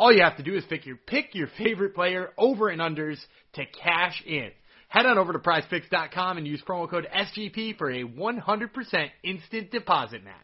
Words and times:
All 0.00 0.10
you 0.10 0.22
have 0.22 0.38
to 0.38 0.42
do 0.42 0.56
is 0.56 0.64
pick 0.64 0.86
your 0.86 0.96
pick 0.96 1.34
your 1.34 1.48
favorite 1.58 1.94
player 1.94 2.30
over 2.38 2.70
and 2.70 2.80
unders 2.80 3.18
to 3.52 3.66
cash 3.66 4.22
in. 4.26 4.50
Head 4.88 5.04
on 5.04 5.18
over 5.18 5.34
to 5.34 5.38
prizepicks.com 5.38 6.38
and 6.38 6.46
use 6.46 6.62
promo 6.66 6.88
code 6.88 7.06
SGP 7.14 7.76
for 7.76 7.90
a 7.90 8.04
100% 8.04 9.10
instant 9.22 9.70
deposit 9.70 10.24
match. 10.24 10.34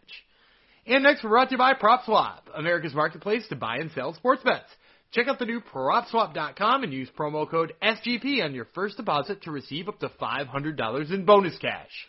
And 0.87 1.05
next, 1.05 1.25
we're 1.25 1.31
brought 1.31 1.49
to 1.49 1.55
you 1.55 1.59
by 1.59 1.73
PropSwap, 1.73 2.41
America's 2.55 2.95
marketplace 2.95 3.49
to 3.49 3.57
buy 3.57 3.79
and 3.79 3.91
sell 3.93 4.13
sports 4.13 4.43
bets. 4.45 4.69
Check 5.13 5.27
out 5.27 5.39
the 5.39 5.47
new 5.47 5.63
PropSwap.com 5.63 6.83
and 6.83 6.93
use 6.93 7.09
promo 7.19 7.51
code 7.51 7.73
SGP 7.83 8.45
on 8.45 8.55
your 8.55 8.67
first 8.75 8.99
deposit 8.99 9.45
to 9.45 9.51
receive 9.51 9.89
up 9.89 9.99
to 10.01 10.11
$500 10.21 11.11
in 11.15 11.25
bonus 11.25 11.57
cash. 11.57 12.07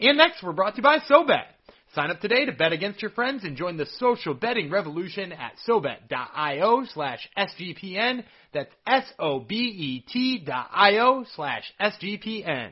And 0.00 0.16
next, 0.16 0.42
we're 0.42 0.52
brought 0.52 0.76
to 0.76 0.78
you 0.78 0.82
by 0.82 1.00
SoBet. 1.00 1.44
Sign 1.94 2.10
up 2.10 2.20
today 2.20 2.44
to 2.44 2.52
bet 2.52 2.72
against 2.72 3.02
your 3.02 3.10
friends 3.10 3.42
and 3.42 3.56
join 3.56 3.76
the 3.76 3.86
social 3.98 4.32
betting 4.32 4.70
revolution 4.70 5.32
at 5.32 5.54
SoBet.io 5.68 6.84
slash 6.94 7.28
SGPN. 7.36 8.22
That's 8.54 8.70
S-O-B-E-T 8.86 10.44
dot 10.46 10.68
I-O 10.72 11.24
slash 11.34 11.64
SGPN. 11.80 12.70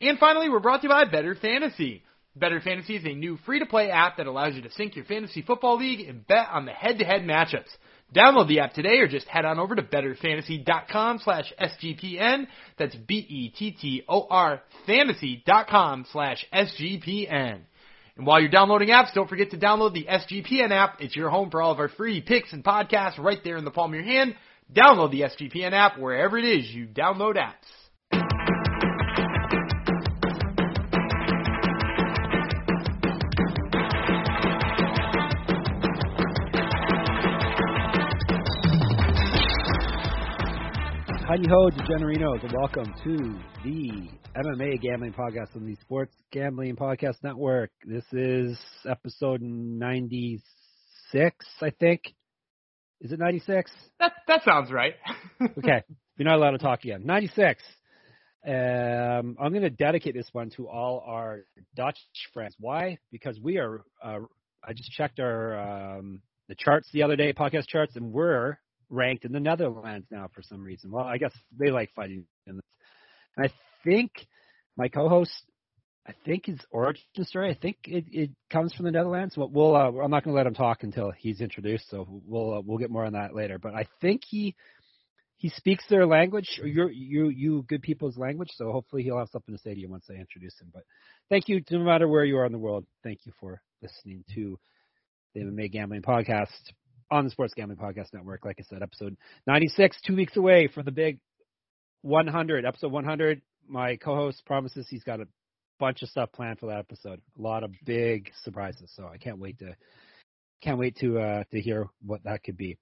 And 0.00 0.18
finally, 0.18 0.48
we're 0.48 0.58
brought 0.58 0.80
to 0.80 0.88
you 0.88 0.92
by 0.92 1.04
Bettor 1.04 1.36
Fantasy. 1.40 2.02
Bettor 2.34 2.60
Fantasy 2.60 2.96
is 2.96 3.04
a 3.04 3.14
new 3.14 3.38
free-to-play 3.46 3.90
app 3.90 4.16
that 4.16 4.26
allows 4.26 4.56
you 4.56 4.62
to 4.62 4.72
sync 4.72 4.96
your 4.96 5.04
fantasy 5.04 5.42
football 5.42 5.78
league 5.78 6.08
and 6.08 6.26
bet 6.26 6.48
on 6.50 6.64
the 6.64 6.72
head-to-head 6.72 7.22
matchups. 7.22 7.68
Download 8.12 8.48
the 8.48 8.60
app 8.60 8.74
today 8.74 8.98
or 8.98 9.06
just 9.06 9.28
head 9.28 9.44
on 9.44 9.60
over 9.60 9.76
to 9.76 9.82
bettorfantasy.com 9.82 11.20
slash 11.22 11.52
SGPN. 11.60 12.46
That's 12.76 12.96
B-E-T-T-O-R 12.96 14.62
fantasy.com 14.86 16.06
slash 16.10 16.44
SGPN. 16.52 17.60
And 18.16 18.26
while 18.26 18.40
you're 18.40 18.50
downloading 18.50 18.88
apps, 18.88 19.14
don't 19.14 19.28
forget 19.28 19.50
to 19.50 19.58
download 19.58 19.94
the 19.94 20.04
SGPN 20.04 20.70
app. 20.70 21.00
It's 21.00 21.16
your 21.16 21.30
home 21.30 21.50
for 21.50 21.62
all 21.62 21.72
of 21.72 21.78
our 21.78 21.88
free 21.88 22.20
picks 22.20 22.52
and 22.52 22.62
podcasts 22.62 23.18
right 23.18 23.38
there 23.42 23.56
in 23.56 23.64
the 23.64 23.70
palm 23.70 23.90
of 23.90 23.94
your 23.94 24.04
hand. 24.04 24.34
Download 24.72 25.10
the 25.10 25.22
SGPN 25.22 25.72
app 25.72 25.98
wherever 25.98 26.38
it 26.38 26.44
is 26.44 26.70
you 26.70 26.86
download 26.86 27.36
apps. 27.36 27.81
Howdy 41.32 41.48
ho, 41.48 41.70
DeGenerinos, 41.70 42.44
and 42.44 42.52
welcome 42.52 42.92
to 43.04 43.16
the 43.64 44.10
MMA 44.36 44.78
Gambling 44.82 45.14
Podcast 45.14 45.56
on 45.56 45.64
the 45.64 45.74
Sports 45.76 46.14
Gambling 46.30 46.76
Podcast 46.76 47.22
Network. 47.22 47.70
This 47.86 48.04
is 48.12 48.58
episode 48.86 49.40
96, 49.40 51.46
I 51.62 51.70
think. 51.80 52.02
Is 53.00 53.12
it 53.12 53.18
96? 53.18 53.70
That, 53.98 54.12
that 54.28 54.44
sounds 54.44 54.70
right. 54.70 54.92
okay, 55.40 55.82
you're 56.18 56.28
not 56.28 56.36
allowed 56.36 56.50
to 56.50 56.58
talk 56.58 56.84
again. 56.84 57.06
96. 57.06 57.62
Um, 58.46 59.38
I'm 59.40 59.52
going 59.52 59.62
to 59.62 59.70
dedicate 59.70 60.12
this 60.12 60.28
one 60.32 60.50
to 60.58 60.68
all 60.68 61.02
our 61.06 61.46
Dutch 61.74 61.96
friends. 62.34 62.54
Why? 62.60 62.98
Because 63.10 63.40
we 63.40 63.56
are. 63.56 63.80
Uh, 64.04 64.18
I 64.62 64.74
just 64.74 64.90
checked 64.90 65.18
our 65.18 65.96
um, 65.96 66.20
the 66.50 66.56
charts 66.56 66.90
the 66.92 67.04
other 67.04 67.16
day, 67.16 67.32
podcast 67.32 67.68
charts, 67.68 67.96
and 67.96 68.12
we're 68.12 68.58
ranked 68.92 69.24
in 69.24 69.32
the 69.32 69.40
Netherlands 69.40 70.06
now 70.10 70.28
for 70.32 70.42
some 70.42 70.62
reason. 70.62 70.90
Well, 70.90 71.04
I 71.04 71.16
guess 71.18 71.32
they 71.58 71.70
like 71.70 71.90
fighting. 71.94 72.26
And 72.46 72.60
I 73.38 73.48
think 73.84 74.12
my 74.76 74.88
co-host, 74.88 75.32
I 76.06 76.12
think 76.24 76.46
his 76.46 76.60
origin 76.70 77.02
story, 77.22 77.50
I 77.50 77.54
think 77.54 77.78
it, 77.84 78.04
it 78.10 78.30
comes 78.50 78.72
from 78.74 78.84
the 78.84 78.90
Netherlands. 78.90 79.36
We'll, 79.36 79.48
we'll 79.48 79.74
uh, 79.74 79.90
I'm 80.02 80.10
not 80.10 80.24
going 80.24 80.34
to 80.34 80.36
let 80.36 80.46
him 80.46 80.54
talk 80.54 80.82
until 80.82 81.10
he's 81.10 81.40
introduced, 81.40 81.88
so 81.90 82.06
we'll 82.26 82.54
uh, 82.54 82.60
we'll 82.64 82.78
get 82.78 82.90
more 82.90 83.04
on 83.04 83.14
that 83.14 83.34
later. 83.34 83.58
But 83.58 83.74
I 83.74 83.86
think 84.00 84.22
he 84.28 84.54
he 85.36 85.48
speaks 85.48 85.84
their 85.88 86.06
language, 86.06 86.60
or 86.60 86.66
you 86.66 86.88
you 86.88 87.28
you 87.28 87.64
good 87.68 87.82
people's 87.82 88.18
language. 88.18 88.50
So 88.54 88.72
hopefully 88.72 89.02
he'll 89.04 89.18
have 89.18 89.30
something 89.32 89.54
to 89.54 89.60
say 89.60 89.74
to 89.74 89.80
you 89.80 89.88
once 89.88 90.06
I 90.10 90.14
introduce 90.14 90.60
him. 90.60 90.70
But 90.72 90.82
thank 91.30 91.48
you, 91.48 91.62
no 91.70 91.80
matter 91.80 92.08
where 92.08 92.24
you 92.24 92.36
are 92.38 92.46
in 92.46 92.52
the 92.52 92.58
world. 92.58 92.84
Thank 93.02 93.20
you 93.24 93.32
for 93.40 93.62
listening 93.80 94.24
to 94.34 94.58
the 95.34 95.40
MMA 95.40 95.72
Gambling 95.72 96.02
Podcast 96.02 96.48
on 97.12 97.24
the 97.24 97.30
Sports 97.30 97.52
Gambling 97.54 97.78
Podcast 97.78 98.14
Network. 98.14 98.44
Like 98.46 98.56
I 98.58 98.62
said, 98.62 98.82
episode 98.82 99.18
96, 99.46 99.98
two 100.06 100.16
weeks 100.16 100.34
away 100.36 100.68
for 100.72 100.82
the 100.82 100.90
big 100.90 101.18
100. 102.00 102.64
Episode 102.64 102.90
100. 102.90 103.42
My 103.68 103.96
co-host 103.96 104.42
promises 104.46 104.86
he's 104.88 105.04
got 105.04 105.20
a 105.20 105.28
bunch 105.78 106.02
of 106.02 106.08
stuff 106.08 106.32
planned 106.32 106.58
for 106.58 106.66
that 106.66 106.78
episode. 106.78 107.20
A 107.38 107.42
lot 107.42 107.64
of 107.64 107.72
big 107.84 108.30
surprises. 108.42 108.90
So 108.96 109.06
I 109.06 109.18
can't 109.18 109.38
wait 109.38 109.58
to 109.58 109.76
can't 110.62 110.78
wait 110.78 110.96
to 111.00 111.18
uh, 111.18 111.44
to 111.52 111.60
hear 111.60 111.88
what 112.04 112.24
that 112.24 112.44
could 112.44 112.56
be. 112.56 112.78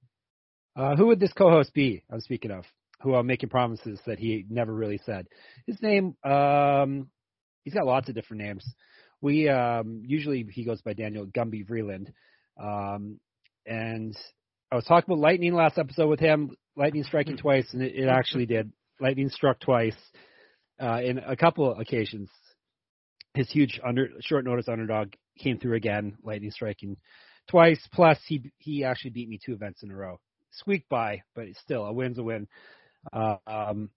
Uh, 0.77 0.95
who 0.95 1.09
would 1.09 1.19
this 1.19 1.33
co-host 1.33 1.75
be? 1.75 2.05
I'm 2.09 2.21
speaking 2.21 2.53
of 2.53 2.65
who 3.03 3.17
I'm 3.17 3.27
making 3.27 3.49
promises 3.49 3.99
that 4.07 4.21
he 4.21 4.47
never 4.49 4.73
really 4.73 5.01
said. 5.05 5.27
His 5.67 5.83
name, 5.83 6.15
um, 6.23 7.09
he's 7.65 7.75
got 7.75 7.85
lots 7.85 8.09
of 8.09 8.15
different 8.15 8.45
names. 8.45 8.65
We 9.21 9.49
um, 9.49 10.03
usually 10.07 10.47
he 10.53 10.65
goes 10.65 10.83
by 10.83 10.93
Daniel 10.93 11.27
Gumby 11.27 11.67
Vreeland. 11.69 12.13
Um, 12.63 13.19
and 13.67 14.17
I 14.71 14.77
was 14.77 14.85
talking 14.85 15.13
about 15.13 15.21
lightning 15.21 15.55
last 15.55 15.79
episode 15.79 16.09
with 16.09 16.21
him. 16.21 16.57
Lightning 16.77 17.03
striking 17.03 17.37
twice, 17.37 17.67
and 17.73 17.83
it, 17.83 17.95
it 17.95 18.09
actually 18.09 18.47
did. 18.47 18.73
Lightning 19.01 19.29
struck 19.29 19.61
twice 19.61 19.97
uh, 20.81 21.01
in 21.03 21.19
a 21.19 21.37
couple 21.37 21.71
of 21.71 21.79
occasions. 21.79 22.31
His 23.35 23.51
huge 23.51 23.81
under 23.87 24.09
short 24.21 24.45
notice 24.45 24.69
underdog 24.69 25.13
came 25.39 25.59
through 25.59 25.77
again. 25.77 26.17
Lightning 26.23 26.51
striking 26.51 26.97
twice. 27.49 27.81
Plus, 27.93 28.19
he 28.27 28.51
he 28.59 28.85
actually 28.85 29.11
beat 29.11 29.29
me 29.29 29.39
two 29.45 29.53
events 29.53 29.83
in 29.83 29.91
a 29.91 29.97
row. 29.97 30.21
Squeaked 30.53 30.89
by, 30.89 31.23
but 31.35 31.47
still 31.63 31.85
a 31.85 31.93
win's 31.93 32.19
a 32.19 32.23
win. 32.23 32.49
Uh, 33.13 33.37
um, 33.47 33.91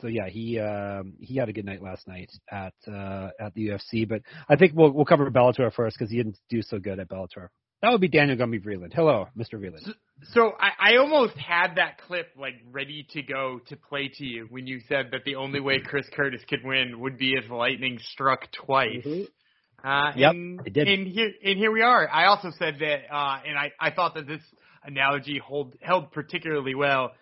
so 0.00 0.08
yeah, 0.08 0.28
he 0.28 0.58
um, 0.58 1.14
he 1.20 1.36
had 1.36 1.48
a 1.48 1.52
good 1.52 1.64
night 1.64 1.82
last 1.82 2.06
night 2.06 2.30
at 2.50 2.74
uh, 2.86 3.30
at 3.40 3.54
the 3.54 3.68
UFC. 3.68 4.08
But 4.08 4.22
I 4.48 4.56
think 4.56 4.72
we'll 4.74 4.90
we'll 4.90 5.04
cover 5.04 5.30
Bellator 5.30 5.72
first 5.72 5.96
because 5.98 6.10
he 6.10 6.18
didn't 6.18 6.38
do 6.50 6.62
so 6.62 6.78
good 6.78 6.98
at 6.98 7.08
Bellator. 7.08 7.48
That 7.82 7.92
would 7.92 8.00
be 8.00 8.08
Daniel 8.08 8.36
Gumby 8.38 8.64
Vreeland. 8.64 8.94
Hello, 8.94 9.28
Mr. 9.36 9.54
Vreeland. 9.54 9.84
So, 9.84 9.92
so 10.32 10.52
I, 10.58 10.94
I 10.94 10.96
almost 10.96 11.36
had 11.36 11.74
that 11.76 11.98
clip 12.06 12.28
like 12.38 12.54
ready 12.72 13.06
to 13.10 13.22
go 13.22 13.60
to 13.68 13.76
play 13.76 14.10
to 14.14 14.24
you 14.24 14.46
when 14.50 14.66
you 14.66 14.80
said 14.88 15.08
that 15.12 15.24
the 15.24 15.36
only 15.36 15.60
way 15.60 15.80
Chris 15.80 16.06
Curtis 16.14 16.40
could 16.48 16.64
win 16.64 16.98
would 17.00 17.18
be 17.18 17.34
if 17.34 17.50
lightning 17.50 17.98
struck 18.12 18.50
twice. 18.52 19.04
Mm-hmm. 19.04 19.86
Uh, 19.86 20.12
Yep, 20.16 20.32
and, 20.32 20.60
it 20.66 20.72
did. 20.72 20.88
And 20.88 21.06
here, 21.06 21.30
and 21.44 21.58
here 21.58 21.70
we 21.70 21.82
are. 21.82 22.08
I 22.08 22.26
also 22.26 22.50
said 22.58 22.76
that, 22.80 23.14
uh, 23.14 23.40
and 23.46 23.58
I, 23.58 23.72
I 23.78 23.90
thought 23.90 24.14
that 24.14 24.26
this 24.26 24.40
analogy 24.82 25.38
hold, 25.44 25.74
held 25.80 26.12
particularly 26.12 26.74
well. 26.74 27.12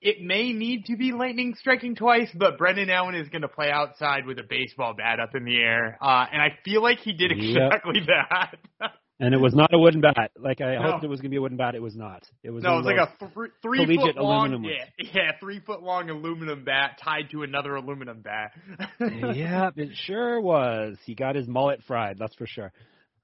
It 0.00 0.22
may 0.22 0.52
need 0.52 0.86
to 0.86 0.96
be 0.96 1.12
lightning 1.12 1.54
striking 1.58 1.96
twice, 1.96 2.28
but 2.34 2.56
Brendan 2.56 2.88
Allen 2.88 3.14
is 3.16 3.28
going 3.28 3.42
to 3.42 3.48
play 3.48 3.70
outside 3.70 4.26
with 4.26 4.38
a 4.38 4.44
baseball 4.48 4.94
bat 4.94 5.20
up 5.20 5.34
in 5.34 5.44
the 5.44 5.56
air, 5.56 5.98
uh, 6.00 6.24
and 6.32 6.40
I 6.40 6.56
feel 6.64 6.82
like 6.82 6.98
he 7.00 7.12
did 7.12 7.32
Yep. 7.36 7.72
exactly 7.72 8.00
that. 8.06 8.90
And 9.20 9.34
it 9.34 9.38
was 9.40 9.52
not 9.52 9.74
a 9.74 9.78
wooden 9.78 10.00
bat. 10.00 10.30
Like 10.38 10.60
I 10.60 10.76
No. 10.76 10.82
hoped 10.92 11.02
it 11.04 11.08
was 11.08 11.20
going 11.20 11.30
to 11.30 11.34
be 11.34 11.38
a 11.38 11.40
wooden 11.40 11.56
bat. 11.56 11.74
It 11.74 11.82
was 11.82 11.96
not. 11.96 12.22
It 12.44 12.50
was. 12.50 12.62
No, 12.62 12.74
it 12.74 12.76
was 12.76 12.86
like 12.86 12.98
a 12.98 13.12
th- 13.18 13.50
three 13.62 13.96
foot 13.96 14.16
long, 14.16 14.52
aluminum 14.52 14.64
yeah, 14.98 15.10
yeah, 15.12 15.32
three 15.40 15.58
foot 15.58 15.82
long 15.82 16.08
aluminum 16.08 16.64
bat 16.64 17.00
tied 17.02 17.30
to 17.32 17.42
another 17.42 17.74
aluminum 17.74 18.22
bat. 18.22 18.52
yeah, 19.00 19.70
it 19.74 19.96
sure 20.06 20.40
was. 20.40 20.96
He 21.04 21.16
got 21.16 21.34
his 21.34 21.48
mullet 21.48 21.82
fried. 21.86 22.16
That's 22.18 22.34
for 22.36 22.46
sure. 22.46 22.72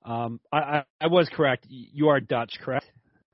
Um, 0.05 0.41
I, 0.52 0.58
I, 0.58 0.85
I 1.00 1.06
was 1.06 1.29
correct. 1.32 1.67
You 1.69 2.08
are 2.08 2.20
Dutch, 2.20 2.58
correct? 2.61 2.87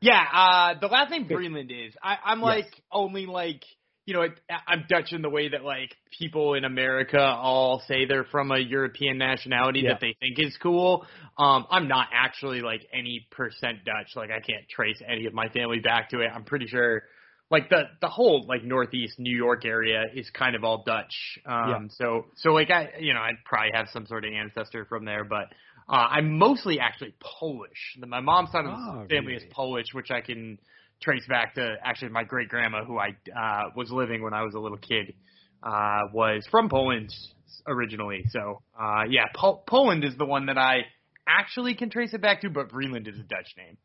Yeah, 0.02 0.22
uh, 0.32 0.74
the 0.80 0.86
last 0.86 1.10
name 1.10 1.26
Vreeland 1.28 1.70
is. 1.70 1.94
I, 2.02 2.16
I'm 2.24 2.38
Yes. 2.40 2.44
like 2.46 2.82
only 2.92 3.26
like 3.26 3.64
you 4.10 4.16
know 4.16 4.22
it, 4.22 4.32
I'm 4.66 4.84
Dutch 4.88 5.12
in 5.12 5.22
the 5.22 5.30
way 5.30 5.48
that 5.50 5.62
like 5.62 5.94
people 6.18 6.54
in 6.54 6.64
America 6.64 7.20
all 7.20 7.80
say 7.86 8.06
they're 8.06 8.24
from 8.24 8.50
a 8.50 8.58
European 8.58 9.18
nationality 9.18 9.82
Yeah. 9.82 9.90
that 9.92 10.00
they 10.00 10.16
think 10.18 10.36
is 10.40 10.56
cool. 10.60 11.06
Um, 11.38 11.64
I'm 11.70 11.86
not 11.86 12.08
actually 12.12 12.60
like 12.60 12.82
any 12.92 13.24
percent 13.30 13.84
Dutch. 13.84 14.16
Like 14.16 14.30
I 14.30 14.40
can't 14.40 14.68
trace 14.68 15.00
any 15.06 15.26
of 15.26 15.32
my 15.32 15.48
family 15.50 15.78
back 15.78 16.10
to 16.10 16.20
it. 16.22 16.28
I'm 16.34 16.42
pretty 16.44 16.66
sure. 16.66 17.04
Like 17.52 17.68
the 17.68 17.84
the 18.00 18.08
whole 18.08 18.44
like 18.48 18.64
northeast 18.64 19.20
New 19.20 19.36
York 19.36 19.64
area 19.64 20.02
is 20.12 20.28
kind 20.30 20.56
of 20.56 20.64
all 20.64 20.82
Dutch. 20.84 21.14
Um 21.46 21.68
Yeah. 21.70 21.78
so 21.90 22.26
so 22.34 22.50
like 22.50 22.70
I 22.70 22.88
you 22.98 23.14
know, 23.14 23.20
I'd 23.20 23.44
probably 23.44 23.70
have 23.74 23.86
some 23.92 24.06
sort 24.06 24.24
of 24.24 24.32
ancestor 24.32 24.86
from 24.86 25.04
there, 25.04 25.22
but 25.22 25.46
uh 25.88 26.06
I'm 26.16 26.36
mostly 26.36 26.80
actually 26.80 27.14
Polish. 27.20 27.96
My 28.04 28.20
mom's 28.20 28.50
side 28.50 28.64
of 28.66 28.72
Oh, 28.74 29.02
the 29.02 29.14
family 29.14 29.34
is? 29.34 29.44
Polish, 29.52 29.86
which 29.92 30.10
I 30.10 30.20
can 30.20 30.58
trace 31.02 31.26
back 31.28 31.54
to 31.54 31.76
actually 31.82 32.10
my 32.10 32.24
great 32.24 32.48
grandma 32.48 32.84
who 32.84 32.98
I 32.98 33.16
uh, 33.36 33.70
was 33.76 33.90
living 33.90 34.22
when 34.22 34.34
I 34.34 34.42
was 34.42 34.54
a 34.54 34.58
little 34.58 34.78
kid. 34.78 35.14
Uh, 35.62 36.08
was 36.14 36.46
from 36.50 36.70
Poland 36.70 37.12
originally, 37.66 38.24
so 38.30 38.62
uh, 38.80 39.02
yeah, 39.08 39.26
Pol- 39.34 39.62
Poland 39.66 40.04
is 40.04 40.16
the 40.16 40.24
one 40.24 40.46
that 40.46 40.56
I 40.56 40.86
actually 41.28 41.74
can 41.74 41.90
trace 41.90 42.14
it 42.14 42.22
back 42.22 42.40
to, 42.40 42.50
but 42.50 42.70
Vreeland 42.70 43.06
is 43.06 43.18
a 43.18 43.22
Dutch 43.22 43.54
name. 43.58 43.76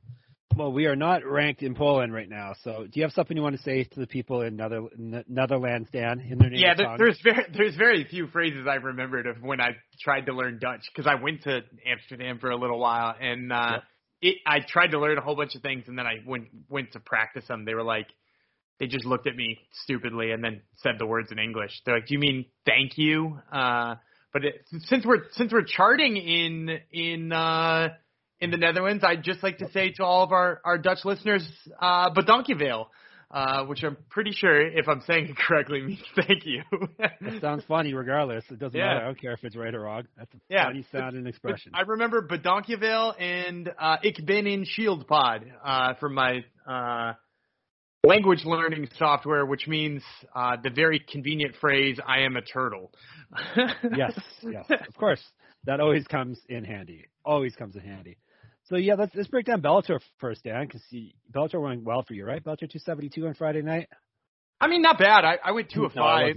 Well, 0.56 0.72
we 0.72 0.86
are 0.86 0.96
not 0.96 1.26
ranked 1.26 1.64
in 1.64 1.76
Poland 1.76 2.14
right 2.14 2.30
now. 2.30 2.54
So, 2.64 2.86
do 2.86 2.92
you 2.94 3.04
have 3.04 3.12
something 3.12 3.36
you 3.36 3.44
want 3.44 3.58
to 3.58 3.62
say 3.62 3.84
to 3.84 4.00
the 4.00 4.08
people 4.08 4.42
in 4.42 4.56
Nether- 4.56 4.88
Netherlands, 5.28 5.90
Dan, 5.92 6.22
in 6.22 6.38
their 6.38 6.50
native 6.50 6.60
Yeah, 6.62 6.74
there, 6.76 6.96
there's 6.98 7.20
very 7.22 7.46
there's 7.54 7.76
very 7.76 8.06
few 8.06 8.28
phrases 8.28 8.66
I've 8.70 8.86
remembered 8.86 9.28
of 9.28 9.42
when 9.42 9.60
I 9.60 9.72
tried 10.02 10.28
to 10.28 10.34
learn 10.34 10.60
Dutch 10.60 10.86
because 10.94 11.12
I 11.12 11.22
went 11.22 11.44
to 11.44 11.62
Amsterdam 11.86 12.40
for 12.40 12.52
a 12.52 12.56
little 12.56 12.80
while 12.80 13.16
and 13.20 13.52
uh, 13.52 13.70
Yep. 13.72 13.84
It 14.22 14.38
I 14.46 14.60
tried 14.60 14.92
to 14.92 15.00
learn 15.00 15.18
a 15.18 15.22
whole 15.22 15.36
bunch 15.36 15.56
of 15.56 15.62
things 15.62 15.86
and 15.88 15.98
then 15.98 16.06
I 16.06 16.20
went 16.26 16.48
went 16.70 16.94
to 16.94 17.00
practice 17.00 17.48
them. 17.48 17.66
They 17.66 17.74
were 17.74 17.84
like, 17.84 18.08
they 18.80 18.88
just 18.88 19.06
looked 19.06 19.28
at 19.28 19.36
me 19.36 19.60
stupidly 19.84 20.32
and 20.32 20.44
then 20.44 20.62
said 20.78 20.94
the 21.00 21.06
words 21.06 21.32
in 21.32 21.40
English. 21.40 21.72
They're 21.86 21.96
like, 21.96 22.08
"Do 22.08 22.14
you 22.14 22.20
mean 22.20 22.46
thank 22.66 22.98
you?" 22.98 23.40
Uh, 23.52 23.96
but 24.34 24.44
it, 24.44 24.66
since 24.88 25.06
we're 25.06 25.30
since 25.32 25.54
we're 25.54 25.64
charting 25.64 26.18
in 26.18 26.80
in 26.92 27.32
uh, 27.32 27.90
in 28.42 28.52
the 28.52 28.58
Netherlands, 28.58 29.04
I'd 29.06 29.24
just 29.24 29.42
like 29.42 29.60
to 29.60 29.72
say 29.72 29.92
to 29.92 30.04
all 30.04 30.24
of 30.24 30.32
our 30.32 30.62
our 30.66 30.78
Dutch 30.78 31.06
listeners, 31.06 31.48
uh, 31.80 32.10
bedankjewel. 32.12 32.88
Uh, 33.32 33.66
which 33.66 33.84
I'm 33.84 33.98
pretty 34.10 34.32
sure, 34.32 34.62
if 34.62 34.88
I'm 34.88 35.02
saying 35.02 35.30
it 35.30 35.36
correctly, 35.38 35.82
means 35.86 36.00
thank 36.16 36.46
you. 36.46 36.62
It 37.00 37.42
sounds 37.42 37.64
funny 37.68 37.94
regardless. 37.94 38.44
It 38.52 38.60
doesn't 38.60 38.78
Yeah. 38.78 38.86
matter. 38.86 39.00
I 39.02 39.06
don't 39.06 39.20
care 39.20 39.34
if 39.34 39.44
it's 39.44 39.56
right 39.56 39.74
or 39.74 39.82
wrong. 39.82 40.04
That's 40.18 40.34
a 40.34 40.38
Yeah. 40.48 40.66
funny 40.66 40.86
sound 40.92 41.16
and 41.18 41.28
expression. 41.34 41.72
I 41.74 41.82
remember 41.82 42.22
Bedankjewel 42.28 43.16
and 43.20 43.72
uh, 43.80 43.98
Ik 44.04 44.26
ben 44.26 44.46
in 44.48 44.64
Shield 44.64 45.08
Pod 45.08 45.44
uh, 45.64 45.96
from 45.96 46.14
my 46.14 46.46
uh, 46.70 47.14
language 48.06 48.46
learning 48.46 48.88
software, 48.98 49.46
which 49.46 49.68
means 49.68 50.04
uh, 50.36 50.58
the 50.64 50.70
very 50.70 51.00
convenient 51.00 51.56
phrase 51.60 52.00
"I 52.06 52.20
am 52.22 52.36
a 52.38 52.42
turtle." 52.42 52.92
yes, 53.96 54.14
yes, 54.44 54.66
of 54.88 54.96
course. 54.96 55.22
That 55.66 55.80
always 55.80 56.06
comes 56.06 56.40
in 56.48 56.64
handy. 56.64 57.06
Always 57.26 57.56
comes 57.56 57.76
in 57.76 57.82
handy. 57.82 58.18
So 58.66 58.78
yeah, 58.78 58.96
let's 58.96 59.14
let's 59.16 59.28
break 59.28 59.46
down 59.46 59.62
Bellator 59.62 60.00
first, 60.20 60.44
Dan, 60.44 60.66
because 60.68 60.82
Bellator 61.32 61.62
went 61.62 61.84
well 61.84 62.04
for 62.04 62.14
you, 62.14 62.26
right? 62.26 62.44
Bellator 62.44 62.62
272 62.70 63.28
on 63.28 63.34
Friday 63.36 63.62
night. 63.62 63.88
I 64.60 64.68
mean, 64.68 64.82
not 64.82 64.98
bad. 64.98 65.24
I, 65.26 65.38
I 65.44 65.52
went 65.52 65.70
two 65.70 65.86
of 65.86 65.96
no, 65.96 66.02
five. 66.02 66.36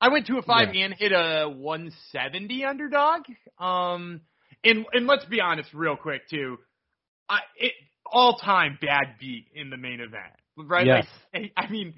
I 0.00 0.08
went 0.08 0.26
two 0.26 0.38
of 0.38 0.44
five 0.44 0.74
Yeah. 0.74 0.84
and 0.84 0.94
hit 0.94 1.10
a 1.12 1.48
170 1.48 2.64
underdog. 2.64 3.22
Um, 3.58 4.20
and 4.62 4.86
and 4.92 5.06
let's 5.06 5.24
be 5.24 5.40
honest, 5.40 5.72
real 5.74 5.96
quick 5.96 6.28
too. 6.28 6.58
I 7.28 7.40
it 7.58 7.72
all 8.06 8.36
time 8.38 8.78
bad 8.80 9.16
beat 9.18 9.46
in 9.54 9.70
the 9.70 9.76
main 9.76 10.00
event, 10.00 10.32
right? 10.56 10.86
Yes. 10.86 11.06
Like, 11.34 11.52
I 11.56 11.68
mean, 11.68 11.94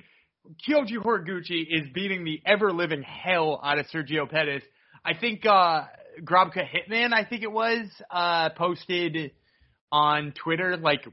Kyoji 0.67 0.97
Horiguchi 0.97 1.67
is 1.69 1.85
beating 1.93 2.25
the 2.25 2.41
ever 2.47 2.73
living 2.73 3.03
hell 3.03 3.61
out 3.63 3.79
of 3.79 3.87
Sergio 3.89 4.29
Pettis. 4.29 4.63
I 5.05 5.13
think 5.15 5.45
uh 5.45 5.83
Grabaka 6.23 6.65
Hitman, 6.67 7.13
I 7.13 7.25
think 7.25 7.43
it 7.43 7.53
was, 7.53 7.87
uh 8.11 8.51
posted 8.57 9.33
on 9.93 10.33
Twitter 10.43 10.77
like 10.77 11.05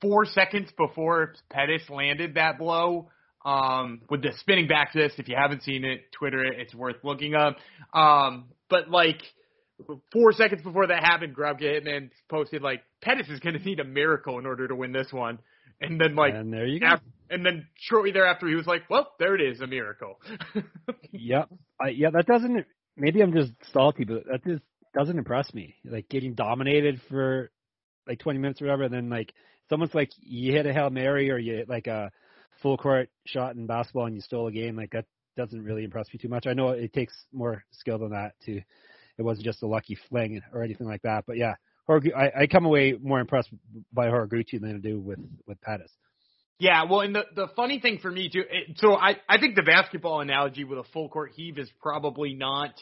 four 0.00 0.24
seconds 0.26 0.70
before 0.76 1.34
Pettis 1.50 1.88
landed 1.88 2.34
that 2.34 2.58
blow. 2.58 3.10
Um, 3.44 4.00
with 4.08 4.22
the 4.22 4.32
spinning 4.38 4.68
back 4.68 4.92
fist, 4.94 5.18
if 5.18 5.28
you 5.28 5.36
haven't 5.38 5.62
seen 5.64 5.84
it, 5.84 6.10
Twitter 6.12 6.42
it. 6.44 6.58
It's 6.60 6.74
worth 6.74 6.96
looking 7.04 7.34
up. 7.34 7.56
Um, 7.92 8.46
but 8.70 8.88
like 8.88 9.20
four 10.12 10.32
seconds 10.32 10.62
before 10.62 10.86
that 10.86 11.02
happened, 11.04 11.36
Grabaka 11.36 11.62
Hitman 11.82 12.10
posted 12.30 12.62
like 12.62 12.82
Pettis 13.02 13.28
is 13.28 13.40
going 13.40 13.58
to 13.58 13.62
need 13.62 13.80
a 13.80 13.84
miracle 13.84 14.38
in 14.38 14.46
order 14.46 14.66
to 14.66 14.74
win 14.74 14.92
this 14.92 15.08
one, 15.12 15.38
and 15.80 16.00
then 16.00 16.14
like 16.16 16.32
and 16.34 16.50
there 16.50 16.66
you 16.66 16.80
go. 16.80 16.94
af- 16.94 17.00
and 17.28 17.44
then 17.44 17.66
shortly 17.80 18.12
thereafter 18.12 18.48
he 18.48 18.54
was 18.54 18.66
like, 18.66 18.88
well, 18.88 19.10
there 19.18 19.34
it 19.34 19.42
is, 19.42 19.60
a 19.60 19.66
miracle. 19.66 20.18
Yep. 21.12 21.48
I, 21.80 21.88
yeah, 21.90 22.10
that 22.10 22.26
doesn't. 22.26 22.66
Maybe 22.96 23.20
I'm 23.22 23.32
just 23.32 23.52
salty, 23.72 24.04
but 24.04 24.24
that 24.30 24.44
just 24.44 24.62
doesn't 24.94 25.16
impress 25.16 25.52
me. 25.54 25.76
Like 25.84 26.08
getting 26.08 26.34
dominated 26.34 27.00
for 27.08 27.50
like 28.06 28.18
20 28.18 28.38
minutes 28.38 28.60
or 28.60 28.66
whatever, 28.66 28.84
and 28.84 28.94
then 28.94 29.10
like 29.10 29.32
someone's 29.68 29.94
like 29.94 30.10
you 30.20 30.52
hit 30.52 30.66
a 30.66 30.72
hail 30.72 30.90
mary 30.90 31.30
or 31.30 31.38
you 31.38 31.54
hit 31.54 31.68
like 31.68 31.86
a 31.86 32.10
full 32.62 32.76
court 32.76 33.08
shot 33.26 33.56
in 33.56 33.66
basketball 33.66 34.06
and 34.06 34.14
you 34.14 34.20
stole 34.20 34.46
a 34.46 34.52
game. 34.52 34.76
Like 34.76 34.90
that 34.92 35.06
doesn't 35.36 35.64
really 35.64 35.84
impress 35.84 36.06
me 36.12 36.18
too 36.18 36.28
much. 36.28 36.46
I 36.46 36.52
know 36.52 36.70
it 36.70 36.92
takes 36.92 37.14
more 37.32 37.64
skill 37.72 37.98
than 37.98 38.10
that 38.10 38.34
to. 38.46 38.60
It 39.16 39.22
wasn't 39.22 39.44
just 39.44 39.62
a 39.62 39.66
lucky 39.66 39.96
fling 40.08 40.42
or 40.52 40.62
anything 40.62 40.86
like 40.86 41.02
that. 41.02 41.24
But 41.26 41.36
yeah, 41.36 41.54
Horigu- 41.88 42.16
I, 42.16 42.42
I 42.42 42.46
come 42.46 42.64
away 42.64 42.94
more 43.00 43.20
impressed 43.20 43.50
by 43.92 44.08
Horiguchi 44.08 44.60
than 44.60 44.76
I 44.76 44.78
do 44.78 44.98
with 44.98 45.20
with 45.46 45.60
Pettis. 45.60 45.90
Yeah, 46.58 46.84
well, 46.88 47.00
and 47.00 47.14
the 47.14 47.24
the 47.34 47.48
funny 47.56 47.80
thing 47.80 47.98
for 47.98 48.10
me 48.10 48.28
too, 48.28 48.42
it, 48.48 48.78
so 48.78 48.94
I 48.94 49.16
I 49.28 49.38
think 49.38 49.56
the 49.56 49.62
basketball 49.62 50.20
analogy 50.20 50.64
with 50.64 50.78
a 50.78 50.84
full 50.92 51.08
court 51.08 51.32
heave 51.34 51.58
is 51.58 51.70
probably 51.80 52.34
not 52.34 52.74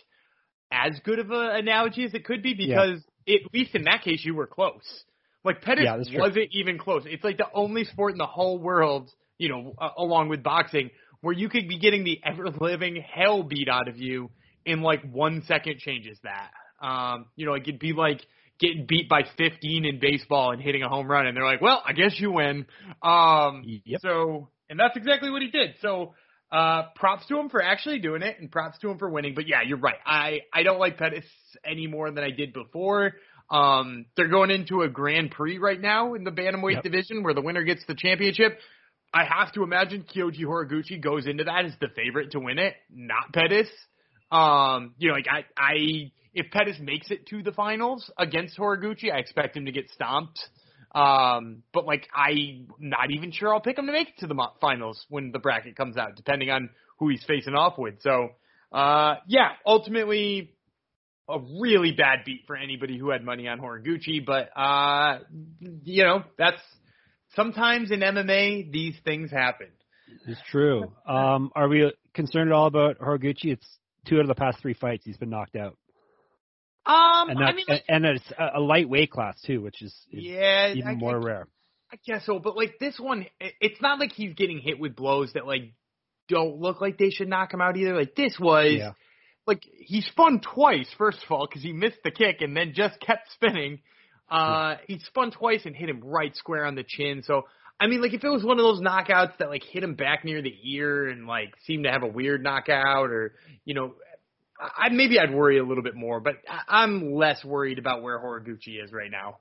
as 0.71 0.99
good 1.05 1.19
of 1.19 1.31
an 1.31 1.57
analogy 1.57 2.05
as 2.05 2.15
it 2.15 2.25
could 2.25 2.43
be 2.43 2.55
because 2.55 3.01
at 3.29 3.41
least 3.53 3.75
in 3.75 3.85
that 3.85 4.03
case 4.03 4.25
you 4.25 4.35
were 4.35 4.47
close. 4.47 5.05
Like 5.45 5.63
Pettis 5.63 5.85
Yeah, 5.85 6.21
wasn't 6.21 6.49
even 6.53 6.79
close. 6.79 7.03
It's 7.07 7.25
like 7.25 7.37
the 7.37 7.49
only 7.53 7.85
sport 7.85 8.13
in 8.13 8.19
the 8.19 8.27
whole 8.27 8.59
world, 8.59 9.11
you 9.39 9.49
know, 9.49 9.75
uh, 9.79 9.91
along 9.97 10.29
with 10.29 10.43
boxing, 10.43 10.91
where 11.21 11.35
you 11.35 11.49
could 11.49 11.69
be 11.69 11.79
getting 11.79 12.05
the 12.05 12.21
ever 12.25 12.49
living 12.61 12.97
hell 13.03 13.43
beat 13.43 13.69
out 13.69 13.89
of 13.89 13.97
you 13.99 14.31
in 14.65 14.83
like 14.83 15.03
one 15.11 15.43
second 15.47 15.79
changes 15.79 16.19
that. 16.23 16.51
Um, 16.81 17.27
you 17.37 17.47
know, 17.47 17.55
it 17.55 17.65
could 17.65 17.79
be 17.79 17.93
like 17.93 18.21
getting 18.59 18.87
beat 18.89 19.09
by 19.09 19.23
15 19.37 19.85
in 19.85 19.99
baseball 20.01 20.53
and 20.53 20.63
hitting 20.63 20.83
a 20.83 20.89
home 20.89 21.09
run, 21.09 21.27
and 21.27 21.37
they're 21.37 21.45
like, 21.45 21.61
"Well, 21.61 21.83
I 21.85 21.93
guess 21.93 22.19
you 22.19 22.33
win." 22.33 22.67
Um, 23.03 23.63
Yep. 23.85 24.01
so, 24.01 24.49
and 24.69 24.79
that's 24.79 24.97
exactly 24.97 25.31
what 25.31 25.43
he 25.43 25.49
did. 25.51 25.75
So, 25.81 26.15
uh, 26.51 26.85
props 26.95 27.27
to 27.27 27.39
him 27.39 27.49
for 27.49 27.63
actually 27.63 27.99
doing 27.99 28.23
it, 28.23 28.37
and 28.39 28.51
props 28.51 28.79
to 28.81 28.91
him 28.91 28.99
for 28.99 29.09
winning. 29.09 29.35
But 29.35 29.49
yeah, 29.49 29.63
you're 29.67 29.79
right. 29.79 29.97
I 30.05 30.41
I 30.53 30.63
don't 30.63 30.79
like 30.79 30.99
Pettis 30.99 31.25
any 31.65 31.87
more 31.87 32.11
than 32.11 32.23
I 32.25 32.31
did 32.31 32.53
before. 32.53 33.13
Um, 33.53 34.07
they're 34.17 34.29
going 34.29 34.51
into 34.51 34.81
a 34.83 34.89
Grand 34.89 35.31
Prix 35.31 35.59
right 35.59 35.81
now 35.81 36.15
in 36.15 36.25
the 36.25 36.31
bantamweight 36.31 36.77
Yep. 36.77 36.83
division 36.85 37.23
where 37.23 37.35
the 37.35 37.43
winner 37.43 37.63
gets 37.65 37.85
the 37.87 37.95
championship. 37.95 38.59
I 39.13 39.25
have 39.25 39.53
to 39.53 39.63
imagine 39.63 40.05
Kyoji 40.05 40.41
Horiguchi 40.45 40.99
goes 41.01 41.27
into 41.27 41.45
that 41.45 41.67
as 41.67 41.73
the 41.79 41.89
favorite 41.95 42.31
to 42.33 42.41
win 42.41 42.59
it, 42.59 42.75
not 42.91 43.31
Pettis. 43.35 43.69
Um, 44.31 44.95
you 44.97 45.09
know, 45.09 45.15
like 45.15 45.27
I, 45.31 45.45
I, 45.59 46.13
if 46.33 46.51
Pettis 46.51 46.79
makes 46.81 47.11
it 47.11 47.27
to 47.27 47.43
the 47.43 47.53
finals 47.53 48.11
against 48.17 48.57
Horiguchi, 48.59 49.13
I 49.13 49.19
expect 49.19 49.55
him 49.55 49.67
to 49.67 49.73
get 49.73 49.91
stomped. 49.91 50.41
Um, 50.95 51.63
but 51.75 51.85
like 51.85 52.09
I'm 52.15 52.69
not 52.79 53.11
even 53.11 53.33
sure 53.33 53.53
I'll 53.53 53.61
pick 53.61 53.79
him 53.79 53.87
to 53.87 53.93
make 53.93 54.09
it 54.09 54.19
to 54.21 54.27
the 54.27 54.49
finals 54.63 55.05
when 55.11 55.31
the 55.31 55.39
bracket 55.39 55.77
comes 55.77 55.99
out, 55.99 56.17
depending 56.17 56.49
on 56.51 56.71
who 56.99 57.11
he's 57.11 57.25
facing 57.25 57.55
off 57.55 57.75
with. 57.77 58.01
So, 58.01 58.31
uh, 58.73 59.17
yeah, 59.27 59.51
ultimately 59.67 60.55
a 61.29 61.39
really 61.61 61.93
bad 61.93 62.21
beat 62.25 62.43
for 62.47 62.57
anybody 62.57 62.99
who 62.99 63.11
had 63.11 63.25
money 63.25 63.49
on 63.49 63.59
Horiguchi, 63.61 64.25
but 64.25 64.51
uh, 64.57 65.19
you 65.85 66.05
know 66.05 66.25
that's 66.37 66.61
sometimes 67.37 67.91
in 67.91 68.01
MMA 68.01 68.71
these 68.73 68.95
things 69.05 69.31
happen. 69.31 69.69
It's 70.27 70.41
true. 70.51 70.93
Um, 71.07 71.51
are 71.55 71.69
we 71.69 71.93
concerned 72.15 72.51
at 72.51 72.55
all 72.55 72.67
about 72.67 72.99
Horiguchi? 72.99 73.47
It's 73.53 73.67
two 74.07 74.17
out 74.17 74.23
of 74.23 74.29
the 74.29 74.35
past 74.35 74.59
three 74.61 74.75
fights 74.75 75.05
he's 75.05 75.17
been 75.17 75.31
knocked 75.31 75.57
out, 75.57 75.77
Um, 76.85 77.31
and 77.31 77.39
I 77.39 77.53
mean, 77.53 77.65
like, 77.69 77.85
and 77.89 78.05
it's 78.05 78.25
a, 78.39 78.59
a 78.59 78.61
lightweight 78.61 79.11
class 79.11 79.41
too, 79.47 79.61
which 79.63 79.81
is, 79.81 79.93
is 80.11 80.25
yeah, 80.25 80.73
even 80.75 80.87
I, 80.89 80.95
more 80.97 81.17
I, 81.17 81.25
rare. 81.25 81.49
I 81.93 81.97
guess 82.07 82.27
so, 82.27 82.39
but 82.41 82.57
like 82.57 82.79
this 82.81 82.99
one, 82.99 83.27
it- 83.41 83.55
it's 83.61 83.81
not 83.81 84.01
like 84.01 84.13
he's 84.13 84.35
getting 84.35 84.59
hit 84.59 84.79
with 84.81 84.97
blows 84.97 85.33
that 85.35 85.47
like 85.47 85.73
don't 86.29 86.59
look 86.59 86.81
like 86.81 86.99
they 86.99 87.11
should 87.11 87.29
knock 87.29 87.53
him 87.55 87.61
out 87.61 87.77
either. 87.77 87.95
Like 87.97 88.15
this 88.17 88.37
was, 88.41 88.73
Yeah. 88.77 88.93
Like 89.47 89.63
he 89.77 90.03
spun 90.03 90.41
twice 90.41 90.89
first 90.97 91.19
of 91.25 91.31
all 91.31 91.47
because 91.47 91.63
he 91.63 91.73
missed 91.73 91.99
the 92.05 92.11
kick 92.11 92.41
and 92.41 92.57
then 92.57 92.73
just 92.75 93.01
kept 93.01 93.31
spinning. 93.33 93.81
Uh, 94.31 94.77
he 94.87 94.99
spun 95.01 95.31
twice 95.31 95.63
and 95.67 95.75
hit 95.77 95.89
him 95.89 96.01
right 96.03 96.35
square 96.37 96.65
on 96.65 96.75
the 96.75 96.85
chin. 96.87 97.23
So 97.27 97.43
I 97.81 97.89
mean, 97.89 98.01
like 98.01 98.15
if 98.15 98.23
it 98.23 98.29
was 98.29 98.45
one 98.45 98.61
of 98.61 98.63
those 98.65 98.81
knockouts 98.81 99.39
that 99.39 99.49
like 99.49 99.65
hit 99.65 99.83
him 99.83 99.95
back 99.95 100.25
near 100.25 100.41
the 100.41 100.55
ear 100.63 101.09
and 101.09 101.27
like 101.27 101.53
seemed 101.67 101.85
to 101.85 101.91
have 101.91 102.05
a 102.05 102.07
weird 102.07 102.43
knockout, 102.43 103.11
or 103.11 103.35
you 103.65 103.75
know, 103.75 103.95
I 104.61 104.89
maybe 104.91 105.19
I'd 105.19 105.35
worry 105.35 105.59
a 105.59 105.65
little 105.65 105.83
bit 105.83 105.97
more. 105.97 106.21
But 106.21 106.35
I- 106.49 106.83
I'm 106.83 107.13
less 107.15 107.45
worried 107.45 107.81
about 107.81 108.03
where 108.03 108.21
Horiguchi 108.21 108.83
is 108.83 108.93
right 108.93 109.11
now. 109.11 109.39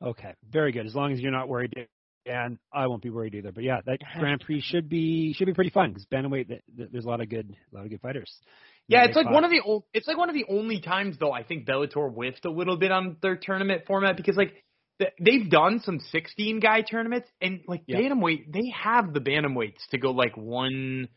Okay, 0.00 0.32
very 0.48 0.70
good. 0.70 0.86
As 0.86 0.94
long 0.94 1.12
as 1.12 1.18
you're 1.20 1.32
not 1.32 1.48
worried, 1.48 1.74
and 2.26 2.58
I 2.72 2.86
won't 2.86 3.02
be 3.02 3.10
worried 3.10 3.34
either. 3.34 3.52
But 3.52 3.64
yeah, 3.64 3.80
that 3.86 3.98
Grand 4.18 4.40
Prix 4.40 4.60
should 4.60 4.88
be 4.88 5.32
should 5.34 5.46
be 5.46 5.54
pretty 5.54 5.70
fun 5.70 5.90
because 5.90 6.06
bantamweight, 6.06 6.48
th- 6.48 6.62
th- 6.76 6.88
there's 6.92 7.04
a 7.04 7.08
lot 7.08 7.20
of 7.20 7.28
good 7.28 7.54
a 7.72 7.76
lot 7.76 7.84
of 7.84 7.90
good 7.90 8.00
fighters. 8.00 8.32
Yeah, 8.88 9.04
it's 9.04 9.16
like 9.16 9.28
one 9.30 9.44
of 9.44 9.50
the 9.50 9.60
old, 9.60 9.84
it's 9.92 10.08
like 10.08 10.16
one 10.16 10.30
of 10.30 10.34
the 10.34 10.46
only 10.48 10.80
times 10.80 11.16
though 11.18 11.32
I 11.32 11.42
think 11.42 11.66
Bellator 11.66 12.10
whiffed 12.12 12.44
a 12.46 12.50
little 12.50 12.76
bit 12.78 12.90
on 12.90 13.16
their 13.22 13.36
tournament 13.36 13.82
format 13.86 14.16
because 14.16 14.36
like 14.36 14.64
th- 14.98 15.12
they've 15.20 15.50
done 15.50 15.80
some 15.84 16.00
16 16.10 16.60
guy 16.60 16.80
tournaments 16.82 17.28
and 17.42 17.60
like 17.66 17.82
Yeah. 17.86 17.98
bantamweight 17.98 18.50
they 18.52 18.72
have 18.74 19.12
the 19.12 19.20
bantamweights 19.20 19.86
to 19.90 19.98
go 19.98 20.12
like 20.12 20.36
one 20.36 21.08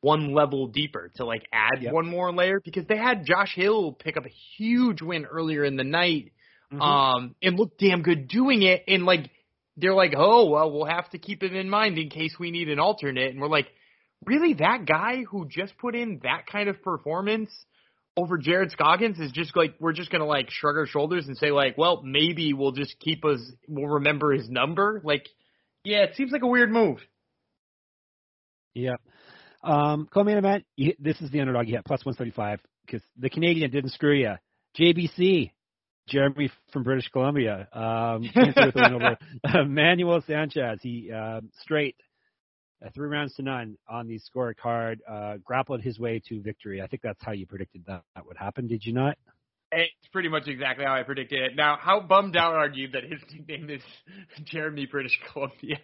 one 0.00 0.34
level 0.34 0.66
deeper 0.66 1.10
to 1.16 1.24
like 1.24 1.46
add 1.52 1.82
Yep. 1.82 1.92
one 1.92 2.06
more 2.06 2.32
layer 2.32 2.60
because 2.64 2.84
they 2.86 2.96
had 2.96 3.24
Josh 3.26 3.54
Hill 3.54 3.92
pick 3.92 4.16
up 4.16 4.26
a 4.26 4.32
huge 4.58 5.00
win 5.00 5.24
earlier 5.24 5.64
in 5.64 5.76
the 5.76 5.84
night 5.84 6.32
Mhm. 6.72 6.80
um 6.82 7.34
and 7.42 7.56
look 7.58 7.78
damn 7.78 8.02
good 8.02 8.26
doing 8.26 8.62
it 8.62 8.82
and 8.88 9.04
like 9.06 9.30
they're 9.76 9.94
like, 9.94 10.14
oh 10.16 10.50
well, 10.50 10.70
we'll 10.70 10.86
have 10.86 11.08
to 11.10 11.18
keep 11.18 11.42
it 11.42 11.54
in 11.54 11.68
mind 11.68 11.98
in 11.98 12.10
case 12.10 12.34
we 12.38 12.50
need 12.50 12.68
an 12.68 12.78
alternate, 12.78 13.30
and 13.30 13.40
we're 13.40 13.48
like, 13.48 13.68
really, 14.24 14.54
that 14.54 14.86
guy 14.86 15.24
who 15.28 15.46
just 15.48 15.76
put 15.78 15.94
in 15.94 16.20
that 16.22 16.46
kind 16.50 16.68
of 16.68 16.82
performance 16.82 17.50
over 18.16 18.38
Jared 18.38 18.70
Scoggins 18.70 19.18
is 19.18 19.32
just 19.32 19.56
like 19.56 19.74
we're 19.80 19.92
just 19.92 20.10
gonna 20.10 20.26
like 20.26 20.50
shrug 20.50 20.76
our 20.76 20.86
shoulders 20.86 21.26
and 21.26 21.36
say 21.36 21.50
like, 21.50 21.76
well, 21.76 22.02
maybe 22.04 22.52
we'll 22.52 22.72
just 22.72 22.98
keep 23.00 23.24
us, 23.24 23.40
we'll 23.68 23.94
remember 23.94 24.32
his 24.32 24.48
number. 24.48 25.00
Like, 25.04 25.28
yeah, 25.82 26.04
it 26.04 26.14
seems 26.16 26.30
like 26.30 26.42
a 26.42 26.46
weird 26.46 26.70
move. 26.70 26.98
Yeah. 28.74 28.96
Um, 29.62 30.08
co-main 30.12 30.36
event. 30.36 30.64
You, 30.76 30.94
this 30.98 31.20
is 31.20 31.30
the 31.30 31.40
underdog. 31.40 31.68
You 31.68 31.80
plus 31.84 32.04
135 32.04 32.60
because 32.86 33.02
the 33.18 33.30
Canadian 33.30 33.70
didn't 33.70 33.90
screw 33.90 34.14
you. 34.14 34.34
JBC, 34.78 35.52
Jeremy 36.08 36.50
from 36.72 36.82
British 36.82 37.08
Columbia, 37.08 37.68
um, 37.72 38.30
with 38.34 38.76
over 38.76 39.18
Manuel 39.66 40.22
Sanchez. 40.26 40.78
He 40.82 41.10
uh, 41.10 41.40
straight 41.62 41.96
uh, 42.84 42.90
three 42.94 43.08
rounds 43.08 43.34
to 43.34 43.42
none 43.42 43.78
on 43.88 44.06
the 44.06 44.20
scorecard, 44.20 44.98
uh, 45.08 45.38
grappled 45.44 45.80
his 45.80 45.98
way 45.98 46.20
to 46.28 46.42
victory. 46.42 46.82
I 46.82 46.86
think 46.86 47.02
that's 47.02 47.22
how 47.22 47.32
you 47.32 47.46
predicted 47.46 47.84
that, 47.86 48.02
that 48.14 48.26
would 48.26 48.36
happen. 48.36 48.66
Did 48.66 48.84
you 48.84 48.92
not? 48.92 49.16
It's 49.72 50.08
pretty 50.12 50.28
much 50.28 50.46
exactly 50.46 50.84
how 50.84 50.94
I 50.94 51.02
predicted 51.02 51.40
it. 51.40 51.56
Now, 51.56 51.76
how 51.80 52.00
bummed 52.00 52.36
out 52.36 52.54
are 52.54 52.68
you 52.68 52.88
that 52.88 53.02
his 53.04 53.20
nickname 53.32 53.70
is 53.70 53.82
Jeremy 54.44 54.86
British 54.86 55.18
Columbia? 55.32 55.78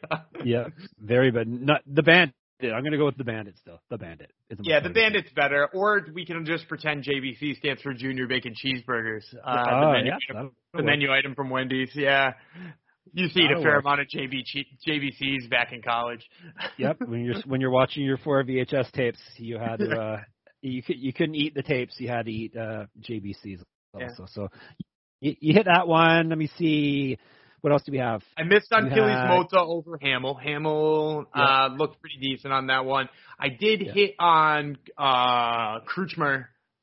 yeah, 0.45 0.69
very 0.99 1.31
bad. 1.31 1.49
Not 1.49 1.83
the 1.87 2.03
band. 2.03 2.33
I'm 2.63 2.83
going 2.83 2.93
to 2.93 2.99
go 2.99 3.07
with 3.07 3.17
the 3.17 3.25
Bandit 3.25 3.57
still. 3.59 3.81
The 3.91 3.99
Bandit. 3.99 4.31
Yeah, 4.63 4.81
the 4.81 4.91
Bandit's 4.91 5.31
better. 5.35 5.69
Or 5.73 6.07
we 6.13 6.25
can 6.27 6.45
just 6.45 6.69
pretend 6.69 7.05
JBC 7.05 7.59
stands 7.59 7.83
for 7.83 7.93
Junior 7.95 8.27
Bacon 8.27 8.55
Cheeseburgers. 8.55 9.23
Uh, 9.35 9.65
oh, 9.71 9.81
the 9.81 9.93
menu, 9.93 10.11
yeah, 10.11 10.17
item, 10.31 10.53
the 10.75 10.83
menu 10.83 11.13
item 11.13 11.35
from 11.35 11.51
Wendy's. 11.51 11.91
Yeah. 11.95 12.33
You 13.13 13.29
see 13.29 13.45
a 13.45 13.61
fair 13.61 13.75
work. 13.75 13.85
amount 13.85 14.01
of 14.01 14.07
JB, 14.09 14.45
JBCs 14.87 15.51
back 15.51 15.73
in 15.73 15.83
college. 15.83 16.25
yep. 16.77 16.99
When 17.05 17.25
you're 17.25 17.41
when 17.47 17.61
you're 17.61 17.71
watching 17.71 18.05
your 18.05 18.19
four 18.19 18.45
VHS 18.45 18.93
tapes, 18.93 19.19
you 19.37 19.59
had 19.59 19.79
to 19.79 19.91
uh, 20.01 20.21
you 20.63 20.83
could 20.83 20.99
you 20.99 21.13
couldn't 21.13 21.35
eat 21.35 21.55
the 21.55 21.63
tapes. 21.63 21.95
You 21.99 22.09
had 22.09 22.27
to 22.27 22.33
eat 22.33 22.57
uh, 22.57 22.87
JBCs 23.01 23.63
also. 23.95 24.05
Yeah. 24.19 24.27
So 24.33 24.49
you, 25.21 25.35
you 25.41 25.55
hit 25.55 25.67
that 25.67 25.89
one. 25.89 26.29
Let 26.29 26.39
me 26.39 26.51
see. 26.59 27.19
What 27.61 27.73
else 27.73 27.83
do 27.83 27.93
we 27.93 27.99
have? 27.99 28.23
I 28.37 28.45
missed 28.45 28.73
on 28.73 28.87
Achilles 28.87 29.17
had... 29.17 29.29
Mota 29.29 29.61
over 29.61 29.99
Hamill. 29.99 30.35
Hamill 30.35 31.27
yeah. 31.35 31.43
uh, 31.43 31.69
looked 31.69 32.01
pretty 32.01 32.17
decent 32.19 32.53
on 32.53 32.69
that 32.69 32.85
one. 32.85 33.09
I 33.39 33.49
did 33.49 33.83
yeah. 33.83 33.93
hit 33.93 34.15
on 34.19 34.79
uh, 34.97 35.79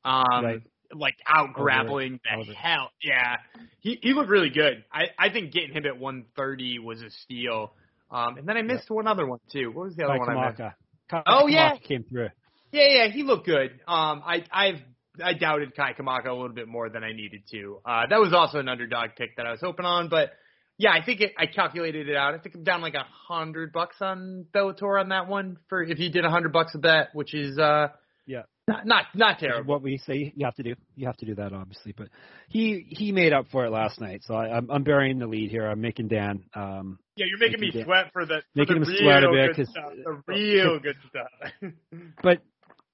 um, 0.04 0.44
right. 0.44 0.62
like 0.94 1.16
out 1.26 1.52
grappling 1.52 2.20
the 2.24 2.54
hell. 2.54 2.90
Yeah, 3.02 3.36
he 3.80 3.98
he 4.02 4.12
looked 4.12 4.30
really 4.30 4.50
good. 4.50 4.84
I 4.92 5.08
I 5.18 5.30
think 5.30 5.52
getting 5.52 5.72
him 5.72 5.84
at 5.86 5.98
130 5.98 6.78
was 6.78 7.02
a 7.02 7.10
steal. 7.24 7.72
Um, 8.10 8.38
and 8.38 8.48
then 8.48 8.56
I 8.56 8.62
missed 8.62 8.84
yep. 8.84 8.96
one 8.96 9.06
other 9.06 9.26
one 9.26 9.40
too. 9.52 9.70
What 9.70 9.86
was 9.86 9.96
the 9.96 10.04
other 10.04 10.18
one 10.18 10.28
Kamaka. 10.28 10.60
I 10.60 10.64
missed? 10.64 11.26
Oh 11.26 11.44
Kamaka 11.46 11.52
yeah, 11.52 11.76
came 11.76 12.04
through. 12.04 12.28
Yeah, 12.72 12.86
yeah, 12.88 13.08
he 13.08 13.22
looked 13.22 13.46
good. 13.46 13.72
Um, 13.86 14.22
I 14.24 14.44
I've 14.52 14.80
I 15.22 15.34
doubted 15.34 15.74
Kai 15.74 15.94
Kamaka 15.94 16.26
a 16.26 16.32
little 16.32 16.54
bit 16.54 16.68
more 16.68 16.88
than 16.88 17.02
I 17.02 17.12
needed 17.12 17.42
to. 17.50 17.80
Uh, 17.84 18.02
that 18.08 18.20
was 18.20 18.32
also 18.32 18.58
an 18.58 18.68
underdog 18.68 19.10
pick 19.16 19.36
that 19.36 19.46
I 19.46 19.50
was 19.50 19.60
hoping 19.60 19.84
on, 19.84 20.08
but 20.08 20.32
yeah, 20.78 20.90
I 20.92 21.04
think 21.04 21.20
it, 21.20 21.32
I 21.36 21.46
calculated 21.46 22.08
it 22.08 22.16
out. 22.16 22.34
I 22.34 22.38
think 22.38 22.54
I'm 22.54 22.62
down 22.62 22.80
like 22.80 22.94
a 22.94 23.04
hundred 23.28 23.72
bucks 23.72 23.96
on 24.00 24.46
Bellator 24.54 25.00
on 25.00 25.08
that 25.08 25.26
one 25.26 25.58
for 25.68 25.82
if 25.82 25.98
you 25.98 26.10
did 26.10 26.24
a 26.24 26.30
hundred 26.30 26.52
bucks 26.52 26.74
a 26.74 26.78
bet, 26.78 27.08
which 27.12 27.34
is 27.34 27.58
uh 27.58 27.88
yeah 28.26 28.42
not 28.68 28.86
not 28.86 29.04
not 29.14 29.38
terrible. 29.40 29.74
What 29.74 29.82
we 29.82 29.98
say 29.98 30.32
you 30.36 30.44
have 30.44 30.54
to 30.54 30.62
do, 30.62 30.74
you 30.94 31.06
have 31.06 31.16
to 31.16 31.26
do 31.26 31.34
that 31.34 31.52
obviously. 31.52 31.92
But 31.96 32.08
he 32.48 32.86
he 32.88 33.10
made 33.10 33.32
up 33.32 33.46
for 33.50 33.64
it 33.66 33.70
last 33.70 34.00
night, 34.00 34.22
so 34.24 34.34
I, 34.34 34.56
I'm 34.56 34.70
I'm 34.70 34.84
burying 34.84 35.18
the 35.18 35.26
lead 35.26 35.50
here. 35.50 35.66
I'm 35.66 35.80
making 35.80 36.08
Dan. 36.08 36.44
Um, 36.54 37.00
yeah, 37.16 37.26
you're 37.28 37.38
making, 37.38 37.60
making 37.60 37.80
me 37.80 37.84
Dan, 37.84 37.84
sweat 37.84 38.12
for 38.12 38.24
the 38.24 38.42
for 38.54 38.60
making 38.60 38.80
the 38.80 38.86
him 38.86 38.88
real 38.88 38.98
sweat 39.00 39.24
a 39.24 39.30
bit 39.32 39.56
because 39.56 39.74
the 39.74 40.22
real 40.28 40.78
good 40.78 40.96
stuff. 41.08 41.72
but 42.22 42.38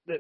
the, 0.07 0.19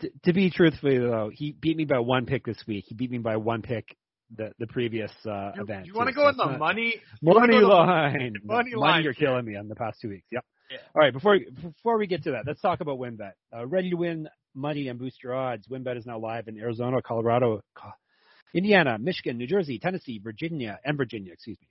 to, 0.00 0.10
to 0.24 0.32
be 0.34 0.50
truthful 0.50 0.90
though, 0.90 1.30
he 1.32 1.52
beat 1.52 1.76
me 1.78 1.86
by 1.86 2.00
one 2.00 2.26
pick 2.26 2.44
this 2.44 2.62
week. 2.66 2.84
He 2.88 2.94
beat 2.94 3.10
me 3.10 3.18
by 3.18 3.36
one 3.36 3.62
pick 3.62 3.96
the 4.36 4.52
the 4.58 4.66
previous 4.66 5.12
uh, 5.26 5.52
you, 5.54 5.62
event. 5.62 5.86
You 5.86 5.94
want 5.94 6.08
to 6.08 6.14
go 6.14 6.28
in 6.28 6.36
the 6.36 6.46
money 6.58 6.94
money 7.22 7.58
line? 7.58 8.34
Money, 8.44 8.74
money 8.74 9.04
you're 9.04 9.14
killing 9.14 9.44
me 9.44 9.56
on 9.56 9.68
the 9.68 9.74
past 9.74 10.00
two 10.00 10.08
weeks. 10.10 10.26
Yep. 10.30 10.44
Yeah. 10.70 10.76
All 10.94 11.00
right, 11.00 11.12
before 11.12 11.38
before 11.62 11.98
we 11.98 12.06
get 12.06 12.24
to 12.24 12.32
that, 12.32 12.46
let's 12.46 12.60
talk 12.60 12.80
about 12.80 12.98
WynnBET. 12.98 13.32
Uh, 13.56 13.66
ready 13.66 13.90
to 13.90 13.96
win 13.96 14.28
money 14.54 14.88
and 14.88 14.98
boost 14.98 15.22
your 15.22 15.34
odds. 15.34 15.66
WynnBET 15.66 15.96
is 15.96 16.04
now 16.04 16.18
live 16.18 16.46
in 16.46 16.58
Arizona, 16.58 17.00
Colorado, 17.00 17.62
Indiana, 18.54 18.98
Michigan, 18.98 19.38
New 19.38 19.46
Jersey, 19.46 19.78
Tennessee, 19.78 20.20
Virginia, 20.22 20.78
and 20.84 20.98
Virginia. 20.98 21.32
Excuse 21.32 21.56
me. 21.60 21.68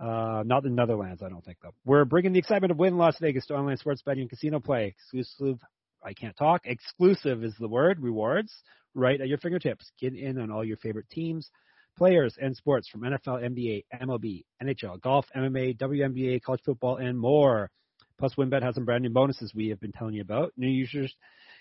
Uh, 0.00 0.42
not 0.44 0.62
the 0.62 0.68
Netherlands, 0.68 1.22
I 1.24 1.28
don't 1.28 1.44
think 1.44 1.58
though. 1.62 1.74
We're 1.86 2.04
bringing 2.04 2.32
the 2.32 2.38
excitement 2.38 2.70
of 2.70 2.78
Wynn 2.78 2.98
Las 2.98 3.16
Vegas 3.18 3.46
to 3.46 3.54
online 3.54 3.78
sports 3.78 4.02
betting 4.02 4.22
and 4.22 4.30
casino 4.30 4.60
play. 4.60 4.86
Exclusive. 4.86 5.58
I 6.04 6.12
can't 6.12 6.36
talk. 6.36 6.62
Exclusive 6.66 7.42
is 7.42 7.54
the 7.58 7.66
word. 7.66 8.00
Rewards 8.00 8.52
right 8.94 9.20
at 9.20 9.28
your 9.28 9.38
fingertips. 9.38 9.90
Get 9.98 10.14
in 10.14 10.38
on 10.38 10.50
all 10.50 10.64
your 10.64 10.76
favorite 10.76 11.08
teams 11.10 11.50
players 11.98 12.36
and 12.40 12.56
sports 12.56 12.88
from 12.88 13.02
NFL, 13.02 13.42
NBA, 13.42 13.84
MLB, 14.00 14.44
NHL, 14.62 15.00
golf, 15.00 15.26
MMA, 15.36 15.76
WNBA, 15.76 16.40
college 16.42 16.62
football, 16.64 16.96
and 16.96 17.18
more. 17.18 17.70
Plus, 18.18 18.34
WynnBET 18.36 18.62
has 18.62 18.74
some 18.76 18.84
brand 18.84 19.02
new 19.02 19.10
bonuses 19.10 19.52
we 19.54 19.68
have 19.68 19.80
been 19.80 19.92
telling 19.92 20.14
you 20.14 20.22
about. 20.22 20.52
New 20.56 20.68
users 20.68 21.14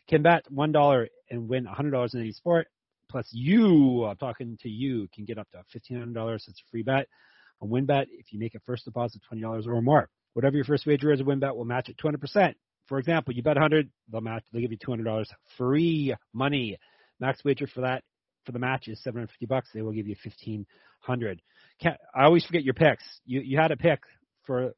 can 0.08 0.22
bet 0.22 0.46
$1 0.52 1.08
and 1.30 1.50
win 1.50 1.66
$100 1.66 2.14
in 2.14 2.22
any 2.22 2.32
sport. 2.32 2.68
Plus, 3.10 3.28
you, 3.32 4.06
I'm 4.06 4.18
talking 4.18 4.58
to 4.62 4.70
you, 4.70 5.08
can 5.14 5.26
get 5.26 5.38
up 5.38 5.48
to 5.52 5.64
$1,500. 5.78 6.36
It's 6.36 6.48
a 6.48 6.52
free 6.72 6.84
bet 6.84 7.08
on 7.62 7.70
WynnBET 7.70 8.06
if 8.12 8.32
you 8.32 8.40
make 8.40 8.56
a 8.56 8.60
first 8.60 8.86
deposit 8.86 9.22
of 9.32 9.38
$20 9.38 9.68
or 9.68 9.82
more. 9.82 10.10
Whatever 10.34 10.56
your 10.56 10.66
first 10.66 10.86
wager 10.86 11.12
is, 11.12 11.22
WynnBET 11.22 11.56
will 11.56 11.66
match 11.66 11.90
it 11.90 11.98
200%. 11.98 12.54
For 12.86 13.00
example, 13.00 13.34
you 13.34 13.44
bet 13.44 13.56
100, 13.56 13.90
they'll 14.12 14.22
match, 14.22 14.44
they'll 14.52 14.62
give 14.62 14.72
you 14.72 14.78
$200 14.78 15.26
free 15.58 16.16
money. 16.34 16.78
Max 17.20 17.44
wager 17.44 17.68
for 17.68 17.82
that 17.82 18.04
for 18.48 18.54
the 18.54 18.60
match 18.60 18.88
is 18.88 19.00
750 19.04 19.46
bucks. 19.46 19.70
They 19.74 19.84
will 19.84 19.92
give 19.92 20.08
you 20.08 20.16
1500. 20.24 21.42
Can't, 21.80 21.98
I 22.16 22.24
always 22.24 22.44
forget 22.46 22.64
your 22.64 22.74
picks. 22.74 23.04
You 23.26 23.42
you 23.42 23.60
had 23.60 23.72
a 23.72 23.78
pick 23.78 24.00
for 24.46 24.74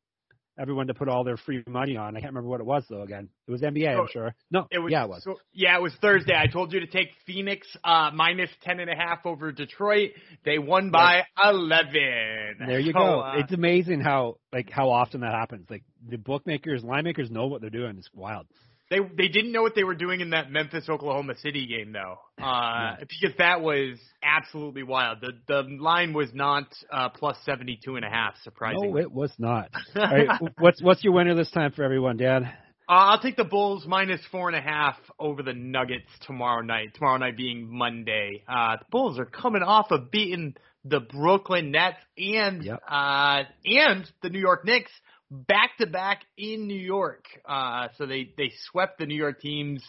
everyone 0.60 0.88
to 0.88 0.94
put 0.94 1.08
all 1.08 1.24
their 1.24 1.38
free 1.38 1.64
money 1.68 1.96
on. 1.96 2.18
I 2.18 2.20
can't 2.20 2.34
remember 2.34 2.50
what 2.50 2.60
it 2.60 2.66
was 2.66 2.84
though. 2.90 3.04
Again, 3.04 3.30
it 3.48 3.52
was 3.52 3.62
NBA. 3.62 3.98
I'm 3.98 4.08
sure. 4.12 4.36
No, 4.52 4.66
it 4.70 4.80
was. 4.80 4.92
Yeah, 4.92 5.06
it 5.06 5.10
was. 5.10 5.24
So, 5.24 5.36
yeah, 5.54 5.78
it 5.78 5.82
was 5.82 5.94
Thursday. 6.02 6.34
I 6.36 6.48
told 6.52 6.74
you 6.74 6.82
to 6.82 6.88
take 6.88 7.10
Phoenix 7.26 7.68
uh, 7.84 8.12
minus 8.14 8.50
ten 8.64 8.80
and 8.80 8.90
a 8.90 8.96
half 8.96 9.26
over 9.26 9.52
Detroit. 9.52 10.12
They 10.44 10.60
won 10.60 10.92
by 10.92 11.22
eleven. 11.42 12.58
There 12.68 12.80
you 12.80 12.92
so, 12.92 13.00
go. 13.00 13.20
Uh, 13.22 13.38
it's 13.38 13.54
amazing 13.54 14.02
how 14.02 14.36
like 14.52 14.70
how 14.70 14.90
often 14.90 15.22
that 15.22 15.34
happens. 15.34 15.68
Like 15.70 15.84
the 16.10 16.18
bookmakers, 16.18 16.84
line 16.84 17.06
makers 17.06 17.32
know 17.32 17.48
what 17.48 17.62
they're 17.62 17.70
doing. 17.70 17.98
It's 17.98 18.10
wild. 18.14 18.48
They 18.90 18.98
they 19.18 19.28
didn't 19.28 19.52
know 19.52 19.62
what 19.62 19.76
they 19.76 19.84
were 19.84 19.96
doing 19.96 20.22
in 20.22 20.32
that 20.32 20.50
Memphis 20.50 20.90
Oklahoma 20.90 21.36
City 21.44 21.68
game 21.68 21.92
though, 21.92 22.18
uh, 22.42 22.44
yeah. 22.44 22.96
because 23.02 23.38
that 23.38 23.62
was 23.62 24.00
absolutely 24.24 24.82
wild. 24.82 25.20
The 25.22 25.34
the 25.48 25.78
line 25.80 26.14
was 26.14 26.30
not 26.34 26.66
uh, 26.92 27.10
plus 27.10 27.38
seventy 27.46 27.80
two 27.84 27.98
and 27.98 28.06
a 28.06 28.10
half. 28.10 28.34
Surprisingly, 28.44 28.90
no, 28.90 28.98
it 28.98 29.12
was 29.12 29.32
not. 29.38 29.70
All 29.96 30.02
right, 30.02 30.42
what's 30.58 30.82
what's 30.82 31.04
your 31.04 31.14
winner 31.14 31.36
this 31.36 31.52
time 31.52 31.72
for 31.72 31.84
everyone, 31.84 32.18
Dan? 32.18 32.46
Uh, 32.90 32.94
I'll 33.14 33.20
take 33.20 33.36
the 33.36 33.44
Bulls 33.44 33.86
minus 33.88 34.22
four 34.32 34.50
and 34.50 34.58
a 34.58 34.62
half 34.62 34.96
over 35.20 35.44
the 35.44 35.54
Nuggets 35.54 36.10
tomorrow 36.26 36.62
night. 36.64 36.96
Tomorrow 36.96 37.18
night 37.18 37.38
being 37.38 37.68
Monday. 37.70 38.44
Uh, 38.48 38.78
the 38.78 38.86
Bulls 38.90 39.20
are 39.20 39.26
coming 39.26 39.62
off 39.62 39.92
of 39.92 40.10
beating 40.10 40.56
the 40.84 41.00
Brooklyn 41.00 41.70
Nets 41.70 41.98
and 42.18 42.64
yep. 42.64 42.82
uh, 42.90 43.44
and 43.66 44.12
the 44.24 44.30
New 44.30 44.40
York 44.40 44.66
Knicks 44.66 44.92
back 45.32 45.78
to 45.80 45.86
back 45.86 46.24
in 46.38 46.68
New 46.68 46.80
York. 46.80 47.26
Uh, 47.48 47.88
so 47.98 48.06
they, 48.06 48.34
they 48.38 48.52
swept 48.72 49.00
the 49.00 49.06
New 49.06 49.16
York 49.16 49.42
teams 49.42 49.84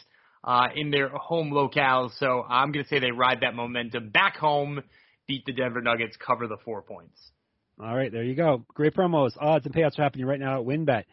uh, 0.45 0.69
in 0.75 0.91
their 0.91 1.09
home 1.09 1.51
locales. 1.51 2.17
So 2.19 2.45
I'm 2.49 2.73
to 2.73 2.85
say 2.87 2.99
they 2.99 3.11
ride 3.11 3.39
that 3.43 3.55
momentum 3.55 4.11
back 4.11 4.37
home, 4.37 4.83
beat 5.27 5.45
the 5.47 5.53
Denver 5.53 5.81
Nuggets, 5.81 6.17
cover 6.17 6.47
the 6.47 6.59
four 6.65 6.83
points. 6.83 7.19
All 7.83 7.97
right, 7.97 8.13
there 8.13 8.23
you 8.23 8.35
go. 8.35 8.65
Great 8.75 8.95
promos. 8.95 9.33
Odds 9.41 9.65
and 9.65 9.75
payouts 9.75 9.99
are 9.99 10.03
happening 10.03 10.27
right 10.27 10.41
now 10.41 10.61
at 10.61 10.67
WynnBET. 10.67 11.05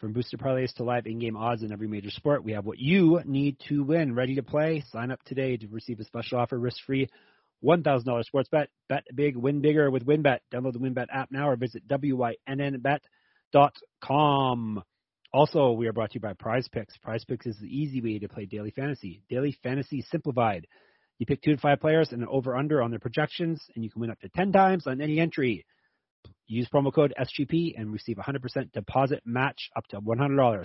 From 0.00 0.12
booster 0.12 0.36
parlays 0.36 0.72
to 0.74 0.84
live 0.84 1.06
in-game 1.06 1.36
odds 1.36 1.62
in 1.62 1.72
every 1.72 1.86
major 1.86 2.10
sport, 2.10 2.44
we 2.44 2.52
have 2.52 2.66
what 2.66 2.78
you 2.78 3.20
need 3.24 3.56
to 3.68 3.84
win. 3.84 4.14
Ready 4.14 4.34
to 4.34 4.42
play? 4.42 4.82
Sign 4.90 5.10
up 5.10 5.22
today 5.22 5.56
to 5.56 5.68
receive 5.68 6.00
a 6.00 6.04
special 6.04 6.38
offer, 6.38 6.58
risk-free, 6.58 7.08
$1,000 7.64 8.24
sports 8.24 8.48
bet. 8.50 8.68
Bet 8.88 9.04
big, 9.14 9.36
win 9.36 9.60
bigger 9.60 9.90
with 9.90 10.04
WynnBET. 10.04 10.40
Download 10.52 10.72
the 10.72 10.78
WynnBET 10.78 11.06
app 11.10 11.30
now 11.30 11.48
or 11.48 11.56
visit 11.56 11.86
WYNNBet.com 11.88 13.00
com. 14.02 14.82
Also, 15.32 15.72
we 15.72 15.86
are 15.88 15.92
brought 15.92 16.10
to 16.10 16.14
you 16.14 16.20
by 16.20 16.32
Prize 16.32 16.68
Picks. 16.68 16.96
Prize 16.98 17.24
Picks 17.24 17.46
is 17.46 17.58
the 17.58 17.66
easy 17.66 18.00
way 18.00 18.18
to 18.18 18.28
play 18.28 18.46
daily 18.46 18.70
fantasy. 18.70 19.22
Daily 19.28 19.56
fantasy 19.62 20.02
simplified. 20.10 20.66
You 21.18 21.26
pick 21.26 21.42
two 21.42 21.54
to 21.54 21.60
five 21.60 21.80
players 21.80 22.12
and 22.12 22.22
an 22.22 22.28
over 22.30 22.56
under 22.56 22.82
on 22.82 22.90
their 22.90 23.00
projections, 23.00 23.62
and 23.74 23.84
you 23.84 23.90
can 23.90 24.00
win 24.00 24.10
up 24.10 24.20
to 24.20 24.28
10 24.28 24.52
times 24.52 24.86
on 24.86 25.00
any 25.00 25.20
entry. 25.20 25.64
Use 26.46 26.68
promo 26.72 26.92
code 26.92 27.14
SGP 27.18 27.74
and 27.76 27.92
receive 27.92 28.16
100% 28.16 28.72
deposit 28.72 29.22
match 29.24 29.70
up 29.76 29.86
to 29.88 30.00
$100. 30.00 30.64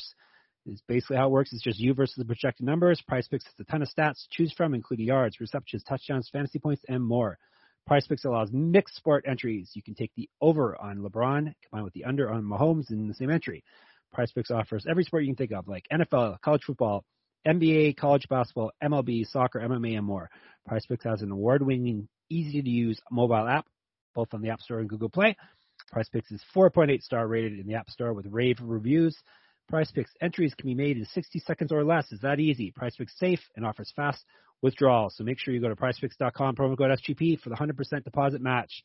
It's 0.65 0.81
basically 0.87 1.17
how 1.17 1.27
it 1.27 1.31
works. 1.31 1.53
It's 1.53 1.63
just 1.63 1.79
you 1.79 1.93
versus 1.93 2.15
the 2.17 2.25
projected 2.25 2.65
numbers. 2.65 3.01
Prize 3.07 3.27
Picks 3.27 3.45
has 3.45 3.53
a 3.59 3.63
ton 3.65 3.81
of 3.81 3.89
stats 3.89 4.23
to 4.23 4.27
choose 4.31 4.53
from, 4.53 4.73
including 4.73 5.07
yards, 5.07 5.39
receptions, 5.39 5.83
touchdowns, 5.83 6.29
fantasy 6.31 6.59
points, 6.59 6.83
and 6.87 7.03
more. 7.03 7.37
PrizePicks 7.89 8.25
allows 8.25 8.51
mixed 8.51 8.95
sport 8.95 9.25
entries. 9.27 9.71
You 9.73 9.81
can 9.81 9.95
take 9.95 10.11
the 10.15 10.29
over 10.41 10.79
on 10.79 10.99
LeBron 10.99 11.53
combined 11.63 11.83
with 11.83 11.93
the 11.93 12.05
under 12.05 12.29
on 12.31 12.43
Mahomes 12.43 12.91
in 12.91 13.07
the 13.07 13.15
same 13.15 13.31
entry. 13.31 13.63
PrizePicks 14.15 14.51
offers 14.51 14.85
every 14.87 15.03
sport 15.03 15.23
you 15.23 15.29
can 15.29 15.35
think 15.35 15.51
of, 15.51 15.67
like 15.67 15.87
NFL, 15.91 16.39
college 16.41 16.63
football, 16.65 17.03
NBA, 17.47 17.97
college 17.97 18.27
basketball, 18.29 18.71
MLB, 18.83 19.25
soccer, 19.25 19.59
MMA, 19.59 19.97
and 19.97 20.05
more. 20.05 20.29
PrizePicks 20.69 21.03
has 21.03 21.23
an 21.23 21.31
award-winning, 21.31 22.07
easy-to-use 22.29 22.99
mobile 23.11 23.47
app, 23.47 23.65
both 24.13 24.33
on 24.33 24.41
the 24.41 24.49
App 24.49 24.61
Store 24.61 24.79
and 24.79 24.89
Google 24.89 25.09
Play. 25.09 25.35
PrizePicks 25.93 26.31
is 26.31 26.43
4.8 26.55 27.01
star 27.01 27.27
rated 27.27 27.59
in 27.59 27.65
the 27.65 27.75
App 27.75 27.89
Store 27.89 28.13
with 28.13 28.27
rave 28.27 28.57
reviews. 28.61 29.17
PrizePicks 29.71 30.11
entries 30.21 30.53
can 30.53 30.67
be 30.67 30.75
made 30.75 30.97
in 30.97 31.05
60 31.05 31.39
seconds 31.39 31.71
or 31.71 31.83
less. 31.83 32.11
Is 32.11 32.21
that 32.21 32.39
easy. 32.39 32.71
PrizePicks 32.71 33.17
safe 33.17 33.41
and 33.55 33.65
offers 33.65 33.91
fast 33.95 34.23
withdrawals. 34.61 35.15
So 35.17 35.23
make 35.23 35.39
sure 35.39 35.53
you 35.53 35.61
go 35.61 35.69
to 35.69 35.75
PrizePicks.com, 35.75 36.55
promo 36.55 36.77
code 36.77 36.97
SGP 36.99 37.39
for 37.39 37.49
the 37.49 37.55
100% 37.55 38.03
deposit 38.03 38.41
match. 38.41 38.83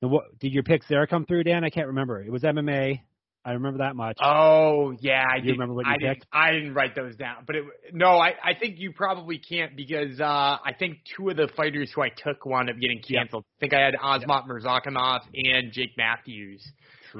Now, 0.00 0.08
what, 0.08 0.38
did 0.40 0.52
your 0.52 0.62
picks 0.62 0.86
there 0.88 1.06
come 1.06 1.26
through, 1.26 1.44
Dan? 1.44 1.64
I 1.64 1.70
can't 1.70 1.88
remember. 1.88 2.20
It 2.22 2.30
was 2.30 2.42
MMA. 2.42 3.00
I 3.44 3.52
remember 3.52 3.78
that 3.78 3.96
much. 3.96 4.18
Oh 4.22 4.94
yeah, 5.00 5.24
I 5.28 5.36
you 5.38 5.42
did. 5.42 5.50
remember 5.52 5.74
what 5.74 5.84
you 5.86 5.92
I 5.92 5.96
didn't. 5.98 6.14
picked? 6.14 6.26
I 6.32 6.52
didn't 6.52 6.74
write 6.74 6.94
those 6.94 7.16
down, 7.16 7.38
but 7.44 7.56
it, 7.56 7.64
no, 7.92 8.10
I 8.18 8.34
I 8.40 8.54
think 8.56 8.76
you 8.78 8.92
probably 8.92 9.38
can't 9.38 9.76
because 9.76 10.20
uh 10.20 10.24
I 10.24 10.72
think 10.78 10.98
two 11.16 11.28
of 11.28 11.36
the 11.36 11.48
fighters 11.56 11.90
who 11.92 12.02
I 12.02 12.08
took 12.10 12.46
wound 12.46 12.70
up 12.70 12.76
getting 12.80 12.98
Yep. 13.08 13.18
canceled. 13.22 13.44
I 13.44 13.58
think 13.58 13.74
I 13.74 13.80
had 13.80 13.94
Azamat 13.94 14.46
Murzakanov 14.46 15.22
and 15.34 15.72
Jake 15.72 15.96
Matthews 15.96 16.64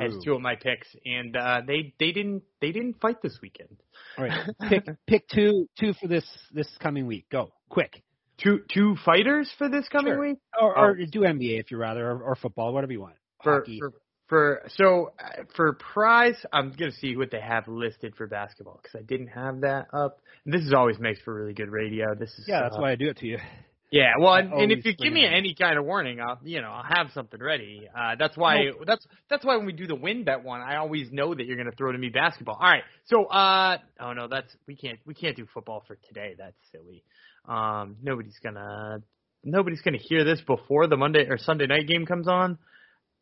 as 0.01 0.15
two 0.25 0.35
of 0.35 0.41
my 0.41 0.57
picks, 0.57 0.89
and 1.05 1.37
uh 1.37 1.61
they 1.67 1.93
they 1.99 2.13
didn't 2.13 2.43
they 2.61 2.73
didn't 2.73 3.01
fight 3.01 3.21
this 3.23 3.39
weekend. 3.43 3.77
All 4.19 4.25
right, 4.25 4.49
pick 4.69 4.85
pick 5.07 5.29
two 5.29 5.69
two 5.79 5.93
for 6.01 6.09
this 6.09 6.25
this 6.53 6.69
coming 6.81 7.07
week. 7.07 7.27
Go 7.31 7.53
quick, 7.69 8.03
Two 8.39 8.61
two 8.73 8.97
fighters 9.05 9.51
for 9.59 9.69
this 9.69 9.89
coming 9.89 10.15
Sure. 10.15 10.21
week. 10.21 10.39
or, 10.61 10.79
Oh. 10.79 10.83
or 10.83 10.95
do 10.97 11.21
NBA 11.21 11.61
if 11.61 11.71
you 11.71 11.77
rather, 11.77 12.11
or, 12.11 12.23
or 12.23 12.35
football, 12.37 12.73
whatever 12.73 12.93
you 12.93 13.01
want. 13.01 13.15
for 13.43 13.65
for 13.79 13.93
for 14.29 14.63
so 14.77 15.13
uh, 15.23 15.43
for 15.57 15.75
prize, 15.75 16.37
I'm 16.53 16.73
gonna 16.73 16.93
see 16.93 17.17
what 17.17 17.31
they 17.31 17.41
have 17.41 17.69
listed 17.69 18.15
for 18.17 18.27
basketball 18.27 18.81
because 18.83 18.99
I 18.99 19.03
didn't 19.03 19.29
have 19.29 19.61
that 19.61 19.89
up. 19.93 20.21
And 20.45 20.55
this 20.55 20.63
is 20.63 20.73
always 20.73 20.99
makes 20.99 21.21
for 21.21 21.35
really 21.35 21.53
good 21.55 21.71
radio. 21.71 22.15
This 22.15 22.31
is 22.39 22.47
yeah, 22.49 22.63
that's 22.63 22.77
uh, 22.77 22.81
why 22.81 22.93
I 22.93 22.97
do 22.97 23.09
it 23.11 23.19
to 23.19 23.27
you. 23.27 23.39
Yeah, 23.93 24.15
well, 24.19 24.33
and, 24.33 24.51
and 24.55 24.73
if 24.73 24.87
you 24.87 24.95
give 24.97 25.13
me 25.13 25.27
any 25.27 25.55
kind 25.55 25.79
of 25.79 25.85
warning, 25.85 26.19
I'll 26.19 26.41
you 26.43 26.63
know 26.63 26.71
I'll 26.71 26.97
have 26.97 27.13
something 27.13 27.39
ready. 27.39 27.87
Uh, 27.95 28.17
that's 28.19 28.35
why 28.39 28.71
that's 28.87 29.07
that's 29.29 29.45
why 29.45 29.59
when 29.59 29.67
we 29.67 29.75
do 29.75 29.87
the 29.87 29.95
win 29.95 30.25
bet 30.25 30.43
one, 30.43 30.63
I 30.63 30.77
always 30.77 31.13
know 31.13 31.35
that 31.35 31.45
you're 31.45 31.59
gonna 31.59 31.77
throw 31.77 31.93
to 31.93 31.99
me 31.99 32.09
basketball. 32.09 32.57
All 32.59 32.71
right, 32.71 32.85
so 33.05 33.27
uh 33.27 33.77
oh 34.01 34.15
no, 34.15 34.29
that's 34.29 34.51
we 34.67 34.77
can't 34.77 34.99
we 35.05 35.13
can't 35.13 35.37
do 35.37 35.47
football 35.53 35.85
for 35.87 35.99
today. 36.09 36.35
That's 36.39 36.57
silly. 36.73 37.05
Um, 37.47 37.97
nobody's 38.03 38.39
gonna 38.43 39.03
nobody's 39.45 39.83
gonna 39.83 39.99
hear 39.99 40.25
this 40.25 40.41
before 40.41 40.87
the 40.87 40.97
Monday 40.97 41.27
or 41.29 41.37
Sunday 41.37 41.67
night 41.67 41.87
game 41.87 42.07
comes 42.07 42.29
on. 42.29 42.57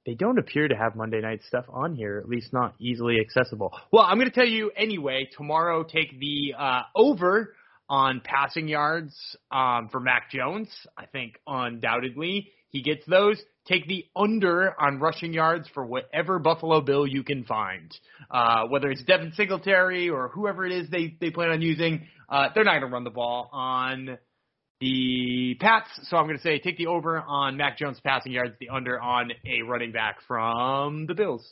They 0.07 0.15
don't 0.15 0.39
appear 0.39 0.69
to 0.69 0.77
have 0.77 0.95
Monday 0.95 1.21
night 1.21 1.41
stuff 1.49 1.65
on 1.69 1.95
here, 1.97 2.19
at 2.23 2.29
least 2.29 2.53
not 2.53 2.75
easily 2.79 3.19
accessible. 3.21 3.77
Well, 3.93 4.05
I'm 4.05 4.17
going 4.17 4.31
to 4.31 4.35
tell 4.35 4.49
you 4.49 4.71
anyway. 4.75 5.29
Tomorrow, 5.37 5.83
take 5.83 6.19
the 6.19 6.55
uh, 6.59 6.83
over 6.97 7.55
on 7.91 8.23
passing 8.25 8.69
yards 8.69 9.15
um, 9.51 9.89
for 9.91 10.01
Mac 10.01 10.31
Jones. 10.31 10.69
I 10.97 11.07
think 11.07 11.35
undoubtedly 11.47 12.53
he 12.71 12.83
gets 12.83 13.05
those. 13.07 13.43
Take 13.67 13.87
the 13.89 14.07
under 14.17 14.81
on 14.81 15.01
rushing 15.01 15.35
yards 15.35 15.69
for 15.75 15.85
whatever 15.85 16.39
Buffalo 16.39 16.81
Bill 16.81 17.07
you 17.07 17.23
can 17.25 17.45
find, 17.45 17.95
uh, 18.31 18.67
whether 18.69 18.91
it's 18.91 19.03
Devin 19.03 19.33
Singletary 19.35 20.09
or 20.09 20.29
whoever 20.29 20.65
it 20.65 20.73
is 20.73 20.89
they 20.89 21.17
they 21.21 21.31
plan 21.31 21.51
on 21.51 21.61
using. 21.61 22.07
Uh, 22.29 22.49
they're 22.55 22.65
not 22.65 22.79
going 22.79 22.89
to 22.91 22.95
run 22.95 23.05
the 23.05 23.11
ball 23.11 23.51
on 23.53 24.19
the 24.81 25.57
Pats, 25.61 25.89
so 26.05 26.17
I'm 26.17 26.25
going 26.25 26.37
to 26.37 26.43
say 26.43 26.59
take 26.59 26.79
the 26.79 26.87
over 26.87 27.19
on 27.19 27.57
Mac 27.57 27.77
Jones 27.77 28.01
passing 28.03 28.33
yards, 28.33 28.55
the 28.61 28.71
under 28.71 28.99
on 28.99 29.33
a 29.45 29.63
running 29.63 29.93
back 29.93 30.19
from 30.27 31.07
the 31.07 31.15
Bills. 31.15 31.47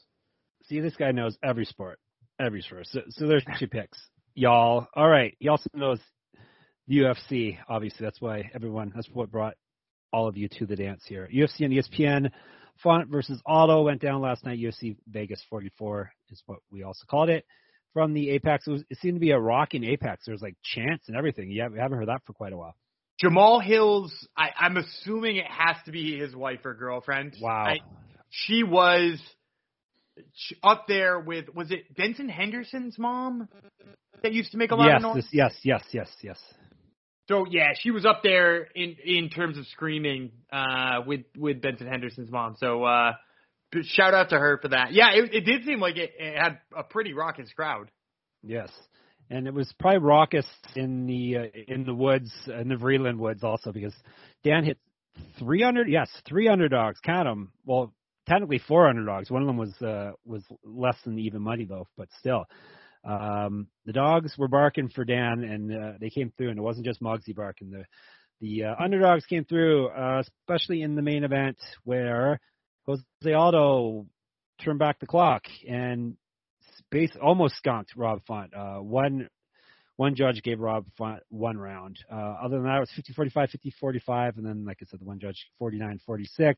See, 0.64 0.80
this 0.80 0.96
guy 0.96 1.10
knows 1.10 1.36
every 1.42 1.64
sport, 1.64 1.98
every 2.40 2.62
sport. 2.62 2.86
So, 2.86 3.00
so 3.10 3.26
there's 3.26 3.44
two 3.58 3.66
picks, 3.66 3.98
y'all. 4.34 4.86
All 4.94 5.08
right, 5.08 5.36
he 5.40 5.48
also 5.48 5.68
knows 5.74 6.00
UFC. 6.90 7.58
Obviously, 7.68 8.04
that's 8.04 8.20
why 8.20 8.50
everyone. 8.54 8.92
That's 8.94 9.08
what 9.12 9.30
brought 9.30 9.54
all 10.12 10.28
of 10.28 10.36
you 10.36 10.48
to 10.58 10.66
the 10.66 10.76
dance 10.76 11.02
here. 11.06 11.28
UFC 11.32 11.60
and 11.60 11.72
ESPN. 11.72 12.30
Font 12.82 13.08
versus 13.08 13.40
Aldo 13.44 13.82
went 13.82 14.00
down 14.00 14.20
last 14.20 14.44
night. 14.44 14.58
UFC 14.58 14.96
Vegas 15.08 15.42
44 15.50 16.12
is 16.30 16.42
what 16.46 16.60
we 16.70 16.84
also 16.84 17.04
called 17.10 17.28
it. 17.28 17.44
From 17.92 18.12
the 18.12 18.30
Apex, 18.30 18.66
it, 18.66 18.70
was, 18.70 18.84
it 18.88 18.98
seemed 18.98 19.16
to 19.16 19.20
be 19.20 19.32
a 19.32 19.38
rocking 19.38 19.82
Apex. 19.82 20.26
There 20.26 20.32
was 20.32 20.42
like 20.42 20.54
chants 20.62 21.08
and 21.08 21.16
everything. 21.16 21.50
Yeah, 21.50 21.68
we 21.68 21.78
haven't 21.78 21.98
heard 21.98 22.08
that 22.08 22.22
for 22.24 22.34
quite 22.34 22.52
a 22.52 22.56
while. 22.56 22.76
Jamal 23.18 23.58
Hills, 23.58 24.12
I, 24.36 24.50
I'm 24.56 24.76
assuming 24.76 25.38
it 25.38 25.50
has 25.50 25.76
to 25.86 25.90
be 25.90 26.16
his 26.16 26.36
wife 26.36 26.60
or 26.64 26.74
girlfriend. 26.74 27.34
Wow. 27.40 27.64
I, 27.64 27.78
she 28.30 28.62
was 28.62 29.20
up 30.62 30.86
there 30.86 31.18
with, 31.18 31.46
was 31.52 31.72
it 31.72 31.96
Benson 31.96 32.28
Henderson's 32.28 32.96
mom 32.96 33.48
that 34.22 34.32
used 34.32 34.52
to 34.52 34.58
make 34.58 34.70
a 34.70 34.76
lot 34.76 34.86
yes, 34.86 34.96
of 34.98 35.02
noise? 35.02 35.28
yes, 35.32 35.54
yes, 35.64 35.82
yes, 35.92 36.08
yes. 36.22 36.38
So 37.28 37.44
yeah, 37.48 37.72
she 37.78 37.90
was 37.90 38.06
up 38.06 38.22
there 38.22 38.62
in 38.74 38.96
in 39.04 39.28
terms 39.28 39.58
of 39.58 39.66
screaming 39.66 40.32
uh, 40.50 41.02
with 41.06 41.22
with 41.36 41.60
Benson 41.60 41.86
Henderson's 41.86 42.30
mom. 42.30 42.56
So 42.58 42.84
uh, 42.84 43.12
shout 43.82 44.14
out 44.14 44.30
to 44.30 44.38
her 44.38 44.58
for 44.62 44.68
that. 44.68 44.92
Yeah, 44.92 45.10
it, 45.12 45.34
it 45.34 45.40
did 45.42 45.64
seem 45.64 45.78
like 45.78 45.96
it, 45.96 46.12
it 46.18 46.40
had 46.40 46.58
a 46.76 46.82
pretty 46.82 47.12
raucous 47.12 47.50
crowd. 47.54 47.90
Yes, 48.42 48.70
and 49.30 49.46
it 49.46 49.52
was 49.52 49.72
probably 49.78 49.98
raucous 49.98 50.46
in 50.74 51.06
the 51.06 51.36
uh, 51.36 51.42
in 51.74 51.84
the 51.84 51.94
woods 51.94 52.32
in 52.46 52.68
the 52.68 52.76
Vreeland 52.76 53.18
woods 53.18 53.44
also 53.44 53.72
because 53.72 53.94
Dan 54.42 54.64
hit 54.64 54.78
300. 55.38 55.88
Yes, 55.88 56.08
three 56.26 56.48
underdogs. 56.48 56.98
Count 57.04 57.26
them. 57.26 57.52
Well, 57.66 57.92
technically 58.26 58.60
four 58.66 58.88
underdogs. 58.88 59.30
One 59.30 59.42
of 59.42 59.48
them 59.48 59.56
was 59.58 59.74
uh, 59.82 60.12
was 60.24 60.44
less 60.64 60.96
than 61.04 61.18
even 61.18 61.42
money 61.42 61.64
though, 61.64 61.88
but 61.96 62.08
still. 62.18 62.46
Um, 63.04 63.68
the 63.86 63.92
dogs 63.92 64.36
were 64.36 64.48
barking 64.48 64.88
for 64.88 65.04
Dan, 65.04 65.44
and 65.44 65.72
uh, 65.72 65.92
they 66.00 66.10
came 66.10 66.32
through, 66.36 66.50
and 66.50 66.58
it 66.58 66.62
wasn't 66.62 66.86
just 66.86 67.02
Muggsy 67.02 67.34
barking. 67.34 67.70
The 67.70 67.84
the 68.40 68.64
uh, 68.64 68.74
underdogs 68.78 69.26
came 69.26 69.44
through, 69.44 69.88
uh, 69.88 70.20
especially 70.20 70.82
in 70.82 70.94
the 70.94 71.02
main 71.02 71.24
event 71.24 71.58
where 71.82 72.40
Jose 72.86 73.02
Aldo 73.34 74.06
turned 74.64 74.78
back 74.78 75.00
the 75.00 75.06
clock 75.06 75.42
and 75.68 76.16
base 76.90 77.10
almost 77.20 77.56
skunked 77.56 77.96
Rob 77.96 78.20
Font. 78.26 78.54
Uh, 78.54 78.76
one 78.76 79.28
one 79.96 80.14
judge 80.14 80.42
gave 80.42 80.60
Rob 80.60 80.86
Font 80.96 81.20
one 81.28 81.58
round. 81.58 81.98
Uh, 82.10 82.14
other 82.44 82.56
than 82.56 82.66
that, 82.66 82.76
it 82.76 82.88
was 83.16 83.32
50-45, 83.34 83.56
50-45, 83.82 84.36
and 84.36 84.46
then, 84.46 84.64
like 84.64 84.78
I 84.80 84.86
said, 84.88 85.00
the 85.00 85.04
one 85.04 85.18
judge 85.18 85.48
49-46. 85.60 86.54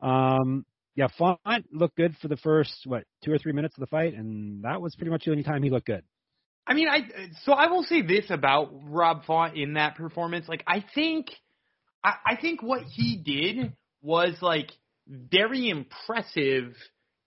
Um, 0.00 0.64
yeah, 0.94 1.08
Font 1.18 1.40
looked 1.72 1.96
good 1.96 2.16
for 2.20 2.28
the 2.28 2.36
first 2.36 2.72
what 2.84 3.04
two 3.24 3.32
or 3.32 3.38
three 3.38 3.52
minutes 3.52 3.76
of 3.76 3.80
the 3.80 3.86
fight, 3.86 4.14
and 4.14 4.64
that 4.64 4.80
was 4.80 4.94
pretty 4.96 5.10
much 5.10 5.24
the 5.24 5.30
only 5.30 5.42
time 5.42 5.62
he 5.62 5.70
looked 5.70 5.86
good. 5.86 6.02
I 6.66 6.74
mean, 6.74 6.88
I 6.88 7.00
so 7.44 7.52
I 7.52 7.66
will 7.66 7.82
say 7.82 8.02
this 8.02 8.26
about 8.30 8.70
Rob 8.84 9.24
Font 9.24 9.56
in 9.56 9.74
that 9.74 9.96
performance. 9.96 10.48
Like, 10.48 10.64
I 10.66 10.84
think, 10.94 11.28
I, 12.04 12.12
I 12.26 12.36
think 12.36 12.62
what 12.62 12.82
he 12.82 13.16
did 13.16 13.72
was 14.02 14.36
like 14.40 14.70
very 15.06 15.68
impressive 15.68 16.74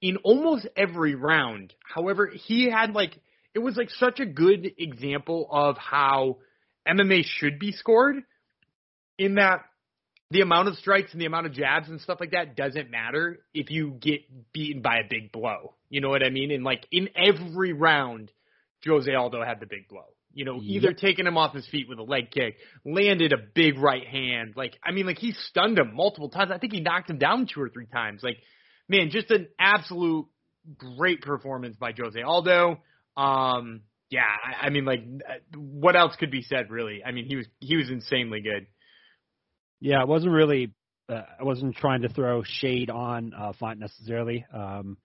in 0.02 0.18
almost 0.18 0.68
every 0.76 1.16
round. 1.16 1.74
However, 1.84 2.28
he 2.34 2.70
had 2.70 2.94
like 2.94 3.18
it 3.54 3.60
was 3.60 3.78
like 3.78 3.90
such 3.92 4.20
a 4.20 4.26
good 4.26 4.72
example 4.78 5.48
of 5.52 5.78
how 5.78 6.38
MMA 6.88 7.24
should 7.26 7.60
be 7.60 7.72
scored 7.72 8.18
in 9.18 9.36
that 9.36 9.66
the 10.34 10.42
amount 10.42 10.68
of 10.68 10.76
strikes 10.76 11.12
and 11.14 11.22
the 11.22 11.26
amount 11.26 11.46
of 11.46 11.54
jabs 11.54 11.88
and 11.90 12.02
stuff 12.02 12.20
like 12.20 12.32
that 12.32 12.56
doesn't 12.56 12.90
matter 12.90 13.40
if 13.54 13.70
you 13.70 13.92
get 13.92 14.22
beaten 14.52 14.82
by 14.82 14.98
a 14.98 15.08
big 15.10 15.32
blow. 15.32 15.76
You 15.90 16.02
know 16.02 16.10
what 16.10 16.24
I 16.24 16.30
mean? 16.30 16.52
And 16.52 16.64
like 16.64 16.86
in 16.92 17.10
every 17.16 17.72
round, 17.74 18.32
Jose 18.86 19.14
Aldo 19.14 19.44
had 19.46 19.60
the 19.60 19.66
big 19.68 19.88
blow. 19.88 20.06
You 20.34 20.46
know, 20.46 20.60
either 20.64 20.88
Yep. 20.90 20.98
taking 20.98 21.28
him 21.28 21.38
off 21.38 21.54
his 21.54 21.68
feet 21.68 21.88
with 21.88 22.00
a 22.00 22.04
leg 22.04 22.32
kick, 22.32 22.58
landed 22.84 23.34
a 23.34 23.38
big 23.38 23.78
right 23.78 24.06
hand. 24.08 24.54
Like, 24.56 24.78
I 24.84 24.92
mean, 24.92 25.06
like 25.06 25.20
he 25.20 25.32
stunned 25.50 25.78
him 25.78 25.94
multiple 25.96 26.30
times. 26.30 26.52
I 26.52 26.58
think 26.58 26.74
he 26.74 26.82
knocked 26.82 27.10
him 27.12 27.20
down 27.20 27.48
two 27.54 27.62
or 27.62 27.70
three 27.70 27.86
times. 27.86 28.22
Like, 28.24 28.38
man, 28.90 29.12
just 29.12 29.30
an 29.30 29.48
absolute 29.60 30.26
great 30.76 31.22
performance 31.22 31.76
by 31.76 31.94
Jose 31.96 32.20
Aldo. 32.20 32.80
Um, 33.16 33.82
yeah, 34.10 34.22
I, 34.24 34.66
I 34.68 34.70
mean, 34.72 34.86
like, 34.86 35.02
uh, 35.28 35.58
what 35.58 35.96
else 35.96 36.16
could 36.16 36.32
be 36.32 36.42
said? 36.42 36.72
Really? 36.72 37.04
I 37.06 37.12
mean, 37.12 37.26
he 37.26 37.36
was 37.36 37.46
he 37.60 37.76
was 37.76 37.90
insanely 37.92 38.42
good. 38.42 38.66
Yeah, 39.84 40.02
it 40.02 40.08
wasn't 40.08 40.32
really. 40.32 40.72
Uh, 41.10 41.24
I 41.38 41.44
wasn't 41.44 41.76
trying 41.76 42.04
to 42.04 42.10
throw 42.10 42.42
shade 42.44 42.90
on 42.90 43.34
uh, 43.38 43.52
Font 43.60 43.80
necessarily, 43.80 44.46
um, 44.54 44.98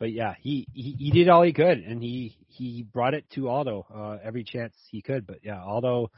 but 0.00 0.10
yeah, 0.10 0.34
he, 0.40 0.66
he 0.72 0.96
he 0.98 1.10
did 1.12 1.28
all 1.28 1.44
he 1.44 1.52
could, 1.52 1.78
and 1.78 2.02
he 2.02 2.36
he 2.48 2.82
brought 2.82 3.14
it 3.14 3.24
to 3.36 3.48
Aldo 3.48 3.86
uh, 3.94 4.18
every 4.24 4.42
chance 4.42 4.74
he 4.90 5.00
could. 5.00 5.28
But 5.28 5.44
yeah, 5.44 5.62
Aldo. 5.62 6.10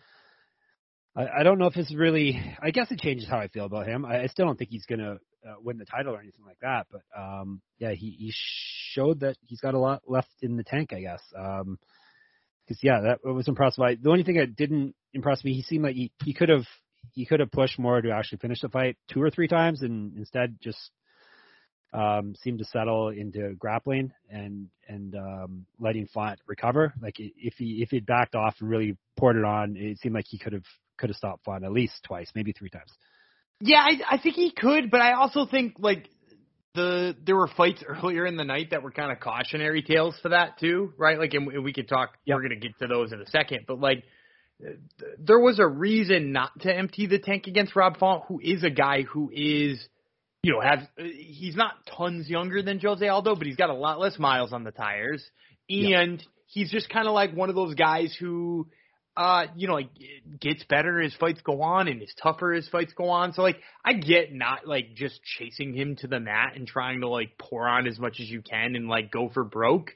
I, 1.15 1.41
I 1.41 1.43
don't 1.43 1.59
know 1.59 1.67
if 1.67 1.77
it's 1.77 1.95
really. 1.95 2.41
I 2.63 2.71
guess 2.71 2.91
it 2.91 2.99
changes 2.99 3.29
how 3.29 3.37
I 3.37 3.49
feel 3.49 3.67
about 3.67 3.87
him. 3.87 4.07
I, 4.07 4.23
I 4.23 4.27
still 4.29 4.47
don't 4.47 4.57
think 4.57 4.71
he's 4.71 4.87
gonna 4.87 5.19
uh, 5.47 5.57
win 5.63 5.77
the 5.77 5.85
title 5.85 6.15
or 6.15 6.21
anything 6.21 6.47
like 6.47 6.61
that. 6.63 6.87
But 6.91 7.03
um, 7.15 7.61
yeah, 7.79 7.93
he 7.93 8.17
he 8.19 8.33
showed 8.95 9.21
that 9.21 9.37
he's 9.47 9.61
got 9.61 9.75
a 9.75 9.79
lot 9.79 10.01
left 10.07 10.33
in 10.41 10.57
the 10.57 10.65
tank. 10.65 10.95
I 10.95 11.03
guess. 11.03 11.23
Um, 11.39 11.79
because 12.67 12.83
yeah, 12.83 13.01
that 13.03 13.19
was 13.23 13.49
impressive. 13.49 13.83
I, 13.83 13.97
the 13.97 14.09
only 14.09 14.25
thing 14.25 14.37
that 14.37 14.57
didn't 14.57 14.95
impress 15.13 15.45
me, 15.45 15.53
he 15.53 15.63
seemed 15.63 15.85
like 15.85 15.95
he, 15.95 16.11
he 16.25 16.33
could 16.33 16.49
have 16.51 16.67
he 17.13 17.27
could 17.27 17.41
have 17.41 17.51
pushed 17.51 17.79
more 17.79 18.01
to 18.01 18.11
actually 18.11 18.39
finish 18.39 18.61
the 18.61 18.69
fight 18.69 18.97
two 19.11 19.23
or 19.23 19.31
three 19.31 19.49
times, 19.49 19.83
and 19.83 20.17
instead 20.17 20.59
just 20.63 20.91
um, 21.93 22.35
seemed 22.43 22.59
to 22.59 22.65
settle 22.67 23.09
into 23.09 23.55
grappling 23.59 24.13
and 24.31 24.69
and 24.89 25.15
um, 25.15 25.67
letting 25.79 26.07
Font 26.07 26.39
recover. 26.47 26.93
Like 27.01 27.17
if 27.19 27.55
he 27.57 27.83
if 27.83 27.91
he'd 27.91 28.07
backed 28.07 28.35
off 28.35 28.57
and 28.61 28.69
really 28.69 28.97
poured 29.17 29.37
it 29.37 29.45
on, 29.45 29.77
it 29.77 29.99
seemed 29.99 30.15
like 30.15 30.27
he 30.29 30.39
could 30.39 30.53
have 30.53 30.67
could 30.99 31.11
have 31.11 31.17
stopped 31.17 31.45
Font 31.45 31.65
at 31.65 31.73
least 31.73 32.03
twice, 32.05 32.31
maybe 32.35 32.53
three 32.53 32.71
times. 32.71 32.93
Yeah, 33.61 33.81
I, 33.81 34.15
I 34.15 34.19
think 34.19 34.37
he 34.37 34.53
could, 34.53 34.91
but 34.91 35.01
I 35.01 35.15
also 35.15 35.47
think 35.47 35.75
like 35.79 36.09
the 36.75 37.17
there 37.25 37.37
were 37.37 37.49
fights 37.49 37.83
earlier 37.87 38.27
in 38.27 38.37
the 38.37 38.45
night 38.45 38.71
that 38.71 38.83
were 38.83 38.91
kind 38.93 39.11
of 39.11 39.21
cautionary 39.21 39.83
tales 39.83 40.19
for 40.23 40.31
that 40.31 40.59
too, 40.59 40.93
right? 40.99 41.19
Like, 41.19 41.35
and 41.35 41.65
we 41.65 41.73
could 41.73 41.89
talk. 41.89 42.11
Yep. 42.27 42.37
We're 42.37 42.43
gonna 42.43 42.61
get 42.61 42.79
to 42.81 42.87
those 42.87 43.13
in 43.13 43.21
a 43.21 43.27
second, 43.27 43.65
but 43.67 43.81
like 43.81 44.05
there 45.19 45.39
was 45.39 45.59
a 45.59 45.67
reason 45.67 46.33
not 46.33 46.59
to 46.61 46.75
empty 46.75 47.07
the 47.07 47.19
tank 47.19 47.47
against 47.47 47.77
Rob 47.77 47.99
Font, 47.99 48.25
who 48.27 48.41
is 48.43 48.65
a 48.65 48.71
guy 48.71 49.03
who 49.03 49.31
is, 49.33 49.87
you 50.43 50.53
know, 50.53 50.61
has 50.61 50.81
he's 50.97 51.57
not 51.57 51.75
tons 51.97 52.29
younger 52.29 52.63
than 52.63 52.81
Jose 52.81 53.07
Aldo, 53.07 53.37
but 53.37 53.47
he's 53.47 53.57
got 53.57 53.71
a 53.71 53.75
lot 53.75 54.01
less 54.01 54.19
miles 54.19 54.53
on 54.53 54.65
the 54.65 54.73
tires, 54.73 55.25
and 55.69 56.19
yep. 56.19 56.21
he's 56.47 56.71
just 56.71 56.89
kind 56.89 57.07
of 57.07 57.15
like 57.15 57.33
one 57.35 57.49
of 57.49 57.55
those 57.55 57.75
guys 57.75 58.17
who 58.19 58.67
uh, 59.19 59.47
you 59.57 59.67
know, 59.67 59.75
like 59.75 59.91
gets 60.41 60.63
better 60.69 61.03
as 61.03 61.13
fights 61.19 61.41
go 61.43 61.61
on 61.61 61.89
and 61.89 62.01
is 62.01 62.15
tougher 62.23 62.53
as 62.53 62.69
fights 62.69 62.93
go 62.93 63.09
on. 63.09 63.33
So 63.33 63.43
like 63.43 63.57
I 63.85 63.95
get 63.95 64.33
not 64.33 64.65
like 64.65 64.95
just 64.95 65.21
chasing 65.25 65.75
him 65.75 65.97
to 65.97 66.07
the 66.07 66.21
mat 66.21 66.53
and 66.55 66.69
trying 66.69 67.01
to 67.01 67.09
like 67.09 67.37
pour 67.37 67.67
on 67.67 67.89
as 67.89 67.99
much 67.99 68.21
as 68.21 68.31
you 68.31 68.43
can 68.43 68.77
and 68.77 68.87
like 68.87 69.11
go 69.11 69.29
for 69.29 69.43
broke. 69.43 69.91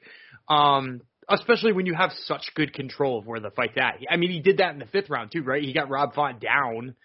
Um, 0.49 0.99
especially 1.29 1.73
when 1.73 1.85
you 1.85 1.93
have 1.93 2.11
such 2.25 2.43
good 2.55 2.73
control 2.73 3.19
of 3.19 3.25
where 3.25 3.39
the 3.39 3.51
fight's 3.51 3.77
at. 3.77 3.99
I 4.09 4.17
mean, 4.17 4.31
he 4.31 4.39
did 4.39 4.57
that 4.57 4.73
in 4.73 4.79
the 4.79 4.85
fifth 4.85 5.09
round 5.09 5.31
too, 5.31 5.43
right? 5.43 5.63
He 5.63 5.73
got 5.73 5.89
Rob 5.89 6.13
Font 6.13 6.39
down 6.39 6.95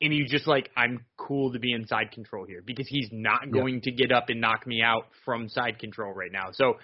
and 0.00 0.12
he 0.12 0.24
just 0.24 0.46
like, 0.46 0.70
I'm 0.76 1.04
cool 1.16 1.52
to 1.52 1.58
be 1.58 1.72
in 1.72 1.86
side 1.86 2.12
control 2.12 2.44
here 2.46 2.62
because 2.64 2.86
he's 2.88 3.08
not 3.12 3.50
going 3.50 3.80
to 3.82 3.90
get 3.90 4.12
up 4.12 4.28
and 4.28 4.40
knock 4.40 4.66
me 4.66 4.82
out 4.82 5.06
from 5.24 5.48
side 5.48 5.78
control 5.78 6.12
right 6.12 6.30
now. 6.30 6.50
So 6.52 6.74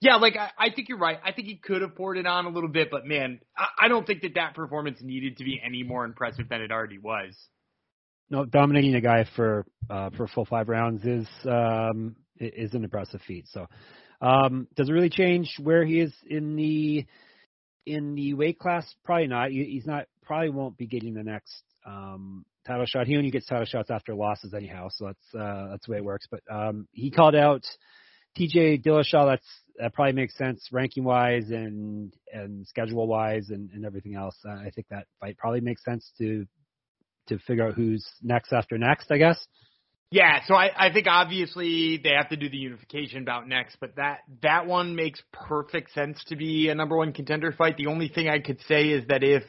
yeah, 0.00 0.16
like 0.16 0.36
I, 0.36 0.50
I 0.58 0.70
think 0.74 0.88
you're 0.88 0.98
right. 0.98 1.18
I 1.24 1.32
think 1.32 1.48
he 1.48 1.56
could 1.56 1.82
have 1.82 1.96
poured 1.96 2.16
it 2.16 2.26
on 2.26 2.46
a 2.46 2.50
little 2.50 2.68
bit, 2.68 2.88
but 2.90 3.04
man, 3.06 3.40
I, 3.56 3.86
I 3.86 3.88
don't 3.88 4.06
think 4.06 4.22
that 4.22 4.34
that 4.34 4.54
performance 4.54 4.98
needed 5.02 5.38
to 5.38 5.44
be 5.44 5.60
any 5.64 5.82
more 5.82 6.04
impressive 6.04 6.48
than 6.48 6.62
it 6.62 6.70
already 6.70 6.98
was. 6.98 7.36
No, 8.30 8.44
dominating 8.44 8.94
a 8.94 9.00
guy 9.00 9.26
for 9.34 9.66
uh, 9.90 10.10
for 10.16 10.28
full 10.28 10.44
five 10.44 10.68
rounds 10.68 11.04
is 11.04 11.26
um, 11.46 12.14
is 12.38 12.72
an 12.74 12.84
impressive 12.84 13.20
feat. 13.26 13.46
So, 13.52 13.66
um, 14.20 14.68
does 14.76 14.88
it 14.88 14.92
really 14.92 15.10
change 15.10 15.54
where 15.60 15.84
he 15.84 16.00
is 16.00 16.12
in 16.26 16.56
the 16.56 17.06
in 17.86 18.14
the 18.14 18.34
weight 18.34 18.58
class? 18.58 18.86
Probably 19.04 19.26
not. 19.26 19.50
He's 19.50 19.86
not. 19.86 20.06
Probably 20.22 20.50
won't 20.50 20.76
be 20.76 20.86
getting 20.86 21.14
the 21.14 21.24
next 21.24 21.62
um, 21.86 22.44
title 22.66 22.86
shot. 22.86 23.06
He 23.06 23.16
only 23.16 23.30
gets 23.30 23.46
title 23.46 23.64
shots 23.64 23.90
after 23.90 24.14
losses 24.14 24.54
anyhow, 24.54 24.88
so 24.90 25.06
that's 25.06 25.34
uh, 25.34 25.68
that's 25.70 25.86
the 25.86 25.92
way 25.92 25.98
it 25.98 26.04
works. 26.04 26.26
But 26.30 26.42
um, 26.50 26.86
he 26.92 27.10
called 27.10 27.34
out 27.34 27.64
TJ 28.38 28.84
Dillashaw. 28.84 29.30
That's 29.30 29.46
that 29.78 29.94
probably 29.94 30.12
makes 30.12 30.36
sense 30.36 30.68
ranking 30.70 31.04
wise 31.04 31.50
and 31.50 32.14
and 32.32 32.66
schedule 32.66 33.06
wise 33.06 33.48
and, 33.50 33.70
and 33.70 33.84
everything 33.84 34.14
else. 34.14 34.36
Uh, 34.46 34.52
I 34.52 34.70
think 34.74 34.86
that 34.90 35.06
fight 35.20 35.38
probably 35.38 35.60
makes 35.60 35.84
sense 35.84 36.12
to 36.18 36.46
to 37.28 37.38
figure 37.38 37.66
out 37.66 37.74
who's 37.74 38.06
next 38.22 38.52
after 38.52 38.76
next. 38.76 39.10
I 39.10 39.18
guess. 39.18 39.46
Yeah, 40.12 40.40
so 40.46 40.54
I, 40.54 40.70
I 40.76 40.92
think 40.92 41.06
obviously 41.08 42.00
they 42.02 42.10
have 42.10 42.30
to 42.30 42.36
do 42.36 42.50
the 42.50 42.56
unification 42.56 43.24
bout 43.24 43.46
next, 43.46 43.76
but 43.80 43.94
that 43.94 44.18
that 44.42 44.66
one 44.66 44.96
makes 44.96 45.22
perfect 45.32 45.92
sense 45.92 46.22
to 46.26 46.36
be 46.36 46.68
a 46.68 46.74
number 46.74 46.96
one 46.96 47.12
contender 47.12 47.52
fight. 47.52 47.76
The 47.76 47.86
only 47.86 48.08
thing 48.08 48.28
I 48.28 48.40
could 48.40 48.60
say 48.66 48.88
is 48.88 49.06
that 49.06 49.22
if 49.22 49.44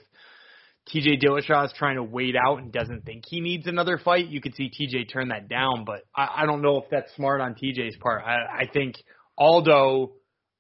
TJ 0.94 1.24
Dillashaw 1.24 1.66
is 1.66 1.74
trying 1.76 1.96
to 1.96 2.04
wait 2.04 2.36
out 2.36 2.60
and 2.60 2.72
doesn't 2.72 3.06
think 3.06 3.24
he 3.28 3.42
needs 3.42 3.66
another 3.66 3.98
fight, 3.98 4.28
you 4.28 4.40
could 4.40 4.54
see 4.54 4.70
TJ 4.70 5.12
turn 5.12 5.30
that 5.30 5.50
down. 5.50 5.84
But 5.84 6.04
I, 6.16 6.44
I 6.44 6.46
don't 6.46 6.62
know 6.62 6.78
if 6.78 6.86
that's 6.92 7.14
smart 7.16 7.42
on 7.42 7.56
TJ's 7.56 7.98
part. 7.98 8.24
I, 8.24 8.64
I 8.64 8.70
think 8.72 8.98
Aldo 9.40 10.12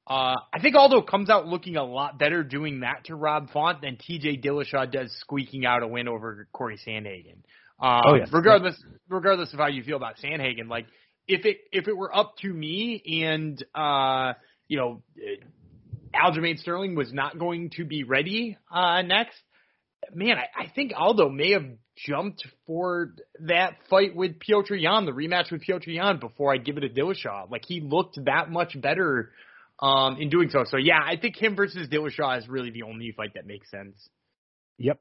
uh, 0.07 0.35
I 0.51 0.59
think 0.59 0.75
Aldo 0.75 1.03
comes 1.03 1.29
out 1.29 1.45
looking 1.45 1.75
a 1.75 1.83
lot 1.83 2.17
better 2.17 2.43
doing 2.43 2.79
that 2.79 3.05
to 3.05 3.15
Rob 3.15 3.51
Font 3.51 3.81
than 3.81 3.97
TJ 3.97 4.43
Dillashaw 4.43 4.91
does 4.91 5.15
squeaking 5.19 5.63
out 5.65 5.83
a 5.83 5.87
win 5.87 6.07
over 6.07 6.47
Corey 6.51 6.79
Sandhagen. 6.85 7.43
Um, 7.81 8.01
oh, 8.05 8.15
yes. 8.15 8.29
Regardless, 8.31 8.81
regardless 9.09 9.53
of 9.53 9.59
how 9.59 9.67
you 9.67 9.83
feel 9.83 9.97
about 9.97 10.17
Sandhagen, 10.23 10.69
like 10.69 10.85
if 11.27 11.45
it 11.45 11.57
if 11.71 11.87
it 11.87 11.97
were 11.97 12.15
up 12.15 12.35
to 12.41 12.47
me 12.51 13.23
and 13.23 13.63
uh, 13.73 14.33
you 14.67 14.77
know 14.77 15.03
Aljamain 16.13 16.59
Sterling 16.59 16.95
was 16.95 17.11
not 17.11 17.39
going 17.39 17.71
to 17.77 17.85
be 17.85 18.03
ready 18.03 18.57
uh, 18.71 19.01
next, 19.01 19.37
man, 20.13 20.37
I, 20.37 20.63
I 20.63 20.71
think 20.73 20.93
Aldo 20.95 21.29
may 21.29 21.51
have 21.51 21.65
jumped 22.07 22.45
for 22.65 23.13
that 23.41 23.77
fight 23.89 24.15
with 24.15 24.39
Petr 24.39 24.79
Yan, 24.79 25.05
the 25.05 25.11
rematch 25.11 25.51
with 25.51 25.63
Petr 25.63 25.87
Yan, 25.87 26.19
before 26.19 26.53
I 26.53 26.57
give 26.57 26.77
it 26.77 26.81
to 26.81 26.89
Dillashaw. 26.89 27.49
Like 27.49 27.63
he 27.65 27.81
looked 27.81 28.19
that 28.25 28.49
much 28.49 28.79
better 28.79 29.31
um, 29.79 30.17
in 30.19 30.29
doing 30.29 30.49
so. 30.49 30.65
So 30.67 30.77
yeah, 30.77 30.99
I 31.03 31.17
think 31.17 31.35
him 31.35 31.55
versus 31.55 31.87
Dillashaw 31.87 32.39
is 32.39 32.47
really 32.47 32.71
the 32.71 32.83
only 32.83 33.11
fight 33.15 33.33
that 33.35 33.45
makes 33.45 33.69
sense. 33.69 33.95
Yep, 34.77 34.99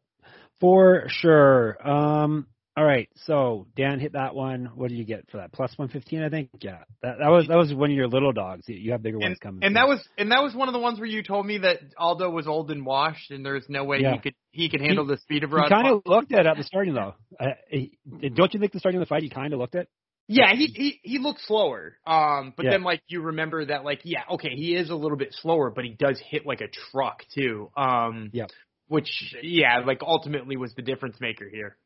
for 0.60 1.04
sure. 1.08 1.76
Um, 1.86 2.46
all 2.80 2.86
right, 2.86 3.10
so 3.26 3.66
Dan 3.76 4.00
hit 4.00 4.14
that 4.14 4.34
one. 4.34 4.70
What 4.74 4.88
did 4.88 4.96
you 4.96 5.04
get 5.04 5.30
for 5.30 5.36
that? 5.36 5.52
Plus 5.52 5.70
one 5.76 5.88
fifteen, 5.88 6.22
I 6.22 6.30
think. 6.30 6.48
Yeah, 6.62 6.78
that 7.02 7.16
that 7.18 7.28
was 7.28 7.46
that 7.48 7.58
was 7.58 7.74
one 7.74 7.90
of 7.90 7.94
your 7.94 8.08
little 8.08 8.32
dogs. 8.32 8.64
You 8.66 8.92
have 8.92 9.02
bigger 9.02 9.18
and, 9.18 9.24
ones 9.24 9.38
coming. 9.38 9.62
And 9.64 9.76
that 9.76 9.86
was 9.86 10.02
and 10.16 10.32
that 10.32 10.42
was 10.42 10.54
one 10.54 10.66
of 10.66 10.72
the 10.72 10.78
ones 10.78 10.98
where 10.98 11.06
you 11.06 11.22
told 11.22 11.44
me 11.44 11.58
that 11.58 11.80
Aldo 11.98 12.30
was 12.30 12.46
old 12.46 12.70
and 12.70 12.86
washed, 12.86 13.32
and 13.32 13.44
there's 13.44 13.66
no 13.68 13.84
way 13.84 13.98
yeah. 14.00 14.14
he 14.14 14.18
could 14.20 14.34
he 14.50 14.70
could 14.70 14.80
handle 14.80 15.04
he, 15.04 15.12
the 15.12 15.18
speed 15.18 15.44
of 15.44 15.52
Rod. 15.52 15.64
He 15.64 15.68
kind 15.68 15.88
of 15.88 16.00
looked 16.06 16.32
at 16.32 16.46
at 16.46 16.56
the 16.56 16.64
starting 16.64 16.94
though. 16.94 17.12
Uh, 17.38 17.48
he, 17.68 17.98
don't 18.34 18.54
you 18.54 18.60
think 18.60 18.72
the 18.72 18.78
starting 18.78 18.98
of 18.98 19.06
the 19.06 19.10
fight 19.10 19.24
he 19.24 19.28
kind 19.28 19.52
of 19.52 19.58
looked 19.58 19.74
at? 19.74 19.86
Yeah, 20.26 20.54
he 20.54 20.64
he 20.68 21.00
he 21.02 21.18
looks 21.18 21.46
slower. 21.46 21.98
Um, 22.06 22.54
but 22.56 22.64
yeah. 22.64 22.70
then 22.70 22.82
like 22.82 23.02
you 23.08 23.20
remember 23.20 23.62
that 23.66 23.84
like 23.84 24.00
yeah, 24.04 24.22
okay, 24.30 24.54
he 24.54 24.74
is 24.74 24.88
a 24.88 24.96
little 24.96 25.18
bit 25.18 25.36
slower, 25.42 25.68
but 25.68 25.84
he 25.84 25.90
does 25.90 26.18
hit 26.30 26.46
like 26.46 26.62
a 26.62 26.68
truck 26.90 27.24
too. 27.34 27.70
Um, 27.76 28.30
yeah. 28.32 28.46
Which 28.88 29.34
yeah, 29.42 29.80
like 29.86 30.00
ultimately 30.00 30.56
was 30.56 30.72
the 30.74 30.82
difference 30.82 31.20
maker 31.20 31.46
here. 31.46 31.76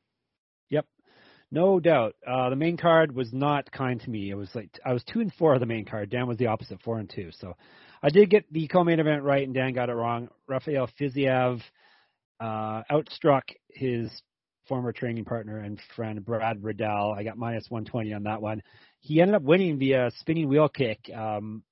No 1.50 1.78
doubt. 1.78 2.16
Uh, 2.26 2.50
the 2.50 2.56
main 2.56 2.76
card 2.76 3.14
was 3.14 3.32
not 3.32 3.70
kind 3.70 4.00
to 4.00 4.10
me. 4.10 4.30
It 4.30 4.34
was 4.34 4.48
like 4.54 4.70
I 4.84 4.92
was 4.92 5.04
two 5.04 5.20
and 5.20 5.32
four 5.34 5.54
of 5.54 5.60
the 5.60 5.66
main 5.66 5.84
card. 5.84 6.10
Dan 6.10 6.26
was 6.26 6.38
the 6.38 6.46
opposite, 6.46 6.82
four 6.82 6.98
and 6.98 7.08
two. 7.08 7.30
So 7.38 7.54
I 8.02 8.10
did 8.10 8.30
get 8.30 8.52
the 8.52 8.66
co-main 8.66 9.00
event 9.00 9.22
right, 9.22 9.44
and 9.44 9.54
Dan 9.54 9.72
got 9.72 9.88
it 9.88 9.94
wrong. 9.94 10.28
Rafael 10.48 10.88
Fiziev 11.00 11.60
uh, 12.40 12.82
outstruck 12.90 13.42
his 13.68 14.10
former 14.68 14.92
training 14.92 15.24
partner 15.24 15.58
and 15.58 15.78
friend 15.94 16.24
Brad 16.24 16.62
Riddell. 16.62 17.14
I 17.16 17.22
got 17.22 17.36
minus 17.36 17.66
120 17.68 18.12
on 18.14 18.24
that 18.24 18.42
one. 18.42 18.62
He 19.00 19.20
ended 19.20 19.36
up 19.36 19.42
winning 19.42 19.78
via 19.78 20.10
spinning 20.18 20.48
wheel 20.48 20.68
kick 20.68 21.10
um, 21.14 21.62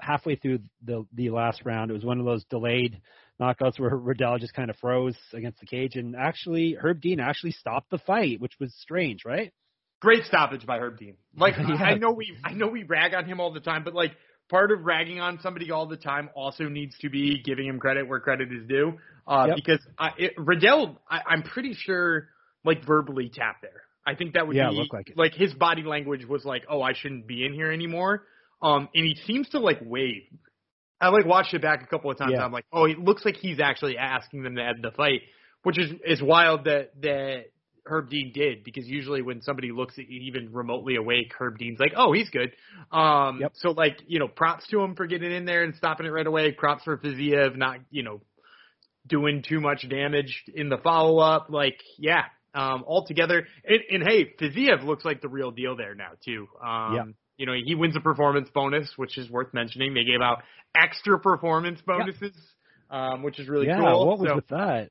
halfway 0.00 0.36
through 0.36 0.60
the 0.84 1.06
the 1.14 1.30
last 1.30 1.62
round. 1.64 1.90
It 1.90 1.94
was 1.94 2.04
one 2.04 2.18
of 2.18 2.24
those 2.26 2.44
delayed 2.44 3.00
knockouts 3.42 3.78
where 3.78 3.94
Riddell 3.94 4.38
just 4.38 4.54
kind 4.54 4.70
of 4.70 4.76
froze 4.76 5.16
against 5.32 5.60
the 5.60 5.66
cage, 5.66 5.96
and 5.96 6.14
actually 6.16 6.76
Herb 6.80 7.00
Dean 7.00 7.20
actually 7.20 7.52
stopped 7.52 7.90
the 7.90 7.98
fight, 7.98 8.40
which 8.40 8.52
was 8.60 8.72
strange, 8.80 9.24
right? 9.24 9.52
Great 10.00 10.24
stoppage 10.24 10.66
by 10.66 10.78
Herb 10.78 10.98
Dean. 10.98 11.16
Like 11.36 11.54
yeah. 11.56 11.74
I 11.80 11.94
know 11.94 12.12
we 12.12 12.36
I 12.44 12.52
know 12.52 12.68
we 12.68 12.84
rag 12.84 13.14
on 13.14 13.24
him 13.24 13.40
all 13.40 13.52
the 13.52 13.60
time, 13.60 13.84
but 13.84 13.94
like 13.94 14.12
part 14.48 14.70
of 14.70 14.84
ragging 14.84 15.20
on 15.20 15.40
somebody 15.42 15.70
all 15.70 15.86
the 15.86 15.96
time 15.96 16.28
also 16.34 16.64
needs 16.64 16.96
to 16.98 17.08
be 17.08 17.42
giving 17.42 17.66
him 17.66 17.78
credit 17.78 18.08
where 18.08 18.20
credit 18.20 18.52
is 18.52 18.66
due. 18.68 18.94
Uh, 19.26 19.46
yep. 19.48 19.56
Because 19.56 19.80
I, 19.98 20.10
it, 20.18 20.32
Riddell, 20.36 20.98
I, 21.08 21.20
I'm 21.26 21.42
pretty 21.42 21.74
sure, 21.74 22.28
like 22.64 22.84
verbally 22.84 23.30
tapped 23.32 23.62
there. 23.62 23.82
I 24.04 24.14
think 24.16 24.34
that 24.34 24.46
would 24.46 24.56
yeah, 24.56 24.70
be 24.70 24.76
look 24.76 24.92
like, 24.92 25.10
it. 25.10 25.16
like 25.16 25.34
his 25.34 25.54
body 25.54 25.82
language 25.82 26.24
was 26.26 26.44
like, 26.44 26.64
"Oh, 26.68 26.82
I 26.82 26.92
shouldn't 26.94 27.26
be 27.26 27.44
in 27.46 27.54
here 27.54 27.70
anymore." 27.70 28.24
Um, 28.60 28.88
and 28.94 29.04
he 29.04 29.16
seems 29.26 29.48
to 29.50 29.58
like 29.58 29.78
wave. 29.84 30.24
I 31.02 31.08
like 31.08 31.26
watched 31.26 31.52
it 31.52 31.60
back 31.60 31.82
a 31.82 31.86
couple 31.86 32.10
of 32.10 32.16
times. 32.16 32.32
Yeah. 32.34 32.44
I'm 32.44 32.52
like, 32.52 32.64
"Oh, 32.72 32.84
it 32.84 32.98
looks 32.98 33.24
like 33.24 33.36
he's 33.36 33.60
actually 33.60 33.98
asking 33.98 34.44
them 34.44 34.56
to 34.56 34.62
end 34.62 34.78
the 34.82 34.92
fight," 34.92 35.22
which 35.64 35.78
is 35.78 35.90
is 36.06 36.22
wild 36.22 36.64
that 36.64 36.92
that 37.02 37.46
Herb 37.84 38.08
Dean 38.08 38.32
did 38.32 38.62
because 38.62 38.86
usually 38.86 39.22
when 39.22 39.42
somebody 39.42 39.72
looks 39.72 39.98
at 39.98 40.04
even 40.04 40.52
remotely 40.52 40.96
awake, 40.96 41.32
Herb 41.36 41.58
Dean's 41.58 41.80
like, 41.80 41.92
"Oh, 41.96 42.12
he's 42.12 42.30
good." 42.30 42.52
Um, 42.92 43.40
yep. 43.40 43.52
So 43.54 43.72
like, 43.72 43.98
you 44.06 44.20
know, 44.20 44.28
props 44.28 44.66
to 44.68 44.80
him 44.80 44.94
for 44.94 45.06
getting 45.06 45.32
in 45.32 45.44
there 45.44 45.64
and 45.64 45.74
stopping 45.74 46.06
it 46.06 46.10
right 46.10 46.26
away. 46.26 46.52
Props 46.52 46.84
for 46.84 46.96
Fiziev 46.96 47.56
not, 47.56 47.78
you 47.90 48.04
know, 48.04 48.20
doing 49.06 49.42
too 49.46 49.60
much 49.60 49.88
damage 49.88 50.44
in 50.54 50.68
the 50.68 50.78
follow 50.78 51.18
up. 51.18 51.48
Like, 51.50 51.80
yeah, 51.98 52.24
um, 52.54 52.84
altogether. 52.86 53.46
And, 53.64 53.80
and 53.90 54.02
hey, 54.04 54.32
Fiziev 54.40 54.84
looks 54.84 55.04
like 55.04 55.20
the 55.20 55.28
real 55.28 55.50
deal 55.50 55.76
there 55.76 55.94
now 55.94 56.12
too. 56.24 56.46
Um, 56.64 56.94
yeah. 56.94 57.04
You 57.42 57.46
know, 57.46 57.54
he 57.54 57.74
wins 57.74 57.96
a 57.96 58.00
performance 58.00 58.48
bonus, 58.54 58.88
which 58.94 59.18
is 59.18 59.28
worth 59.28 59.52
mentioning. 59.52 59.94
They 59.94 60.04
gave 60.04 60.20
out 60.22 60.44
extra 60.76 61.18
performance 61.18 61.80
bonuses, 61.84 62.36
um, 62.88 63.24
which 63.24 63.40
is 63.40 63.48
really 63.48 63.66
yeah, 63.66 63.80
cool. 63.80 64.06
what 64.06 64.20
was 64.20 64.28
so, 64.28 64.36
with 64.36 64.46
that? 64.46 64.90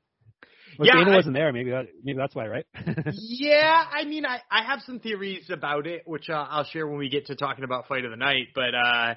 Well, 0.78 0.86
yeah, 0.86 0.96
Dana 0.96 1.12
I, 1.12 1.16
wasn't 1.16 1.34
there. 1.34 1.50
Maybe 1.50 1.70
that, 1.70 1.86
maybe 2.04 2.18
that's 2.18 2.34
why, 2.34 2.48
right? 2.48 2.66
yeah, 3.14 3.82
I 3.90 4.04
mean, 4.04 4.26
I, 4.26 4.40
I 4.50 4.64
have 4.64 4.80
some 4.84 5.00
theories 5.00 5.48
about 5.48 5.86
it, 5.86 6.02
which 6.04 6.28
uh, 6.28 6.34
I'll 6.34 6.66
share 6.66 6.86
when 6.86 6.98
we 6.98 7.08
get 7.08 7.28
to 7.28 7.36
talking 7.36 7.64
about 7.64 7.88
fight 7.88 8.04
of 8.04 8.10
the 8.10 8.18
night. 8.18 8.48
But 8.54 8.74
uh, 8.74 9.14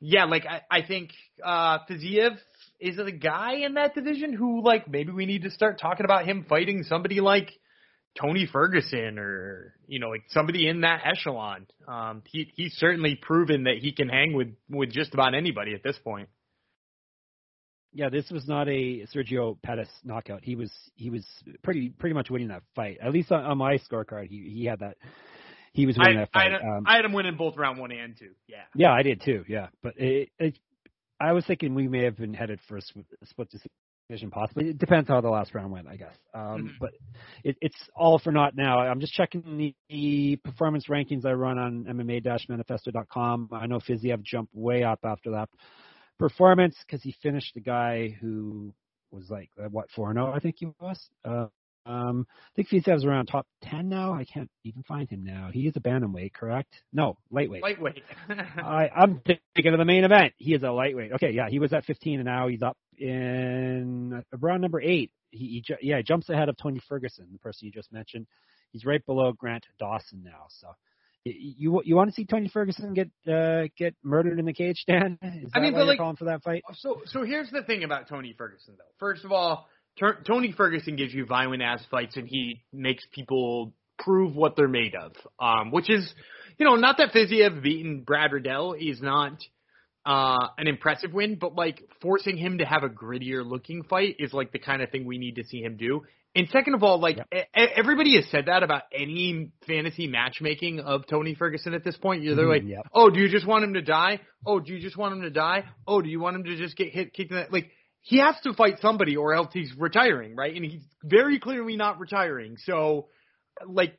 yeah, 0.00 0.24
like 0.24 0.46
I, 0.46 0.62
I 0.70 0.80
think 0.80 1.10
uh, 1.44 1.80
Fiziev 1.86 2.38
is 2.80 2.98
a 2.98 3.12
guy 3.12 3.56
in 3.56 3.74
that 3.74 3.94
division 3.94 4.32
who, 4.32 4.64
like, 4.64 4.88
maybe 4.88 5.12
we 5.12 5.26
need 5.26 5.42
to 5.42 5.50
start 5.50 5.78
talking 5.78 6.06
about 6.06 6.24
him 6.24 6.46
fighting 6.48 6.84
somebody 6.84 7.20
like 7.20 7.50
Tony 8.18 8.48
Ferguson 8.50 9.18
or 9.18 9.74
you 9.86 9.98
know 9.98 10.08
like 10.08 10.24
somebody 10.28 10.68
in 10.68 10.82
that 10.82 11.02
echelon. 11.04 11.66
Um, 11.86 12.22
he 12.26 12.50
he's 12.56 12.74
certainly 12.74 13.18
proven 13.20 13.64
that 13.64 13.76
he 13.80 13.92
can 13.92 14.08
hang 14.08 14.32
with 14.32 14.48
with 14.68 14.90
just 14.90 15.14
about 15.14 15.34
anybody 15.34 15.74
at 15.74 15.82
this 15.82 15.98
point. 15.98 16.28
Yeah, 17.92 18.08
this 18.08 18.30
was 18.30 18.46
not 18.46 18.68
a 18.68 19.06
Sergio 19.14 19.60
Pettis 19.62 19.88
knockout. 20.04 20.44
He 20.44 20.54
was 20.54 20.72
he 20.94 21.10
was 21.10 21.26
pretty 21.62 21.90
pretty 21.90 22.14
much 22.14 22.30
winning 22.30 22.48
that 22.48 22.62
fight. 22.74 22.98
At 23.02 23.12
least 23.12 23.32
on, 23.32 23.44
on 23.44 23.58
my 23.58 23.78
scorecard, 23.78 24.28
he 24.28 24.50
he 24.54 24.64
had 24.64 24.80
that. 24.80 24.96
He 25.72 25.86
was 25.86 25.96
winning 25.96 26.18
I, 26.18 26.20
that 26.20 26.32
fight. 26.32 26.52
I, 26.52 26.76
um, 26.76 26.84
I 26.86 26.96
had 26.96 27.04
him 27.04 27.12
winning 27.12 27.36
both 27.36 27.56
round 27.56 27.78
one 27.78 27.92
and 27.92 28.16
two. 28.18 28.32
Yeah. 28.48 28.56
yeah, 28.74 28.92
I 28.92 29.02
did 29.02 29.22
too. 29.24 29.44
Yeah, 29.48 29.68
but 29.84 29.94
it, 29.98 30.30
it, 30.38 30.58
I 31.20 31.32
was 31.32 31.44
thinking 31.46 31.74
we 31.74 31.86
may 31.86 32.04
have 32.04 32.16
been 32.16 32.34
headed 32.34 32.58
for 32.66 32.76
a 32.76 32.82
split, 32.82 33.06
decision, 34.10 34.30
possibly. 34.30 34.70
It 34.70 34.78
depends 34.78 35.08
how 35.08 35.20
the 35.20 35.28
last 35.30 35.54
round 35.54 35.72
went, 35.72 35.86
I 35.88 35.96
guess. 35.96 36.14
Um, 36.34 36.68
Mhm. 36.68 36.70
But 36.80 36.90
it, 37.44 37.56
it's 37.60 37.88
all 37.94 38.18
for 38.18 38.32
naught 38.32 38.56
now. 38.56 38.78
I'm 38.80 39.00
just 39.00 39.12
checking 39.12 39.56
the, 39.56 39.74
the 39.88 40.36
performance 40.36 40.86
rankings 40.88 41.24
I 41.24 41.32
run 41.32 41.58
on 41.58 41.84
MMA-manifesto.com. 41.84 43.48
I 43.52 43.66
know 43.66 43.78
Fiziev 43.78 44.22
jumped 44.22 44.54
way 44.54 44.82
up 44.82 45.00
after 45.04 45.30
that 45.32 45.48
performance 46.18 46.76
because 46.86 47.02
he 47.02 47.12
finished 47.22 47.54
the 47.54 47.60
guy 47.60 48.16
who 48.20 48.74
was 49.10 49.28
like 49.30 49.50
uh, 49.62 49.68
what 49.68 49.90
four 49.90 50.12
zero, 50.12 50.32
I 50.32 50.38
think 50.38 50.56
he 50.58 50.68
was. 50.80 51.08
Uh, 51.24 51.46
um, 51.86 52.26
I 52.30 52.50
think 52.54 52.68
Fiziev's 52.68 53.04
around 53.04 53.26
top 53.26 53.46
ten 53.62 53.88
now. 53.88 54.12
I 54.12 54.24
can't 54.24 54.50
even 54.64 54.82
find 54.82 55.08
him 55.08 55.24
now. 55.24 55.48
He 55.52 55.66
is 55.66 55.76
a 55.76 55.80
bantamweight, 55.80 56.34
correct? 56.34 56.72
No, 56.92 57.16
lightweight. 57.30 57.62
Lightweight. 57.62 58.02
I, 58.28 58.90
I'm 58.94 59.22
thinking 59.26 59.72
of 59.72 59.78
the 59.78 59.84
main 59.84 60.04
event. 60.04 60.34
He 60.36 60.54
is 60.54 60.62
a 60.62 60.70
lightweight. 60.70 61.12
Okay, 61.14 61.30
yeah, 61.30 61.48
he 61.48 61.58
was 61.58 61.72
at 61.72 61.86
15, 61.86 62.20
and 62.20 62.26
now 62.26 62.48
he's 62.48 62.62
up 62.62 62.76
in 63.00 64.22
around 64.40 64.60
number 64.60 64.80
eight. 64.80 65.10
He, 65.30 65.46
he 65.46 65.62
ju- 65.66 65.76
yeah, 65.80 65.96
he 65.98 66.02
jumps 66.02 66.28
ahead 66.28 66.48
of 66.48 66.56
Tony 66.56 66.80
Ferguson, 66.88 67.26
the 67.32 67.38
person 67.38 67.66
you 67.66 67.72
just 67.72 67.92
mentioned. 67.92 68.26
He's 68.72 68.84
right 68.84 69.04
below 69.04 69.32
Grant 69.32 69.64
Dawson 69.78 70.22
now. 70.24 70.46
So, 70.48 70.68
you 71.24 71.82
you 71.84 71.96
want 71.96 72.08
to 72.10 72.14
see 72.14 72.24
Tony 72.24 72.48
Ferguson 72.48 72.94
get 72.94 73.10
uh, 73.32 73.68
get 73.76 73.94
murdered 74.02 74.38
in 74.38 74.44
the 74.44 74.52
cage, 74.52 74.84
Dan? 74.86 75.18
Is 75.22 75.50
that 75.52 75.58
I 75.58 75.60
mean, 75.60 75.74
why 75.74 75.82
like- 75.82 75.98
calling 75.98 76.16
for 76.16 76.26
that 76.26 76.42
fight? 76.42 76.62
So, 76.74 77.00
so 77.06 77.24
here's 77.24 77.50
the 77.50 77.62
thing 77.62 77.84
about 77.84 78.08
Tony 78.08 78.34
Ferguson, 78.36 78.74
though. 78.78 78.84
First 78.98 79.24
of 79.24 79.32
all, 79.32 79.66
Tur- 79.98 80.22
Tony 80.26 80.52
Ferguson 80.52 80.96
gives 80.96 81.12
you 81.12 81.26
violent 81.26 81.62
ass 81.62 81.82
fights, 81.90 82.16
and 82.16 82.26
he 82.28 82.62
makes 82.72 83.04
people 83.12 83.72
prove 83.98 84.34
what 84.34 84.56
they're 84.56 84.68
made 84.68 84.94
of. 84.94 85.12
Um, 85.38 85.72
which 85.72 85.90
is, 85.90 86.12
you 86.58 86.64
know, 86.64 86.76
not 86.76 86.96
that 86.98 87.12
Fiziev 87.12 87.62
beating 87.62 88.02
Brad 88.02 88.32
Riddell 88.32 88.74
is 88.78 89.02
not 89.02 89.32
uh 90.06 90.48
an 90.58 90.66
impressive 90.66 91.12
win, 91.12 91.36
but 91.40 91.54
like 91.54 91.82
forcing 92.00 92.36
him 92.36 92.58
to 92.58 92.64
have 92.64 92.82
a 92.82 92.88
grittier 92.88 93.44
looking 93.44 93.82
fight 93.82 94.16
is 94.18 94.32
like 94.32 94.52
the 94.52 94.58
kind 94.58 94.82
of 94.82 94.90
thing 94.90 95.04
we 95.04 95.18
need 95.18 95.36
to 95.36 95.44
see 95.44 95.60
him 95.62 95.76
do. 95.76 96.02
And 96.34 96.48
second 96.50 96.74
of 96.74 96.82
all, 96.84 97.00
like 97.00 97.16
Yep. 97.16 97.28
e- 97.34 97.60
everybody 97.76 98.14
has 98.16 98.24
said 98.30 98.46
that 98.46 98.62
about 98.62 98.82
any 98.94 99.50
fantasy 99.66 100.06
matchmaking 100.06 100.78
of 100.80 101.06
Tony 101.06 101.34
Ferguson 101.34 101.74
at 101.74 101.82
this 101.84 101.96
point. 101.96 102.24
They're 102.24 102.46
like, 102.46 102.62
Mhm, 102.62 102.68
yep. 102.70 102.86
Oh, 102.94 103.10
do 103.10 103.18
you 103.20 103.28
just 103.28 103.46
want 103.46 103.64
him 103.64 103.74
to 103.74 103.82
die? 103.82 104.20
Oh, 104.46 104.60
do 104.60 104.72
you 104.72 104.78
just 104.80 104.96
want 104.96 105.12
him 105.14 105.22
to 105.22 105.30
die? 105.30 105.64
Oh, 105.88 106.00
do 106.00 106.08
you 106.08 106.20
want 106.20 106.36
him 106.36 106.44
to 106.44 106.56
just 106.56 106.76
get 106.76 106.92
hit, 106.92 107.12
kicked 107.12 107.32
in 107.32 107.36
the 107.36 107.46
like? 107.50 107.70
He 108.02 108.18
has 108.18 108.36
to 108.44 108.54
fight 108.54 108.78
somebody, 108.80 109.16
or 109.16 109.34
else 109.34 109.48
he's 109.52 109.74
retiring, 109.76 110.34
right? 110.34 110.54
And 110.56 110.64
he's 110.64 110.82
very 111.04 111.38
clearly 111.38 111.76
not 111.76 111.98
retiring. 112.00 112.56
So, 112.64 113.08
like, 113.66 113.98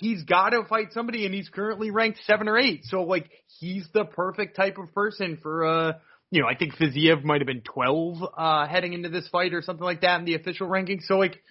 he's 0.00 0.24
got 0.24 0.50
to 0.50 0.64
fight 0.64 0.92
somebody, 0.92 1.26
and 1.26 1.34
he's 1.34 1.48
currently 1.48 1.90
ranked 1.90 2.18
seven 2.26 2.48
or 2.48 2.58
eight. 2.58 2.84
So, 2.84 3.02
like, 3.02 3.30
he's 3.58 3.86
the 3.94 4.04
perfect 4.04 4.56
type 4.56 4.78
of 4.78 4.92
person 4.94 5.38
for 5.40 5.64
uh 5.64 5.92
you 6.32 6.40
know, 6.40 6.46
I 6.46 6.54
think 6.54 6.76
Fiziev 6.76 7.24
might 7.24 7.40
have 7.40 7.48
been 7.48 7.62
12 7.62 8.18
uh, 8.36 8.66
heading 8.68 8.92
into 8.92 9.08
this 9.08 9.26
fight 9.28 9.52
or 9.52 9.62
something 9.62 9.84
like 9.84 10.02
that 10.02 10.20
in 10.20 10.24
the 10.24 10.36
official 10.36 10.68
ranking. 10.68 11.00
So, 11.00 11.18
like, 11.18 11.42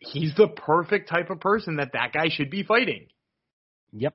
he's 0.00 0.32
the 0.36 0.46
perfect 0.46 1.08
type 1.08 1.30
of 1.30 1.40
person 1.40 1.76
that 1.76 1.92
that 1.94 2.12
guy 2.12 2.28
should 2.28 2.48
be 2.48 2.62
fighting. 2.62 3.08
Yep. 3.92 4.14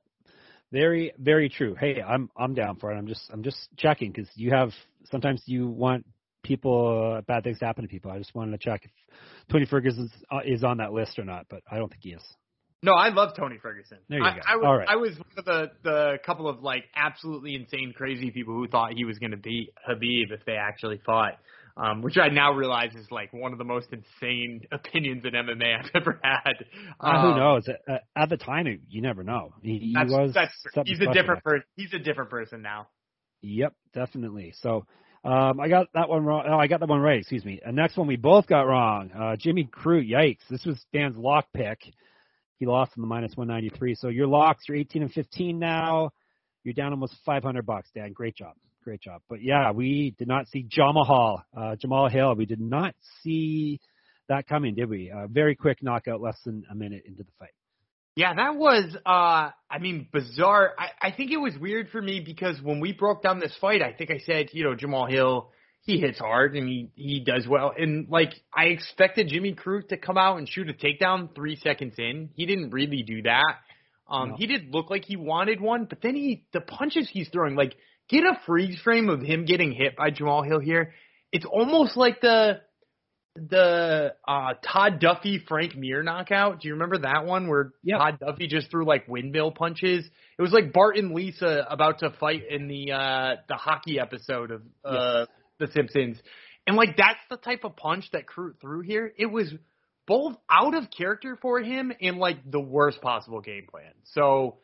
Very, 0.71 1.12
very 1.17 1.50
true. 1.50 1.76
Hey, 1.76 2.02
I'm 2.02 2.30
I'm 2.38 2.54
down 2.54 2.78
for 2.78 2.93
it. 2.93 2.97
I'm 2.97 3.08
just 3.08 3.21
I'm 3.32 3.43
just 3.43 3.58
checking 3.76 4.12
because 4.12 4.30
you 4.36 4.52
have 4.52 4.69
sometimes 5.12 5.41
you 5.45 5.67
want 5.67 6.06
people 6.43 7.17
uh, 7.17 7.21
bad 7.21 7.43
things 7.43 7.60
to 7.60 7.65
happen 7.65 7.84
to 7.84 7.89
people. 7.89 8.10
I 8.12 8.17
just 8.17 8.34
wanted 8.34 8.52
to 8.52 8.58
check 8.58 8.86
if 8.86 8.91
Tony 9.52 9.65
Ferguson 9.65 10.10
uh, 10.32 10.39
is 10.45 10.63
on 10.63 10.78
that 10.78 10.93
list 10.93 11.19
or 11.19 11.26
not, 11.26 11.47
but 11.50 11.62
I 11.69 11.78
don't 11.78 11.89
think 11.89 12.04
he 12.04 12.12
is. 12.12 12.24
No, 12.83 12.93
I 12.93 13.09
love 13.09 13.35
Tony 13.37 13.57
Ferguson. 13.61 13.99
There 14.09 14.19
you 14.19 14.25
I, 14.25 14.33
go. 14.33 14.39
I 14.47 14.55
was, 14.55 14.65
All 14.65 14.77
right. 14.77 14.87
I 14.89 14.95
was 14.95 15.11
one 15.17 15.27
of 15.37 15.45
the 15.45 15.71
the 15.83 16.17
couple 16.25 16.47
of 16.47 16.63
like 16.63 16.85
absolutely 16.95 17.55
insane, 17.55 17.93
crazy 17.95 18.31
people 18.31 18.55
who 18.55 18.67
thought 18.67 18.93
he 18.93 19.05
was 19.05 19.19
going 19.19 19.31
to 19.31 19.37
beat 19.37 19.73
Khabib 19.87 20.31
if 20.31 20.43
they 20.45 20.53
actually 20.55 20.99
fought. 21.05 21.33
Um, 21.77 22.01
which 22.01 22.17
I 22.17 22.27
now 22.27 22.51
realize 22.51 22.93
is 22.95 23.09
like 23.11 23.31
one 23.31 23.53
of 23.53 23.57
the 23.57 23.63
most 23.63 23.87
insane 23.93 24.61
opinions 24.73 25.23
in 25.23 25.31
MMA 25.31 25.79
I've 25.79 25.89
ever 25.95 26.19
had. 26.21 26.65
Uh, 26.99 27.21
who 27.21 27.27
Um, 27.29 27.37
knows? 27.39 27.67
Uh, 27.69 27.97
at 28.13 28.29
the 28.29 28.35
time, 28.35 28.67
it- 28.67 28.81
you 28.89 29.01
never 29.01 29.23
know. 29.23 29.53
He, 29.61 29.77
he 29.77 29.93
That's, 29.95 30.11
was 30.11 30.33
that's 30.33 30.51
he's 30.85 30.99
a 30.99 31.13
different 31.13 31.43
person. 31.43 31.63
He's 31.77 31.93
a 31.93 31.99
different 31.99 32.29
person 32.29 32.61
now. 32.61 32.87
Yep, 33.41 33.73
definitely. 33.93 34.53
So 34.61 34.85
um, 35.23 35.59
I 35.61 35.69
got 35.69 35.87
that 35.93 36.09
one 36.09 36.25
wrong. 36.25 36.43
Oh, 36.45 36.57
I 36.57 36.67
got 36.67 36.81
that 36.81 36.89
one 36.89 36.99
right. 36.99 37.19
Excuse 37.19 37.45
me. 37.45 37.61
And 37.65 37.75
next 37.75 37.95
one 37.95 38.05
we 38.07 38.17
both 38.17 38.47
got 38.47 38.63
wrong. 38.63 39.11
Uh, 39.11 39.35
Jimmy 39.37 39.63
Crute. 39.71 40.09
Yikes! 40.11 40.39
This 40.49 40.65
was 40.65 40.83
Dan's 40.93 41.15
lock 41.15 41.45
pick. 41.53 41.79
He 42.62 42.67
lost 42.67 42.91
in 42.95 43.02
the 43.02 43.08
minus 43.08 43.36
193. 43.36 43.95
So 43.95 44.10
your 44.10 44.28
locks 44.28 44.65
you're 44.67 44.78
18 44.78 45.02
and 45.02 45.12
15 45.12 45.58
now. 45.58 46.12
You're 46.63 46.76
down 46.76 46.91
almost 46.91 47.15
500 47.26 47.65
bucks, 47.65 47.89
Dan. 47.95 48.13
Great 48.13 48.36
job. 48.36 48.54
Great 48.84 49.02
job. 49.02 49.24
But 49.28 49.41
yeah, 49.41 49.71
we 49.71 50.13
did 50.19 50.28
not 50.28 50.47
see 50.47 50.67
Jamal, 50.69 51.43
uh, 51.58 51.76
Jamal 51.78 52.08
Hill. 52.08 52.36
We 52.36 52.45
did 52.45 52.62
not 52.62 52.93
see 53.24 53.80
that 54.30 54.47
coming, 54.47 54.76
did 54.76 54.91
we? 54.91 55.10
Uh, 55.10 55.26
very 55.26 55.56
quick 55.56 55.80
knockout, 55.82 56.21
less 56.21 56.38
than 56.45 56.63
a 56.69 56.76
minute 56.76 57.02
into 57.08 57.24
the 57.24 57.32
fight. 57.39 57.50
Yeah, 58.15 58.36
that 58.36 58.56
was 58.56 58.95
uh 59.08 59.50
I 59.67 59.80
mean 59.80 60.08
bizarre. 60.13 60.76
I, 60.78 61.08
I 61.08 61.12
think 61.12 61.32
it 61.32 61.38
was 61.38 61.58
weird 61.58 61.89
for 61.89 62.02
me 62.02 62.19
because 62.24 62.62
when 62.62 62.80
we 62.80 62.91
broke 62.91 63.24
down 63.24 63.39
this 63.39 63.56
fight, 63.60 63.82
I 63.82 63.91
think 63.91 64.12
I 64.12 64.19
said, 64.19 64.50
you 64.52 64.65
know, 64.65 64.76
Jamal 64.76 65.08
Hill, 65.08 65.50
he 65.83 65.99
hits 65.99 66.19
hard 66.19 66.55
and 66.55 66.67
he 66.67 66.89
he 66.95 67.19
does 67.19 67.47
well. 67.47 67.73
And 67.77 68.07
like 68.09 68.33
I 68.55 68.65
expected 68.65 69.27
Jimmy 69.29 69.53
Crute 69.55 69.89
to 69.89 69.97
come 69.97 70.17
out 70.17 70.37
and 70.37 70.47
shoot 70.47 70.69
a 70.69 70.73
takedown 70.73 71.33
three 71.35 71.55
seconds 71.57 71.95
in. 71.97 72.29
He 72.35 72.45
didn't 72.45 72.69
really 72.71 73.03
do 73.03 73.23
that. 73.23 73.55
Um 74.09 74.29
No. 74.29 74.35
he 74.37 74.45
did 74.47 74.73
look 74.73 74.89
like 74.89 75.05
he 75.05 75.15
wanted 75.17 75.59
one, 75.59 75.85
but 75.85 76.01
then 76.01 76.15
he 76.15 76.45
the 76.53 76.61
punches 76.61 77.09
he's 77.11 77.29
throwing, 77.29 77.55
like 77.55 77.75
get 78.09 78.23
a 78.23 78.39
freeze 78.45 78.79
frame 78.81 79.09
of 79.09 79.21
him 79.21 79.45
getting 79.45 79.71
hit 79.71 79.95
by 79.95 80.11
Jamal 80.11 80.43
Hill 80.43 80.59
here. 80.59 80.93
It's 81.31 81.45
almost 81.45 81.97
like 81.97 82.21
the 82.21 82.61
the 83.35 84.13
uh 84.27 84.53
Todd 84.61 84.99
Duffy 84.99 85.39
Frank 85.47 85.75
Mir 85.75 86.03
knockout. 86.03 86.59
Do 86.59 86.67
you 86.67 86.73
remember 86.73 86.97
that 86.99 87.25
one 87.25 87.47
where 87.47 87.71
Yep. 87.83 87.97
Todd 87.99 88.19
Duffy 88.19 88.47
just 88.47 88.69
threw 88.69 88.85
like 88.85 89.07
windmill 89.07 89.51
punches? 89.51 90.05
It 90.37 90.41
was 90.41 90.51
like 90.51 90.73
Bart 90.73 90.97
and 90.97 91.13
Lisa 91.13 91.65
about 91.69 91.99
to 91.99 92.11
fight 92.19 92.43
in 92.49 92.67
the 92.67 92.91
uh 92.91 93.35
the 93.47 93.55
hockey 93.55 93.99
episode 93.99 94.51
of 94.51 94.61
uh 94.83 95.25
The 95.62 95.71
Simpsons. 95.71 96.17
And 96.67 96.76
like 96.76 96.97
that's 96.97 97.19
the 97.30 97.38
type 97.38 97.63
of 97.63 97.76
punch 97.76 98.06
that 98.12 98.26
Crute 98.26 98.60
threw 98.60 98.82
here. 98.82 99.12
It 99.17 99.28
was 99.28 99.54
both 100.08 100.36
out 100.50 100.76
of 100.76 100.91
character 100.95 101.38
for 101.41 101.60
him 101.60 101.91
and 102.02 102.17
like 102.17 102.38
the 102.50 102.60
worst 102.60 103.02
possible 103.02 103.41
game 103.41 103.67
plan. 103.69 103.93
So 104.13 104.58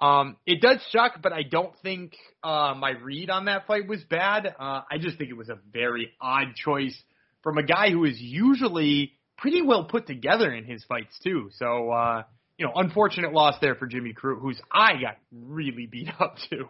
um 0.00 0.36
it 0.46 0.60
does 0.60 0.78
suck, 0.90 1.20
but 1.22 1.32
I 1.32 1.42
don't 1.42 1.74
think 1.82 2.16
uh 2.42 2.74
my 2.76 2.90
read 2.90 3.30
on 3.30 3.44
that 3.46 3.66
fight 3.66 3.86
was 3.86 4.02
bad. 4.04 4.46
Uh 4.46 4.82
I 4.90 4.98
just 4.98 5.18
think 5.18 5.30
it 5.30 5.36
was 5.36 5.48
a 5.48 5.58
very 5.72 6.12
odd 6.20 6.54
choice 6.56 7.00
from 7.42 7.58
a 7.58 7.62
guy 7.62 7.90
who 7.90 8.04
is 8.04 8.20
usually 8.20 9.12
pretty 9.36 9.62
well 9.62 9.84
put 9.84 10.06
together 10.06 10.52
in 10.52 10.64
his 10.64 10.82
fights 10.84 11.18
too. 11.22 11.50
So 11.58 11.90
uh 11.90 12.22
you 12.58 12.66
know, 12.66 12.72
unfortunate 12.76 13.32
loss 13.32 13.56
there 13.60 13.74
for 13.74 13.86
Jimmy 13.86 14.12
Crute, 14.12 14.40
whose 14.40 14.60
eye 14.70 15.00
got 15.00 15.16
really 15.32 15.86
beat 15.86 16.08
up 16.20 16.36
too. 16.50 16.68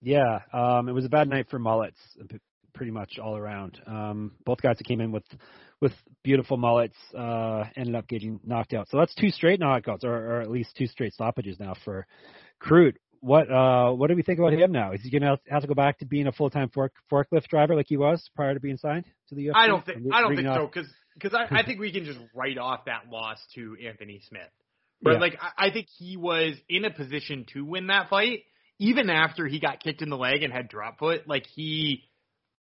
Yeah, 0.00 0.40
um, 0.52 0.88
it 0.88 0.92
was 0.92 1.04
a 1.04 1.08
bad 1.08 1.28
night 1.28 1.48
for 1.50 1.58
mullets, 1.58 1.98
pretty 2.78 2.92
much 2.92 3.18
all 3.18 3.36
around. 3.36 3.78
Um, 3.86 4.32
both 4.46 4.62
guys 4.62 4.78
that 4.78 4.84
came 4.84 5.00
in 5.00 5.10
with 5.12 5.24
with 5.80 5.92
beautiful 6.22 6.56
mullets 6.56 6.96
uh, 7.16 7.64
ended 7.76 7.94
up 7.96 8.06
getting 8.08 8.38
knocked 8.44 8.72
out. 8.72 8.88
So 8.88 8.98
that's 8.98 9.14
two 9.16 9.30
straight 9.30 9.60
knockouts, 9.60 10.04
or, 10.04 10.14
or 10.14 10.40
at 10.40 10.50
least 10.50 10.76
two 10.76 10.86
straight 10.86 11.12
stoppages 11.12 11.58
now 11.58 11.74
for 11.84 12.06
Crute. 12.62 12.94
What 13.20 13.50
uh, 13.50 13.90
what 13.92 14.08
do 14.08 14.14
we 14.14 14.22
think 14.22 14.38
about 14.38 14.52
him 14.52 14.70
now? 14.70 14.92
Is 14.92 15.02
he 15.02 15.10
going 15.10 15.22
to 15.22 15.38
have 15.50 15.62
to 15.62 15.68
go 15.68 15.74
back 15.74 15.98
to 15.98 16.06
being 16.06 16.28
a 16.28 16.32
full 16.32 16.50
time 16.50 16.70
fork, 16.70 16.92
forklift 17.10 17.48
driver 17.48 17.74
like 17.74 17.86
he 17.88 17.96
was 17.96 18.30
prior 18.36 18.54
to 18.54 18.60
being 18.60 18.76
signed 18.76 19.06
to 19.28 19.34
the 19.34 19.48
UFC? 19.48 19.52
I 19.56 19.66
don't 19.66 19.84
think 19.84 19.98
I 20.12 20.20
don't 20.20 20.36
think 20.36 20.46
so 20.46 20.64
off- 20.64 20.72
because 20.72 20.88
because 21.14 21.34
I, 21.34 21.58
I 21.58 21.64
think 21.64 21.80
we 21.80 21.92
can 21.92 22.04
just 22.04 22.20
write 22.32 22.58
off 22.58 22.84
that 22.86 23.10
loss 23.10 23.38
to 23.56 23.76
Anthony 23.84 24.22
Smith. 24.28 24.42
But 25.02 25.14
Yeah. 25.14 25.18
like 25.18 25.38
I, 25.42 25.66
I 25.66 25.70
think 25.72 25.88
he 25.98 26.16
was 26.16 26.54
in 26.68 26.84
a 26.84 26.90
position 26.92 27.44
to 27.54 27.64
win 27.64 27.88
that 27.88 28.08
fight 28.08 28.44
even 28.78 29.10
after 29.10 29.48
he 29.48 29.58
got 29.58 29.80
kicked 29.80 30.00
in 30.02 30.10
the 30.10 30.16
leg 30.16 30.44
and 30.44 30.52
had 30.52 30.68
drop 30.68 31.00
foot. 31.00 31.26
Like 31.26 31.44
he 31.46 32.04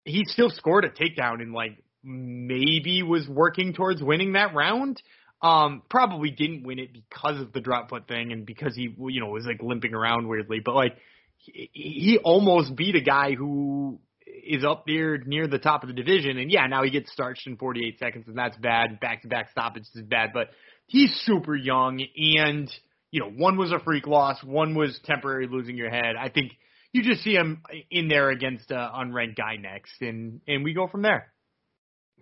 he 0.04 0.24
still 0.24 0.50
scored 0.50 0.84
a 0.84 0.90
takedown 0.90 1.40
and 1.40 1.52
like 1.52 1.78
maybe 2.02 3.02
was 3.02 3.28
working 3.28 3.72
towards 3.72 4.02
winning 4.02 4.32
that 4.32 4.54
round. 4.54 5.00
Um, 5.40 5.82
probably 5.90 6.30
didn't 6.30 6.64
win 6.64 6.78
it 6.78 6.90
because 6.92 7.40
of 7.40 7.52
the 7.52 7.60
drop 7.60 7.90
foot 7.90 8.06
thing 8.06 8.30
and 8.32 8.46
because 8.46 8.76
he 8.76 8.94
you 8.96 9.20
know 9.20 9.28
was 9.28 9.44
like 9.44 9.60
limping 9.60 9.94
around 9.94 10.28
weirdly. 10.28 10.60
But 10.64 10.74
like 10.74 10.96
he, 11.36 11.70
he 11.72 12.18
almost 12.22 12.76
beat 12.76 12.94
a 12.94 13.00
guy 13.00 13.34
who 13.34 13.98
is 14.44 14.64
up 14.64 14.84
there 14.86 15.18
near 15.18 15.46
the 15.46 15.58
top 15.58 15.82
of 15.82 15.88
the 15.88 15.94
division. 15.94 16.38
And 16.38 16.50
yeah, 16.50 16.66
now 16.66 16.82
he 16.82 16.90
gets 16.90 17.12
starched 17.12 17.46
in 17.46 17.56
48 17.56 17.98
seconds, 17.98 18.24
and 18.28 18.38
that's 18.38 18.56
bad. 18.56 19.00
Back 19.00 19.22
to 19.22 19.28
back 19.28 19.50
stoppages 19.50 19.90
is 19.94 20.02
bad, 20.02 20.30
but 20.32 20.50
he's 20.86 21.12
super 21.24 21.54
young, 21.54 22.04
and 22.16 22.70
you 23.10 23.20
know, 23.20 23.30
one 23.30 23.56
was 23.56 23.72
a 23.72 23.78
freak 23.78 24.06
loss, 24.06 24.42
one 24.42 24.74
was 24.74 24.98
temporary 25.04 25.46
losing 25.46 25.76
your 25.76 25.90
head. 25.90 26.16
I 26.18 26.28
think 26.28 26.52
you 26.92 27.02
just 27.02 27.22
see 27.22 27.32
him 27.32 27.62
in 27.90 28.08
there 28.08 28.30
against 28.30 28.70
an 28.70 28.76
unranked 28.78 29.36
guy 29.36 29.56
next, 29.56 30.00
and 30.00 30.40
and 30.46 30.64
we 30.64 30.74
go 30.74 30.88
from 30.88 31.02
there. 31.02 31.32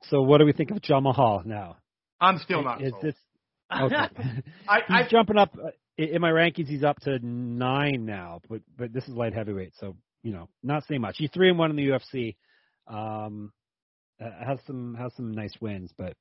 So 0.05 0.23
what 0.23 0.39
do 0.39 0.47
we 0.47 0.53
think 0.53 0.71
of 0.71 0.81
Jamal 0.81 1.43
now? 1.45 1.77
I'm 2.21 2.39
still 2.39 2.63
not. 2.63 2.83
Is 2.83 2.93
sold. 2.93 3.03
this 3.03 3.15
okay? 3.81 3.95
I, 4.69 4.81
he's 4.89 5.07
I 5.07 5.09
jumping 5.11 5.39
up 5.39 5.57
uh, 5.63 5.71
in 5.97 6.21
my 6.21 6.31
rankings. 6.31 6.69
He's 6.69 6.85
up 6.85 7.01
to 7.01 7.19
nine 7.21 8.05
now, 8.07 8.41
but 8.49 8.61
but 8.77 8.93
this 8.93 9.05
is 9.05 9.15
light 9.15 9.35
heavyweight, 9.35 9.75
so 9.79 9.97
you 10.23 10.33
know, 10.33 10.49
not 10.63 10.85
saying 10.87 11.01
much. 11.01 11.17
He's 11.19 11.31
three 11.33 11.49
and 11.49 11.59
one 11.59 11.71
in 11.71 11.77
the 11.77 11.89
UFC. 11.89 12.37
Um, 12.87 13.53
uh, 14.23 14.31
has 14.47 14.59
some 14.67 14.95
has 14.95 15.13
some 15.17 15.33
nice 15.33 15.55
wins, 15.61 15.91
but 15.97 16.15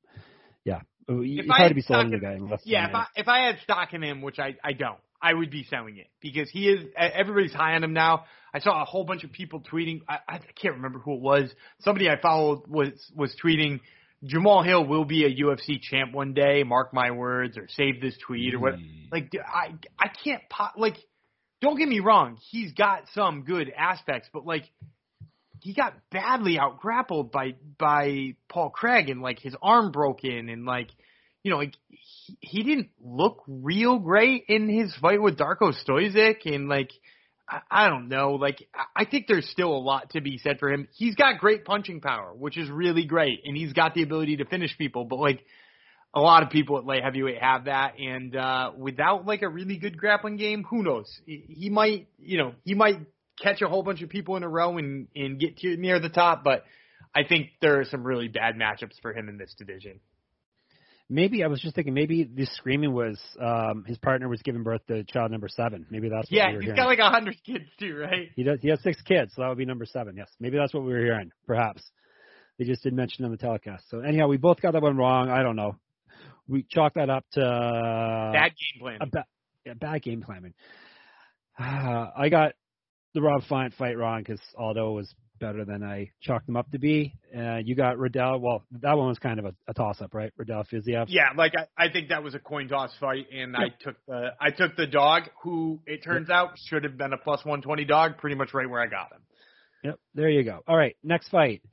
yeah, 0.64 0.82
it's 1.08 1.50
I 1.50 1.58
hard 1.58 1.70
to 1.70 1.76
be 1.76 1.82
sold 1.82 2.06
on 2.06 2.12
the 2.12 2.20
guy 2.20 2.38
Yeah, 2.64 2.88
if. 2.88 2.96
I 2.96 3.06
if 3.16 3.28
I 3.28 3.40
had 3.46 3.60
stock 3.64 3.94
in 3.94 4.04
him, 4.04 4.22
which 4.22 4.40
I 4.40 4.56
I 4.64 4.74
don't, 4.74 5.00
I 5.22 5.34
would 5.34 5.52
be 5.52 5.66
selling 5.70 5.98
it 5.98 6.08
because 6.22 6.50
he 6.50 6.70
is. 6.70 6.86
Everybody's 6.98 7.54
high 7.54 7.76
on 7.76 7.84
him 7.84 7.94
now. 7.94 8.26
I 8.54 8.60
saw 8.60 8.82
a 8.82 8.86
whole 8.86 9.04
bunch 9.04 9.24
of 9.24 9.32
people 9.32 9.62
tweeting. 9.62 10.02
I, 10.08 10.18
I 10.28 10.40
can't 10.60 10.76
remember 10.76 11.00
who 11.00 11.16
it 11.16 11.22
was. 11.22 11.52
Somebody 11.82 12.10
I 12.10 12.20
followed 12.20 12.68
was 12.68 12.90
was 13.16 13.36
tweeting. 13.44 13.82
Jamahal 14.24 14.66
Hill 14.66 14.86
will 14.86 15.06
be 15.06 15.24
a 15.24 15.44
UFC 15.44 15.82
champ 15.82 16.14
one 16.14 16.34
day. 16.34 16.64
Mark 16.64 16.94
my 16.94 17.12
words, 17.12 17.58
or 17.58 17.68
save 17.70 18.02
this 18.02 18.18
tweet, 18.26 18.54
or 18.54 18.60
what. 18.60 18.76
Mm. 18.76 19.12
Like 19.12 19.32
I 19.46 19.74
I 19.98 20.08
can't 20.24 20.44
po- 20.50 20.78
like. 20.78 20.96
Don't 21.62 21.78
get 21.78 21.90
me 21.90 22.00
wrong. 22.00 22.38
He's 22.52 22.72
got 22.72 23.04
some 23.14 23.44
good 23.44 23.70
aspects, 23.78 24.30
but 24.32 24.46
like 24.46 24.64
he 25.62 25.74
got 25.74 25.94
badly 26.10 26.58
out 26.58 26.80
grappled 26.80 27.32
by 27.32 27.56
by 27.78 28.36
Paul 28.48 28.70
Craig 28.70 29.10
and 29.10 29.22
like 29.22 29.40
his 29.40 29.56
arm 29.62 29.92
broken 29.92 30.50
and 30.50 30.66
like 30.66 30.90
you 31.44 31.52
know 31.52 31.58
like 31.58 31.74
he, 31.90 32.38
he 32.42 32.64
didn't 32.64 32.90
look 33.02 33.44
real 33.48 34.00
great 34.00 34.46
in 34.48 34.70
his 34.70 34.96
fight 34.96 35.22
with 35.22 35.38
Darko 35.38 35.74
Stosic 35.86 36.46
and 36.46 36.70
like 36.70 36.90
I, 37.48 37.60
I 37.70 37.90
don't 37.90 38.10
know 38.10 38.34
like 38.34 38.68
I- 38.96 39.06
think 39.06 39.26
there's 39.28 39.50
still 39.50 39.72
a 39.72 39.80
lot 39.80 40.12
to 40.12 40.22
be 40.22 40.38
said 40.38 40.60
for 40.60 40.72
him. 40.72 40.88
He's 40.96 41.16
got 41.16 41.40
great 41.40 41.66
punching 41.66 42.02
power, 42.02 42.32
which 42.34 42.58
is 42.58 42.70
really 42.70 43.06
great, 43.06 43.42
and 43.46 43.56
he's 43.58 43.74
got 43.74 43.94
the 43.94 44.04
ability 44.04 44.38
to 44.38 44.46
finish 44.46 44.78
people, 44.78 45.06
but 45.06 45.18
like 45.18 45.44
a 46.14 46.20
lot 46.20 46.44
of 46.44 46.50
people 46.50 46.78
at 46.78 46.86
light 46.86 47.04
heavyweight 47.04 47.40
have 47.42 47.66
that, 47.66 48.00
and 48.00 48.36
uh, 48.36 48.72
without 48.78 49.26
like 49.26 49.42
a 49.44 49.50
really 49.50 49.78
good 49.78 49.98
grappling 49.98 50.38
game, 50.38 50.64
who 50.68 50.82
knows? 50.84 51.08
He, 51.26 51.46
he 51.48 51.70
might, 51.70 52.08
you 52.18 52.38
know, 52.38 52.54
he 52.64 52.74
might 52.74 53.00
catch 53.42 53.62
a 53.62 53.68
whole 53.68 53.84
bunch 53.84 54.02
of 54.02 54.10
people 54.10 54.36
in 54.36 54.44
a 54.44 54.50
row 54.50 54.78
and 54.78 55.08
and 55.16 55.40
get 55.40 55.58
to 55.60 55.78
near 55.78 56.00
the 56.00 56.10
top, 56.10 56.44
but 56.44 56.64
I 57.16 57.24
think 57.24 57.50
there 57.62 57.80
are 57.80 57.86
some 57.86 58.04
really 58.04 58.28
bad 58.28 58.56
matchups 58.56 59.00
for 59.02 59.14
him 59.14 59.30
in 59.30 59.38
this 59.38 59.54
division. 59.58 60.00
Maybe 61.10 61.44
I 61.44 61.48
was 61.48 61.60
just 61.60 61.74
thinking 61.76 61.94
maybe 61.96 62.24
this 62.24 62.50
screaming 62.56 62.94
was 62.94 63.20
um 63.42 63.84
his 63.88 63.98
partner 63.98 64.30
was 64.30 64.42
giving 64.44 64.64
birth 64.64 64.82
to 64.88 65.04
child 65.06 65.32
number 65.32 65.48
seven. 65.50 65.86
Maybe 65.90 66.08
that's 66.10 66.30
what 66.30 66.38
Yeah, 66.38 66.48
we 66.50 66.54
were 66.56 66.60
he's 66.62 66.68
hearing. 66.68 66.78
got 66.78 66.86
like 66.88 67.00
a 67.00 67.10
hundred 67.10 67.38
kids 67.44 67.66
too, 67.80 67.96
right? 67.98 68.30
he 68.36 68.44
does. 68.44 68.60
He 68.62 68.70
has 68.70 68.82
six 68.84 69.02
kids, 69.02 69.34
so 69.36 69.42
that 69.42 69.48
would 69.50 69.58
be 69.58 69.66
number 69.66 69.86
seven. 69.86 70.16
Yes, 70.18 70.30
maybe 70.40 70.58
that's 70.58 70.74
what 70.74 70.84
we 70.84 70.94
were 70.94 71.00
hearing. 71.04 71.32
Perhaps 71.48 71.82
they 72.60 72.66
just 72.66 72.84
didn't 72.84 72.98
mention 72.98 73.26
on 73.26 73.32
the 73.32 73.38
telecast. 73.38 73.86
So 73.90 74.02
anyhow, 74.02 74.28
we 74.28 74.38
both 74.38 74.62
got 74.62 74.74
that 74.74 74.82
one 74.82 74.98
wrong. 74.98 75.30
I 75.30 75.42
don't 75.42 75.56
know. 75.56 75.78
We 76.48 76.64
chalk 76.70 76.94
that 76.96 77.10
up 77.10 77.26
to 77.34 77.42
uh, 77.42 78.32
Bad 78.34 78.52
game 78.52 78.82
plan. 78.82 78.98
a 79.02 79.06
ba- 79.08 79.26
yeah, 79.66 79.74
bad 79.74 80.02
game 80.04 80.22
planning. 80.22 80.54
I 81.60 82.30
got 82.30 82.54
the 83.14 83.22
Rob 83.22 83.44
Font 83.50 83.74
fight 83.76 83.98
wrong 83.98 84.22
because 84.22 84.42
Aldo 84.58 84.92
was 84.92 85.14
better 85.40 85.66
than 85.66 85.84
I 85.84 86.12
chalked 86.22 86.46
them 86.46 86.58
up 86.58 86.70
to 86.72 86.80
be. 86.80 87.14
Uh, 87.36 87.58
you 87.58 87.76
got 87.76 87.98
Riddell. 87.98 88.40
Well, 88.40 88.64
that 88.82 88.98
one 88.98 89.08
was 89.08 89.20
kind 89.20 89.40
of 89.40 89.46
a, 89.46 89.54
a 89.68 89.74
toss 89.74 90.02
up, 90.02 90.14
right? 90.14 90.32
Riddell 90.38 90.66
Fiziev. 90.72 91.06
Yeah, 91.08 91.30
like 91.38 91.54
I, 91.58 91.86
I 91.86 91.90
think 91.92 92.10
that 92.10 92.24
was 92.24 92.36
a 92.36 92.40
coin 92.40 92.68
toss 92.68 92.92
fight, 93.00 93.28
and 93.32 93.56
I 93.56 93.70
took 93.82 93.96
the 94.08 94.30
I 94.40 94.52
took 94.52 94.76
the 94.76 94.88
dog, 94.88 95.24
who 95.44 95.80
it 95.86 96.04
turns 96.04 96.30
out 96.30 96.52
should 96.68 96.84
have 96.84 96.98
been 96.98 97.14
a 97.14 97.18
plus 97.18 97.44
one 97.46 97.62
twenty 97.62 97.86
dog, 97.86 98.18
pretty 98.18 98.36
much 98.36 98.54
right 98.54 98.70
where 98.70 98.82
I 98.82 98.88
got 98.88 99.12
him. 99.12 99.22
Yep. 99.84 100.00
There 100.16 100.30
you 100.30 100.44
go. 100.44 100.60
All 100.68 100.78
right. 100.78 100.96
Next 101.04 101.30
fight. 101.30 101.62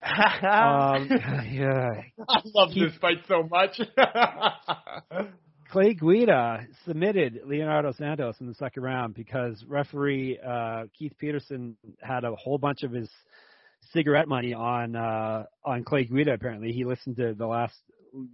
Um, 0.00 1.08
yeah. 1.50 2.02
I 2.28 2.40
love 2.54 2.70
Keith- 2.72 2.90
this 2.92 2.98
fight 3.00 3.18
so 3.26 3.42
much. 3.50 3.80
Clay 5.70 5.94
Guida 5.94 6.66
submitted 6.86 7.40
Leonardo 7.44 7.92
Santos 7.92 8.36
in 8.40 8.46
the 8.46 8.54
second 8.54 8.82
round 8.82 9.14
because 9.14 9.62
referee 9.68 10.38
uh, 10.44 10.84
Keith 10.98 11.12
Peterson 11.18 11.76
had 12.00 12.24
a 12.24 12.34
whole 12.34 12.58
bunch 12.58 12.82
of 12.82 12.92
his 12.92 13.10
cigarette 13.92 14.28
money 14.28 14.54
on 14.54 14.96
uh, 14.96 15.44
on 15.64 15.84
Clay 15.84 16.04
Guida. 16.04 16.32
Apparently, 16.32 16.72
he 16.72 16.84
listened 16.84 17.16
to 17.16 17.34
the 17.34 17.46
last 17.46 17.74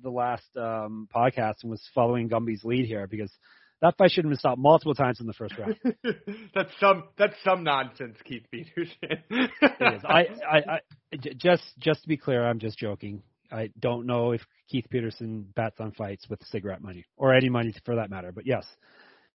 the 0.03 0.11
last 0.11 0.45
um, 0.57 1.09
podcast 1.15 1.55
and 1.63 1.71
was 1.71 1.83
following 1.95 2.29
Gumby's 2.29 2.65
lead 2.65 2.87
here 2.87 3.07
because 3.07 3.33
that 3.81 3.97
fight 3.99 4.13
should 4.13 4.25
have 4.25 4.31
been 4.31 4.39
stopped 4.39 4.59
multiple 4.59 4.95
times 4.95 5.21
in 5.21 5.27
the 5.27 5.33
first 5.33 5.55
round. 5.59 5.77
that's 6.55 6.71
some 6.79 7.05
that's 7.19 7.35
some 7.43 7.65
nonsense, 7.65 8.17
Keith 8.25 8.47
Peterson. 8.51 8.97
It 9.31 9.51
is. 9.95 10.03
I, 10.05 10.27
I, 10.49 10.59
I 11.13 11.17
j- 11.17 11.35
just 11.35 11.65
just 11.79 12.03
to 12.03 12.09
be 12.09 12.17
clear, 12.17 12.47
I'm 12.47 12.61
just 12.61 12.79
joking. 12.79 13.23
I 13.55 13.71
don't 13.79 14.07
know 14.07 14.33
if 14.33 14.41
Keith 14.69 14.87
Peterson 14.91 15.47
bets 15.55 15.81
on 15.81 15.93
fights 15.93 16.29
with 16.29 16.43
cigarette 16.47 16.83
money 16.83 17.05
or 17.17 17.33
any 17.35 17.49
money 17.49 17.75
for 17.85 17.97
that 17.97 18.11
matter. 18.11 18.33
But 18.33 18.47
yes, 18.47 18.67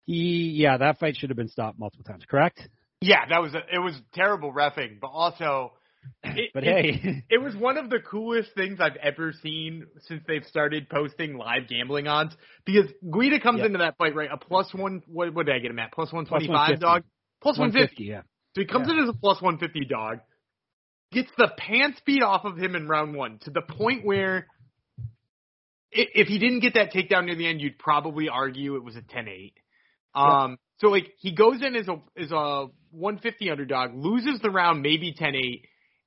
he 0.05 0.53
yeah 0.57 0.77
that 0.79 0.99
fight 0.99 1.17
should 1.17 1.31
have 1.31 1.37
been 1.37 1.49
stopped 1.49 1.79
multiple 1.79 2.05
times. 2.05 2.25
Correct? 2.29 2.61
yeah, 3.01 3.27
that 3.29 3.43
was 3.43 3.55
a, 3.55 3.59
it 3.73 3.79
was 3.79 3.95
terrible 4.15 4.53
refing, 4.53 4.99
but 5.01 5.09
also 5.09 5.73
it, 6.25 6.51
But 6.55 6.63
hey, 6.65 7.25
It 7.29 7.43
was 7.43 7.55
one 7.57 7.77
of 7.77 7.91
the 7.91 7.99
coolest 7.99 8.51
things 8.55 8.79
I've 8.81 8.97
ever 8.97 9.33
seen 9.43 9.87
since 10.07 10.23
they've 10.27 10.45
started 10.45 10.89
posting 10.89 11.37
live 11.37 11.69
gambling 11.69 12.07
odds. 12.07 12.35
Because 12.65 12.91
Guida 13.13 13.41
comes 13.41 13.59
Yep. 13.59 13.67
into 13.67 13.79
that 13.79 13.97
fight 13.99 14.15
right 14.15 14.31
a 14.33 14.37
plus 14.37 14.73
one. 14.73 15.03
What, 15.09 15.35
what 15.35 15.47
did 15.47 15.55
I 15.57 15.59
get 15.59 15.71
him 15.73 15.79
at? 15.81 15.93
Plus 15.93 16.13
one 16.13 16.25
twenty 16.27 16.47
five 16.47 16.79
150. 16.81 16.81
dog. 16.81 17.03
Plus 17.43 17.59
one 17.59 17.73
fifty. 17.73 18.05
yeah. 18.05 18.23
So 18.55 18.61
he 18.63 18.67
comes 18.67 18.87
Yeah. 18.89 18.95
in 18.99 19.03
as 19.03 19.09
a 19.11 19.13
plus 19.13 19.43
one 19.43 19.59
fifty 19.59 19.85
dog. 19.85 20.21
Gets 21.13 21.31
the 21.39 21.51
pants 21.57 22.01
beat 22.05 22.23
off 22.23 22.45
of 22.45 22.57
him 22.59 22.75
in 22.75 22.89
round 22.89 23.15
one 23.15 23.39
to 23.43 23.51
the 23.51 23.63
point 23.63 24.05
where 24.05 24.47
if 25.93 26.27
he 26.29 26.39
didn't 26.39 26.61
get 26.61 26.75
that 26.75 26.93
takedown 26.93 27.27
near 27.27 27.37
the 27.37 27.47
end, 27.47 27.61
you'd 27.61 27.79
probably 27.79 28.29
argue 28.29 28.77
it 28.77 28.85
was 28.85 28.97
a 28.97 29.03
10-8. 29.03 29.53
Um, 30.15 30.59
so 30.79 30.89
like 30.89 31.13
he 31.19 31.33
goes 31.33 31.63
in 31.63 31.77
as 31.77 31.89
a 31.89 32.01
as 32.21 32.31
a 32.33 32.67
150 32.91 33.51
underdog, 33.51 33.95
loses 33.95 34.41
the 34.41 34.51
round, 34.51 34.83
maybe 34.83 35.15
10-8, 35.19 35.63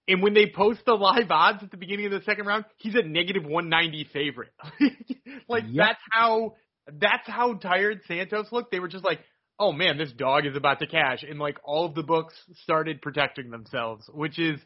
and 0.08 0.24
when 0.24 0.34
they 0.34 0.48
post 0.48 0.82
the 0.86 0.94
live 0.94 1.30
odds 1.30 1.64
at 1.64 1.70
the 1.72 1.78
beginning 1.78 2.08
of 2.08 2.12
the 2.12 2.22
second 2.24 2.46
round, 2.48 2.66
he's 2.78 2.96
a 2.96 3.04
negative 3.04 3.44
190 3.44 4.10
favorite. 4.12 4.52
like 5.48 5.64
Yep. 5.68 5.74
that's 5.76 6.02
how 6.12 6.56
that's 6.92 7.28
how 7.28 7.54
tired 7.54 8.02
Santos 8.08 8.52
looked. 8.52 8.72
They 8.72 8.80
were 8.80 8.88
just 8.88 9.06
like, 9.06 9.20
"Oh 9.60 9.72
man, 9.72 9.98
this 9.98 10.12
dog 10.12 10.48
is 10.48 10.56
about 10.56 10.80
to 10.80 10.88
cash," 10.88 11.24
and 11.28 11.40
like 11.40 11.58
all 11.64 11.86
of 11.86 11.94
the 11.94 12.04
books 12.04 12.34
started 12.64 13.02
protecting 13.02 13.52
themselves, 13.52 14.10
which 14.12 14.40
is 14.40 14.60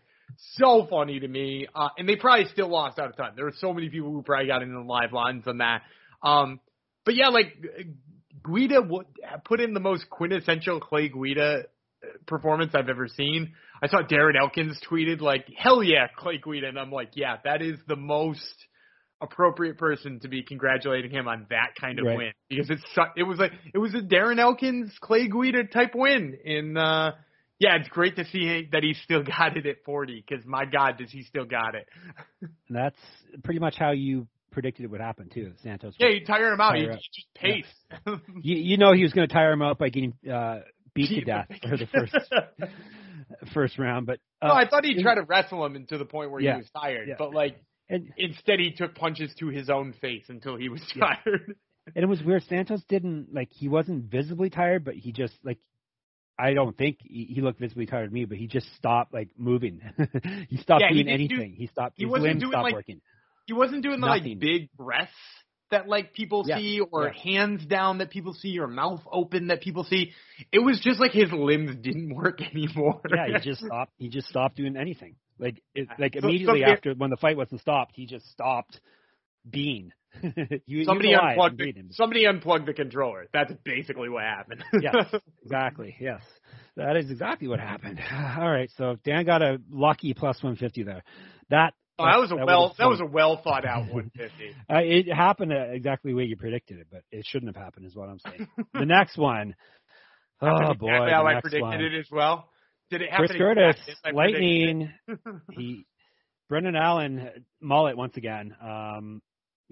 so 0.56 0.88
funny 0.90 1.20
to 1.20 1.28
me. 1.28 1.68
Uh, 1.74 1.90
and 1.98 2.08
they 2.08 2.16
probably 2.16 2.46
still 2.52 2.70
lost 2.70 3.00
out 3.00 3.10
a 3.10 3.14
ton. 3.14 3.34
There 3.36 3.46
were 3.46 3.54
so 3.60 3.74
many 3.74 3.90
people 3.90 4.12
who 4.12 4.22
probably 4.22 4.48
got 4.48 4.62
into 4.62 4.76
the 4.76 4.82
live 4.82 5.14
lines 5.14 5.44
on 5.48 5.60
that. 5.60 5.82
Um, 6.22 6.60
but 7.06 7.16
yeah, 7.16 7.30
like 7.30 7.54
Guida 8.44 8.76
w- 8.82 9.04
put 9.46 9.60
in 9.60 9.74
the 9.74 9.80
most 9.80 10.10
quintessential 10.10 10.80
Clay 10.80 11.10
Guida 11.10 11.64
uh, 12.04 12.08
performance 12.28 12.72
I've 12.76 12.90
ever 12.90 13.08
seen. 13.08 13.54
I 13.82 13.88
saw 13.88 14.02
Darren 14.02 14.40
Elkins 14.40 14.80
tweeted 14.90 15.20
like, 15.22 15.46
"Hell 15.58 15.84
yeah, 15.84 16.08
Clay 16.18 16.38
Guida," 16.42 16.68
and 16.68 16.80
I'm 16.80 16.92
like, 16.92 17.12
"Yeah, 17.16 17.38
that 17.44 17.62
is 17.62 17.78
the 17.88 17.98
most 17.98 18.42
appropriate 19.22 19.78
person 19.78 20.20
to 20.20 20.28
be 20.28 20.44
congratulating 20.44 21.12
him 21.12 21.28
on 21.28 21.46
that 21.50 21.72
kind 21.80 21.98
of 22.00 22.06
Right. 22.06 22.18
win 22.18 22.32
because 22.50 22.70
it's 22.70 22.84
it 23.16 23.24
was 23.24 23.40
like 23.40 23.54
it 23.74 23.78
was 23.78 23.94
a 23.96 24.00
Darren 24.02 24.38
Elkins 24.40 24.92
Clay 25.00 25.28
Guida 25.30 25.64
type 25.66 25.92
win 25.96 26.38
in 26.44 26.76
uh 26.78 27.12
yeah 27.64 27.76
it's 27.78 27.88
great 27.90 28.16
to 28.18 28.26
see 28.26 28.68
that 28.72 28.84
he 28.84 28.94
still 29.04 29.24
got 29.38 29.56
it 29.58 29.66
at 29.66 29.78
40 29.86 30.24
because 30.28 30.46
my 30.46 30.66
god 30.66 30.98
does 30.98 31.12
he 31.12 31.24
still 31.24 31.46
got 31.46 31.76
it 31.76 31.88
And 32.42 32.52
that's 32.70 32.98
pretty 33.44 33.60
much 33.60 33.76
how 33.78 33.92
you 33.92 34.28
predicted 34.52 34.86
it 34.86 34.92
would 34.92 35.02
happen 35.02 35.30
too. 35.34 35.54
Santos. 35.64 35.96
yeah 35.98 36.10
you 36.10 36.26
tire 36.26 36.54
him 36.54 36.62
out 36.62 36.72
Tire 36.74 36.92
he 36.92 36.98
just 37.14 37.34
paced 37.36 37.68
you 38.42 38.56
you 38.58 38.78
know 38.78 38.94
he 38.94 39.02
was 39.04 39.14
going 39.14 39.28
to 39.28 39.34
tire 39.34 39.52
him 39.52 39.62
out 39.64 39.78
by 39.80 39.90
getting 39.90 40.14
uh, 40.32 40.60
beat 40.94 41.10
to 41.10 41.22
death 41.22 41.48
for 41.68 41.78
the 41.78 41.88
first 41.88 42.16
first 43.54 43.80
round. 43.80 44.06
But 44.06 44.20
uh, 44.42 44.48
no 44.50 44.54
I 44.54 44.68
thought 44.68 44.86
he'd 44.86 45.02
try 45.02 45.16
to 45.16 45.24
wrestle 45.24 45.66
him 45.66 45.76
into 45.76 45.98
the 45.98 46.06
point 46.06 46.32
where 46.32 46.42
Yeah. 46.42 46.54
he 46.56 46.58
was 46.60 46.70
tired 46.70 47.08
Yeah. 47.08 47.16
but 47.18 47.34
like 47.34 47.58
and 47.90 48.12
instead 48.18 48.60
he 48.60 48.72
took 48.72 48.96
punches 48.96 49.34
to 49.40 49.48
his 49.48 49.70
own 49.70 49.94
face 50.02 50.26
until 50.30 50.56
he 50.56 50.70
was 50.70 50.82
Yeah. 50.96 51.16
tired 51.24 51.56
and 51.96 52.04
it 52.04 52.08
was 52.08 52.24
weird. 52.24 52.44
Santos 52.44 52.82
didn't 52.88 53.34
like 53.34 53.50
he 53.52 53.68
wasn't 53.68 54.06
visibly 54.10 54.50
tired, 54.50 54.86
but 54.86 54.94
he 54.96 55.12
just 55.12 55.34
like 55.44 55.58
I 56.38 56.54
don't 56.54 56.76
think 56.78 56.98
he, 57.02 57.26
he 57.36 57.42
looked 57.42 57.60
visibly 57.60 57.86
tired 57.86 58.08
to 58.10 58.14
me, 58.14 58.26
but 58.26 58.38
he 58.38 58.48
just 58.48 58.68
stopped 58.76 59.14
like 59.14 59.30
moving. 59.38 59.82
he 60.50 60.58
stopped 60.58 60.82
Yeah, 60.82 60.92
doing 60.94 61.06
do- 61.06 61.12
anything. 61.12 61.54
he 61.56 61.68
stopped. 61.68 61.96
he 61.98 62.04
his 62.06 62.12
wasn't 62.12 62.28
limbs 62.30 62.42
doing, 62.42 62.52
stopped 62.52 62.64
like- 62.64 62.74
working. 62.74 63.02
he 63.46 63.54
wasn't 63.54 63.84
doing 63.84 64.00
the 64.02 64.08
like 64.08 64.24
big 64.40 64.70
breaths 64.76 65.12
that 65.72 65.88
like 65.88 66.14
people 66.14 66.44
Yeah, 66.48 66.58
see 66.58 66.80
or 66.92 67.06
yeah. 67.08 67.14
hands 67.34 67.66
down 67.66 68.00
that 68.00 68.10
people 68.12 68.34
see 68.34 68.60
or 68.60 68.68
mouth 68.68 69.02
open 69.12 69.48
that 69.48 69.62
people 69.62 69.84
see. 69.84 70.12
It 70.52 70.60
was 70.60 70.80
just 70.80 71.00
like 71.00 71.12
his 71.12 71.32
limbs 71.32 71.76
didn't 71.82 72.14
work 72.16 72.42
anymore. 72.42 73.02
Yeah, 73.10 73.28
he 73.40 73.50
just 73.50 73.64
stopped. 73.66 73.92
He 73.98 74.10
just 74.10 74.28
stopped 74.28 74.56
doing 74.58 74.76
anything. 74.78 75.16
Like 75.40 75.62
it, 75.76 75.88
uh, 75.90 75.94
like 76.00 76.14
So- 76.16 76.22
so 76.22 76.28
immediately 76.28 76.60
here- 76.60 76.70
after 76.70 76.94
when 76.94 77.10
the 77.10 77.18
fight 77.18 77.38
wasn't 77.38 77.62
stopped, 77.62 77.94
he 77.96 78.06
just 78.06 78.30
stopped 78.32 78.80
being. 79.50 79.92
you, 80.66 80.86
somebody 80.86 81.14
unplugged 81.14 81.58
the, 81.58 81.74
somebody 81.92 82.26
unplugged 82.26 82.68
the 82.68 82.74
controller. 82.74 83.28
That's 83.34 83.54
basically 83.64 84.10
what 84.10 84.24
happened. 84.24 84.64
Yes, 84.82 85.14
exactly. 85.44 85.96
Yes, 86.00 86.22
that 86.76 86.98
is 86.98 87.10
exactly 87.10 87.48
what 87.48 87.60
happened. 87.60 88.00
All 88.38 88.50
right, 88.50 88.70
so 88.78 88.98
Dan 89.04 89.26
got 89.26 89.42
a 89.42 89.58
lucky 89.70 90.14
plus 90.14 90.38
150 90.38 90.84
there. 90.84 91.04
That 91.50 91.74
Oh, 92.00 92.06
that 92.06 92.20
was 92.20 92.32
a 92.32 92.36
that 92.36 92.48
well 92.48 92.74
that 92.80 92.90
was 92.90 93.02
a 93.02 93.06
well 93.06 93.40
thought 93.44 93.66
out 93.66 93.82
150. 93.92 94.56
Uh, 94.68 94.80
it 94.80 95.14
happened 95.14 95.54
uh, 95.54 95.72
exactly 95.72 96.12
the 96.12 96.16
way 96.16 96.24
you 96.24 96.36
predicted 96.36 96.80
it, 96.80 96.88
but 96.92 97.04
it 97.12 97.26
shouldn't 97.28 97.56
have 97.56 97.64
happened, 97.64 97.86
is 97.86 97.96
what 97.96 98.10
I'm 98.10 98.20
saying. 98.20 98.48
the 98.74 98.86
next 98.86 99.18
one. 99.18 99.56
Oh 100.42 100.74
boy, 100.74 100.88
exactly 100.88 101.10
the 101.10 101.14
how 101.14 101.28
I 101.28 101.40
predicted 101.40 101.62
one. 101.62 101.82
it 101.82 101.94
as 102.00 102.08
well. 102.12 102.50
Did 102.90 103.04
it 103.04 103.12
happen? 103.12 103.28
Chris 103.28 103.38
Curtis, 103.38 103.76
exactly 103.88 103.94
as 103.94 103.98
I 104.04 104.12
predicted? 104.12 104.42
lightning. 104.42 104.94
he, 105.52 105.86
Brendan 106.50 106.76
Allen, 106.76 107.30
mullet 107.62 107.96
once 107.96 108.18
again. 108.18 108.56
Um, 108.62 109.22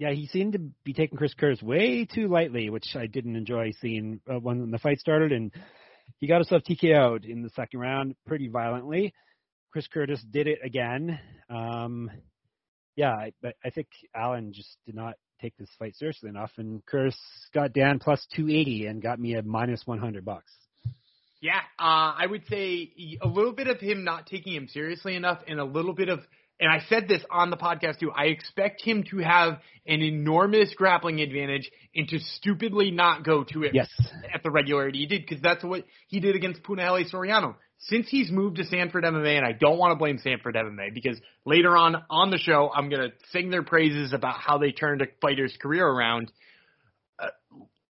yeah, 0.02 0.10
he 0.10 0.26
seemed 0.26 0.54
to 0.54 0.58
be 0.82 0.94
taking 0.94 1.16
Chris 1.16 1.32
Curtis 1.32 1.62
way 1.62 2.04
too 2.12 2.26
lightly, 2.26 2.70
which 2.70 2.96
I 2.96 3.06
didn't 3.06 3.36
enjoy 3.36 3.70
seeing 3.80 4.20
uh, 4.28 4.40
when 4.40 4.72
the 4.72 4.78
fight 4.80 4.98
started, 4.98 5.30
and 5.30 5.52
he 6.18 6.26
got 6.26 6.38
himself 6.38 6.64
TKO'd 6.68 7.24
in 7.24 7.42
the 7.42 7.50
second 7.50 7.78
round 7.78 8.16
pretty 8.26 8.48
violently. 8.48 9.14
Chris 9.70 9.86
Curtis 9.86 10.20
did 10.28 10.48
it 10.48 10.58
again. 10.64 11.20
Um, 11.48 12.10
yeah, 12.96 13.12
I, 13.12 13.32
but 13.40 13.54
I 13.64 13.70
think 13.70 13.86
Allen 14.12 14.52
just 14.52 14.76
did 14.86 14.96
not 14.96 15.14
take 15.40 15.56
this 15.56 15.70
fight 15.78 15.94
seriously 15.94 16.30
enough, 16.30 16.50
and 16.56 16.84
Curtis 16.84 17.16
got 17.54 17.72
Dan 17.72 18.00
plus 18.00 18.26
280 18.34 18.86
and 18.86 19.00
got 19.00 19.20
me 19.20 19.34
a 19.34 19.42
minus 19.42 19.82
100 19.84 20.24
bucks. 20.24 20.52
Yeah, 21.40 21.60
uh, 21.78 22.18
I 22.18 22.26
would 22.28 22.42
say 22.48 22.90
a 23.22 23.28
little 23.28 23.52
bit 23.52 23.68
of 23.68 23.78
him 23.78 24.02
not 24.02 24.26
taking 24.26 24.52
him 24.52 24.66
seriously 24.66 25.14
enough, 25.14 25.38
and 25.46 25.60
a 25.60 25.64
little 25.64 25.94
bit 25.94 26.08
of, 26.08 26.26
and 26.62 26.70
I 26.72 26.80
said 26.88 27.08
this 27.08 27.22
on 27.30 27.50
the 27.50 27.56
podcast 27.56 27.98
too. 27.98 28.10
I 28.12 28.26
expect 28.26 28.80
him 28.80 29.02
to 29.10 29.18
have 29.18 29.58
an 29.86 30.00
enormous 30.00 30.72
grappling 30.74 31.20
advantage, 31.20 31.68
and 31.94 32.08
to 32.08 32.20
stupidly 32.20 32.92
not 32.92 33.24
go 33.24 33.42
to 33.42 33.64
it 33.64 33.74
Yes. 33.74 33.90
at 34.32 34.44
the 34.44 34.50
regularity 34.50 35.00
he 35.00 35.06
did, 35.06 35.22
because 35.22 35.42
that's 35.42 35.64
what 35.64 35.84
he 36.06 36.20
did 36.20 36.36
against 36.36 36.62
Punahele 36.62 37.04
Soriano. 37.12 37.56
Since 37.80 38.08
he's 38.08 38.30
moved 38.30 38.58
to 38.58 38.64
Sanford 38.64 39.02
MMA, 39.02 39.36
and 39.38 39.44
I 39.44 39.50
don't 39.52 39.76
want 39.76 39.90
to 39.90 39.96
blame 39.96 40.18
Sanford 40.18 40.54
MMA 40.54 40.94
because 40.94 41.20
later 41.44 41.76
on 41.76 41.96
on 42.08 42.30
the 42.30 42.38
show 42.38 42.70
I'm 42.72 42.88
gonna 42.88 43.10
sing 43.32 43.50
their 43.50 43.64
praises 43.64 44.12
about 44.12 44.36
how 44.38 44.58
they 44.58 44.70
turned 44.70 45.02
a 45.02 45.06
fighter's 45.20 45.56
career 45.60 45.84
around. 45.84 46.30
Uh, 47.18 47.26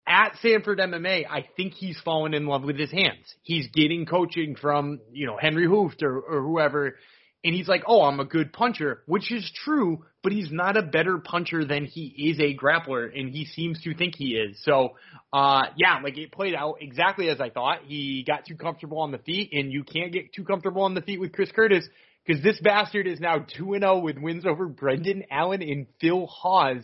at 0.06 0.36
Sanford 0.42 0.78
MMA, 0.78 1.26
I 1.28 1.46
think 1.56 1.72
he's 1.74 1.98
fallen 2.00 2.34
in 2.34 2.46
love 2.46 2.64
with 2.64 2.78
his 2.78 2.90
hands. 2.90 3.34
He's 3.42 3.68
getting 3.68 4.06
coaching 4.06 4.56
from, 4.56 5.00
you 5.12 5.26
know, 5.26 5.36
Henry 5.40 5.66
Hooft 5.66 6.02
or, 6.02 6.18
or 6.20 6.42
whoever, 6.42 6.96
and 7.44 7.54
he's 7.54 7.68
like, 7.68 7.84
oh, 7.86 8.02
I'm 8.02 8.18
a 8.18 8.24
good 8.24 8.52
puncher, 8.52 9.02
which 9.06 9.30
is 9.30 9.50
true, 9.64 10.04
but 10.22 10.32
he's 10.32 10.50
not 10.50 10.76
a 10.76 10.82
better 10.82 11.18
puncher 11.18 11.64
than 11.64 11.84
he 11.84 12.30
is 12.30 12.40
a 12.40 12.56
grappler, 12.56 13.08
and 13.16 13.30
he 13.30 13.44
seems 13.44 13.80
to 13.82 13.94
think 13.94 14.14
he 14.16 14.30
is. 14.34 14.60
So, 14.64 14.96
uh, 15.32 15.66
yeah, 15.76 16.00
like 16.02 16.18
it 16.18 16.32
played 16.32 16.54
out 16.54 16.76
exactly 16.80 17.28
as 17.28 17.40
I 17.40 17.50
thought. 17.50 17.80
He 17.86 18.24
got 18.26 18.44
too 18.44 18.56
comfortable 18.56 18.98
on 18.98 19.12
the 19.12 19.18
feet, 19.18 19.50
and 19.52 19.72
you 19.72 19.84
can't 19.84 20.12
get 20.12 20.32
too 20.34 20.44
comfortable 20.44 20.82
on 20.82 20.94
the 20.94 21.00
feet 21.00 21.20
with 21.20 21.32
Chris 21.32 21.50
Curtis 21.52 21.88
because 22.26 22.42
this 22.42 22.60
bastard 22.60 23.06
is 23.06 23.20
now 23.20 23.46
2 23.56 23.74
and 23.74 23.82
0 23.82 24.00
with 24.00 24.18
wins 24.18 24.44
over 24.44 24.66
Brendan 24.66 25.24
Allen 25.30 25.62
and 25.62 25.86
Phil 26.00 26.26
Hawes, 26.26 26.82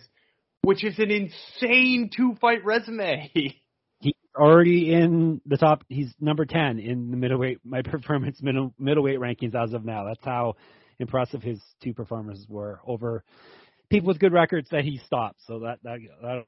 which 0.62 0.84
is 0.84 0.98
an 0.98 1.10
insane 1.10 2.10
two 2.16 2.36
fight 2.40 2.64
resume. 2.64 3.30
Already 4.36 4.92
in 4.92 5.40
the 5.46 5.56
top. 5.56 5.84
He's 5.88 6.12
number 6.20 6.44
ten 6.44 6.78
in 6.78 7.10
the 7.10 7.16
middleweight 7.16 7.60
my 7.64 7.82
performance 7.84 8.42
middle, 8.42 8.74
middleweight 8.78 9.18
rankings 9.18 9.54
as 9.54 9.72
of 9.72 9.84
now. 9.84 10.04
That's 10.04 10.24
how 10.24 10.54
impressive 10.98 11.42
his 11.42 11.60
two 11.82 11.94
performances 11.94 12.46
were 12.48 12.80
over 12.86 13.24
people 13.90 14.08
with 14.08 14.18
good 14.18 14.32
records 14.32 14.68
that 14.70 14.84
he 14.84 14.98
stopped. 15.06 15.40
So 15.46 15.60
that 15.60 15.78
that 15.84 15.98
that 16.22 16.44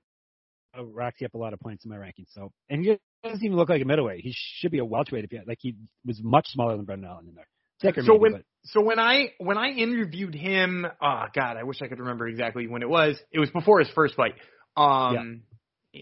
racks 0.82 1.20
you 1.20 1.26
up 1.26 1.34
a 1.34 1.38
lot 1.38 1.52
of 1.52 1.60
points 1.60 1.84
in 1.84 1.90
my 1.90 1.96
rankings. 1.96 2.28
So 2.34 2.52
and 2.68 2.84
he 2.84 2.98
doesn't 3.24 3.44
even 3.44 3.56
look 3.56 3.68
like 3.68 3.82
a 3.82 3.84
middleweight. 3.84 4.20
He 4.20 4.34
should 4.34 4.72
be 4.72 4.78
a 4.78 4.84
welterweight 4.84 5.24
if 5.24 5.30
he 5.30 5.38
like 5.46 5.58
he 5.60 5.76
was 6.04 6.20
much 6.22 6.48
smaller 6.48 6.76
than 6.76 6.84
Brendan 6.84 7.08
Allen 7.08 7.28
in 7.28 7.34
there. 7.34 7.46
Thicker 7.82 8.02
so 8.02 8.12
maybe, 8.12 8.20
when 8.20 8.32
but 8.32 8.42
so 8.64 8.80
when 8.80 8.98
I 8.98 9.32
when 9.38 9.58
I 9.58 9.68
interviewed 9.68 10.34
him, 10.34 10.86
oh 10.86 11.24
god, 11.34 11.56
I 11.56 11.64
wish 11.64 11.82
I 11.82 11.88
could 11.88 11.98
remember 11.98 12.26
exactly 12.26 12.66
when 12.66 12.82
it 12.82 12.88
was. 12.88 13.18
It 13.32 13.38
was 13.38 13.50
before 13.50 13.80
his 13.80 13.88
first 13.94 14.14
fight, 14.14 14.34
um, 14.76 15.42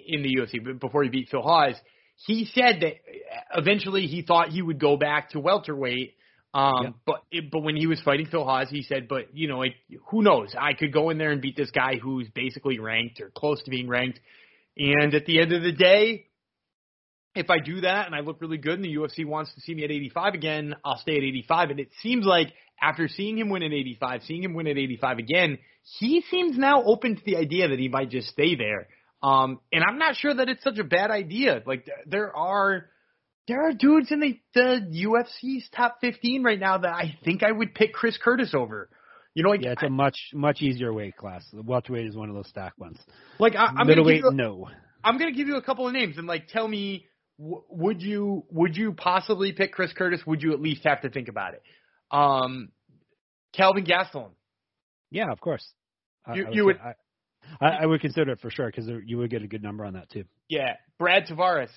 in 0.06 0.22
the 0.22 0.36
UFC, 0.36 0.78
before 0.80 1.02
he 1.02 1.08
beat 1.08 1.28
Phil 1.28 1.42
Hawes. 1.42 1.74
He 2.26 2.46
said 2.54 2.80
that 2.82 2.94
eventually 3.56 4.06
he 4.06 4.22
thought 4.22 4.48
he 4.48 4.62
would 4.62 4.78
go 4.78 4.96
back 4.96 5.30
to 5.30 5.40
welterweight. 5.40 6.14
Um, 6.52 6.72
Yeah. 6.82 6.90
but 7.04 7.22
it, 7.32 7.50
but 7.50 7.64
when 7.64 7.74
he 7.76 7.88
was 7.88 8.00
fighting 8.02 8.26
Phil 8.26 8.44
Hawes, 8.44 8.70
he 8.70 8.82
said, 8.82 9.08
but 9.08 9.36
you 9.36 9.48
know, 9.48 9.58
like 9.58 9.74
who 10.10 10.22
knows? 10.22 10.54
I 10.56 10.74
could 10.74 10.92
go 10.92 11.10
in 11.10 11.18
there 11.18 11.30
and 11.32 11.40
beat 11.42 11.56
this 11.56 11.72
guy 11.72 11.96
who's 11.96 12.28
basically 12.28 12.78
ranked 12.78 13.20
or 13.20 13.30
close 13.30 13.60
to 13.64 13.70
being 13.70 13.88
ranked. 13.88 14.20
And 14.76 15.12
at 15.14 15.26
the 15.26 15.40
end 15.40 15.52
of 15.52 15.62
the 15.62 15.72
day, 15.72 16.26
if 17.34 17.50
I 17.50 17.58
do 17.58 17.80
that 17.80 18.06
and 18.06 18.14
I 18.14 18.20
look 18.20 18.40
really 18.40 18.58
good 18.58 18.74
and 18.74 18.84
the 18.84 18.94
UFC 18.94 19.26
wants 19.26 19.52
to 19.54 19.60
see 19.62 19.74
me 19.74 19.82
at 19.84 19.90
85 19.90 20.34
again, 20.34 20.76
I'll 20.84 20.98
stay 20.98 21.16
at 21.16 21.24
85. 21.24 21.70
And 21.70 21.80
it 21.80 21.88
seems 22.00 22.24
like 22.24 22.52
after 22.80 23.08
seeing 23.08 23.38
him 23.38 23.50
win 23.50 23.62
at 23.64 23.72
85, 23.72 24.22
seeing 24.22 24.44
him 24.44 24.54
win 24.54 24.68
at 24.68 24.78
85 24.78 25.18
again, 25.18 25.58
he 25.98 26.22
seems 26.30 26.56
now 26.56 26.82
open 26.84 27.16
to 27.16 27.22
the 27.24 27.36
idea 27.36 27.68
that 27.68 27.78
he 27.78 27.88
might 27.88 28.10
just 28.10 28.28
stay 28.28 28.54
there. 28.54 28.86
Um, 29.24 29.60
and 29.72 29.82
I'm 29.82 29.98
not 29.98 30.16
sure 30.16 30.34
that 30.34 30.48
it's 30.48 30.62
such 30.62 30.78
a 30.78 30.84
bad 30.84 31.10
idea. 31.10 31.62
Like 31.66 31.88
there 32.06 32.34
are, 32.36 32.86
there 33.48 33.66
are 33.68 33.72
dudes 33.72 34.12
in 34.12 34.20
the, 34.20 34.38
the 34.54 35.06
UFC's 35.06 35.68
top 35.74 35.98
15 36.00 36.42
right 36.42 36.58
now 36.60 36.78
that 36.78 36.92
I 36.92 37.16
think 37.24 37.42
I 37.42 37.50
would 37.50 37.74
pick 37.74 37.92
Chris 37.94 38.18
Curtis 38.22 38.54
over. 38.54 38.90
You 39.34 39.42
know, 39.42 39.48
like, 39.50 39.62
yeah, 39.62 39.72
it's 39.72 39.82
a 39.82 39.88
much 39.90 40.16
much 40.32 40.62
easier 40.62 40.92
weight 40.92 41.16
class. 41.16 41.44
The 41.52 41.62
welterweight 41.62 42.06
is 42.06 42.14
one 42.16 42.28
of 42.28 42.34
those 42.36 42.48
stacked 42.48 42.78
ones. 42.78 42.98
like 43.40 43.56
I, 43.56 43.64
I'm 43.66 43.86
gonna 43.88 44.04
give 44.04 44.16
you, 44.18 44.28
a- 44.28 44.34
no. 44.34 44.68
I'm 45.02 45.18
gonna 45.18 45.32
give 45.32 45.48
you 45.48 45.56
a 45.56 45.62
couple 45.62 45.86
of 45.88 45.92
names 45.92 46.18
and 46.18 46.26
like 46.28 46.46
tell 46.48 46.68
me 46.68 47.06
w- 47.38 47.62
would 47.68 48.00
you 48.00 48.44
would 48.50 48.76
you 48.76 48.92
possibly 48.92 49.52
pick 49.52 49.72
Chris 49.72 49.92
Curtis? 49.92 50.20
Would 50.26 50.42
you 50.42 50.52
at 50.52 50.60
least 50.60 50.84
have 50.84 51.00
to 51.02 51.10
think 51.10 51.28
about 51.28 51.54
it? 51.54 51.62
Um, 52.12 52.68
Kelvin 53.52 53.84
Gastelum. 53.84 54.30
Yeah, 55.10 55.32
of 55.32 55.40
course. 55.40 55.66
I- 56.26 56.34
You- 56.36 56.46
I 56.46 56.50
you 56.52 56.64
would- 56.66 56.78
I, 56.78 56.94
I, 57.60 57.68
I 57.82 57.86
would 57.86 58.00
consider 58.00 58.32
it 58.32 58.40
for 58.40 58.50
sure 58.50 58.66
because 58.66 58.88
you 59.06 59.18
would 59.18 59.30
get 59.30 59.42
a 59.42 59.46
good 59.46 59.62
number 59.62 59.84
on 59.84 59.94
that 59.94 60.10
too. 60.10 60.24
Yeah, 60.48 60.74
Brad 60.98 61.26
Tavares. 61.26 61.70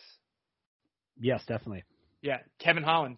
Yes, 1.20 1.41
definitely. 1.47 1.84
Yeah, 2.22 2.38
Kevin 2.59 2.84
Holland. 2.84 3.18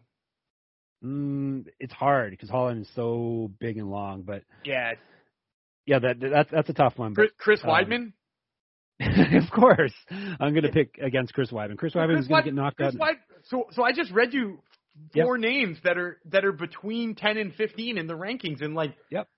Mm, 1.03 1.65
it's 1.79 1.93
hard 1.93 2.31
because 2.31 2.49
Holland 2.49 2.81
is 2.81 2.89
so 2.95 3.51
big 3.59 3.77
and 3.77 3.89
long, 3.89 4.23
but 4.23 4.43
Yeah, 4.65 4.93
yeah, 5.85 5.99
that 5.99 6.19
that's 6.19 6.51
that's 6.51 6.69
a 6.69 6.73
tough 6.73 6.97
one. 6.97 7.15
Chris, 7.15 7.31
Chris 7.37 7.61
um, 7.63 7.69
Weidman. 7.69 8.13
But 8.99 9.33
of 9.43 9.49
course, 9.51 9.93
I'm 10.11 10.51
going 10.53 10.63
to 10.63 10.71
pick 10.71 10.99
against 11.01 11.33
Chris 11.33 11.51
Weidman. 11.51 11.77
Chris 11.77 11.93
Weidman 11.93 12.15
Chris 12.15 12.21
is 12.23 12.27
going 12.27 12.43
to 12.43 12.49
get 12.49 12.55
knocked 12.55 12.77
Chris 12.77 12.95
out. 12.95 12.99
Weid- 12.99 13.15
so 13.45 13.67
so 13.71 13.83
I 13.83 13.93
just 13.93 14.11
read 14.11 14.33
you 14.33 14.59
Yep. 15.13 15.25
four 15.25 15.37
names 15.37 15.77
that 15.85 15.97
are 15.97 16.17
that 16.25 16.43
are 16.43 16.51
between 16.51 17.15
10 17.15 17.37
and 17.37 17.55
15 17.55 17.97
in 17.97 18.07
the 18.07 18.15
rankings, 18.15 18.61
and 18.61 18.75
like 18.75 18.93
Yep. 19.09 19.29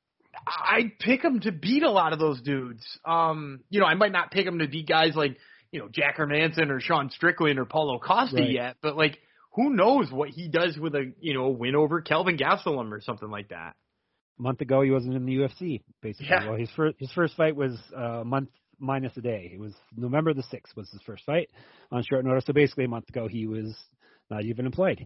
I'd 0.48 0.98
pick 1.00 1.24
him 1.24 1.40
to 1.42 1.52
beat 1.52 1.84
a 1.84 1.92
lot 1.92 2.14
of 2.14 2.20
those 2.20 2.42
dudes. 2.42 2.84
Um, 3.06 3.62
you 3.70 3.80
know, 3.80 3.86
I 3.86 3.96
might 3.96 4.12
not 4.12 4.32
pick 4.32 4.46
him 4.46 4.60
to 4.60 4.68
beat 4.68 4.88
guys 4.88 5.16
like, 5.16 5.38
you 5.72 5.80
know, 5.80 5.90
Jack 5.92 6.18
Hermansson 6.18 6.70
or 6.70 6.80
Sean 6.80 7.10
Strickland 7.10 7.60
or 7.60 7.66
Paulo 7.66 8.00
Costa 8.00 8.38
Right. 8.38 8.52
yet, 8.52 8.78
but 8.82 8.96
like, 8.98 9.18
who 9.54 9.70
knows 9.70 10.10
what 10.12 10.30
he 10.30 10.48
does 10.48 10.78
with 10.78 10.96
a, 10.96 11.12
you 11.20 11.34
know, 11.34 11.46
a 11.46 11.50
win 11.50 11.76
over 11.76 12.02
Kelvin 12.02 12.38
Gastelum 12.38 12.92
or 12.92 13.02
something 13.02 13.30
like 13.30 13.50
that. 13.50 13.76
A 14.40 14.42
month 14.42 14.62
ago, 14.62 14.82
he 14.82 14.92
wasn't 14.92 15.16
in 15.16 15.26
the 15.26 15.36
UFC. 15.36 15.82
Basically, 16.02 16.28
Yeah. 16.30 16.48
well, 16.50 16.58
his 16.58 16.70
first 16.76 16.96
his 17.00 17.12
first 17.12 17.36
fight 17.36 17.56
was 17.56 17.78
uh, 17.96 18.22
a 18.22 18.26
month 18.26 18.50
minus 18.80 19.16
a 19.18 19.22
day. 19.22 19.52
It 19.54 19.60
was 19.60 19.74
November 19.96 20.34
the 20.34 20.44
sixth 20.44 20.76
was 20.76 20.90
his 20.90 21.02
first 21.06 21.24
fight 21.26 21.50
on 21.92 22.02
short 22.04 22.26
notice. 22.26 22.46
So 22.46 22.54
basically, 22.54 22.86
a 22.86 22.88
month 22.88 23.10
ago, 23.10 23.28
he 23.28 23.46
was 23.46 23.76
not 24.30 24.44
even 24.46 24.66
employed 24.66 25.06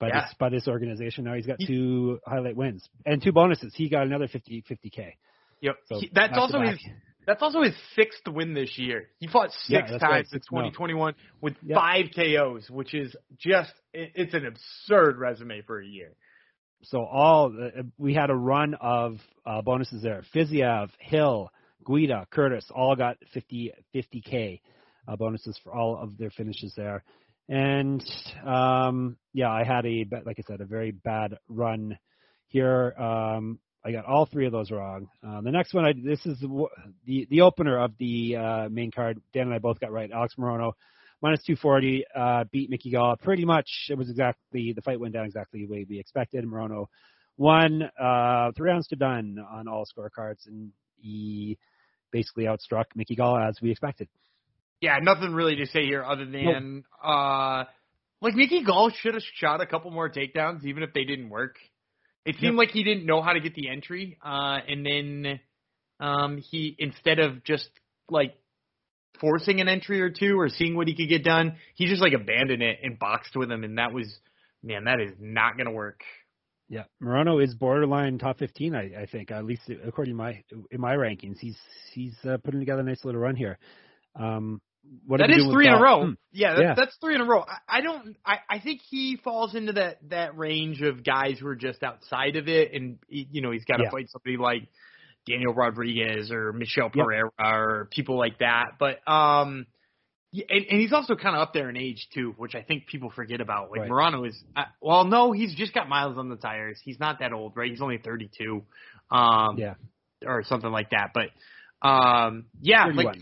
by 0.00 0.08
Yeah. 0.08 0.22
this 0.22 0.34
by 0.38 0.48
this 0.48 0.66
organization. 0.66 1.24
Now 1.24 1.34
he's 1.34 1.46
got 1.46 1.58
He- 1.60 1.66
two 1.66 2.18
highlight 2.26 2.56
wins 2.56 2.88
and 3.06 3.22
two 3.22 3.32
bonuses. 3.32 3.72
He 3.74 3.88
got 3.88 4.06
another 4.06 4.26
50 4.26 4.62
50k. 4.62 5.14
Yep. 5.60 5.76
So 5.86 6.00
He- 6.00 6.10
that's 6.12 6.36
also 6.36 6.60
his, 6.62 6.78
that's 7.26 7.42
also 7.42 7.62
his 7.62 7.76
sixth 7.94 8.26
win 8.26 8.54
this 8.54 8.76
year. 8.78 9.10
He 9.20 9.26
fought 9.28 9.50
Yeah, 9.68 9.80
six 9.86 9.92
right, 9.92 10.00
times 10.00 10.32
in 10.32 10.40
six 10.40 10.46
and 10.50 10.58
oh. 10.58 10.70
2021 10.70 11.14
with 11.40 11.54
Yep. 11.62 11.76
five 11.76 12.06
KOs, 12.16 12.68
which 12.70 12.94
is 12.94 13.14
just, 13.38 13.72
it's 13.92 14.34
an 14.34 14.46
absurd 14.46 15.18
resume 15.18 15.60
for 15.62 15.78
a 15.80 15.86
year. 15.86 16.14
so 16.82 17.04
all 17.04 17.52
uh, 17.62 17.82
we 17.98 18.14
had 18.14 18.30
a 18.30 18.34
run 18.34 18.72
of 18.80 19.20
uh, 19.44 19.60
bonuses 19.60 20.00
there. 20.02 20.22
Fiziev, 20.34 20.88
Hill, 20.98 21.50
Guida, 21.84 22.26
Curtis 22.30 22.64
all 22.74 22.96
got 22.96 23.18
50 23.34 23.72
50k 23.94 24.62
uh, 25.06 25.14
bonuses 25.16 25.58
for 25.62 25.74
all 25.74 25.98
of 25.98 26.16
their 26.16 26.30
finishes 26.30 26.72
there. 26.74 27.04
And 27.50 28.00
um, 28.46 29.16
yeah, 29.34 29.50
I 29.50 29.64
had 29.64 29.84
a 29.84 30.06
like 30.24 30.38
I 30.38 30.42
said 30.46 30.60
a 30.60 30.64
very 30.64 30.92
bad 30.92 31.34
run 31.48 31.98
here. 32.46 32.94
Um, 32.96 33.58
I 33.84 33.90
got 33.90 34.04
all 34.04 34.26
three 34.26 34.46
of 34.46 34.52
those 34.52 34.70
wrong. 34.70 35.08
Uh, 35.26 35.40
the 35.40 35.50
next 35.50 35.74
one, 35.74 35.84
I, 35.84 35.92
this 35.92 36.24
is 36.26 36.38
the, 36.38 36.66
the, 37.06 37.26
the 37.30 37.40
opener 37.40 37.78
of 37.78 37.92
the 37.98 38.36
uh, 38.36 38.68
main 38.68 38.90
card. 38.90 39.20
Dan 39.32 39.46
and 39.46 39.54
I 39.54 39.58
both 39.58 39.80
got 39.80 39.90
right. 39.90 40.10
Alex 40.12 40.34
Morono, 40.38 40.72
minus 41.22 41.42
240, 41.44 42.04
uh, 42.14 42.44
beat 42.52 42.68
Mickey 42.68 42.90
Gall. 42.90 43.16
Pretty 43.16 43.46
much, 43.46 43.68
it 43.88 43.96
was 43.96 44.10
exactly 44.10 44.74
the 44.74 44.82
fight 44.82 45.00
went 45.00 45.14
down 45.14 45.24
exactly 45.24 45.64
the 45.64 45.72
way 45.72 45.86
we 45.88 45.98
expected. 45.98 46.44
Morono 46.44 46.86
won 47.38 47.82
uh, 47.98 48.52
three 48.54 48.70
rounds 48.70 48.86
to 48.88 48.96
done 48.96 49.38
on 49.50 49.66
all 49.66 49.86
scorecards, 49.86 50.46
and 50.46 50.72
he 50.96 51.56
basically 52.12 52.44
outstruck 52.44 52.84
Mickey 52.94 53.16
Gall 53.16 53.38
as 53.38 53.58
we 53.62 53.70
expected. 53.70 54.08
Yeah, 54.80 54.98
nothing 55.02 55.32
really 55.32 55.56
to 55.56 55.66
say 55.66 55.84
here 55.84 56.02
other 56.02 56.24
than 56.24 56.76
nope. 56.76 56.84
uh, 57.04 57.64
like 58.22 58.34
Mickey 58.34 58.64
Gall 58.64 58.90
should 58.90 59.14
have 59.14 59.22
shot 59.34 59.60
a 59.60 59.66
couple 59.66 59.90
more 59.90 60.08
takedowns, 60.08 60.64
even 60.64 60.82
if 60.82 60.92
they 60.94 61.04
didn't 61.04 61.28
work. 61.28 61.56
It 62.24 62.36
seemed 62.36 62.54
yep. 62.54 62.58
like 62.58 62.70
he 62.70 62.84
didn't 62.84 63.06
know 63.06 63.22
how 63.22 63.32
to 63.32 63.40
get 63.40 63.54
the 63.54 63.68
entry, 63.68 64.18
uh, 64.24 64.58
and 64.68 64.84
then 64.84 65.40
um, 66.00 66.38
he 66.38 66.76
instead 66.78 67.18
of 67.18 67.44
just 67.44 67.68
like 68.10 68.34
forcing 69.20 69.60
an 69.60 69.68
entry 69.68 70.00
or 70.00 70.10
two 70.10 70.38
or 70.38 70.48
seeing 70.48 70.76
what 70.76 70.86
he 70.86 70.94
could 70.94 71.08
get 71.08 71.24
done, 71.24 71.56
he 71.74 71.86
just 71.86 72.02
like 72.02 72.12
abandoned 72.12 72.62
it 72.62 72.78
and 72.82 72.98
boxed 72.98 73.36
with 73.36 73.50
him, 73.50 73.64
and 73.64 73.78
that 73.78 73.92
was 73.92 74.06
man, 74.62 74.84
that 74.84 75.00
is 75.00 75.12
not 75.18 75.56
going 75.56 75.66
to 75.66 75.72
work. 75.72 76.02
Yeah, 76.68 76.84
Morono 77.02 77.42
is 77.42 77.54
borderline 77.54 78.18
top 78.18 78.38
15, 78.38 78.76
I, 78.76 79.02
I 79.02 79.06
think, 79.10 79.32
at 79.32 79.44
least 79.44 79.62
according 79.84 80.14
to 80.14 80.18
my 80.18 80.42
in 80.70 80.80
my 80.80 80.94
rankings. 80.94 81.38
He's 81.40 81.58
he's 81.92 82.14
uh, 82.24 82.36
putting 82.44 82.60
together 82.60 82.80
a 82.80 82.84
nice 82.84 83.04
little 83.04 83.20
run 83.20 83.34
here. 83.34 83.58
Um, 84.14 84.60
what 85.06 85.18
that 85.18 85.30
is 85.30 85.46
three 85.52 85.66
in 85.66 85.74
a 85.74 85.80
row. 85.80 86.06
Hmm. 86.06 86.12
Yeah, 86.32 86.54
that, 86.54 86.62
yeah, 86.62 86.74
that's 86.74 86.96
three 87.00 87.14
in 87.14 87.20
a 87.20 87.24
row. 87.24 87.44
I, 87.46 87.78
I 87.78 87.80
don't. 87.80 88.16
I, 88.24 88.38
I 88.48 88.60
think 88.60 88.80
he 88.88 89.18
falls 89.22 89.54
into 89.54 89.74
that 89.74 89.98
that 90.08 90.36
range 90.36 90.80
of 90.82 91.04
guys 91.04 91.38
who 91.38 91.46
are 91.48 91.56
just 91.56 91.82
outside 91.82 92.36
of 92.36 92.48
it, 92.48 92.72
and 92.72 92.98
you 93.08 93.42
know 93.42 93.50
he's 93.50 93.64
got 93.64 93.76
to 93.76 93.84
yeah. 93.84 93.90
fight 93.90 94.08
somebody 94.10 94.36
like 94.36 94.68
Daniel 95.26 95.54
Rodriguez 95.54 96.30
or 96.30 96.52
Michel 96.52 96.90
Pereira 96.90 97.30
yep. 97.38 97.46
or 97.46 97.88
people 97.90 98.18
like 98.18 98.38
that. 98.38 98.72
But 98.78 99.06
um, 99.10 99.66
and, 100.32 100.66
and 100.70 100.80
he's 100.80 100.92
also 100.92 101.16
kind 101.16 101.34
of 101.34 101.42
up 101.42 101.52
there 101.52 101.68
in 101.68 101.76
age 101.76 102.08
too, 102.14 102.34
which 102.36 102.54
I 102.54 102.62
think 102.62 102.86
people 102.86 103.10
forget 103.10 103.40
about. 103.40 103.70
Like 103.70 103.80
right. 103.80 103.90
Morono 103.90 104.28
is, 104.28 104.42
uh, 104.56 104.64
well, 104.80 105.04
no, 105.04 105.32
he's 105.32 105.54
just 105.54 105.74
got 105.74 105.88
miles 105.88 106.18
on 106.18 106.28
the 106.28 106.36
tires. 106.36 106.80
He's 106.84 107.00
not 107.00 107.18
that 107.20 107.32
old, 107.32 107.56
right? 107.56 107.70
He's 107.70 107.80
only 107.82 107.98
32, 107.98 108.62
um, 109.10 109.58
yeah, 109.58 109.74
or 110.24 110.44
something 110.44 110.70
like 110.70 110.90
that. 110.90 111.10
But 111.14 111.30
um, 111.86 112.46
yeah, 112.60 112.86
31. 112.86 113.04
like 113.04 113.16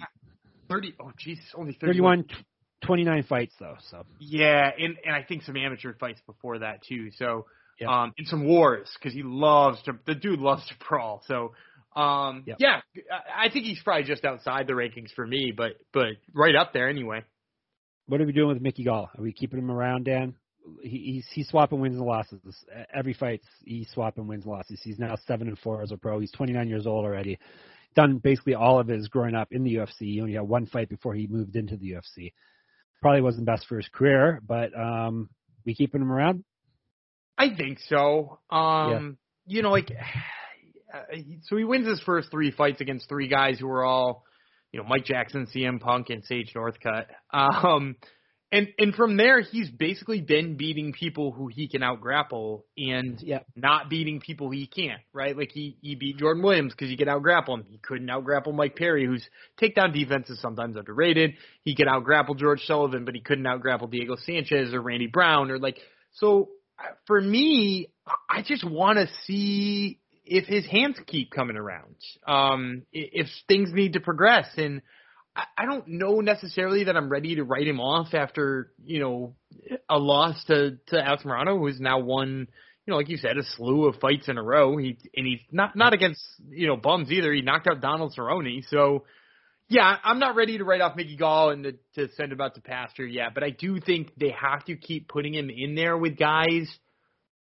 30. 0.68 0.94
Oh, 1.00 1.12
jeez, 1.24 1.38
only 1.54 1.72
31. 1.80 2.24
31 2.24 2.44
29 2.84 3.22
fights 3.24 3.54
though, 3.58 3.76
so 3.90 4.04
yeah, 4.20 4.70
and 4.78 4.96
and 5.04 5.14
I 5.14 5.22
think 5.22 5.42
some 5.42 5.56
amateur 5.56 5.94
fights 5.94 6.20
before 6.26 6.60
that 6.60 6.82
too. 6.84 7.10
So 7.16 7.46
yep. 7.80 7.90
um, 7.90 8.12
and 8.16 8.26
some 8.26 8.46
wars 8.46 8.88
because 8.98 9.12
he 9.12 9.22
loves 9.22 9.82
to. 9.84 9.98
The 10.06 10.14
dude 10.14 10.40
loves 10.40 10.66
to 10.68 10.74
brawl. 10.88 11.22
So 11.26 11.54
um, 12.00 12.44
yep. 12.46 12.58
yeah, 12.60 12.80
I 13.36 13.48
think 13.50 13.64
he's 13.64 13.82
probably 13.82 14.04
just 14.04 14.24
outside 14.24 14.66
the 14.66 14.74
rankings 14.74 15.12
for 15.14 15.26
me, 15.26 15.52
but 15.56 15.72
but 15.92 16.06
right 16.32 16.54
up 16.54 16.72
there 16.72 16.88
anyway. 16.88 17.24
What 18.06 18.20
are 18.20 18.26
we 18.26 18.32
doing 18.32 18.48
with 18.48 18.62
Mickey 18.62 18.84
Gall? 18.84 19.10
Are 19.16 19.22
we 19.22 19.32
keeping 19.32 19.58
him 19.58 19.70
around, 19.70 20.04
Dan? 20.04 20.34
He, 20.82 20.98
he's 20.98 21.26
he's 21.32 21.48
swapping 21.48 21.80
wins 21.80 21.96
and 21.96 22.06
losses. 22.06 22.40
Every 22.94 23.14
fight 23.14 23.40
he's 23.64 23.88
swapping 23.90 24.28
wins 24.28 24.44
and 24.44 24.52
losses. 24.52 24.80
He's 24.84 24.98
now 24.98 25.16
seven 25.26 25.48
and 25.48 25.58
four 25.58 25.82
as 25.82 25.90
a 25.90 25.96
pro. 25.96 26.20
He's 26.20 26.32
29 26.32 26.68
years 26.68 26.86
old 26.86 27.04
already 27.04 27.38
done 27.98 28.18
basically 28.18 28.54
all 28.54 28.78
of 28.78 28.86
his 28.86 29.08
growing 29.08 29.34
up 29.34 29.48
in 29.50 29.64
the 29.64 29.74
UFC. 29.74 30.02
He 30.02 30.20
only 30.20 30.34
had 30.34 30.42
one 30.42 30.66
fight 30.66 30.88
before 30.88 31.14
he 31.14 31.26
moved 31.26 31.56
into 31.56 31.76
the 31.76 31.94
UFC. 31.94 32.32
Probably 33.02 33.20
wasn't 33.20 33.46
best 33.46 33.66
for 33.66 33.76
his 33.76 33.88
career, 33.88 34.40
but 34.46 34.70
um, 34.78 35.28
we 35.66 35.74
keeping 35.74 36.00
him 36.00 36.12
around. 36.12 36.44
I 37.36 37.56
think 37.56 37.80
so. 37.88 38.38
Um, 38.50 39.18
yeah. 39.46 39.56
You 39.56 39.62
know, 39.62 39.70
like 39.70 39.90
so 41.42 41.56
he 41.56 41.64
wins 41.64 41.88
his 41.88 42.00
first 42.06 42.30
three 42.30 42.52
fights 42.52 42.80
against 42.80 43.08
three 43.08 43.26
guys 43.26 43.58
who 43.58 43.66
were 43.66 43.84
all, 43.84 44.22
you 44.70 44.80
know, 44.80 44.86
Mike 44.88 45.04
Jackson, 45.04 45.48
CM 45.52 45.80
Punk, 45.80 46.10
and 46.10 46.24
Sage 46.24 46.52
Northcutt. 46.54 47.06
Um, 47.32 47.96
and 48.50 48.68
and 48.78 48.94
from 48.94 49.18
there, 49.18 49.40
he's 49.40 49.70
basically 49.70 50.22
been 50.22 50.56
beating 50.56 50.92
people 50.92 51.32
who 51.32 51.48
he 51.48 51.68
can 51.68 51.82
out 51.82 52.00
grapple 52.00 52.64
and 52.78 53.20
yep. 53.20 53.44
not 53.54 53.90
beating 53.90 54.20
people 54.20 54.50
he 54.50 54.66
can't. 54.66 55.02
Right? 55.12 55.36
Like 55.36 55.50
he 55.52 55.76
he 55.82 55.96
beat 55.96 56.16
Jordan 56.16 56.42
Williams 56.42 56.72
because 56.72 56.88
he 56.88 56.96
could 56.96 57.08
out 57.08 57.22
grapple 57.22 57.54
him. 57.54 57.64
He 57.68 57.78
couldn't 57.78 58.08
out 58.08 58.24
grapple 58.24 58.54
Mike 58.54 58.74
Perry, 58.74 59.04
whose 59.04 59.26
takedown 59.60 59.92
defense 59.92 60.30
is 60.30 60.40
sometimes 60.40 60.76
underrated. 60.76 61.34
He 61.62 61.74
could 61.74 61.88
out 61.88 62.04
grapple 62.04 62.34
George 62.34 62.62
Sullivan, 62.64 63.04
but 63.04 63.14
he 63.14 63.20
couldn't 63.20 63.46
out 63.46 63.60
grapple 63.60 63.88
Diego 63.88 64.16
Sanchez 64.16 64.72
or 64.72 64.80
Randy 64.80 65.08
Brown 65.08 65.50
or 65.50 65.58
like. 65.58 65.78
So 66.14 66.48
uh, 66.78 66.92
for 67.06 67.20
me, 67.20 67.90
I 68.30 68.42
just 68.42 68.64
want 68.64 68.98
to 68.98 69.08
see 69.24 70.00
if 70.24 70.46
his 70.46 70.64
hands 70.66 70.96
keep 71.06 71.30
coming 71.30 71.56
around. 71.56 71.96
Um, 72.26 72.82
if 72.92 73.26
things 73.46 73.70
need 73.72 73.92
to 73.92 74.00
progress 74.00 74.46
and 74.56 74.80
I 75.56 75.66
don't 75.66 75.86
know 75.86 76.20
necessarily 76.20 76.84
that 76.84 76.96
I'm 76.96 77.08
ready 77.08 77.36
to 77.36 77.44
write 77.44 77.66
him 77.66 77.80
off 77.80 78.14
after 78.14 78.72
you 78.84 79.00
know 79.00 79.34
a 79.88 79.98
loss 79.98 80.42
to 80.46 80.78
to 80.88 81.02
Alex 81.02 81.22
Morono, 81.24 81.58
who's 81.58 81.80
now 81.80 82.00
won 82.00 82.48
you 82.86 82.90
know 82.90 82.96
like 82.96 83.08
you 83.08 83.16
said 83.16 83.36
a 83.36 83.44
slew 83.56 83.86
of 83.86 83.96
fights 83.96 84.28
in 84.28 84.38
a 84.38 84.42
row. 84.42 84.76
He 84.76 84.98
and 85.16 85.26
he's 85.26 85.40
not 85.52 85.76
not 85.76 85.92
against 85.92 86.22
you 86.48 86.66
know 86.66 86.76
bums 86.76 87.10
either. 87.10 87.32
He 87.32 87.42
knocked 87.42 87.68
out 87.68 87.80
Donald 87.80 88.14
Cerrone, 88.16 88.64
so 88.68 89.04
yeah, 89.68 89.96
I'm 90.02 90.18
not 90.18 90.34
ready 90.34 90.58
to 90.58 90.64
write 90.64 90.80
off 90.80 90.96
Mickey 90.96 91.16
Gall 91.16 91.50
and 91.50 91.64
to, 91.64 91.72
to 91.96 92.12
send 92.14 92.32
him 92.32 92.40
out 92.40 92.54
to 92.54 92.62
pasture 92.62 93.06
yet. 93.06 93.34
But 93.34 93.44
I 93.44 93.50
do 93.50 93.78
think 93.80 94.12
they 94.16 94.30
have 94.30 94.64
to 94.64 94.76
keep 94.76 95.08
putting 95.08 95.34
him 95.34 95.50
in 95.50 95.74
there 95.74 95.96
with 95.96 96.18
guys 96.18 96.68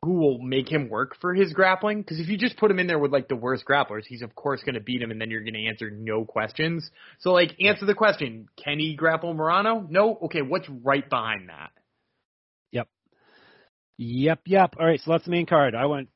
who 0.03 0.13
will 0.13 0.39
make 0.39 0.71
him 0.71 0.89
work 0.89 1.15
for 1.21 1.33
his 1.33 1.53
grappling. 1.53 2.01
Because 2.01 2.19
if 2.19 2.27
you 2.27 2.37
just 2.37 2.57
put 2.57 2.71
him 2.71 2.79
in 2.79 2.87
there 2.87 2.97
with 2.97 3.11
like 3.11 3.27
the 3.27 3.35
worst 3.35 3.65
grapplers, 3.65 4.05
he's 4.05 4.21
of 4.21 4.33
course 4.33 4.61
going 4.63 4.75
to 4.75 4.81
beat 4.81 5.01
him, 5.01 5.11
and 5.11 5.21
then 5.21 5.29
you're 5.29 5.43
going 5.43 5.53
to 5.53 5.67
answer 5.67 5.91
no 5.91 6.25
questions. 6.25 6.89
So 7.19 7.31
like, 7.31 7.51
answer 7.61 7.85
the 7.85 7.93
question: 7.93 8.47
Can 8.63 8.79
he 8.79 8.95
grapple 8.95 9.35
Morono? 9.35 9.87
No. 9.89 10.17
Okay, 10.23 10.41
what's 10.41 10.67
right 10.69 11.07
behind 11.07 11.49
that? 11.49 11.69
Yep. 12.71 12.87
Yep. 13.97 14.39
Yep. 14.45 14.75
All 14.79 14.85
right. 14.85 14.99
So 15.01 15.11
that's 15.11 15.25
the 15.25 15.31
main 15.31 15.45
card. 15.45 15.75
I 15.75 15.85
went 15.85 16.09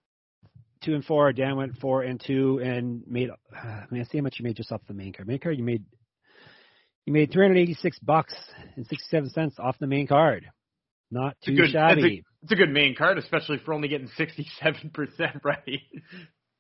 two 0.84 0.96
and 0.96 1.06
four. 1.06 1.32
Dan 1.32 1.56
went 1.56 1.78
four 1.78 2.02
and 2.02 2.20
two, 2.20 2.60
and 2.64 3.04
made. 3.08 3.30
Uh, 3.30 3.82
man, 3.92 4.06
see 4.06 4.18
how 4.18 4.24
much 4.24 4.38
you 4.40 4.44
made 4.46 4.56
just 4.56 4.72
off 4.72 4.82
the 4.88 4.96
main 4.96 5.14
card. 5.14 5.28
Main 5.28 5.40
card, 5.40 5.58
you 5.58 5.64
made. 5.64 5.84
You 7.06 7.14
made 7.14 7.32
386 7.32 8.00
bucks 8.00 8.34
and 8.76 8.88
67 8.88 9.30
cents 9.30 9.56
off 9.60 9.78
the 9.78 9.86
main 9.86 10.08
card. 10.08 10.50
Not 11.12 11.38
too 11.46 11.56
good, 11.56 11.70
shabby. 11.70 12.24
It's 12.46 12.52
a 12.52 12.56
good 12.58 12.70
main 12.70 12.94
card, 12.94 13.18
especially 13.18 13.58
for 13.58 13.74
only 13.74 13.88
getting 13.88 14.08
67% 14.08 14.94
right. 15.44 15.82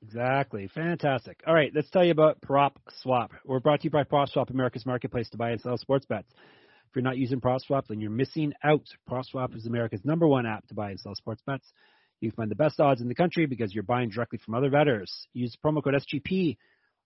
Exactly. 0.01 0.67
Fantastic. 0.73 1.43
All 1.45 1.53
right, 1.53 1.71
let's 1.75 1.91
tell 1.91 2.03
you 2.03 2.09
about 2.09 2.41
Prop 2.41 2.79
Swap. 3.03 3.29
We're 3.45 3.59
brought 3.59 3.81
to 3.81 3.83
you 3.83 3.91
by 3.91 4.03
Prop 4.03 4.29
Swap, 4.29 4.49
America's 4.49 4.83
marketplace 4.83 5.29
to 5.29 5.37
buy 5.37 5.51
and 5.51 5.61
sell 5.61 5.77
sports 5.77 6.07
bets. 6.07 6.27
If 6.31 6.95
you're 6.95 7.03
not 7.03 7.17
using 7.17 7.39
Prop 7.39 7.61
Swap, 7.61 7.85
then 7.87 8.01
you're 8.01 8.09
missing 8.09 8.51
out. 8.63 8.87
Prop 9.05 9.25
Swap 9.25 9.53
is 9.53 9.67
America's 9.67 10.03
number 10.03 10.27
one 10.27 10.47
app 10.47 10.65
to 10.69 10.73
buy 10.73 10.89
and 10.89 10.99
sell 10.99 11.13
sports 11.13 11.43
bets. 11.45 11.71
You 12.19 12.31
find 12.31 12.49
the 12.49 12.55
best 12.55 12.79
odds 12.79 13.01
in 13.01 13.07
the 13.07 13.13
country 13.13 13.45
because 13.45 13.71
you're 13.71 13.83
buying 13.83 14.09
directly 14.09 14.39
from 14.43 14.55
other 14.55 14.71
bettors. 14.71 15.27
Use 15.33 15.55
promo 15.63 15.83
code 15.83 15.93
SGP 15.93 16.57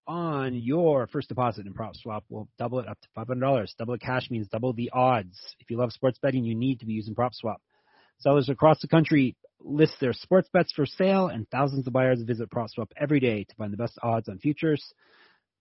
on 0.07 0.53
your 0.53 1.07
first 1.07 1.27
deposit 1.27 1.65
in 1.65 1.73
Prop 1.73 1.97
Swap. 1.97 2.23
We'll 2.29 2.47
double 2.57 2.79
it 2.79 2.87
up 2.87 2.97
to 3.01 3.07
$500. 3.17 3.75
Double 3.77 3.97
cash 3.97 4.31
means 4.31 4.47
double 4.47 4.71
the 4.71 4.89
odds. 4.93 5.37
If 5.59 5.69
you 5.69 5.75
love 5.75 5.91
sports 5.91 6.17
betting, 6.21 6.45
you 6.45 6.55
need 6.55 6.79
to 6.79 6.85
be 6.85 6.93
using 6.93 7.13
Prop 7.13 7.33
Swap. 7.33 7.61
Sellers 8.19 8.49
across 8.49 8.79
the 8.81 8.87
country 8.87 9.35
list 9.61 9.93
their 9.99 10.13
sports 10.13 10.49
bets 10.51 10.71
for 10.71 10.85
sale, 10.85 11.27
and 11.27 11.49
thousands 11.49 11.87
of 11.87 11.93
buyers 11.93 12.21
visit 12.21 12.49
PropSwap 12.49 12.91
every 12.97 13.19
day 13.19 13.43
to 13.43 13.55
find 13.55 13.73
the 13.73 13.77
best 13.77 13.97
odds 14.01 14.29
on 14.29 14.39
futures, 14.39 14.93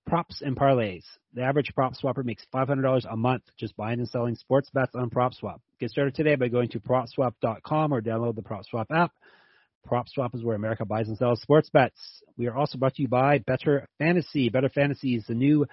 props, 0.07 0.43
and 0.43 0.57
parlays. 0.57 1.05
The 1.35 1.43
average 1.43 1.73
prop 1.75 1.95
swapper 1.95 2.25
makes 2.25 2.45
$500 2.55 3.05
a 3.11 3.17
month 3.17 3.43
just 3.59 3.77
buying 3.77 3.99
and 3.99 4.09
selling 4.09 4.35
sports 4.35 4.71
bets 4.71 4.95
on 4.95 5.11
PropSwap. 5.11 5.61
Get 5.81 5.91
started 5.91 6.15
today 6.15 6.37
by 6.37 6.49
going 6.49 6.69
to 6.71 6.81
PropSwap.com 6.81 7.93
or 7.93 8.01
download 8.01 8.37
the 8.37 8.43
PropSwap 8.43 8.87
app. 8.91 9.13
PropSwap 9.87 10.35
is 10.35 10.43
where 10.43 10.57
America 10.57 10.85
buys 10.85 11.09
and 11.09 11.17
sells 11.17 11.41
sports 11.41 11.71
bets. 11.71 12.23
We 12.37 12.47
are 12.47 12.57
also 12.57 12.79
brought 12.79 12.95
to 12.95 13.03
you 13.03 13.09
by 13.09 13.39
Bettor 13.39 13.89
Fantasy. 13.99 14.49
Bettor 14.49 14.71
Fantasy 14.71 15.15
is 15.15 15.25
the 15.27 15.35
new 15.35 15.67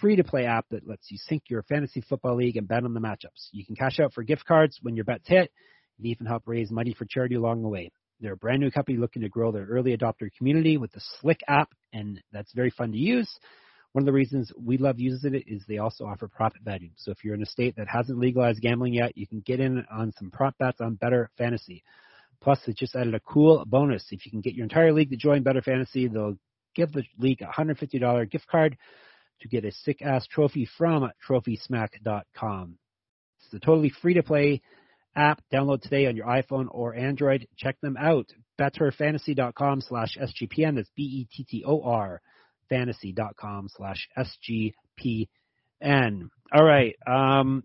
free-to-play 0.00 0.44
app 0.44 0.66
that 0.70 0.86
lets 0.86 1.10
you 1.10 1.18
sync 1.18 1.44
your 1.48 1.62
fantasy 1.62 2.00
football 2.00 2.36
league 2.36 2.56
and 2.56 2.66
bet 2.66 2.84
on 2.84 2.92
the 2.92 3.00
matchups. 3.00 3.48
You 3.52 3.64
can 3.64 3.76
cash 3.76 4.00
out 4.00 4.12
for 4.12 4.24
gift 4.24 4.44
cards 4.44 4.78
when 4.82 4.96
your 4.96 5.04
bets 5.04 5.28
hit 5.28 5.52
and 5.98 6.06
even 6.06 6.26
help 6.26 6.42
raise 6.46 6.70
money 6.70 6.94
for 6.94 7.04
charity 7.04 7.34
along 7.34 7.62
the 7.62 7.68
way. 7.68 7.90
They're 8.20 8.32
a 8.32 8.36
brand 8.36 8.60
new 8.60 8.70
company 8.70 8.96
looking 8.96 9.22
to 9.22 9.28
grow 9.28 9.52
their 9.52 9.66
early 9.66 9.96
adopter 9.96 10.30
community 10.36 10.78
with 10.78 10.92
the 10.92 11.02
Slick 11.20 11.40
app, 11.48 11.70
and 11.92 12.20
that's 12.32 12.52
very 12.52 12.70
fun 12.70 12.92
to 12.92 12.98
use. 12.98 13.28
One 13.92 14.02
of 14.02 14.06
the 14.06 14.12
reasons 14.12 14.52
we 14.62 14.78
love 14.78 14.98
using 14.98 15.34
it 15.34 15.44
is 15.46 15.62
they 15.66 15.78
also 15.78 16.04
offer 16.04 16.28
profit 16.28 16.62
betting. 16.64 16.92
So 16.96 17.10
if 17.10 17.24
you're 17.24 17.34
in 17.34 17.42
a 17.42 17.46
state 17.46 17.76
that 17.76 17.88
hasn't 17.88 18.18
legalized 18.18 18.60
gambling 18.60 18.94
yet, 18.94 19.16
you 19.16 19.26
can 19.26 19.40
get 19.40 19.60
in 19.60 19.84
on 19.90 20.12
some 20.18 20.30
prop 20.30 20.56
bets 20.58 20.80
on 20.80 20.96
Bettor 20.96 21.30
Fantasy. 21.38 21.82
Plus, 22.42 22.58
they 22.66 22.74
just 22.74 22.94
added 22.94 23.14
a 23.14 23.20
cool 23.20 23.64
bonus. 23.66 24.06
If 24.10 24.26
you 24.26 24.30
can 24.30 24.42
get 24.42 24.54
your 24.54 24.64
entire 24.64 24.92
league 24.92 25.10
to 25.10 25.16
join 25.16 25.42
Bettor 25.42 25.62
Fantasy, 25.62 26.08
they'll 26.08 26.36
give 26.74 26.92
the 26.92 27.04
league 27.18 27.40
a 27.42 27.46
$150 27.46 28.30
gift 28.30 28.46
card 28.46 28.76
to 29.40 29.48
get 29.48 29.64
a 29.64 29.72
sick 29.72 30.02
ass 30.02 30.26
trophy 30.26 30.68
from 30.76 31.10
TrophySmack.com. 31.26 32.78
It's 33.40 33.54
a 33.54 33.58
totally 33.58 33.92
free 34.02 34.14
to 34.14 34.22
play 34.22 34.60
app. 35.16 35.42
Download 35.52 35.80
today 35.80 36.06
on 36.06 36.16
your 36.16 36.26
iPhone 36.26 36.66
or 36.70 36.94
Android. 36.94 37.48
Check 37.56 37.80
them 37.80 37.96
out. 37.96 38.26
BettorFantasy.com 38.60 39.80
slash 39.80 40.16
SGPN. 40.16 40.76
That's 40.76 40.90
B-E-T-T-O-R 40.96 42.20
fantasy.com 42.68 43.68
slash 43.76 44.08
SGPN. 44.16 45.28
All 46.52 46.64
right. 46.64 46.94
Um, 47.06 47.64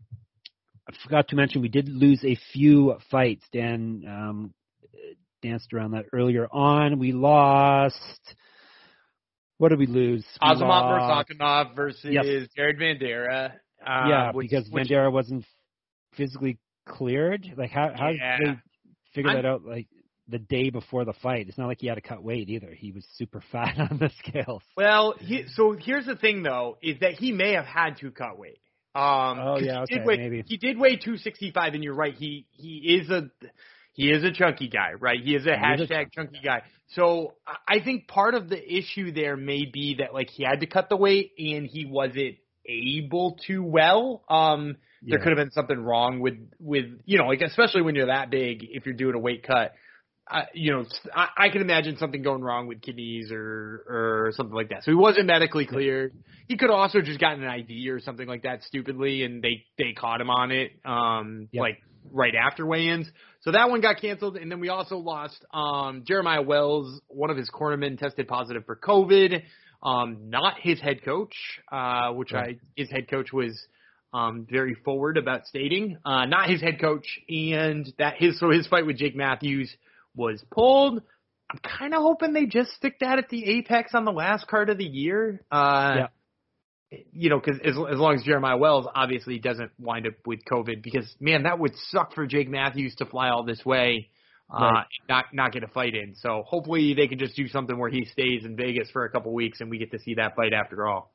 I 0.88 0.94
forgot 1.04 1.30
to 1.30 1.36
mention 1.36 1.62
we 1.62 1.70
did 1.70 1.90
lose 1.90 2.24
a 2.24 2.38
few 2.54 2.96
fights. 3.10 3.44
Dan 3.54 4.04
um, 4.08 4.54
danced 5.42 5.74
around 5.74 5.92
that 5.92 6.06
earlier 6.14 6.48
on. 6.52 7.00
We 7.00 7.12
lost. 7.12 8.36
What 9.58 9.70
did 9.70 9.80
we 9.80 9.88
lose? 9.88 10.26
Azamat 10.42 10.60
lost- 10.62 11.30
Murzakanov 11.30 11.76
versus. 11.76 12.12
Jared 12.56 12.78
Vanderaa. 12.80 13.52
Uh, 13.86 14.08
yeah, 14.10 14.32
which- 14.34 14.50
because 14.50 14.70
which- 14.70 14.88
Vanderaa 14.90 15.12
wasn't 15.12 15.46
physically 16.16 16.58
cleared. 16.92 17.54
Like 17.58 17.72
how 17.72 17.92
how 17.96 18.10
Yeah. 18.10 18.38
did 18.38 18.48
they 18.48 18.60
figure 19.14 19.32
I'm- 19.32 19.42
that 19.42 19.48
out? 19.48 19.66
Like 19.66 19.88
the 20.28 20.40
day 20.40 20.70
before 20.70 21.04
the 21.04 21.14
fight. 21.14 21.48
It's 21.50 21.58
not 21.58 21.68
like 21.68 21.82
he 21.82 21.88
had 21.88 21.96
to 21.96 22.02
cut 22.02 22.24
weight 22.24 22.48
either. 22.50 22.72
He 22.74 22.92
was 22.92 23.06
super 23.16 23.42
fat 23.52 23.78
on 23.80 23.98
the 23.98 24.10
scales. 24.20 24.64
Well, 24.78 25.16
he, 25.20 25.46
so 25.56 25.74
here's 25.78 26.06
the 26.06 26.16
thing 26.16 26.44
though, 26.44 26.78
is 26.82 27.00
that 27.02 27.14
he 27.14 27.32
may 27.34 27.54
have 27.54 27.66
had 27.66 27.98
to 27.98 28.12
cut 28.12 28.38
weight. 28.38 28.60
Um, 28.94 29.04
Oh, 29.40 29.58
yeah, 29.60 29.84
he 29.90 29.96
okay, 29.96 29.96
did 29.98 30.06
weigh, 30.06 30.18
maybe. 30.18 30.44
He 30.48 30.58
did 30.58 30.78
weigh 30.78 30.96
265, 30.98 31.74
and 31.74 31.84
you're 31.84 31.94
right. 31.96 32.14
He 32.14 32.46
he 32.52 32.98
is 33.02 33.10
a 33.10 33.30
he 33.94 34.10
is 34.10 34.24
a 34.24 34.32
chunky 34.32 34.70
guy, 34.70 34.94
right? 35.00 35.20
He 35.22 35.36
is 35.36 35.46
a 35.46 35.50
He 35.58 35.74
is 35.74 35.82
a 35.82 35.94
hashtag 35.94 36.12
chunky 36.14 36.36
chunky 36.36 36.40
guy. 36.44 36.62
So 36.94 37.34
I- 37.48 37.76
I 37.76 37.80
think 37.84 38.08
part 38.08 38.36
of 38.36 38.48
the 38.48 38.62
issue 38.78 39.12
there 39.12 39.36
may 39.38 39.66
be 39.66 39.96
that 40.00 40.14
like 40.14 40.30
he 40.30 40.44
had 40.44 40.60
to 40.62 40.66
cut 40.66 40.88
the 40.90 40.98
weight 40.98 41.32
and 41.38 41.66
he 41.68 41.86
wasn't 41.86 42.36
able 42.66 43.38
to 43.48 43.64
well. 43.64 44.24
Um, 44.30 44.78
there 45.04 45.18
could 45.20 45.30
have 45.30 45.38
been 45.38 45.52
something 45.52 45.80
wrong 45.80 46.20
with 46.20 46.36
with 46.60 46.86
you 47.06 47.18
know 47.18 47.26
like 47.26 47.42
especially 47.42 47.82
when 47.82 47.96
you're 47.96 48.06
that 48.08 48.30
big 48.30 48.64
if 48.70 48.86
you're 48.86 48.96
doing 48.96 49.16
a 49.16 49.20
weight 49.20 49.44
cut. 49.46 49.74
I, 50.30 50.44
you 50.54 50.72
know, 50.72 50.86
I, 51.14 51.28
I 51.36 51.50
can 51.50 51.62
imagine 51.62 51.98
something 51.98 52.22
going 52.22 52.42
wrong 52.42 52.68
with 52.68 52.82
kidneys 52.82 53.32
or 53.32 53.84
or 54.30 54.32
something 54.36 54.56
like 54.56 54.70
that. 54.70 54.84
So 54.84 54.92
he 54.92 54.96
wasn't 54.96 55.26
medically 55.26 55.66
cleared. 55.66 56.14
He 56.48 56.56
could 56.58 56.70
also 56.70 57.02
just 57.02 57.20
gotten 57.20 57.42
an 57.44 57.50
ID 57.50 57.90
or 57.90 58.00
something 58.00 58.28
like 58.28 58.44
that 58.44 58.64
stupidly, 58.64 59.24
and 59.24 59.42
they 59.44 59.66
they 59.78 59.94
caught 59.94 60.22
him 60.22 60.30
on 60.30 60.52
it, 60.52 60.72
um, 60.86 61.50
Yep. 61.52 61.60
like 61.62 61.78
right 62.12 62.34
after 62.36 62.66
weigh-ins. 62.66 63.08
So 63.42 63.52
that 63.52 63.70
one 63.70 63.82
got 63.82 64.00
canceled, 64.00 64.38
and 64.38 64.52
then 64.52 64.60
we 64.60 64.70
also 64.70 64.98
lost 64.98 65.44
um, 65.54 66.04
Jeremiah 66.08 66.42
Wells. 66.42 67.02
One 67.08 67.30
of 67.30 67.38
his 67.38 67.50
cornermen 67.50 67.98
tested 67.98 68.28
positive 68.28 68.66
for 68.66 68.76
COVID. 68.76 69.42
Um, 69.84 70.30
not 70.30 70.60
his 70.60 70.80
head 70.80 71.04
coach, 71.04 71.36
uh, 71.72 72.12
which 72.12 72.32
Right. 72.32 72.58
I 72.58 72.66
his 72.76 72.90
head 72.90 73.10
coach 73.10 73.34
was 73.34 73.60
um, 74.14 74.46
very 74.50 74.76
forward 74.76 75.18
about 75.18 75.48
stating. 75.48 75.98
Uh, 76.06 76.26
not 76.26 76.50
his 76.50 76.62
head 76.62 76.80
coach, 76.80 77.20
and 77.30 77.92
that 77.98 78.16
his 78.18 78.40
so 78.40 78.50
his 78.52 78.68
fight 78.68 78.86
with 78.86 78.98
Jake 78.98 79.16
Matthews 79.16 79.76
was 80.16 80.44
pulled. 80.52 81.02
I'm 81.50 81.60
kind 81.60 81.94
of 81.94 82.02
hoping 82.02 82.34
they 82.34 82.46
just 82.46 82.72
stick 82.74 83.00
that 83.00 83.18
at 83.20 83.30
the 83.30 83.44
apex 83.58 83.94
on 83.94 84.06
the 84.06 84.12
last 84.12 84.48
card 84.48 84.70
of 84.70 84.78
the 84.78 84.86
year. 84.86 85.42
Uh, 85.52 86.08
You 87.14 87.30
know, 87.30 87.40
because 87.40 87.58
as, 87.64 87.76
as 87.90 87.98
long 87.98 88.16
as 88.16 88.24
Jeremiah 88.24 88.58
Wells 88.58 88.86
obviously 88.94 89.40
doesn't 89.40 89.72
wind 89.80 90.08
up 90.08 90.14
with 90.26 90.42
COVID, 90.44 90.84
because 90.84 91.14
man, 91.22 91.44
that 91.44 91.58
would 91.58 91.74
suck 91.90 92.14
for 92.14 92.28
Jake 92.28 92.50
Matthews 92.50 92.96
to 92.96 93.06
fly 93.06 93.30
all 93.30 93.44
this 93.44 93.66
way, 93.66 94.10
uh, 94.54 94.60
Right. 94.60 94.86
not 95.08 95.26
not 95.34 95.52
get 95.54 95.64
a 95.64 95.68
fight 95.68 95.96
in. 95.96 96.16
So 96.16 96.44
hopefully 96.46 96.94
they 96.94 97.08
can 97.08 97.20
just 97.20 97.36
do 97.36 97.48
something 97.48 97.78
where 97.78 97.90
he 97.90 98.06
stays 98.06 98.44
in 98.46 98.56
Vegas 98.56 98.90
for 98.92 99.06
a 99.06 99.10
couple 99.10 99.34
weeks 99.34 99.62
and 99.62 99.70
we 99.70 99.78
get 99.78 99.92
to 99.92 100.00
see 100.00 100.16
that 100.16 100.36
fight 100.36 100.54
after 100.54 100.88
all. 100.88 101.14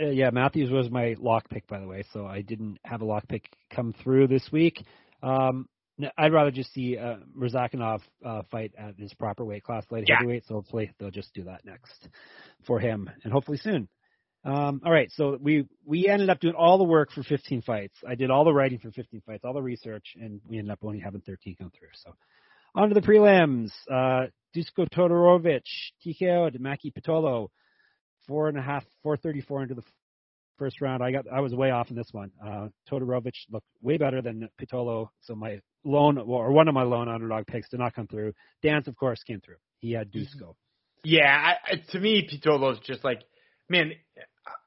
Uh, 0.00 0.06
yeah, 0.10 0.30
Matthews 0.30 0.70
was 0.70 0.90
my 0.90 1.16
lock 1.18 1.48
pick, 1.50 1.66
by 1.66 1.80
the 1.80 1.86
way, 1.86 2.04
so 2.12 2.24
I 2.26 2.42
didn't 2.42 2.78
have 2.84 3.02
a 3.02 3.04
lock 3.04 3.26
pick 3.28 3.48
come 3.74 3.92
through 4.04 4.28
this 4.28 4.48
week. 4.52 4.84
Um, 5.22 5.68
I'd 6.16 6.32
rather 6.32 6.52
just 6.52 6.72
see 6.72 6.96
uh, 6.96 7.16
Razakanov 7.36 8.00
uh, 8.24 8.42
fight 8.50 8.72
at 8.78 8.94
his 8.96 9.12
proper 9.14 9.44
weight 9.44 9.64
class, 9.64 9.84
light 9.90 10.04
Yeah. 10.06 10.18
heavyweight. 10.18 10.46
So 10.46 10.54
hopefully 10.54 10.92
they'll 10.98 11.10
just 11.10 11.34
do 11.34 11.44
that 11.44 11.64
next 11.64 12.08
for 12.66 12.78
him, 12.78 13.10
and 13.24 13.32
hopefully 13.32 13.58
soon. 13.58 13.88
Um, 14.44 14.80
all 14.84 14.92
right, 14.92 15.10
so 15.10 15.36
we 15.40 15.66
we 15.84 16.06
ended 16.06 16.30
up 16.30 16.38
doing 16.38 16.54
all 16.54 16.78
the 16.78 16.84
work 16.84 17.10
for 17.12 17.24
15 17.24 17.62
fights. 17.62 17.96
I 18.08 18.14
did 18.14 18.30
all 18.30 18.44
the 18.44 18.52
writing 18.52 18.78
for 18.78 18.92
15 18.92 19.20
fights, 19.26 19.44
all 19.44 19.52
the 19.52 19.60
research, 19.60 20.14
and 20.20 20.40
we 20.48 20.58
ended 20.58 20.70
up 20.72 20.78
only 20.84 21.00
having 21.00 21.20
13 21.22 21.56
come 21.58 21.70
through. 21.76 21.88
So 22.04 22.14
on 22.74 22.88
to 22.88 22.94
the 22.94 23.00
prelims. 23.00 23.70
Uh, 23.90 24.26
Dusko 24.56 24.88
Todorovic, 24.88 25.62
TKO 26.04 26.52
to 26.52 26.58
Maki 26.58 26.92
Pitolo, 26.92 27.48
four 28.26 28.48
and 28.48 28.58
a 28.58 28.62
half, 28.62 28.84
434 29.02 29.62
into 29.62 29.74
the 29.74 29.82
first 30.58 30.80
round. 30.80 31.02
I 31.02 31.12
got 31.12 31.26
I 31.32 31.40
was 31.40 31.54
way 31.54 31.70
off 31.70 31.90
in 31.90 31.96
this 31.96 32.08
one. 32.12 32.30
Uh, 32.44 32.68
Todorovic 32.90 33.34
looked 33.50 33.66
way 33.82 33.98
better 33.98 34.22
than 34.22 34.48
Pitolo, 34.60 35.08
so 35.20 35.34
my 35.34 35.60
lone 35.84 36.18
or 36.18 36.52
one 36.52 36.68
of 36.68 36.74
my 36.74 36.82
lone 36.82 37.08
underdog 37.08 37.46
picks 37.46 37.68
did 37.68 37.80
not 37.80 37.94
come 37.94 38.06
through. 38.06 38.32
Dance, 38.62 38.88
of 38.88 38.96
course, 38.96 39.22
came 39.22 39.40
through. 39.40 39.56
He 39.78 39.92
had 39.92 40.10
Dusko. 40.12 40.54
Yeah, 41.04 41.54
I, 41.64 41.76
to 41.92 42.00
me, 42.00 42.28
Pitolo's 42.28 42.80
just 42.80 43.04
like, 43.04 43.22
man, 43.68 43.92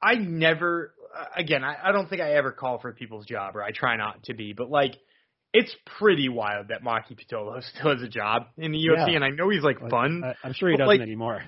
I 0.01 0.15
never, 0.15 0.93
again, 1.35 1.63
I, 1.63 1.75
I 1.83 1.91
don't 1.91 2.09
think 2.09 2.21
I 2.21 2.33
ever 2.33 2.51
call 2.51 2.79
for 2.79 2.93
people's 2.93 3.25
job, 3.25 3.55
or 3.55 3.63
I 3.63 3.71
try 3.71 3.97
not 3.97 4.23
to 4.23 4.33
be, 4.33 4.53
but 4.53 4.69
like, 4.69 4.95
it's 5.53 5.75
pretty 5.97 6.29
wild 6.29 6.69
that 6.69 6.83
Maki 6.83 7.17
Pitolo 7.19 7.61
still 7.77 7.93
has 7.93 8.01
a 8.01 8.07
job 8.07 8.43
in 8.57 8.71
the 8.71 8.77
UFC, 8.77 9.09
Yeah. 9.09 9.15
and 9.15 9.23
I 9.23 9.29
know 9.29 9.49
he's 9.49 9.63
like 9.63 9.79
fun. 9.89 10.23
I, 10.23 10.35
I'm 10.47 10.53
sure 10.53 10.69
he 10.69 10.77
doesn't 10.77 10.87
like- 10.87 11.01
anymore. 11.01 11.41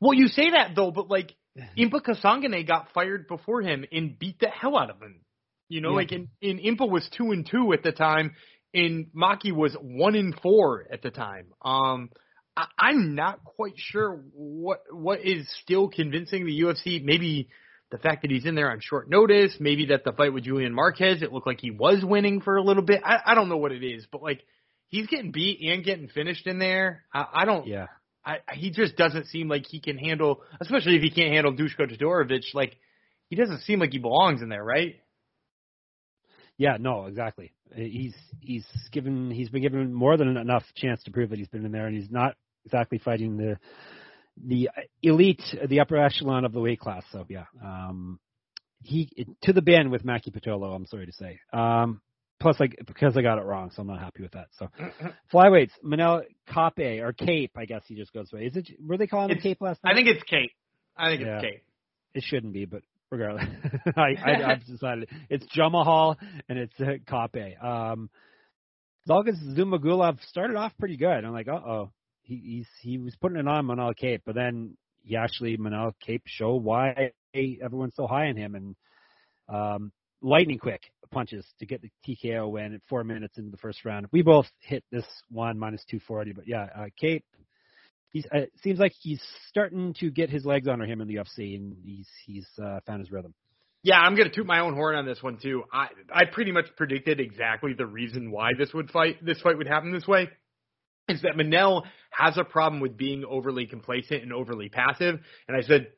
well, 0.00 0.14
you 0.14 0.28
say 0.28 0.50
that 0.50 0.72
though, 0.74 0.90
but 0.90 1.08
like, 1.10 1.34
Impa 1.78 2.00
Kasanganay 2.02 2.66
got 2.66 2.88
fired 2.92 3.26
before 3.28 3.62
him 3.62 3.84
and 3.92 4.18
beat 4.18 4.38
the 4.40 4.48
hell 4.48 4.76
out 4.78 4.90
of 4.90 5.00
him. 5.00 5.20
You 5.68 5.80
know, 5.80 5.90
Yeah. 5.90 5.96
like 5.96 6.12
in, 6.12 6.28
in 6.40 6.58
Impa 6.58 6.88
was 6.88 7.08
two 7.16 7.32
and 7.32 7.46
two 7.50 7.72
at 7.72 7.82
the 7.82 7.92
time, 7.92 8.34
and 8.74 9.06
Maki 9.16 9.52
was 9.52 9.74
one 9.80 10.14
and 10.14 10.34
four 10.42 10.86
at 10.92 11.02
the 11.02 11.10
time. 11.10 11.46
Um, 11.64 12.10
I, 12.56 12.66
I'm 12.78 13.14
not 13.14 13.42
quite 13.44 13.74
sure 13.76 14.22
what 14.32 14.80
what 14.90 15.20
is 15.24 15.46
still 15.62 15.88
convincing 15.88 16.46
the 16.46 16.60
UFC. 16.60 17.02
Maybe 17.02 17.48
the 17.90 17.98
fact 17.98 18.22
that 18.22 18.30
he's 18.30 18.44
in 18.44 18.54
there 18.54 18.70
on 18.70 18.80
short 18.80 19.08
notice. 19.08 19.56
Maybe 19.60 19.86
that 19.86 20.04
the 20.04 20.12
fight 20.12 20.32
with 20.32 20.44
Julian 20.44 20.74
Marquez, 20.74 21.22
it 21.22 21.32
looked 21.32 21.46
like 21.46 21.60
he 21.60 21.70
was 21.70 22.04
winning 22.04 22.40
for 22.40 22.56
a 22.56 22.62
little 22.62 22.82
bit. 22.82 23.02
I, 23.04 23.18
I 23.26 23.34
don't 23.34 23.48
know 23.48 23.56
what 23.56 23.72
it 23.72 23.84
is, 23.84 24.06
but 24.10 24.22
like 24.22 24.42
he's 24.88 25.06
getting 25.06 25.32
beat 25.32 25.60
and 25.62 25.84
getting 25.84 26.08
finished 26.08 26.46
in 26.46 26.58
there. 26.58 27.04
I, 27.12 27.26
I 27.32 27.44
don't. 27.44 27.66
Yeah. 27.66 27.86
I, 28.24 28.38
he 28.54 28.70
just 28.70 28.96
doesn't 28.96 29.26
seem 29.26 29.48
like 29.48 29.66
he 29.68 29.80
can 29.80 29.98
handle, 29.98 30.40
especially 30.60 30.96
if 30.96 31.02
he 31.02 31.10
can't 31.10 31.32
handle 31.32 31.52
Dusko 31.52 31.88
Todorovic. 31.88 32.42
Like 32.54 32.76
he 33.28 33.36
doesn't 33.36 33.60
seem 33.60 33.78
like 33.78 33.92
he 33.92 33.98
belongs 33.98 34.42
in 34.42 34.48
there, 34.48 34.64
right? 34.64 34.96
Yeah, 36.58 36.76
no, 36.80 37.06
exactly. 37.06 37.52
He's 37.74 38.14
he's 38.40 38.66
given 38.90 39.30
he's 39.30 39.50
been 39.50 39.62
given 39.62 39.92
more 39.92 40.16
than 40.16 40.36
enough 40.36 40.64
chance 40.74 41.02
to 41.04 41.10
prove 41.10 41.30
that 41.30 41.38
he's 41.38 41.48
been 41.48 41.64
in 41.64 41.72
there, 41.72 41.86
and 41.86 41.96
he's 41.96 42.10
not 42.10 42.34
exactly 42.64 42.98
fighting 42.98 43.36
the 43.36 43.58
the 44.44 44.68
elite, 45.02 45.42
the 45.68 45.80
upper 45.80 45.96
echelon 45.96 46.44
of 46.44 46.52
the 46.52 46.60
weight 46.60 46.80
class. 46.80 47.02
So 47.12 47.24
yeah, 47.28 47.44
um, 47.64 48.18
he 48.82 49.10
to 49.42 49.52
the 49.52 49.62
bin 49.62 49.90
with 49.90 50.04
Maki 50.04 50.28
Pitolo. 50.30 50.74
I'm 50.74 50.86
sorry 50.86 51.06
to 51.06 51.12
say. 51.12 51.40
Um, 51.52 52.00
plus, 52.40 52.58
like 52.60 52.76
because 52.86 53.16
I 53.16 53.22
got 53.22 53.38
it 53.38 53.44
wrong, 53.44 53.70
so 53.74 53.82
I'm 53.82 53.88
not 53.88 54.00
happy 54.00 54.22
with 54.22 54.32
that. 54.32 54.48
So 54.58 54.68
flyweights, 55.32 55.70
Manel 55.84 56.22
Kape 56.46 57.02
or 57.02 57.12
Cape, 57.12 57.52
I 57.56 57.64
guess 57.64 57.82
he 57.86 57.94
just 57.94 58.12
goes 58.12 58.30
by. 58.30 58.40
Is 58.40 58.56
it? 58.56 58.68
Were 58.84 58.96
they 58.96 59.06
calling 59.06 59.30
him 59.30 59.38
Cape 59.40 59.60
last 59.60 59.82
night? 59.82 59.92
I 59.92 59.96
think 59.96 60.08
it's 60.08 60.22
Kate. 60.24 60.52
I 60.96 61.10
think 61.10 61.22
Yeah. 61.22 61.36
it's 61.36 61.44
Kate. 61.44 61.62
it 62.14 62.22
shouldn't 62.26 62.52
be, 62.52 62.64
but 62.64 62.82
regardless, 63.10 63.44
I, 63.96 64.14
I, 64.24 64.52
I've 64.52 64.66
decided 64.66 65.08
it's 65.30 65.46
Jamahal 65.56 66.16
and 66.48 66.58
it's 66.58 66.74
uh, 66.80 66.92
Kape. 67.06 67.62
Um, 67.62 68.10
Zhalgas 69.08 69.40
Zhumagulov 69.56 70.18
started 70.28 70.56
off 70.56 70.72
pretty 70.78 70.96
good. 70.96 71.24
I'm 71.24 71.32
like, 71.32 71.48
uh 71.48 71.52
oh, 71.52 71.90
he, 72.34 72.66
he 72.80 72.98
was 72.98 73.14
putting 73.16 73.38
it 73.38 73.48
on 73.48 73.66
Manel 73.66 73.96
Kape, 73.96 74.22
but 74.26 74.34
then 74.34 74.76
he 75.02 75.16
actually 75.16 75.56
Manel 75.56 75.92
Kape 76.04 76.22
showed 76.26 76.62
why 76.62 77.12
everyone's 77.34 77.94
so 77.96 78.06
high 78.06 78.28
on 78.28 78.36
him 78.36 78.54
and 78.54 78.76
um, 79.48 79.92
lightning 80.22 80.58
quick 80.58 80.82
punches 81.10 81.46
to 81.60 81.66
get 81.66 81.82
the 81.82 81.90
TKO 82.06 82.50
win 82.50 82.74
at 82.74 82.80
four 82.88 83.04
minutes 83.04 83.38
into 83.38 83.50
the 83.50 83.56
first 83.56 83.84
round. 83.84 84.06
We 84.12 84.22
both 84.22 84.46
hit 84.60 84.82
this 84.90 85.06
one 85.30 85.58
minus 85.58 85.84
240, 85.84 86.32
but 86.32 86.48
yeah, 86.48 86.66
uh, 86.76 86.86
Cape 87.00 87.24
he's 88.16 88.26
uh, 88.34 88.38
it 88.38 88.52
seems 88.62 88.78
like 88.78 88.92
he's 89.00 89.22
starting 89.48 89.94
to 90.00 90.10
get 90.10 90.30
his 90.30 90.44
legs 90.44 90.68
under 90.68 90.84
him 90.84 91.00
in 91.00 91.08
the 91.08 91.16
UFC, 91.16 91.56
and 91.56 91.76
he's 91.84 92.08
he's 92.24 92.46
uh, 92.62 92.80
found 92.86 93.00
his 93.00 93.10
rhythm. 93.10 93.34
Yeah, 93.82 93.98
I'm 93.98 94.16
gonna 94.16 94.30
toot 94.30 94.46
my 94.46 94.60
own 94.60 94.74
horn 94.74 94.96
on 94.96 95.06
this 95.06 95.22
one 95.22 95.38
too. 95.40 95.64
I 95.72 95.88
I 96.12 96.24
pretty 96.24 96.52
much 96.52 96.66
predicted 96.76 97.20
exactly 97.20 97.74
the 97.74 97.86
reason 97.86 98.30
why 98.30 98.52
this 98.58 98.72
would 98.72 98.90
fight 98.90 99.24
this 99.24 99.40
fight 99.40 99.58
would 99.58 99.68
happen 99.68 99.92
this 99.92 100.06
way. 100.06 100.28
Is 101.08 101.22
that 101.22 101.36
Manel 101.36 101.84
has 102.10 102.36
a 102.36 102.44
problem 102.44 102.80
with 102.80 102.96
being 102.96 103.24
overly 103.24 103.66
complacent 103.66 104.22
and 104.22 104.32
overly 104.32 104.68
passive, 104.68 105.20
and 105.46 105.56
I 105.56 105.60
said 105.62 105.88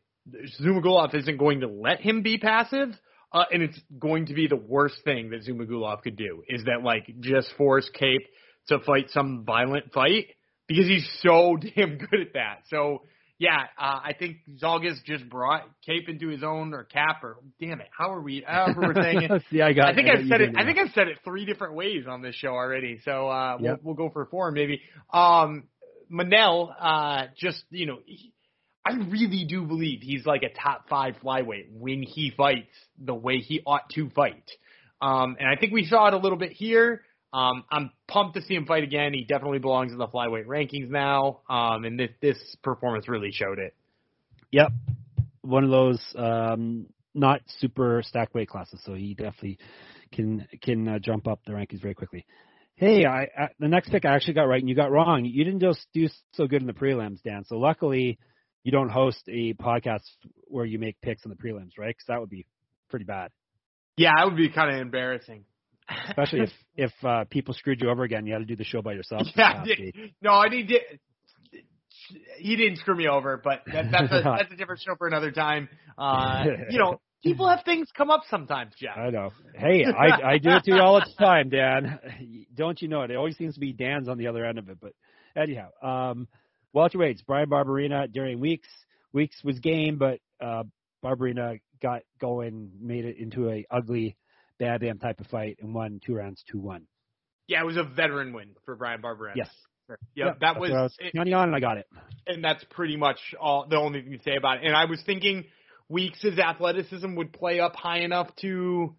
Zhumagulov 0.60 1.14
isn't 1.14 1.38
going 1.38 1.60
to 1.60 1.68
let 1.68 2.00
him 2.00 2.22
be 2.22 2.38
passive, 2.38 2.90
uh, 3.32 3.44
and 3.50 3.62
it's 3.62 3.80
going 3.98 4.26
to 4.26 4.34
be 4.34 4.46
the 4.48 4.56
worst 4.56 4.96
thing 5.04 5.30
that 5.30 5.46
Zhumagulov 5.46 6.02
could 6.02 6.16
do 6.16 6.42
is 6.48 6.64
that 6.64 6.82
like 6.82 7.06
just 7.20 7.52
force 7.56 7.88
Cape 7.94 8.26
to 8.68 8.78
fight 8.80 9.10
some 9.10 9.44
violent 9.44 9.92
fight 9.92 10.26
because 10.66 10.86
he's 10.86 11.08
so 11.22 11.56
damn 11.76 11.98
good 11.98 12.20
at 12.20 12.32
that. 12.34 12.62
So 12.68 13.02
yeah, 13.38 13.66
uh, 13.78 14.00
I 14.04 14.14
think 14.18 14.38
Zhalgas 14.60 15.04
just 15.04 15.28
brought 15.28 15.62
Cape 15.86 16.08
into 16.08 16.28
his 16.28 16.42
own 16.42 16.74
or 16.74 16.84
Cap 16.84 17.22
or 17.22 17.36
damn 17.60 17.80
it, 17.80 17.86
how 17.96 18.12
are 18.12 18.20
we? 18.20 18.44
However 18.46 18.80
we're 18.80 19.02
saying 19.02 19.22
it. 19.22 19.42
See, 19.50 19.62
I 19.62 19.72
got. 19.72 19.92
I 19.92 19.94
think 19.94 20.08
I've 20.08 20.26
said 20.26 20.40
it. 20.40 20.46
doing 20.46 20.56
I 20.56 20.64
think 20.64 20.78
I've 20.78 20.92
said 20.92 21.06
it 21.06 21.18
three 21.24 21.44
different 21.44 21.74
ways 21.74 22.04
on 22.08 22.20
this 22.20 22.34
show 22.34 22.48
already. 22.48 23.00
So 23.04 23.28
uh, 23.28 23.56
we'll, 23.60 23.78
we'll 23.82 23.94
go 23.94 24.10
for 24.10 24.26
four 24.26 24.50
maybe. 24.50 24.80
Um, 25.12 25.64
Manel, 26.10 26.74
uh, 26.80 27.26
just 27.36 27.62
you 27.70 27.86
know, 27.86 27.98
he, 28.04 28.32
I 28.84 28.94
really 28.94 29.44
do 29.48 29.64
believe 29.64 30.00
he's 30.02 30.26
like 30.26 30.42
a 30.42 30.48
top 30.48 30.88
five 30.88 31.14
flyweight 31.22 31.66
when 31.70 32.02
he 32.02 32.32
fights 32.36 32.74
the 32.98 33.14
way 33.14 33.38
he 33.38 33.60
ought 33.64 33.88
to 33.90 34.10
fight. 34.10 34.50
Um, 35.00 35.36
and 35.38 35.48
I 35.48 35.54
think 35.54 35.72
we 35.72 35.84
saw 35.84 36.08
it 36.08 36.14
a 36.14 36.18
little 36.18 36.38
bit 36.38 36.52
here. 36.52 37.02
Um, 37.32 37.64
I'm 37.70 37.90
pumped 38.06 38.36
to 38.36 38.42
see 38.42 38.54
him 38.54 38.66
fight 38.66 38.84
again. 38.84 39.12
He 39.12 39.24
definitely 39.24 39.58
belongs 39.58 39.92
in 39.92 39.98
the 39.98 40.08
flyweight 40.08 40.46
rankings 40.46 40.88
now. 40.88 41.40
Um, 41.48 41.84
and 41.84 41.98
this 41.98 42.10
this 42.20 42.56
performance 42.62 43.08
really 43.08 43.32
showed 43.32 43.58
it. 43.58 43.74
Yep, 44.50 44.72
one 45.42 45.64
of 45.64 45.70
those 45.70 46.00
um, 46.16 46.86
not 47.14 47.40
super 47.58 48.02
stacked 48.04 48.34
weight 48.34 48.48
classes, 48.48 48.80
so 48.84 48.94
he 48.94 49.14
definitely 49.14 49.58
can 50.12 50.46
can 50.62 50.88
uh, 50.88 50.98
jump 50.98 51.28
up 51.28 51.40
the 51.46 51.52
rankings 51.52 51.82
very 51.82 51.94
quickly. 51.94 52.24
Hey, 52.76 53.04
I, 53.04 53.22
I 53.36 53.48
the 53.58 53.68
next 53.68 53.90
pick 53.90 54.04
I 54.04 54.14
actually 54.14 54.34
got 54.34 54.44
right 54.44 54.60
and 54.60 54.68
you 54.68 54.74
got 54.74 54.90
wrong. 54.90 55.24
You 55.24 55.44
didn't 55.44 55.60
just 55.60 55.86
do 55.92 56.08
so 56.32 56.46
good 56.46 56.62
in 56.62 56.66
the 56.66 56.72
prelims, 56.72 57.22
Dan. 57.22 57.44
So 57.44 57.58
luckily, 57.58 58.18
you 58.62 58.72
don't 58.72 58.88
host 58.88 59.22
a 59.28 59.52
podcast 59.54 60.02
where 60.44 60.64
you 60.64 60.78
make 60.78 61.00
picks 61.00 61.24
in 61.24 61.30
the 61.30 61.36
prelims, 61.36 61.72
right? 61.78 61.88
Because 61.88 62.06
that 62.08 62.20
would 62.20 62.30
be 62.30 62.46
pretty 62.88 63.04
bad, 63.04 63.30
Yeah, 63.96 64.12
that 64.16 64.26
would 64.26 64.36
be 64.36 64.48
kind 64.48 64.74
of 64.74 64.80
embarrassing. 64.80 65.44
Especially 66.08 66.40
if 66.40 66.50
if 66.76 67.04
uh, 67.04 67.24
people 67.30 67.54
screwed 67.54 67.80
you 67.80 67.90
over 67.90 68.04
again. 68.04 68.26
You 68.26 68.32
had 68.32 68.40
to 68.40 68.44
do 68.44 68.56
the 68.56 68.64
show 68.64 68.82
by 68.82 68.92
yourself. 68.92 69.22
Yeah, 69.36 69.64
week. 69.64 69.94
no, 70.22 70.32
I 70.32 70.48
did. 70.48 70.72
He 72.38 72.56
didn't 72.56 72.78
screw 72.78 72.96
me 72.96 73.08
over, 73.08 73.40
but 73.42 73.62
that, 73.72 73.86
that's 73.90 74.12
a 74.12 74.22
that's 74.22 74.52
a 74.52 74.56
different 74.56 74.82
show 74.82 74.94
for 74.96 75.06
another 75.06 75.30
time. 75.30 75.68
Uh, 75.96 76.44
you 76.70 76.78
know, 76.78 77.00
people 77.22 77.48
have 77.48 77.64
things 77.64 77.88
come 77.96 78.10
up 78.10 78.22
sometimes, 78.30 78.72
Jeff. 78.78 78.96
I 78.96 79.10
know. 79.10 79.30
Hey, 79.54 79.84
I 79.84 80.32
I 80.32 80.38
do 80.38 80.50
it 80.50 80.64
to 80.64 80.74
you 80.74 80.80
all 80.80 81.00
the 81.00 81.24
time, 81.24 81.50
Dan. 81.50 81.98
Don't 82.54 82.80
you 82.80 82.88
know 82.88 83.02
it? 83.02 83.10
It 83.10 83.16
always 83.16 83.36
seems 83.36 83.54
to 83.54 83.60
be 83.60 83.72
Dan's 83.72 84.08
on 84.08 84.18
the 84.18 84.28
other 84.28 84.44
end 84.44 84.58
of 84.58 84.68
it. 84.68 84.78
But 84.80 84.92
anyhow, 85.36 85.68
um, 85.82 86.28
welterweights: 86.74 87.24
Bryan 87.26 87.48
Barberena, 87.48 88.12
Darian 88.12 88.40
Weeks. 88.40 88.68
Weeks 89.12 89.42
was 89.42 89.58
game, 89.58 89.96
but 89.96 90.20
uh, 90.40 90.64
Barberena 91.02 91.60
got 91.82 92.02
going, 92.20 92.72
made 92.80 93.04
it 93.04 93.16
into 93.18 93.48
a 93.50 93.64
ugly 93.70 94.16
bad 94.58 94.80
bam 94.80 94.98
type 94.98 95.20
of 95.20 95.26
fight, 95.28 95.58
and 95.60 95.74
won 95.74 96.00
two 96.04 96.14
rounds, 96.14 96.42
two 96.50 96.58
one. 96.58 96.86
Yeah, 97.46 97.62
it 97.62 97.66
was 97.66 97.76
a 97.76 97.84
veteran 97.84 98.32
win 98.32 98.50
for 98.64 98.76
Bryan 98.76 99.00
Barberena. 99.00 99.32
Yes. 99.36 99.50
Yep, 99.88 99.98
Yep, 100.14 100.40
that 100.40 100.60
was, 100.60 100.70
was 100.70 100.96
it- 100.98 101.16
on, 101.18 101.28
and 101.48 101.56
I 101.56 101.60
got 101.60 101.78
it. 101.78 101.86
and 102.26 102.44
that's 102.44 102.62
pretty 102.70 102.96
much 102.96 103.18
all 103.40 103.66
the 103.68 103.76
only 103.78 104.02
thing 104.02 104.12
to 104.12 104.22
say 104.22 104.36
about 104.36 104.58
it. 104.58 104.64
And 104.66 104.76
I 104.76 104.84
was 104.84 105.00
thinking 105.06 105.44
Weeks' 105.88 106.22
athleticism 106.26 107.14
would 107.14 107.32
play 107.32 107.60
up 107.60 107.74
high 107.74 108.00
enough 108.00 108.28
to 108.42 108.94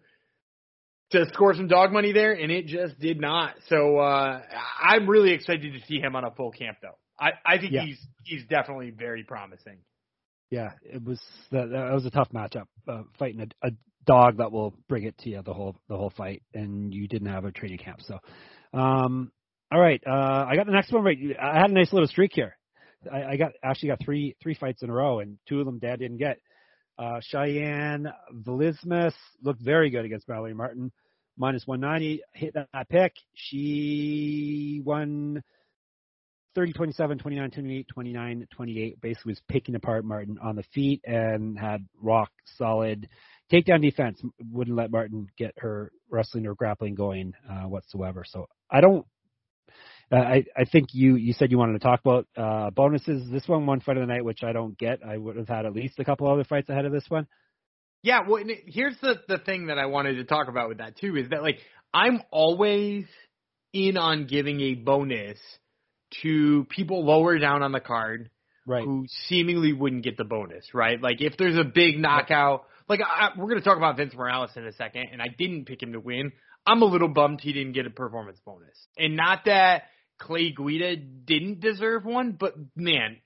to 1.12 1.26
score 1.32 1.54
some 1.54 1.66
dog 1.68 1.92
money 1.92 2.12
there, 2.12 2.32
and 2.32 2.50
it 2.52 2.66
just 2.66 2.98
did 2.98 3.20
not. 3.20 3.54
So 3.68 3.98
uh 3.98 4.42
I'm 4.82 5.08
really 5.08 5.30
excited 5.32 5.72
to 5.72 5.86
see 5.86 6.00
him 6.00 6.16
on 6.16 6.24
a 6.24 6.30
full 6.32 6.50
camp, 6.50 6.78
though. 6.82 6.98
I 7.20 7.32
I 7.46 7.58
think 7.58 7.72
Yeah. 7.72 7.84
he's 7.84 8.04
he's 8.24 8.44
definitely 8.46 8.90
very 8.90 9.22
promising. 9.22 9.78
Yeah, 10.50 10.72
it 10.82 11.02
was 11.02 11.20
that, 11.52 11.70
that 11.70 11.92
was 11.92 12.04
a 12.06 12.10
tough 12.10 12.30
matchup, 12.34 12.66
uh, 12.88 13.02
fighting 13.18 13.40
a, 13.40 13.68
a 13.68 13.70
dog 14.04 14.38
that 14.38 14.50
will 14.50 14.74
bring 14.88 15.04
it 15.04 15.16
to 15.18 15.30
you 15.30 15.42
the 15.42 15.54
whole 15.54 15.76
the 15.88 15.96
whole 15.96 16.10
fight, 16.10 16.42
and 16.54 16.92
you 16.92 17.06
didn't 17.06 17.28
have 17.28 17.44
a 17.44 17.52
training 17.52 17.78
camp. 17.78 18.00
So, 18.02 18.18
um, 18.72 19.30
all 19.72 19.80
right, 19.80 20.02
uh, 20.04 20.46
I 20.48 20.56
got 20.56 20.66
the 20.66 20.72
next 20.72 20.92
one 20.92 21.04
right. 21.04 21.18
I 21.40 21.60
had 21.60 21.70
a 21.70 21.74
nice 21.74 21.92
little 21.92 22.08
streak 22.08 22.32
here. 22.34 22.56
I, 23.10 23.24
I 23.24 23.36
got 23.36 23.52
actually 23.62 23.90
got 23.90 24.00
three 24.04 24.36
three 24.42 24.54
fights 24.54 24.82
in 24.82 24.90
a 24.90 24.92
row, 24.92 25.20
and 25.20 25.38
two 25.48 25.60
of 25.60 25.66
them 25.66 25.78
Dad 25.78 26.00
didn't 26.00 26.18
get. 26.18 26.38
Uh, 26.98 27.20
Cheyanne 27.32 28.12
Vlismas 28.34 29.14
looked 29.42 29.62
very 29.62 29.88
good 29.88 30.04
against 30.04 30.28
Mallory 30.28 30.52
Martin, 30.52 30.92
minus 31.38 31.66
190. 31.66 32.22
Hit 32.34 32.54
that, 32.54 32.88
pick. 32.90 33.14
She 33.34 34.82
won 34.84 35.42
30, 36.54 36.72
27, 36.72 37.18
29, 37.18 37.50
28, 37.50 37.88
29, 37.88 38.48
28. 38.50 39.00
Basically 39.00 39.30
was 39.30 39.40
picking 39.48 39.74
apart 39.74 40.04
Martin 40.04 40.38
on 40.42 40.56
the 40.56 40.64
feet 40.74 41.00
and 41.04 41.58
had 41.58 41.86
rock 42.00 42.30
solid 42.56 43.08
takedown 43.52 43.82
defense. 43.82 44.20
Wouldn't 44.52 44.76
let 44.76 44.90
Martin 44.90 45.28
get 45.36 45.54
her 45.58 45.92
wrestling 46.08 46.46
or 46.46 46.54
grappling 46.54 46.94
going 46.94 47.34
uh, 47.48 47.68
whatsoever. 47.68 48.24
So 48.26 48.46
I 48.70 48.80
don't. 48.80 49.06
Uh, 50.12 50.16
I 50.16 50.44
I 50.56 50.64
think 50.64 50.88
you 50.92 51.14
you 51.14 51.32
said 51.32 51.52
you 51.52 51.58
wanted 51.58 51.74
to 51.74 51.78
talk 51.78 52.00
about 52.00 52.26
uh, 52.36 52.70
bonuses. 52.70 53.30
This 53.30 53.46
one 53.46 53.64
one 53.66 53.80
fight 53.80 53.96
of 53.96 54.06
the 54.06 54.12
night, 54.12 54.24
which 54.24 54.42
I 54.42 54.52
don't 54.52 54.76
get. 54.76 55.00
I 55.06 55.16
would 55.16 55.36
have 55.36 55.48
had 55.48 55.66
at 55.66 55.72
least 55.72 56.00
a 56.00 56.04
couple 56.04 56.28
other 56.28 56.42
fights 56.44 56.68
ahead 56.68 56.84
of 56.84 56.92
this 56.92 57.04
one. 57.08 57.28
Yeah, 58.02 58.20
well, 58.26 58.42
it- 58.44 58.64
here's 58.66 58.98
the 59.00 59.20
the 59.28 59.38
thing 59.38 59.66
that 59.66 59.78
I 59.78 59.86
wanted 59.86 60.14
to 60.14 60.24
talk 60.24 60.48
about 60.48 60.68
with 60.68 60.78
that 60.78 60.96
too 60.96 61.16
is 61.16 61.28
that 61.30 61.42
like 61.42 61.58
I'm 61.94 62.22
always 62.32 63.04
in 63.72 63.96
on 63.96 64.26
giving 64.26 64.60
a 64.60 64.74
bonus 64.74 65.38
to 66.22 66.64
people 66.70 67.04
lower 67.04 67.38
down 67.38 67.62
on 67.62 67.72
the 67.72 67.80
card 67.80 68.30
Right. 68.66 68.84
who 68.84 69.06
seemingly 69.26 69.72
wouldn't 69.72 70.04
get 70.04 70.16
the 70.16 70.24
bonus, 70.24 70.74
right? 70.74 71.00
Like 71.00 71.20
if 71.20 71.36
there's 71.36 71.56
a 71.56 71.64
big 71.64 71.98
knockout, 71.98 72.66
like 72.88 73.00
I, 73.00 73.30
we're 73.36 73.48
going 73.48 73.58
to 73.58 73.64
talk 73.64 73.78
about 73.78 73.96
Vince 73.96 74.14
Morales 74.14 74.50
in 74.54 74.64
a 74.64 74.72
second, 74.72 75.08
and 75.12 75.20
I 75.20 75.26
didn't 75.28 75.64
pick 75.64 75.82
him 75.82 75.94
to 75.94 76.00
win. 76.00 76.30
I'm 76.66 76.82
a 76.82 76.84
little 76.84 77.08
bummed 77.08 77.40
he 77.40 77.52
didn't 77.52 77.72
get 77.72 77.86
a 77.86 77.90
performance 77.90 78.38
bonus, 78.44 78.76
and 78.96 79.16
not 79.16 79.46
that 79.46 79.84
Clay 80.18 80.52
Guida 80.52 80.96
didn't 80.96 81.60
deserve 81.60 82.04
one, 82.04 82.36
but 82.38 82.54
man, 82.76 83.16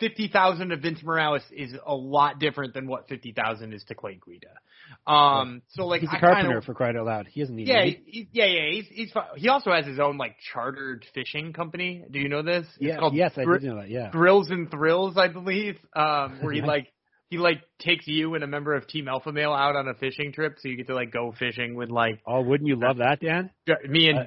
fifty 0.00 0.28
thousand 0.28 0.70
to 0.70 0.76
Vince 0.76 1.02
Morales 1.02 1.42
is 1.52 1.74
a 1.86 1.94
lot 1.94 2.40
different 2.40 2.72
than 2.72 2.88
what 2.88 3.06
fifty 3.08 3.32
thousand 3.32 3.74
is 3.74 3.84
to 3.84 3.94
Clay 3.94 4.18
Guida. 4.24 4.48
Um, 5.06 5.62
so 5.68 5.86
like 5.86 6.02
He's 6.02 6.10
a 6.10 6.16
I 6.16 6.20
carpenter 6.20 6.48
kinda, 6.50 6.62
for 6.62 6.74
crying 6.74 6.96
out 6.96 7.06
loud. 7.06 7.26
He 7.26 7.40
doesn't 7.40 7.56
need 7.56 7.66
yeah, 7.68 7.84
he, 7.84 8.28
yeah, 8.32 8.44
yeah. 8.46 8.70
He's 8.70 8.86
he's 8.88 9.12
he 9.36 9.48
also 9.48 9.72
has 9.72 9.86
his 9.86 9.98
own 9.98 10.18
like 10.18 10.36
chartered 10.52 11.04
fishing 11.14 11.52
company. 11.52 12.04
Do 12.10 12.18
you 12.18 12.28
know 12.28 12.42
this? 12.42 12.66
It's 12.74 12.78
Yeah, 12.80 12.98
called 12.98 13.14
yes, 13.14 13.32
I 13.36 13.44
did 13.44 13.62
know 13.64 13.76
that. 13.76 13.88
Yeah. 13.90 14.10
Grills 14.10 14.50
and 14.50 14.70
Thrills, 14.70 15.16
I 15.16 15.28
believe, 15.28 15.78
um, 15.96 16.38
where 16.42 16.52
he 16.52 16.60
like 16.62 16.88
he 17.30 17.38
like 17.38 17.62
takes 17.78 18.06
you 18.06 18.34
and 18.34 18.44
a 18.44 18.46
member 18.46 18.74
of 18.74 18.86
Team 18.88 19.08
Alpha 19.08 19.32
Male 19.32 19.52
out 19.52 19.74
on 19.74 19.88
a 19.88 19.94
fishing 19.94 20.32
trip, 20.32 20.56
so 20.60 20.68
you 20.68 20.76
get 20.76 20.86
to 20.88 20.94
like 20.94 21.12
go 21.12 21.32
fishing 21.38 21.74
with 21.74 21.88
like 21.90 22.20
Oh, 22.26 22.42
wouldn't 22.42 22.68
you 22.68 22.76
love 22.76 22.98
that, 22.98 23.20
Dan? 23.20 23.50
me 23.88 24.08
and. 24.10 24.18
Uh, 24.18 24.24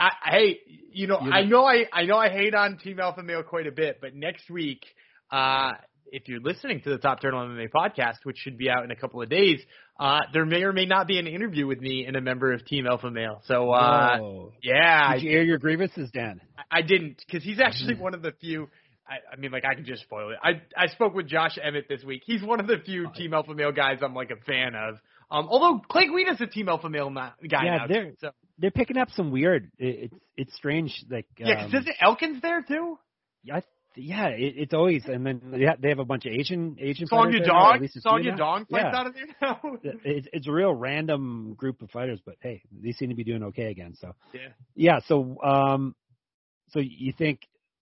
I, 0.00 0.10
hey, 0.30 0.58
you 0.92 1.08
know, 1.08 1.18
You 1.20 1.32
I 1.32 1.42
know- 1.42 1.48
know 1.62 1.64
I 1.64 1.86
I 1.92 2.04
know 2.04 2.16
I 2.16 2.28
hate 2.28 2.54
on 2.54 2.78
Team 2.78 3.00
Alpha 3.00 3.22
Male 3.22 3.42
quite 3.42 3.66
a 3.66 3.72
bit, 3.72 3.98
but 4.00 4.14
next 4.14 4.48
week, 4.48 4.84
uh, 5.32 5.72
if 6.12 6.28
you're 6.28 6.40
listening 6.40 6.80
to 6.82 6.90
the 6.90 6.98
Top 6.98 7.20
Turtle 7.20 7.40
MMA 7.40 7.68
podcast, 7.70 8.16
which 8.24 8.36
should 8.38 8.56
be 8.58 8.68
out 8.70 8.84
in 8.84 8.90
a 8.90 8.96
couple 8.96 9.20
of 9.22 9.28
days, 9.28 9.60
uh, 10.00 10.20
there 10.32 10.44
may 10.44 10.62
or 10.62 10.72
may 10.72 10.86
not 10.86 11.06
be 11.06 11.18
an 11.18 11.26
interview 11.26 11.66
with 11.66 11.80
me 11.80 12.04
and 12.06 12.16
a 12.16 12.20
member 12.20 12.52
of 12.52 12.64
Team 12.66 12.86
Alpha 12.86 13.10
Male. 13.10 13.42
So, 13.46 13.70
uh, 13.72 14.18
Whoa. 14.18 14.52
yeah, 14.62 15.14
Did 15.14 15.22
you 15.22 15.30
air 15.32 15.42
your 15.42 15.58
grievances, 15.58 16.10
Dan? 16.12 16.40
I 16.70 16.82
didn't 16.82 17.22
because 17.26 17.42
he's 17.44 17.60
actually 17.60 17.94
Mm-hmm. 17.94 18.02
one 18.02 18.14
of 18.14 18.22
the 18.22 18.32
few. 18.40 18.68
I, 19.08 19.16
I 19.32 19.36
mean, 19.36 19.50
like 19.52 19.64
I 19.64 19.74
can 19.74 19.84
just 19.86 20.02
spoil 20.02 20.30
it. 20.32 20.38
I 20.42 20.60
I 20.76 20.88
spoke 20.88 21.14
with 21.14 21.26
Josh 21.28 21.56
Emmett 21.62 21.88
this 21.88 22.04
week. 22.04 22.22
He's 22.26 22.42
one 22.42 22.60
of 22.60 22.66
the 22.66 22.76
few 22.84 23.08
Team 23.16 23.32
Alpha 23.32 23.54
Male 23.54 23.72
guys 23.72 23.98
I'm 24.02 24.14
like 24.14 24.30
a 24.30 24.36
fan 24.44 24.74
of. 24.74 24.96
Um, 25.30 25.46
although 25.50 25.80
Clay 25.88 26.06
Guida's 26.08 26.40
a 26.40 26.46
Team 26.46 26.68
Alpha 26.68 26.88
Male 26.90 27.08
ma- 27.10 27.30
guy 27.48 27.64
Yeah, 27.64 27.76
now. 27.76 27.86
they're- 27.86 28.12
So 28.20 28.30
They're 28.58 28.70
picking 28.70 28.96
up 28.98 29.08
some 29.12 29.30
weird. 29.30 29.70
It, 29.78 30.10
it's 30.12 30.14
it's 30.36 30.54
strange. 30.56 31.04
Like 31.10 31.26
yeah, 31.38 31.64
'cause 31.64 31.74
um, 31.74 31.80
isn't 31.80 31.96
Elkins 32.02 32.42
there 32.42 32.62
too? 32.62 32.98
I, 33.50 33.62
yeah, 33.98 34.28
it, 34.28 34.54
it's 34.56 34.74
always 34.74 35.04
and 35.06 35.26
then 35.26 35.40
they 35.50 35.64
have, 35.64 35.80
they 35.80 35.88
have 35.88 35.98
a 35.98 36.04
bunch 36.04 36.26
of 36.26 36.32
Asian 36.32 36.76
Asian 36.80 37.06
Song 37.06 37.26
fighters 37.26 37.40
Yadong, 37.40 37.46
there, 37.46 37.54
or 37.54 37.74
at 37.74 37.80
least 37.80 37.96
a 37.96 38.00
few 38.00 38.10
Song 38.10 38.22
now. 38.24 38.54
Fights 38.58 38.68
Yeah. 38.70 38.96
out 38.96 39.06
of 39.06 39.14
there 39.14 39.26
now. 39.40 39.60
It's 40.04 40.28
it's 40.32 40.46
a 40.46 40.52
real 40.52 40.74
random 40.74 41.54
group 41.54 41.82
of 41.82 41.90
fighters, 41.90 42.20
but 42.24 42.36
hey, 42.40 42.62
they 42.72 42.92
seem 42.92 43.08
to 43.10 43.14
be 43.14 43.24
doing 43.24 43.42
okay 43.44 43.70
again. 43.70 43.94
So 44.00 44.14
yeah. 44.32 44.40
yeah, 44.74 45.00
so 45.06 45.42
um, 45.42 45.94
so 46.70 46.80
you 46.80 47.12
think 47.12 47.40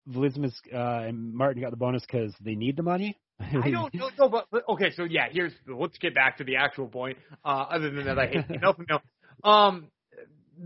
Vlismas 0.09 0.53
uh, 0.73 1.07
and 1.07 1.33
Martin 1.33 1.61
got 1.61 1.71
the 1.71 1.77
bonus 1.77 2.03
because 2.05 2.33
they 2.41 2.55
need 2.55 2.75
the 2.77 2.83
money? 2.83 3.17
I 3.39 3.69
don't 3.69 3.93
know, 3.93 4.09
no, 4.17 4.29
but, 4.29 4.47
but 4.51 4.63
okay, 4.69 4.91
so 4.95 5.03
yeah, 5.03 5.27
here's 5.31 5.53
let's 5.67 5.97
get 5.97 6.13
back 6.15 6.37
to 6.37 6.43
the 6.43 6.57
actual 6.57 6.87
point. 6.87 7.17
Uh, 7.43 7.65
other 7.69 7.89
than 7.91 8.05
that, 8.05 8.19
I 8.19 8.27
hate 8.27 8.45
Alpha 8.63 8.83
Male. 8.89 9.01
Um, 9.43 9.87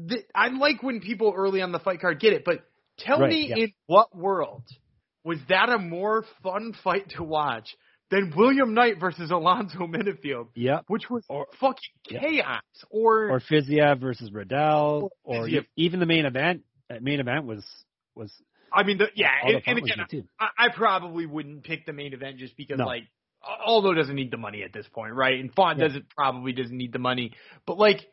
th- 0.09 0.25
I 0.33 0.47
like 0.49 0.83
when 0.83 0.99
people 1.01 1.33
early 1.35 1.61
on 1.61 1.71
the 1.71 1.79
fight 1.79 2.01
card 2.01 2.19
get 2.19 2.33
it, 2.33 2.43
but 2.45 2.65
tell 2.97 3.19
Right, 3.19 3.29
me 3.29 3.47
yeah. 3.49 3.63
in 3.63 3.73
what 3.87 4.15
world 4.15 4.63
was 5.25 5.39
that 5.49 5.67
a 5.69 5.77
more 5.79 6.23
fun 6.43 6.73
fight 6.83 7.09
to 7.17 7.23
watch 7.23 7.75
than 8.11 8.31
William 8.37 8.73
Knight 8.75 8.99
versus 8.99 9.31
Alonzo 9.31 9.79
Menifield, 9.79 10.47
Yep. 10.55 10.85
which 10.87 11.09
was 11.09 11.25
Or- 11.27 11.47
fucking 11.59 11.79
yeah. 12.09 12.19
chaos? 12.19 12.61
Or, 12.89 13.31
Or 13.31 13.39
Fiziev 13.41 13.99
versus 13.99 14.31
Riddell, 14.31 15.11
Or 15.23 15.47
or 15.47 15.49
even 15.75 15.99
the 15.99 16.05
main 16.05 16.25
event. 16.25 16.61
Main 17.01 17.19
event 17.19 17.45
was 17.45 17.65
was 18.15 18.31
I 18.71 18.83
mean, 18.83 18.97
the, 18.99 19.07
yeah, 19.15 19.29
and, 19.43 19.61
and 19.65 19.77
again. 19.79 20.27
I, 20.39 20.47
I 20.57 20.69
probably 20.69 21.25
wouldn't 21.25 21.63
pick 21.63 21.85
the 21.85 21.93
main 21.93 22.13
event 22.13 22.37
just 22.37 22.55
because, 22.57 22.77
No. 22.77 22.85
like, 22.85 23.03
although 23.65 23.93
doesn't 23.93 24.15
need 24.15 24.31
the 24.31 24.37
money 24.37 24.63
at 24.63 24.73
this 24.73 24.85
point, 24.89 25.13
right? 25.13 25.39
And 25.39 25.53
Font 25.53 25.79
Yeah. 25.79 25.87
doesn't 25.87 26.09
probably 26.09 26.51
doesn't 26.51 26.75
need 26.77 26.91
the 26.93 26.99
money, 26.99 27.31
but 27.65 27.77
like, 27.77 28.05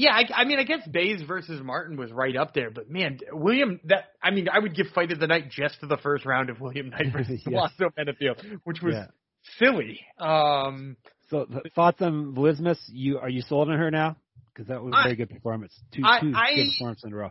Yeah, 0.00 0.12
I, 0.12 0.42
I 0.42 0.44
mean, 0.44 0.60
I 0.60 0.62
guess 0.62 0.86
Bays 0.86 1.20
versus 1.26 1.60
Martin 1.60 1.96
was 1.96 2.12
right 2.12 2.36
up 2.36 2.54
there, 2.54 2.70
but 2.70 2.88
man, 2.88 3.18
William, 3.32 3.80
that 3.86 4.04
I 4.22 4.30
mean, 4.30 4.48
I 4.48 4.60
would 4.60 4.76
give 4.76 4.86
fight 4.94 5.10
of 5.10 5.18
the 5.18 5.26
night 5.26 5.50
just 5.50 5.80
to 5.80 5.86
the 5.86 5.96
first 5.96 6.24
round 6.24 6.50
of 6.50 6.60
William 6.60 6.90
Knight 6.90 7.06
versus 7.12 7.42
Yeah. 7.44 7.58
Alonzo 7.58 7.90
Menifield, 7.98 8.60
which 8.62 8.80
was 8.80 8.94
Yeah. 8.94 9.06
silly. 9.58 10.00
Um, 10.20 10.96
So 11.30 11.46
th- 11.46 11.72
thoughts 11.74 12.00
on 12.00 12.32
Vlismas? 12.36 12.78
You 12.86 13.18
are 13.18 13.28
you 13.28 13.42
sold 13.42 13.68
on 13.70 13.76
her 13.76 13.90
now? 13.90 14.16
Because 14.54 14.68
that 14.68 14.80
was 14.82 14.94
a 14.96 15.02
very 15.02 15.16
good 15.16 15.30
performance. 15.30 15.72
Two 15.92 16.02
I- 16.04 16.20
two 16.20 16.32
I- 16.34 16.54
good 16.54 16.68
performances 16.78 17.04
in 17.04 17.12
a 17.12 17.16
row. 17.16 17.30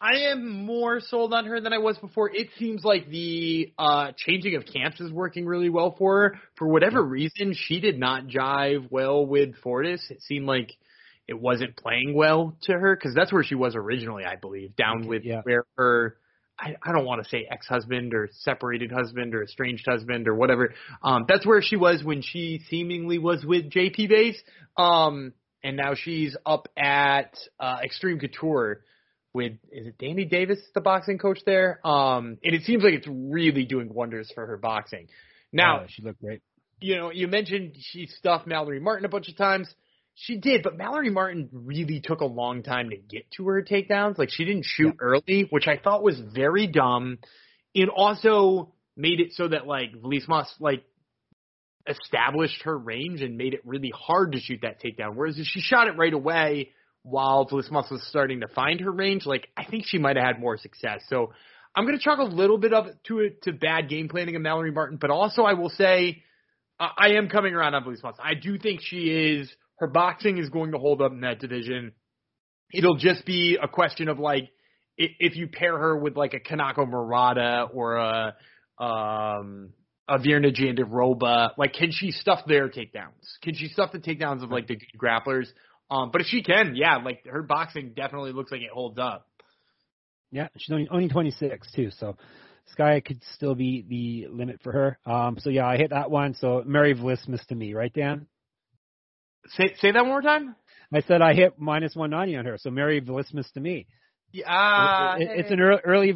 I 0.00 0.16
am 0.32 0.66
more 0.66 1.00
sold 1.00 1.32
on 1.32 1.46
her 1.46 1.60
than 1.62 1.72
I 1.72 1.78
was 1.78 1.96
before. 1.96 2.28
It 2.30 2.48
seems 2.58 2.84
like 2.84 3.08
the 3.08 3.72
uh, 3.78 4.12
changing 4.18 4.56
of 4.56 4.66
camps 4.66 5.00
is 5.00 5.10
working 5.10 5.46
really 5.46 5.70
well 5.70 5.94
for 5.98 6.20
her. 6.20 6.40
For 6.56 6.68
whatever 6.68 7.02
reason, 7.02 7.54
she 7.54 7.80
did 7.80 7.98
not 7.98 8.26
jive 8.26 8.90
well 8.90 9.24
with 9.24 9.54
Fortis. 9.62 10.02
It 10.10 10.20
seemed 10.20 10.44
like 10.46 10.70
it 11.26 11.40
wasn't 11.40 11.76
playing 11.76 12.14
well 12.14 12.56
to 12.62 12.72
her 12.72 12.94
because 12.94 13.14
that's 13.14 13.32
where 13.32 13.42
she 13.42 13.54
was 13.54 13.74
originally, 13.74 14.24
I 14.24 14.36
believe, 14.36 14.76
down 14.76 15.06
with 15.06 15.24
yeah. 15.24 15.40
where 15.42 15.64
her. 15.76 16.16
I, 16.56 16.76
I 16.80 16.92
don't 16.92 17.04
want 17.04 17.20
to 17.20 17.28
say 17.28 17.48
ex-husband 17.50 18.14
or 18.14 18.28
separated 18.30 18.92
husband 18.92 19.34
or 19.34 19.42
estranged 19.42 19.84
husband 19.88 20.28
or 20.28 20.36
whatever. 20.36 20.72
Um, 21.02 21.24
that's 21.26 21.44
where 21.44 21.60
she 21.60 21.74
was 21.74 22.04
when 22.04 22.22
she 22.22 22.60
seemingly 22.70 23.18
was 23.18 23.44
with 23.44 23.70
JP 23.70 24.08
Base. 24.08 24.40
Um, 24.76 25.32
and 25.64 25.76
now 25.76 25.94
she's 25.94 26.36
up 26.46 26.68
at 26.76 27.36
uh, 27.58 27.78
Extreme 27.82 28.20
Couture 28.20 28.82
with 29.32 29.54
is 29.72 29.88
it 29.88 29.98
Danny 29.98 30.26
Davis, 30.26 30.60
the 30.74 30.80
boxing 30.80 31.18
coach 31.18 31.40
there? 31.44 31.84
Um, 31.84 32.38
and 32.44 32.54
it 32.54 32.62
seems 32.62 32.84
like 32.84 32.94
it's 32.94 33.08
really 33.10 33.64
doing 33.64 33.92
wonders 33.92 34.30
for 34.32 34.46
her 34.46 34.56
boxing. 34.56 35.08
Now, 35.52 35.86
she 35.88 36.02
looked 36.02 36.20
great. 36.20 36.42
you 36.80 36.96
know, 36.96 37.10
you 37.10 37.28
mentioned 37.28 37.76
she 37.78 38.06
stuffed 38.06 38.46
Mallory 38.46 38.80
Martin 38.80 39.04
a 39.04 39.08
bunch 39.08 39.28
of 39.28 39.36
times. 39.36 39.72
She 40.16 40.38
did, 40.38 40.62
but 40.62 40.76
Mallory 40.76 41.10
Martin 41.10 41.48
really 41.52 42.00
took 42.00 42.20
a 42.20 42.26
long 42.26 42.62
time 42.62 42.90
to 42.90 42.96
get 42.96 43.30
to 43.36 43.48
her 43.48 43.62
takedowns. 43.62 44.16
Like 44.16 44.30
she 44.30 44.44
didn't 44.44 44.64
shoot 44.64 44.94
early, 45.00 45.46
which 45.50 45.66
I 45.66 45.76
thought 45.76 46.04
was 46.04 46.18
very 46.18 46.66
dumb. 46.68 47.18
It 47.74 47.88
also 47.88 48.72
made 48.96 49.20
it 49.20 49.32
so 49.32 49.48
that 49.48 49.66
like 49.66 49.92
Vlismas 50.00 50.46
like 50.60 50.84
established 51.88 52.62
her 52.62 52.78
range 52.78 53.22
and 53.22 53.36
made 53.36 53.54
it 53.54 53.60
really 53.64 53.92
hard 53.94 54.32
to 54.32 54.40
shoot 54.40 54.60
that 54.62 54.80
takedown. 54.80 55.16
Whereas 55.16 55.38
if 55.38 55.46
she 55.46 55.60
shot 55.60 55.88
it 55.88 55.96
right 55.96 56.12
away 56.12 56.70
while 57.02 57.46
Vlismas 57.46 57.90
was 57.90 58.06
starting 58.08 58.40
to 58.40 58.48
find 58.48 58.80
her 58.80 58.92
range, 58.92 59.26
like 59.26 59.48
I 59.56 59.64
think 59.64 59.84
she 59.86 59.98
might 59.98 60.16
have 60.16 60.24
had 60.24 60.40
more 60.40 60.56
success. 60.56 61.02
So 61.08 61.32
I'm 61.74 61.84
going 61.84 61.98
to 61.98 62.02
chalk 62.02 62.20
a 62.20 62.22
little 62.22 62.56
bit 62.58 62.72
of 62.72 62.86
to 63.08 63.18
it 63.18 63.42
to 63.42 63.52
bad 63.52 63.88
game 63.88 64.08
planning 64.08 64.36
of 64.36 64.42
Mallory 64.42 64.70
Martin, 64.70 64.96
but 65.00 65.10
also 65.10 65.42
I 65.42 65.54
will 65.54 65.70
say 65.70 66.22
I 66.78 66.90
I 66.96 67.08
am 67.14 67.28
coming 67.28 67.54
around 67.54 67.74
on 67.74 67.82
Vlismas. 67.82 68.14
I 68.22 68.34
do 68.34 68.58
think 68.58 68.80
she 68.80 69.10
is 69.10 69.52
her 69.76 69.86
boxing 69.86 70.38
is 70.38 70.48
going 70.48 70.72
to 70.72 70.78
hold 70.78 71.02
up 71.02 71.12
in 71.12 71.20
that 71.20 71.40
division. 71.40 71.92
It'll 72.72 72.96
just 72.96 73.24
be 73.24 73.58
a 73.60 73.68
question 73.68 74.08
of 74.08 74.18
like 74.18 74.50
if 74.96 75.36
you 75.36 75.48
pair 75.48 75.76
her 75.76 75.96
with 75.96 76.16
like 76.16 76.34
a 76.34 76.40
Kanako 76.40 76.88
Murata 76.88 77.66
or 77.72 77.96
a 77.96 78.36
um 78.78 79.70
a 80.06 80.18
Virna 80.18 80.54
Jandiroba, 80.54 81.50
like 81.56 81.72
can 81.72 81.90
she 81.90 82.10
stuff 82.10 82.40
their 82.46 82.68
takedowns? 82.68 83.40
Can 83.42 83.54
she 83.54 83.68
stuff 83.68 83.92
the 83.92 83.98
takedowns 83.98 84.42
of 84.42 84.50
like 84.50 84.66
the 84.66 84.78
grapplers? 85.00 85.46
Um, 85.90 86.10
but 86.12 86.20
if 86.20 86.26
she 86.28 86.42
can, 86.42 86.74
yeah, 86.76 86.96
like 86.96 87.24
her 87.26 87.42
boxing 87.42 87.92
definitely 87.94 88.32
looks 88.32 88.52
like 88.52 88.60
it 88.60 88.70
holds 88.72 88.98
up. 88.98 89.26
Yeah, 90.30 90.48
she's 90.56 90.72
only 90.72 90.88
only 90.90 91.08
26 91.08 91.72
too, 91.72 91.90
so 91.98 92.16
Sky 92.72 93.00
could 93.00 93.20
still 93.34 93.54
be 93.54 93.84
the 93.88 94.34
limit 94.34 94.60
for 94.62 94.72
her. 94.72 94.98
Um, 95.06 95.36
so 95.38 95.50
yeah, 95.50 95.66
I 95.66 95.76
hit 95.76 95.90
that 95.90 96.10
one. 96.10 96.34
So 96.34 96.62
Mary 96.66 96.94
Vlismus 96.94 97.44
to 97.46 97.54
me, 97.54 97.74
right, 97.74 97.92
Dan? 97.92 98.26
Say 99.48 99.74
say 99.78 99.92
that 99.92 100.00
one 100.02 100.08
more 100.08 100.22
time. 100.22 100.56
I 100.92 101.00
said 101.00 101.22
I 101.22 101.34
hit 101.34 101.58
minus 101.58 101.96
190 101.96 102.36
on 102.38 102.44
her, 102.46 102.58
so 102.58 102.70
Mary 102.70 103.00
Vlismus 103.00 103.50
to 103.52 103.60
me. 103.60 103.86
Yeah, 104.32 104.44
ah. 104.48 105.16
It- 105.16 105.28
it's 105.40 105.50
an 105.50 105.60
early, 105.60 105.80
early. 105.84 106.12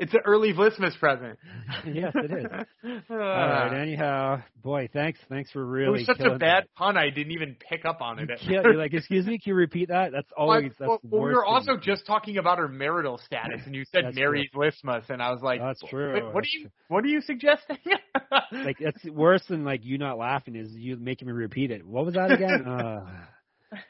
It's 0.00 0.14
an 0.14 0.20
early 0.24 0.54
Vlismus 0.54 0.98
present. 0.98 1.38
yes, 1.86 2.12
it 2.14 2.32
is. 2.32 2.46
Uh, 2.82 3.12
All 3.14 3.18
right. 3.18 3.82
Anyhow, 3.82 4.42
boy, 4.62 4.88
thanks, 4.92 5.18
thanks 5.28 5.50
for 5.50 5.64
really. 5.64 5.88
it 5.88 5.90
was 5.90 6.06
such 6.06 6.20
a 6.20 6.38
bad 6.38 6.64
that. 6.64 6.74
pun. 6.74 6.96
I 6.96 7.10
didn't 7.10 7.32
even 7.32 7.54
pick 7.68 7.84
up 7.84 8.00
on 8.00 8.18
it. 8.18 8.30
Yeah, 8.42 8.62
you're 8.64 8.76
like, 8.76 8.94
excuse 8.94 9.26
me, 9.26 9.38
can 9.38 9.50
you 9.50 9.54
repeat 9.54 9.88
that? 9.88 10.10
That's 10.12 10.30
always 10.36 10.72
that's 10.78 10.88
well, 10.88 11.00
the 11.02 11.08
well, 11.10 11.22
we 11.22 11.34
were 11.34 11.44
also 11.44 11.76
just 11.76 12.06
talking 12.06 12.38
about 12.38 12.58
her 12.58 12.68
marital 12.68 13.18
status, 13.18 13.60
and 13.66 13.74
you 13.74 13.84
said 13.92 14.06
That's 14.06 14.16
Mary 14.16 14.50
Vlismus, 14.54 15.10
and 15.10 15.22
I 15.22 15.30
was 15.32 15.42
like, 15.42 15.60
That's 15.60 15.82
true. 15.90 16.14
"What, 16.14 16.34
what 16.34 16.44
are 16.44 16.58
you 16.58 16.70
What 16.88 17.04
are 17.04 17.08
you 17.08 17.20
suggesting?" 17.20 17.78
like 18.52 18.78
that's 18.80 19.04
worse 19.04 19.42
than 19.48 19.64
like 19.64 19.84
you 19.84 19.98
not 19.98 20.16
laughing 20.16 20.56
is 20.56 20.70
you 20.72 20.96
making 20.96 21.28
me 21.28 21.32
repeat 21.32 21.70
it. 21.70 21.86
What 21.86 22.06
was 22.06 22.14
that 22.14 22.32
again? 22.32 22.66
uh, 22.66 23.06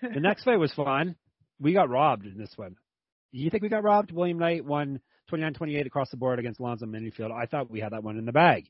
the 0.02 0.20
next 0.20 0.42
fight 0.42 0.58
was 0.58 0.72
fun. 0.72 1.14
We 1.60 1.72
got 1.72 1.88
robbed 1.88 2.26
in 2.26 2.36
this 2.36 2.52
one. 2.56 2.76
You 3.30 3.48
think 3.48 3.62
we 3.62 3.68
got 3.68 3.84
robbed? 3.84 4.10
William 4.10 4.38
Knight 4.38 4.64
won 4.64 5.00
29-28 5.30 5.86
across 5.86 6.10
the 6.10 6.16
board 6.16 6.38
against 6.38 6.60
Lonzo 6.60 6.86
Menifield. 6.86 7.30
I 7.32 7.46
thought 7.46 7.70
we 7.70 7.80
had 7.80 7.92
that 7.92 8.02
one 8.02 8.16
in 8.16 8.24
the 8.24 8.32
bag. 8.32 8.68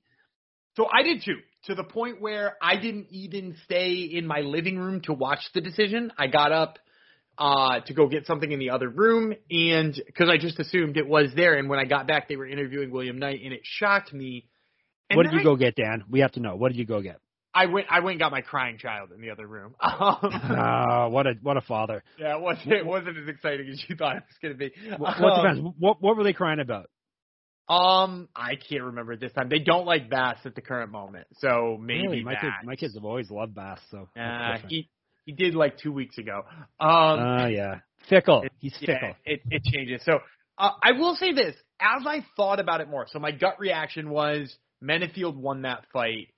So 0.76 0.86
I 0.86 1.02
did 1.02 1.22
too, 1.24 1.36
to 1.64 1.74
the 1.74 1.84
point 1.84 2.20
where 2.20 2.56
I 2.62 2.76
didn't 2.76 3.08
even 3.11 3.56
stay 3.64 4.08
in 4.12 4.26
my 4.26 4.40
living 4.40 4.78
room 4.78 5.00
to 5.02 5.12
watch 5.12 5.40
the 5.52 5.61
decision. 5.61 6.12
I 6.16 6.26
got 6.26 6.52
up 6.52 6.78
uh 7.38 7.80
to 7.86 7.94
go 7.94 8.06
get 8.06 8.26
something 8.26 8.50
in 8.52 8.58
the 8.58 8.70
other 8.70 8.88
room 8.88 9.32
and 9.50 9.98
because 10.04 10.28
I 10.28 10.36
just 10.36 10.58
assumed 10.58 10.96
it 10.96 11.08
was 11.08 11.30
there 11.34 11.54
and 11.54 11.70
when 11.70 11.78
I 11.78 11.84
got 11.84 12.06
back 12.06 12.28
they 12.28 12.36
were 12.36 12.46
interviewing 12.46 12.90
William 12.90 13.18
Knight 13.18 13.40
and 13.42 13.52
it 13.52 13.61
shocked 13.62 14.12
me. 14.12 14.46
And 15.08 15.16
what 15.16 15.24
did 15.24 15.32
you 15.32 15.42
go 15.42 15.56
get, 15.56 15.74
Dan? 15.74 16.04
We 16.08 16.20
have 16.20 16.32
to 16.32 16.40
know. 16.40 16.54
What 16.56 16.68
did 16.68 16.78
you 16.78 16.84
go 16.84 17.00
get? 17.00 17.18
I, 17.53 17.66
went 17.66 17.86
I 17.90 18.01
went 18.01 18.12
and 18.14 18.20
got 18.20 18.30
my 18.32 18.42
crying 18.42 18.78
child 18.78 19.11
in 19.14 19.20
the 19.20 19.30
other 19.30 19.46
room. 19.46 19.74
Um, 19.82 20.18
Ah, 20.22 21.09
what 21.09 21.26
a 21.26 21.34
what 21.42 21.57
a 21.57 21.61
father. 21.62 22.03
yeah, 22.18 22.36
it 22.36 22.40
wasn't 22.40 22.72
it 22.72 22.86
wasn't 22.86 23.16
as 23.18 23.28
exciting 23.28 23.68
as 23.68 23.82
you 23.88 23.96
thought 23.96 24.16
it 24.16 24.22
was 24.28 24.38
gonna 24.42 24.55
be. 24.55 24.72
What, 24.98 25.20
what 25.20 25.32
Um. 25.46 25.74
What 25.78 26.01
what 26.03 26.16
were 26.16 26.24
they 26.24 26.32
crying 26.32 26.61
about? 26.61 26.88
Um, 27.68 28.28
I 28.34 28.57
can't 28.57 28.82
remember 28.82 29.16
this 29.16 29.32
time. 29.32 29.48
They 29.48 29.61
don't 29.61 29.86
like 29.86 30.11
Bass 30.11 30.38
at 30.44 30.55
the 30.57 30.61
current 30.61 30.90
moment, 30.90 31.26
so 31.38 31.76
maybe 31.80 32.07
really, 32.09 32.24
my 32.24 32.34
kids 32.34 32.53
my 32.64 32.76
kids 32.76 32.94
have 32.94 33.05
always 33.05 33.30
loved 33.30 33.55
Bass. 33.55 33.78
So 33.90 34.09
Uh, 34.20 34.59
he 34.68 34.88
he 35.24 35.32
did 35.32 35.55
like 35.55 35.78
two 35.78 35.92
weeks 35.92 36.18
ago. 36.18 36.42
Um, 36.48 36.66
Ah, 36.80 37.46
yeah, 37.46 37.80
fickle. 38.09 38.42
it- 38.42 38.53
He's 38.59 38.76
yeah, 38.80 38.86
fickle. 38.94 39.14
it 39.24 39.42
it 39.51 39.62
changes. 39.64 40.03
So 40.05 40.18
uh, 40.59 40.70
I 40.82 40.92
will 40.92 41.14
say 41.14 41.32
this: 41.32 41.55
as 41.80 42.05
I 42.07 42.24
thought 42.36 42.59
about 42.61 42.80
it 42.80 42.88
more, 42.88 43.07
so 43.09 43.18
my 43.20 43.30
gut 43.30 43.61
reaction 43.61 44.11
was 44.11 44.53
Menifield 44.82 45.36
won 45.36 45.62
that 45.62 45.84
fight. 45.92 46.28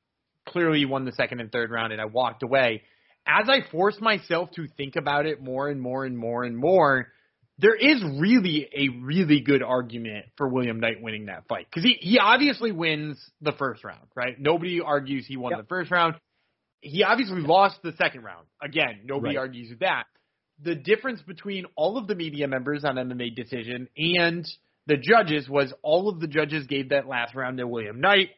Clearly, 0.48 0.84
won 0.84 1.04
the 1.04 1.12
second 1.12 1.40
and 1.40 1.50
third 1.52 1.70
round, 1.70 1.92
and 1.92 2.00
I 2.00 2.06
walked 2.06 2.42
away. 2.42 2.82
As 3.26 3.48
I 3.48 3.60
forced 3.70 4.00
myself 4.00 4.50
to 4.56 4.66
think 4.76 4.96
about 4.96 5.26
it 5.26 5.40
more 5.40 5.68
and 5.68 5.80
more 5.80 6.04
and 6.04 6.18
more 6.18 6.42
and 6.42 6.56
more, 6.56 7.08
there 7.58 7.76
is 7.76 8.02
really 8.18 8.68
a 8.76 8.88
really 9.04 9.40
good 9.40 9.62
argument 9.62 10.26
for 10.36 10.48
William 10.48 10.80
Knight 10.80 11.00
winning 11.00 11.26
that 11.26 11.46
fight 11.48 11.66
because 11.70 11.84
he 11.84 11.96
he 12.00 12.18
obviously 12.18 12.72
wins 12.72 13.18
the 13.40 13.52
first 13.52 13.84
round, 13.84 14.08
right? 14.16 14.38
Nobody 14.40 14.80
argues 14.80 15.26
he 15.26 15.36
won 15.36 15.50
Yep. 15.52 15.60
the 15.60 15.66
first 15.66 15.90
round. 15.92 16.16
He 16.80 17.04
obviously 17.04 17.40
lost 17.42 17.80
the 17.82 17.92
second 17.92 18.22
round. 18.24 18.46
Again, 18.60 19.02
nobody 19.04 19.36
Right. 19.36 19.42
argues 19.42 19.70
with 19.70 19.80
that. 19.80 20.06
The 20.60 20.74
difference 20.74 21.22
between 21.22 21.66
all 21.76 21.96
of 21.96 22.08
the 22.08 22.16
media 22.16 22.48
members 22.48 22.84
on 22.84 22.96
MMA 22.98 23.30
Decision 23.30 23.88
and 23.96 24.44
the 24.86 24.96
judges 24.96 25.48
was 25.48 25.72
all 25.82 26.08
of 26.08 26.18
the 26.18 26.26
judges 26.26 26.66
gave 26.66 26.88
that 26.88 27.06
last 27.06 27.36
round 27.36 27.58
to 27.58 27.66
William 27.68 28.00
Knight. 28.00 28.30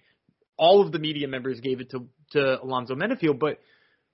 All 0.57 0.81
of 0.83 0.93
the 0.93 0.99
media 0.99 1.29
members 1.29 1.61
gave 1.61 1.81
it 1.81 1.91
to 1.91 2.09
to 2.33 2.63
Alonzo 2.63 2.95
Menifield, 2.95 3.39
but 3.39 3.59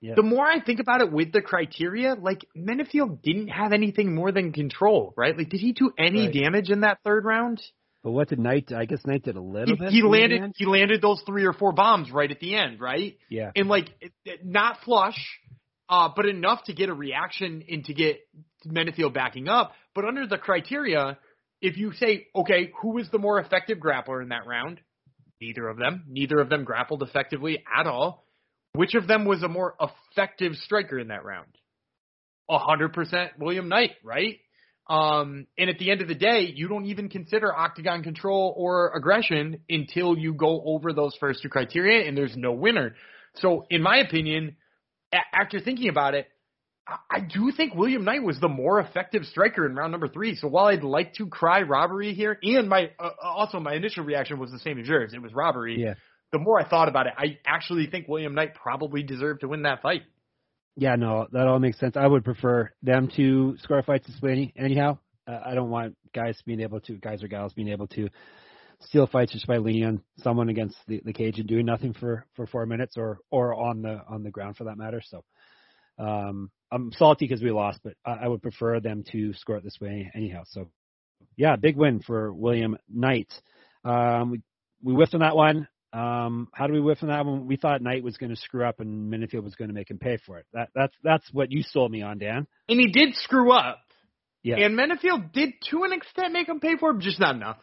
Yeah. 0.01 0.15
the 0.15 0.23
more 0.23 0.45
I 0.45 0.59
think 0.59 0.79
about 0.79 1.01
it 1.01 1.11
with 1.11 1.31
the 1.31 1.41
criteria, 1.41 2.15
like 2.15 2.45
Menifield 2.57 3.21
didn't 3.21 3.49
have 3.49 3.71
anything 3.71 4.15
more 4.15 4.31
than 4.31 4.51
control, 4.51 5.13
right? 5.15 5.37
Like, 5.37 5.49
did 5.49 5.59
he 5.59 5.73
do 5.73 5.91
any 5.97 6.25
Right. 6.25 6.33
damage 6.33 6.69
in 6.71 6.81
that 6.81 6.99
third 7.03 7.23
round? 7.23 7.61
But 8.03 8.11
what 8.11 8.29
did 8.29 8.39
Knight? 8.39 8.71
I 8.73 8.85
guess 8.85 9.05
Knight 9.05 9.21
did 9.23 9.35
a 9.35 9.41
little 9.41 9.75
He, 9.75 9.79
bit. 9.79 9.91
he 9.91 10.01
landed. 10.01 10.53
He 10.57 10.65
landed 10.65 11.01
those 11.01 11.21
three 11.21 11.45
or 11.45 11.53
four 11.53 11.71
bombs 11.71 12.09
right 12.11 12.31
at 12.31 12.39
the 12.39 12.55
end, 12.55 12.79
right? 12.81 13.15
Yeah. 13.29 13.51
And 13.55 13.69
like, 13.69 13.89
not 14.43 14.81
flush, 14.81 15.39
uh, 15.87 16.09
but 16.15 16.25
enough 16.25 16.63
to 16.63 16.73
get 16.73 16.89
a 16.89 16.95
reaction 16.95 17.63
and 17.69 17.85
to 17.85 17.93
get 17.93 18.21
Menifield 18.65 19.13
backing 19.13 19.47
up. 19.47 19.73
But 19.93 20.05
under 20.05 20.25
the 20.25 20.39
criteria, 20.39 21.19
if 21.61 21.77
you 21.77 21.93
say, 21.93 22.25
okay, 22.35 22.71
who 22.81 22.93
was 22.95 23.07
the 23.11 23.19
more 23.19 23.39
effective 23.39 23.77
grappler 23.77 24.23
in 24.23 24.29
that 24.29 24.47
round? 24.47 24.79
Neither 25.41 25.67
of 25.67 25.77
them. 25.77 26.03
Neither 26.07 26.39
of 26.39 26.49
them 26.49 26.63
grappled 26.63 27.01
effectively 27.01 27.63
at 27.75 27.87
all. 27.87 28.25
Which 28.73 28.93
of 28.93 29.07
them 29.07 29.25
was 29.25 29.43
a 29.43 29.49
more 29.49 29.75
effective 29.81 30.53
striker 30.55 30.99
in 30.99 31.07
that 31.09 31.25
round? 31.25 31.47
A 32.49 32.59
hundred 32.59 32.93
percent 32.93 33.31
William 33.39 33.67
Knight, 33.67 33.91
right? 34.03 34.39
Um, 34.89 35.47
and 35.57 35.69
at 35.69 35.77
the 35.79 35.91
end 35.91 36.01
of 36.01 36.07
the 36.07 36.15
day, 36.15 36.51
you 36.53 36.67
don't 36.67 36.85
even 36.85 37.09
consider 37.09 37.53
octagon 37.55 38.03
control 38.03 38.53
or 38.57 38.93
aggression 38.93 39.61
until 39.69 40.17
you 40.17 40.33
go 40.33 40.61
over 40.65 40.93
those 40.93 41.15
first 41.19 41.41
two 41.41 41.49
criteria, 41.49 42.07
and 42.07 42.17
there's 42.17 42.35
no 42.35 42.51
winner. 42.51 42.95
So, 43.35 43.65
in 43.69 43.81
my 43.81 43.97
opinion, 43.97 44.57
a- 45.13 45.35
after 45.39 45.59
thinking 45.59 45.89
about 45.89 46.13
it, 46.13 46.27
I- 46.87 47.21
do 47.21 47.51
think 47.51 47.75
William 47.75 48.03
Knight 48.03 48.23
was 48.23 48.39
the 48.39 48.49
more 48.49 48.79
effective 48.79 49.25
striker 49.25 49.65
in 49.65 49.75
round 49.75 49.91
number 49.91 50.07
three. 50.07 50.35
So 50.35 50.47
while 50.47 50.65
I'd 50.65 50.83
like 50.83 51.13
to 51.15 51.27
cry 51.27 51.61
robbery 51.61 52.13
here, 52.13 52.37
and 52.41 52.67
my 52.67 52.91
uh, 52.99 53.11
also 53.23 53.59
my 53.59 53.75
initial 53.75 54.03
reaction 54.03 54.39
was 54.39 54.51
the 54.51 54.59
same 54.59 54.79
as 54.79 54.87
yours, 54.87 55.13
it 55.13 55.21
was 55.21 55.33
robbery. 55.33 55.79
Yeah. 55.79 55.93
The 56.31 56.39
more 56.39 56.59
I 56.59 56.67
thought 56.67 56.87
about 56.87 57.07
it, 57.07 57.13
I 57.17 57.39
actually 57.45 57.87
think 57.87 58.07
William 58.07 58.33
Knight 58.33 58.55
probably 58.55 59.03
deserved 59.03 59.41
to 59.41 59.47
win 59.47 59.63
that 59.63 59.81
fight. 59.81 60.03
Yeah, 60.77 60.95
no, 60.95 61.27
that 61.31 61.47
all 61.47 61.59
makes 61.59 61.79
sense. 61.79 61.97
I 61.97 62.07
would 62.07 62.23
prefer 62.23 62.71
them 62.81 63.09
to 63.17 63.57
score 63.59 63.83
fights 63.83 64.07
this 64.07 64.21
way 64.21 64.53
anyhow. 64.55 64.97
Uh, 65.27 65.39
I 65.45 65.53
don't 65.53 65.69
want 65.69 65.97
guys 66.13 66.41
being 66.45 66.61
able 66.61 66.79
to, 66.81 66.97
guys 66.97 67.21
or 67.21 67.27
gals 67.27 67.53
being 67.53 67.67
able 67.67 67.87
to 67.87 68.09
steal 68.79 69.05
fights 69.05 69.33
just 69.33 69.47
by 69.47 69.57
leaning 69.57 69.83
on 69.83 70.01
someone 70.19 70.49
against 70.49 70.77
the, 70.87 71.01
the 71.03 71.13
cage 71.13 71.37
and 71.37 71.47
doing 71.47 71.65
nothing 71.65 71.93
for, 71.93 72.25
for 72.35 72.47
four 72.47 72.65
minutes 72.65 72.95
or, 72.97 73.19
or 73.29 73.53
on 73.53 73.81
the, 73.81 74.01
on 74.07 74.23
the 74.23 74.31
ground 74.31 74.55
for 74.55 74.63
that 74.63 74.77
matter. 74.77 75.01
So, 75.05 75.23
um, 75.99 76.49
I'm 76.71 76.91
salty 76.93 77.27
because 77.27 77.43
we 77.43 77.51
lost, 77.51 77.79
but 77.83 77.93
I, 78.05 78.11
I 78.23 78.27
would 78.27 78.41
prefer 78.41 78.79
them 78.79 79.03
to 79.11 79.33
score 79.33 79.57
it 79.57 79.63
this 79.63 79.77
way 79.81 80.11
anyhow. 80.15 80.43
So, 80.47 80.69
yeah, 81.35 81.55
big 81.55 81.75
win 81.75 82.01
for 82.01 82.33
William 82.33 82.77
Knight. 82.89 83.31
Um, 83.83 84.31
we, 84.31 84.41
we 84.83 84.93
whiffed 84.93 85.13
on 85.13 85.19
that 85.21 85.35
one. 85.35 85.67
Um, 85.93 86.47
how 86.53 86.67
do 86.67 86.73
we 86.73 86.79
whiff 86.79 87.03
on 87.03 87.09
that 87.09 87.25
one? 87.25 87.47
We 87.47 87.57
thought 87.57 87.81
Knight 87.81 88.03
was 88.03 88.15
going 88.15 88.29
to 88.29 88.37
screw 88.37 88.65
up 88.65 88.79
and 88.79 89.11
Menifield 89.11 89.43
was 89.43 89.55
going 89.55 89.67
to 89.67 89.73
make 89.73 89.91
him 89.91 89.97
pay 89.97 90.17
for 90.25 90.37
it. 90.37 90.45
That, 90.53 90.69
that's 90.73 90.95
that's 91.03 91.25
what 91.33 91.51
you 91.51 91.63
sold 91.63 91.91
me 91.91 92.01
on, 92.01 92.17
Dan. 92.17 92.47
And 92.69 92.79
he 92.79 92.87
did 92.87 93.15
screw 93.15 93.51
up. 93.51 93.79
Yeah. 94.41 94.55
And 94.57 94.77
Menifield 94.77 95.33
did 95.33 95.53
to 95.69 95.83
an 95.83 95.91
extent 95.91 96.31
make 96.31 96.47
him 96.47 96.61
pay 96.61 96.77
for 96.77 96.91
it, 96.91 96.93
but 96.93 97.03
just 97.03 97.19
not 97.19 97.35
enough. 97.35 97.57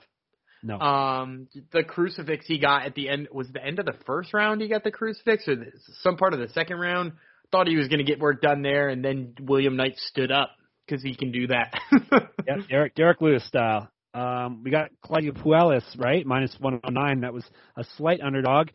No. 0.63 0.79
Um, 0.79 1.49
the 1.73 1.85
crucifix 1.85 2.47
he 2.47 2.59
got 2.59 2.85
at 2.85 2.95
the 2.95 3.09
end 3.09 3.29
was 3.33 3.49
the 3.51 3.65
end 3.65 3.79
of 3.79 3.87
the 3.87 3.95
first 4.07 4.35
round. 4.35 4.61
He 4.61 4.69
got 4.69 4.85
the 4.85 4.91
crucifix, 4.91 5.47
or 5.49 5.57
the, 5.57 5.73
some 6.03 6.17
part 6.17 6.35
of 6.35 6.41
the 6.41 6.49
second 6.49 6.79
round. 6.79 7.13
Thought 7.51 7.67
he 7.67 7.77
was 7.77 7.89
going 7.89 7.99
to 7.99 8.05
get 8.05 8.21
work 8.21 8.43
done 8.43 8.63
there, 8.63 8.89
and 8.89 9.05
then 9.05 9.35
William 9.41 9.77
Knight 9.77 9.97
stood 9.97 10.31
up 10.31 10.51
because 10.87 11.03
he 11.03 11.15
can 11.15 11.33
do 11.33 11.47
that. 11.49 11.73
yeah, 12.47 12.57
Derek 12.69 12.95
Derrick 12.95 13.21
Lewis 13.21 13.47
style. 13.47 13.91
Um, 14.15 14.63
we 14.65 14.71
got 14.71 14.91
Claudio 15.03 15.33
Puelles, 15.33 15.85
right? 15.99 16.27
Minus 16.27 16.55
109. 16.59 17.21
That 17.21 17.33
was 17.33 17.45
a 17.77 17.85
slight 17.97 18.21
underdog. 18.21 18.69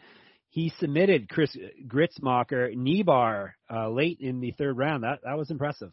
He 0.49 0.71
submitted 0.80 1.30
Chris 1.30 1.55
Gruetzemacher 1.88 2.76
Kneebar 2.76 3.51
uh, 3.71 3.89
late 3.89 4.19
in 4.19 4.39
the 4.39 4.51
third 4.51 4.78
round. 4.78 5.03
That 5.03 5.19
that 5.24 5.38
was 5.38 5.49
impressive. 5.49 5.91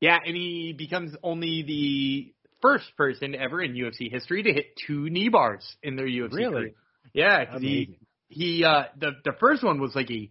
Yeah, 0.00 0.18
and 0.24 0.36
he 0.36 0.74
becomes 0.76 1.14
only 1.22 1.62
the 1.62 2.34
first 2.60 2.84
person 2.96 3.34
ever 3.34 3.62
in 3.62 3.74
UFC 3.74 4.10
history 4.10 4.42
to 4.42 4.52
hit 4.52 4.66
two 4.86 5.08
knee 5.10 5.28
bars 5.28 5.64
in 5.82 5.96
their 5.96 6.06
UFC 6.06 6.32
really? 6.32 6.52
career. 6.52 6.70
Yeah, 7.12 7.44
'cause 7.44 7.60
he 7.60 7.98
he 8.28 8.64
uh 8.64 8.84
the 8.98 9.12
the 9.24 9.32
first 9.38 9.62
one 9.62 9.80
was 9.80 9.94
like 9.94 10.10
a 10.10 10.28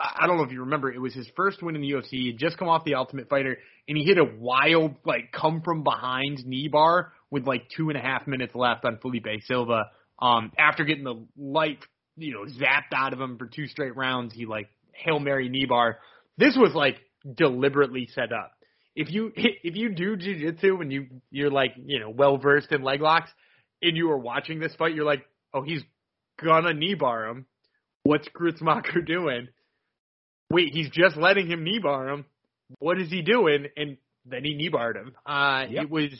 I 0.00 0.26
don't 0.26 0.38
know 0.38 0.44
if 0.44 0.52
you 0.52 0.60
remember, 0.60 0.90
it 0.90 1.00
was 1.00 1.12
his 1.12 1.28
first 1.36 1.62
win 1.62 1.76
in 1.76 1.82
the 1.82 1.90
UFC. 1.90 2.10
He 2.10 2.26
had 2.28 2.38
just 2.38 2.56
come 2.56 2.68
off 2.68 2.84
the 2.84 2.94
Ultimate 2.94 3.28
Fighter, 3.28 3.58
and 3.86 3.98
he 3.98 4.04
hit 4.04 4.16
a 4.16 4.24
wild, 4.24 4.94
like, 5.04 5.30
come 5.30 5.60
from 5.62 5.82
behind 5.82 6.44
knee 6.46 6.68
bar 6.68 7.12
with 7.30 7.46
like 7.46 7.68
two 7.76 7.90
and 7.90 7.98
a 7.98 8.00
half 8.00 8.26
minutes 8.26 8.54
left 8.54 8.84
on 8.84 8.98
Felipe 8.98 9.26
Silva. 9.44 9.90
Um, 10.18 10.52
after 10.58 10.84
getting 10.84 11.04
the 11.04 11.26
light, 11.36 11.78
you 12.16 12.32
know, 12.32 12.44
zapped 12.44 12.94
out 12.94 13.12
of 13.12 13.20
him 13.20 13.36
for 13.38 13.46
two 13.46 13.66
straight 13.66 13.96
rounds, 13.96 14.34
he 14.34 14.46
like 14.46 14.68
hail 14.92 15.20
mary 15.20 15.48
knee 15.48 15.66
bar. 15.66 15.98
This 16.38 16.56
was 16.56 16.74
like 16.74 16.96
deliberately 17.36 18.08
set 18.14 18.32
up. 18.32 18.52
If 18.94 19.10
you 19.10 19.32
if 19.36 19.76
you 19.76 19.94
do 19.94 20.16
jujitsu 20.16 20.80
and 20.80 20.92
you 20.92 21.06
you're 21.30 21.50
like 21.50 21.72
you 21.76 22.00
know 22.00 22.10
well 22.10 22.38
versed 22.38 22.72
in 22.72 22.82
leg 22.82 23.00
locks, 23.00 23.30
and 23.82 23.96
you 23.96 24.10
are 24.10 24.18
watching 24.18 24.60
this 24.60 24.74
fight, 24.76 24.94
you're 24.94 25.04
like, 25.04 25.24
oh, 25.54 25.62
he's 25.62 25.82
gonna 26.42 26.74
knee 26.74 26.94
bar 26.94 27.28
him. 27.28 27.46
What's 28.02 28.28
Gruetzemacher 28.28 29.06
doing? 29.06 29.48
Wait, 30.50 30.72
he's 30.72 30.90
just 30.90 31.16
letting 31.16 31.48
him 31.50 31.64
knee 31.64 31.78
bar 31.78 32.08
him. 32.08 32.24
What 32.78 33.00
is 33.00 33.10
he 33.10 33.22
doing? 33.22 33.66
And 33.76 33.96
then 34.26 34.44
he 34.44 34.54
knee 34.54 34.68
barred 34.68 34.96
him. 34.96 35.12
Uh, 35.26 35.64
Yep. 35.70 35.84
It 35.84 35.90
was 35.90 36.10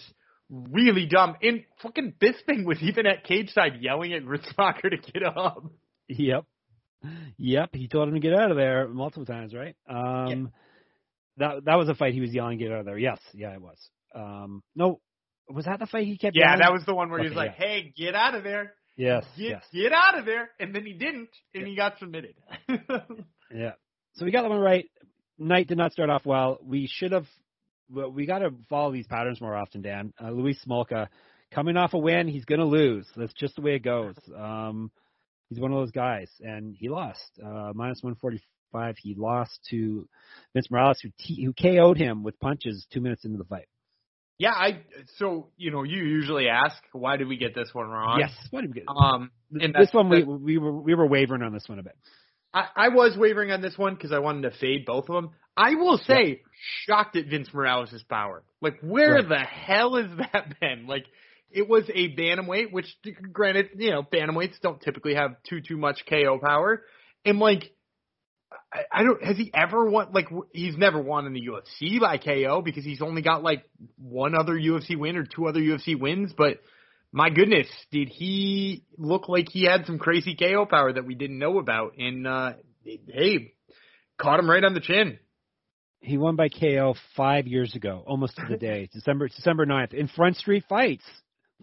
really 0.49 1.07
dumb. 1.07 1.37
And 1.43 1.65
fucking 1.83 2.15
Bisping 2.21 2.65
was 2.65 2.79
even 2.83 3.07
at 3.07 3.25
cage 3.25 3.51
side 3.51 3.81
yelling 3.81 4.13
at 4.13 4.23
Gruetzemacher 4.25 4.91
to 4.91 5.13
get 5.13 5.23
up. 5.25 5.65
Yep. 6.09 6.45
Yep. 7.39 7.71
He 7.75 7.89
told 7.89 8.09
him 8.09 8.15
to 8.15 8.21
get 8.21 8.35
out 8.35 8.51
of 8.51 8.57
there 8.57 8.89
multiple 8.89 9.25
times, 9.27 9.55
right? 9.55 9.75
Um, 9.89 10.51
that 11.39 11.65
that 11.65 11.77
was 11.77 11.89
a 11.89 11.95
fight 11.95 12.15
he 12.15 12.21
was 12.21 12.35
yelling, 12.35 12.59
get 12.59 12.73
out 12.73 12.81
of 12.81 12.87
there. 12.87 12.99
Yes. 12.99 13.19
Yeah, 13.33 13.53
it 13.55 13.63
was. 13.63 13.79
Um, 14.15 14.63
no, 14.75 15.01
was 15.49 15.65
that 15.65 15.79
the 15.79 15.87
fight 15.87 16.07
he 16.07 16.19
kept 16.19 16.37
Yeah, 16.37 16.47
yelling? 16.47 16.61
that 16.61 16.73
was 16.73 16.85
the 16.85 16.95
one 16.95 17.11
where 17.11 17.21
he 17.21 17.25
was 17.29 17.33
Okay, 17.33 17.47
like, 17.47 17.55
"Hey, 17.57 17.95
get 17.97 18.15
out 18.15 18.35
of 18.35 18.43
there! 18.45 18.75
Yes. 18.97 19.25
Get 19.39 19.49
yes. 19.51 19.65
get 19.73 19.93
out 19.93 20.19
of 20.19 20.27
there!" 20.27 20.51
And 20.59 20.75
then 20.75 20.85
he 20.85 20.93
didn't, 20.93 21.31
and 21.55 21.67
he 21.67 21.75
got 21.77 21.99
submitted. 21.99 22.35
Yeah. 23.53 23.73
So 24.15 24.25
we 24.25 24.31
got 24.31 24.43
that 24.43 24.51
one 24.51 24.61
right. 24.61 24.91
Knight 25.39 25.69
did 25.69 25.79
not 25.79 25.93
start 25.93 26.11
off 26.11 26.27
well. 26.27 26.59
We 26.63 26.87
should 26.91 27.13
have. 27.13 27.27
Well, 27.91 28.11
we 28.11 28.27
got 28.27 28.41
to 28.41 28.51
follow 28.69 28.93
these 28.93 29.07
patterns 29.07 29.41
more 29.41 29.57
often, 29.57 29.83
Dan. 29.83 30.13
Uh, 30.23 30.31
Luis 30.31 30.59
Smolka, 30.65 31.09
coming 31.53 31.77
off 31.77 31.95
a 31.95 31.99
win, 31.99 32.29
he's 32.29 32.45
going 32.45 32.61
to 32.61 32.67
lose. 32.67 33.07
That's 33.17 33.33
just 33.33 33.57
the 33.57 33.63
way 33.63 33.75
it 33.75 33.83
goes. 33.83 34.15
Um, 34.37 34.93
he's 35.49 35.59
one 35.59 35.73
of 35.73 35.79
those 35.79 35.91
guys, 35.91 36.29
and 36.41 36.77
he 36.79 36.89
lost 36.89 37.25
uh, 37.45 37.73
minus 37.75 38.03
145. 38.03 38.97
He 38.99 39.15
lost 39.17 39.59
to 39.71 40.09
Vince 40.55 40.71
Morales, 40.71 41.01
who 41.03 41.09
t- 41.19 41.45
who 41.45 41.53
KO'd 41.53 41.99
him 41.99 42.23
with 42.23 42.39
punches 42.39 42.87
two 42.93 43.01
minutes 43.01 43.25
into 43.25 43.39
the 43.39 43.45
fight. 43.45 43.67
yeah, 44.39 44.53
I. 44.53 44.83
So 45.19 45.49
you 45.57 45.71
know, 45.73 45.83
you 45.83 45.99
usually 46.05 46.49
ask, 46.49 46.77
"Why 46.93 47.17
did 47.17 47.27
we 47.29 47.37
get 47.39 47.55
this 47.55 47.71
one 47.73 47.89
wrong?" 47.89 48.19
Yes. 48.21 48.31
What 48.51 48.61
did 48.61 48.75
we 48.75 48.81
get? 48.81 48.85
Um, 48.89 49.31
and 49.53 49.75
this 49.75 49.93
one 49.93 50.09
we 50.09 50.23
we 50.23 50.59
were 50.59 50.73
we 50.81 50.95
were 50.95 51.07
wavering 51.07 51.43
on 51.43 51.53
this 51.53 51.69
one 51.69 51.79
a 51.79 51.83
bit. 51.83 51.97
I, 52.53 52.67
I 52.77 52.89
was 52.89 53.17
wavering 53.17 53.51
on 53.53 53.61
this 53.63 53.77
one 53.79 53.95
because 53.95 54.13
I 54.13 54.19
wanted 54.19 54.51
to 54.51 54.59
fade 54.59 54.85
both 54.87 55.09
of 55.09 55.15
them. 55.15 55.31
I 55.57 55.75
will 55.75 55.99
say, 55.99 56.43
shocked 56.87 57.17
at 57.17 57.27
Vince 57.27 57.49
Morales' 57.53 58.03
power. 58.09 58.43
Like, 58.61 58.79
where 58.83 59.15
Right. 59.15 59.29
the 59.29 59.39
hell 59.39 59.97
has 59.97 60.11
that 60.33 60.55
been? 60.61 60.87
Like, 60.87 61.05
it 61.51 61.69
was 61.69 61.85
a 61.93 62.15
bantamweight, 62.17 62.73
which, 62.73 62.87
granted, 63.33 63.71
you 63.77 63.91
know, 63.91 64.03
bantamweights 64.03 64.61
don't 64.63 64.81
typically 64.81 65.15
have 65.15 65.37
too 65.49 65.61
too 65.61 65.77
much 65.77 66.05
KO 66.09 66.39
power, 66.43 66.83
and 67.25 67.39
like, 67.39 67.73
I, 68.73 69.01
I 69.01 69.03
don't. 69.03 69.23
Has 69.23 69.37
he 69.37 69.51
ever 69.53 69.85
won? 69.85 70.09
Like, 70.13 70.29
he's 70.53 70.77
never 70.77 71.01
won 71.01 71.27
in 71.27 71.33
the 71.33 71.43
UFC 71.43 72.01
by 72.01 72.19
KO 72.19 72.63
because 72.63 72.85
he's 72.85 73.03
only 73.03 73.21
got 73.23 73.43
like 73.43 73.65
one 73.99 74.35
other 74.37 74.55
UFC 74.55 74.97
win 74.97 75.17
or 75.17 75.25
two 75.25 75.47
other 75.47 75.61
UFC 75.61 75.99
wins, 75.99 76.33
but. 76.37 76.59
My 77.13 77.29
goodness, 77.31 77.67
did 77.91 78.09
he 78.09 78.85
look 78.97 79.29
like 79.29 79.49
he 79.51 79.65
had 79.65 79.85
some 79.87 79.99
crazy 79.99 80.37
KO 80.37 80.67
power 80.67 80.93
that 80.93 81.05
we 81.05 81.15
didn't 81.15 81.39
know 81.39 81.59
about? 81.59 81.95
And 81.99 82.27
uh 82.27 82.53
hey, 82.85 83.55
caught 84.21 84.39
him 84.39 84.49
right 84.49 84.63
on 84.63 84.75
the 84.75 84.81
chin. 84.81 85.19
He 86.01 86.17
won 86.17 86.37
by 86.37 86.49
KO 86.49 86.95
five 87.17 87.47
years 87.47 87.75
ago, 87.75 88.03
almost 88.07 88.37
to 88.37 88.47
the 88.49 88.57
day, 88.59 88.89
December 88.93 89.29
December 89.29 89.67
9th, 89.67 89.93
in 89.93 90.09
Front 90.09 90.37
Street 90.37 90.65
Fights 90.69 91.05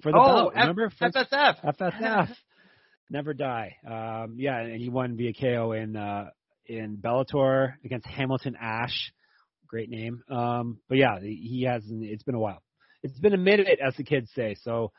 for 0.02 0.12
the 0.12 0.18
oh, 0.18 0.26
belt. 0.26 0.54
F- 0.56 0.62
Remember 0.62 0.90
Front 0.92 1.16
FSF. 1.16 1.78
FSF. 1.80 2.30
Never 3.10 3.34
die. 3.34 3.78
Um, 3.90 4.36
yeah, 4.38 4.60
and 4.60 4.82
he 4.82 4.90
won 4.90 5.16
via 5.16 5.32
KO 5.34 5.72
in 5.72 5.96
uh, 5.96 6.26
in 6.66 6.98
Bellator 6.98 7.74
against 7.86 8.06
Hamilton 8.06 8.58
Ash. 8.60 9.14
Great 9.68 9.90
name. 9.90 10.24
Um, 10.30 10.80
but 10.90 10.98
yeah, 10.98 11.20
he 11.22 11.66
has. 11.68 11.84
It's 11.88 12.24
been 12.24 12.36
a 12.36 12.40
while. 12.40 12.62
It's 13.04 13.18
been 13.20 13.34
a 13.34 13.38
minute, 13.38 13.80
as 13.86 13.96
the 13.96 14.04
kids 14.04 14.30
say. 14.36 14.56
So, 14.64 14.92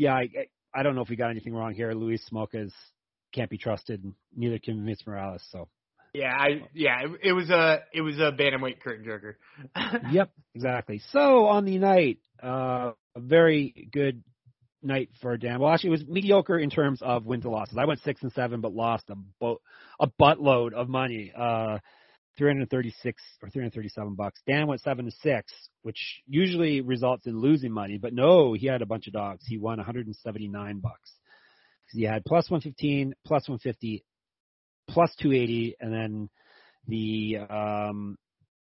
yeah, 0.00 0.14
I, 0.14 0.28
I 0.74 0.82
don't 0.82 0.94
know 0.94 1.02
if 1.02 1.10
we 1.10 1.16
got 1.16 1.30
anything 1.30 1.54
wrong 1.54 1.74
here. 1.74 1.92
Luis 1.92 2.26
Smolka's 2.32 2.72
can't 3.34 3.50
be 3.50 3.58
trusted. 3.58 4.02
Neither 4.34 4.58
can 4.58 4.86
Vince 4.86 5.02
Morales. 5.06 5.42
So, 5.52 5.68
Yeah, 6.14 6.34
I 6.34 6.62
yeah, 6.72 7.02
it, 7.02 7.20
it 7.22 7.32
was 7.34 7.50
a 7.50 7.82
it 7.92 8.00
was 8.00 8.16
a 8.18 8.32
bantamweight 8.32 8.80
curtain 8.80 9.04
jerker. 9.04 9.34
yep, 10.10 10.30
exactly. 10.54 11.02
So 11.12 11.44
on 11.44 11.66
the 11.66 11.76
night, 11.76 12.18
uh, 12.42 12.92
a 13.14 13.20
very 13.20 13.90
good 13.92 14.24
night 14.82 15.10
for 15.20 15.36
Dan. 15.36 15.60
Well, 15.60 15.70
actually, 15.70 15.88
it 15.88 15.98
was 15.98 16.06
mediocre 16.06 16.58
in 16.58 16.70
terms 16.70 17.02
of 17.02 17.26
wins 17.26 17.44
and 17.44 17.52
losses. 17.52 17.76
I 17.76 17.84
went 17.84 18.00
six 18.00 18.22
and 18.22 18.32
seven, 18.32 18.62
but 18.62 18.72
lost 18.72 19.04
a 19.10 19.16
boat 19.38 19.60
a 20.00 20.06
buttload 20.06 20.72
of 20.72 20.88
money. 20.88 21.30
Uh, 21.36 21.78
336 22.40 23.22
or 23.42 23.50
337 23.50 24.14
bucks. 24.14 24.40
Dan 24.46 24.66
went 24.66 24.80
seven 24.80 25.04
to 25.04 25.10
six, 25.10 25.52
which 25.82 26.22
usually 26.26 26.80
results 26.80 27.26
in 27.26 27.38
losing 27.38 27.70
money, 27.70 27.98
but 27.98 28.14
no, 28.14 28.54
he 28.54 28.66
had 28.66 28.80
a 28.80 28.86
bunch 28.86 29.06
of 29.06 29.12
dogs. 29.12 29.44
He 29.46 29.58
won 29.58 29.76
179 29.76 30.80
bucks. 30.80 31.12
He 31.92 32.04
had 32.04 32.24
plus 32.24 32.50
115, 32.50 33.14
plus 33.26 33.46
150, 33.46 34.02
plus 34.88 35.14
280, 35.20 35.76
and 35.80 35.92
then 35.92 36.30
the 36.88 37.38
um, 37.50 38.16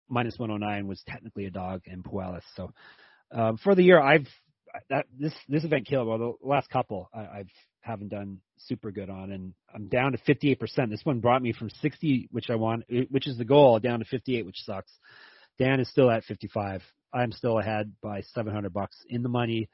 minus 0.10 0.38
109 0.38 0.86
was 0.86 1.02
technically 1.08 1.46
a 1.46 1.52
dog 1.52 1.84
in 1.86 2.04
Puelles. 2.04 2.42
So 2.58 2.74
um, 3.32 3.56
for 3.64 3.76
the 3.76 3.84
year, 3.84 4.02
I've 4.02 4.28
that 4.90 5.06
this 5.18 5.34
this 5.48 5.64
event 5.64 5.88
killed. 5.88 6.08
Well, 6.08 6.18
the 6.18 6.34
last 6.48 6.70
couple 6.70 7.10
I, 7.14 7.20
I've 7.40 7.50
haven't 7.82 8.10
done 8.10 8.40
super 8.58 8.92
good 8.92 9.10
on, 9.10 9.32
and 9.32 9.54
I'm 9.74 9.88
down 9.88 10.12
to 10.12 10.18
58%. 10.20 10.90
This 10.90 11.00
one 11.06 11.20
brought 11.22 11.42
me 11.42 11.54
from 11.54 11.70
60, 11.82 12.28
which 12.32 12.50
I 12.50 12.56
want, 12.56 12.84
which 13.10 13.26
is 13.28 13.38
the 13.38 13.46
goal, 13.46 13.80
down 13.80 14.00
to 14.00 14.06
58, 14.06 14.46
which 14.46 14.58
sucks. 14.66 14.92
Dan 15.58 15.80
is 15.80 15.90
still 15.90 16.12
at 16.12 16.24
55. 16.26 16.84
I'm 17.14 17.32
still 17.32 17.58
ahead 17.58 17.94
by 18.04 18.22
700 18.22 18.72
bucks 18.74 18.98
in 19.10 19.24
the 19.24 19.30
money 19.30 19.70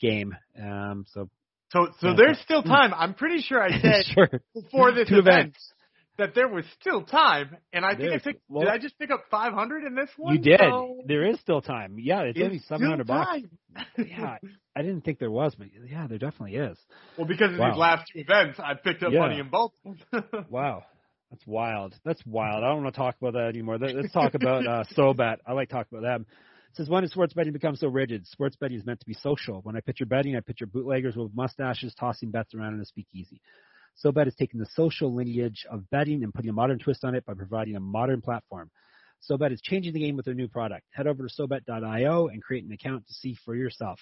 game. 0.00 0.34
Um, 0.60 1.04
so 1.12 1.28
So 1.72 1.88
so 2.00 2.08
Yeah. 2.08 2.14
there's 2.16 2.38
still 2.40 2.62
time. 2.76 2.94
I'm 2.94 3.14
pretty 3.14 3.40
sure 3.42 3.62
I 3.62 3.70
said 3.80 4.04
sure. 4.14 4.30
before 4.54 4.92
this 4.92 5.08
Two 5.08 5.18
event 5.18 5.48
events. 5.50 5.72
That 6.18 6.34
there 6.34 6.48
was 6.48 6.64
still 6.80 7.02
time, 7.02 7.56
and 7.72 7.84
I 7.84 7.94
think 7.94 8.12
I 8.12 8.18
picked. 8.18 8.42
well- 8.48 8.64
did 8.64 8.70
I 8.72 8.78
just 8.78 8.98
pick 8.98 9.10
up 9.10 9.24
500 9.30 9.84
in 9.84 9.94
this 9.94 10.10
one? 10.16 10.34
You 10.34 10.40
did. 10.40 10.60
So 10.60 11.02
There 11.06 11.24
is 11.24 11.38
still 11.40 11.60
time. 11.60 11.96
Yeah, 11.98 12.22
it's 12.22 12.38
only 12.40 12.56
it's 12.56 12.68
700 12.68 13.06
still 13.06 13.16
bucks. 13.16 13.30
time. 13.30 13.50
Yeah, 14.06 14.36
I 14.76 14.82
didn't 14.82 15.02
think 15.02 15.18
there 15.18 15.30
was, 15.30 15.54
but 15.54 15.68
yeah, 15.88 16.06
there 16.08 16.18
definitely 16.18 16.56
is. 16.56 16.78
Well, 17.16 17.26
because 17.26 17.52
of 17.52 17.58
Wow. 17.58 17.70
these 17.70 17.78
last 17.78 18.10
two 18.12 18.18
events, 18.20 18.58
I 18.58 18.74
picked 18.74 19.02
up 19.02 19.12
Yeah. 19.12 19.20
money 19.20 19.38
in 19.38 19.48
both. 19.48 19.72
Wow. 20.50 20.84
That's 21.30 21.46
wild. 21.46 21.94
That's 22.04 22.24
wild. 22.24 22.64
I 22.64 22.68
don't 22.68 22.82
want 22.82 22.94
to 22.94 22.98
talk 22.98 23.16
about 23.20 23.34
that 23.34 23.48
anymore. 23.48 23.76
Let's 23.78 24.12
talk 24.12 24.32
about 24.34 24.66
uh, 24.66 24.84
SoBet. 24.96 25.36
I 25.46 25.52
like 25.52 25.68
talking 25.68 25.98
about 25.98 26.02
them. 26.06 26.26
It 26.70 26.76
says 26.76 26.88
when 26.88 27.02
did 27.02 27.10
sports 27.12 27.34
betting 27.34 27.52
become 27.52 27.76
so 27.76 27.88
rigid? 27.88 28.26
Sports 28.26 28.56
betting 28.56 28.78
is 28.78 28.86
meant 28.86 29.00
to 29.00 29.06
be 29.06 29.12
social. 29.14 29.60
When 29.62 29.76
I 29.76 29.80
picture 29.80 30.06
betting, 30.06 30.36
I 30.36 30.40
picture 30.40 30.66
bootleggers 30.66 31.16
with 31.16 31.34
mustaches 31.34 31.94
tossing 31.94 32.30
bets 32.30 32.54
around 32.54 32.74
in 32.74 32.80
a 32.80 32.84
speakeasy. 32.86 33.40
SoBet 34.04 34.28
is 34.28 34.34
taking 34.34 34.60
the 34.60 34.68
social 34.74 35.14
lineage 35.14 35.66
of 35.70 35.88
betting 35.90 36.22
and 36.22 36.32
putting 36.32 36.50
a 36.50 36.54
modern 36.54 36.78
twist 36.78 37.04
on 37.04 37.14
it 37.14 37.24
by 37.26 37.34
providing 37.34 37.76
a 37.76 37.80
modern 37.80 38.20
platform. 38.20 38.70
SoBet 39.28 39.52
is 39.52 39.60
changing 39.60 39.92
the 39.92 40.00
game 40.00 40.16
with 40.16 40.24
their 40.24 40.34
new 40.34 40.48
product. 40.48 40.86
Head 40.92 41.08
over 41.08 41.26
to 41.26 41.34
SoBet.io 41.34 42.28
and 42.28 42.42
create 42.42 42.64
an 42.64 42.72
account 42.72 43.06
to 43.08 43.14
see 43.14 43.36
for 43.44 43.56
yourself. 43.56 43.98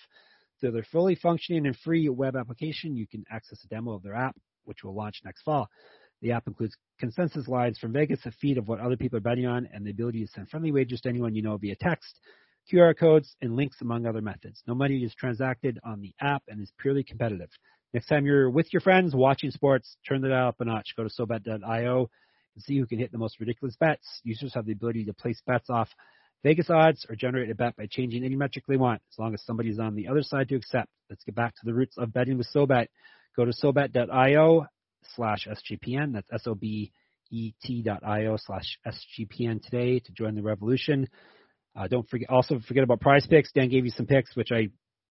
Through 0.60 0.72
their 0.72 0.86
fully 0.90 1.14
functioning 1.14 1.66
and 1.66 1.76
free 1.76 2.08
web 2.08 2.36
application, 2.36 2.96
you 2.96 3.06
can 3.06 3.24
access 3.30 3.62
a 3.64 3.68
demo 3.68 3.92
of 3.92 4.02
their 4.02 4.14
app, 4.14 4.36
which 4.64 4.84
will 4.84 4.94
launch 4.94 5.20
next 5.24 5.42
fall. 5.42 5.68
The 6.22 6.32
app 6.32 6.46
includes 6.46 6.74
consensus 6.98 7.46
lines 7.46 7.78
from 7.78 7.92
Vegas, 7.92 8.24
a 8.24 8.30
feed 8.32 8.58
of 8.58 8.68
what 8.68 8.80
other 8.80 8.96
people 8.96 9.18
are 9.18 9.22
betting 9.22 9.46
on, 9.46 9.68
and 9.72 9.86
the 9.86 9.90
ability 9.90 10.24
to 10.24 10.30
send 10.30 10.48
friendly 10.48 10.72
wagers 10.72 11.00
to 11.02 11.08
anyone 11.08 11.34
you 11.34 11.42
know 11.42 11.56
via 11.56 11.76
text, 11.76 12.20
QR 12.72 12.96
codes, 12.96 13.36
and 13.42 13.54
links, 13.54 13.80
among 13.80 14.06
other 14.06 14.22
methods. 14.22 14.62
No 14.66 14.74
money 14.74 15.02
is 15.04 15.14
transacted 15.14 15.78
on 15.84 16.00
the 16.00 16.14
app 16.20 16.42
and 16.48 16.60
is 16.60 16.72
purely 16.78 17.04
competitive. 17.04 17.50
Next 17.96 18.08
time 18.08 18.26
you're 18.26 18.50
with 18.50 18.70
your 18.74 18.82
friends 18.82 19.14
watching 19.14 19.50
sports, 19.50 19.96
turn 20.06 20.20
dial 20.20 20.48
up 20.48 20.60
a 20.60 20.66
notch. 20.66 20.92
Go 20.98 21.04
to 21.04 21.08
SoBet.io 21.08 22.10
and 22.54 22.62
see 22.62 22.76
who 22.76 22.84
can 22.84 22.98
hit 22.98 23.10
the 23.10 23.16
most 23.16 23.40
ridiculous 23.40 23.74
bets. 23.80 24.20
Users 24.22 24.52
have 24.52 24.66
the 24.66 24.72
ability 24.72 25.06
to 25.06 25.14
place 25.14 25.40
bets 25.46 25.70
off 25.70 25.88
Vegas 26.42 26.68
odds 26.68 27.06
or 27.08 27.16
generate 27.16 27.48
a 27.48 27.54
bet 27.54 27.74
by 27.74 27.86
changing 27.90 28.22
any 28.22 28.36
metric 28.36 28.66
they 28.68 28.76
want, 28.76 29.00
as 29.10 29.18
long 29.18 29.32
as 29.32 29.42
somebody's 29.46 29.78
on 29.78 29.94
the 29.94 30.08
other 30.08 30.22
side 30.22 30.50
to 30.50 30.56
accept. 30.56 30.90
Let's 31.08 31.24
get 31.24 31.34
back 31.34 31.54
to 31.54 31.62
the 31.64 31.72
roots 31.72 31.96
of 31.96 32.12
betting 32.12 32.36
with 32.36 32.46
SoBet. 32.54 32.88
Go 33.34 33.46
to 33.46 33.52
SoBet.io 33.52 34.66
slash 35.14 35.48
SGPN. 35.48 36.12
That's 36.12 36.30
S-O-B-E-T.io 36.30 38.36
slash 38.44 38.78
SGPN 38.86 39.62
today 39.62 40.00
to 40.00 40.12
join 40.12 40.34
the 40.34 40.42
revolution. 40.42 41.08
Uh, 41.74 41.88
don't 41.88 42.06
forget, 42.10 42.28
also 42.28 42.60
forget 42.68 42.84
about 42.84 43.00
prize 43.00 43.26
picks. 43.26 43.52
Dan 43.52 43.70
gave 43.70 43.86
you 43.86 43.90
some 43.90 44.04
picks, 44.04 44.36
which 44.36 44.52
I 44.52 44.68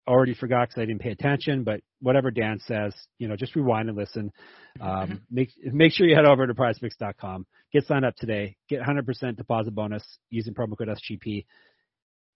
already 0.06 0.34
forgot 0.34 0.68
because 0.68 0.82
I 0.82 0.86
didn't 0.86 1.00
pay 1.00 1.10
attention, 1.10 1.64
but 1.64 1.80
whatever 2.00 2.30
Dan 2.30 2.58
says, 2.66 2.94
you 3.18 3.28
know, 3.28 3.36
just 3.36 3.56
rewind 3.56 3.88
and 3.88 3.96
listen. 3.96 4.32
Um, 4.80 5.22
make 5.30 5.50
make 5.64 5.92
sure 5.92 6.06
you 6.06 6.14
head 6.14 6.26
over 6.26 6.46
to 6.46 6.54
PrizePicks.com, 6.54 7.46
get 7.72 7.86
signed 7.86 8.04
up 8.04 8.14
today, 8.16 8.56
get 8.68 8.82
100% 8.82 9.36
deposit 9.36 9.74
bonus 9.74 10.04
using 10.30 10.54
promo 10.54 10.76
code 10.76 10.88
SGP, 10.88 11.46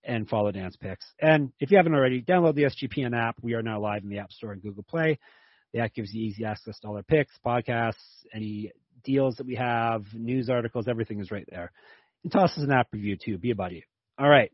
and 0.04 0.28
follow 0.28 0.50
Dan's 0.50 0.76
picks. 0.76 1.04
And 1.20 1.52
if 1.60 1.70
you 1.70 1.76
haven't 1.76 1.94
already, 1.94 2.22
download 2.22 2.54
the 2.54 2.64
SGPN 2.64 3.16
app. 3.16 3.36
We 3.42 3.54
are 3.54 3.62
now 3.62 3.80
live 3.80 4.02
in 4.02 4.08
the 4.08 4.18
App 4.18 4.32
Store 4.32 4.52
and 4.52 4.62
Google 4.62 4.84
Play. 4.84 5.18
The 5.74 5.80
app 5.80 5.94
gives 5.94 6.14
you 6.14 6.24
easy 6.24 6.44
access 6.44 6.78
to 6.80 6.88
all 6.88 6.96
our 6.96 7.02
picks, 7.02 7.32
podcasts, 7.44 7.94
any 8.34 8.72
deals 9.04 9.36
that 9.36 9.46
we 9.46 9.54
have, 9.56 10.04
news 10.14 10.48
articles, 10.48 10.88
everything 10.88 11.20
is 11.20 11.30
right 11.30 11.46
there. 11.50 11.72
And 12.24 12.32
toss 12.32 12.56
us 12.56 12.64
an 12.64 12.72
app 12.72 12.88
review 12.92 13.16
too. 13.22 13.38
Be 13.38 13.50
a 13.50 13.54
buddy. 13.54 13.84
All 14.18 14.28
right. 14.28 14.50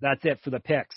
That's 0.00 0.24
it 0.24 0.40
for 0.44 0.50
the 0.50 0.60
picks 0.60 0.96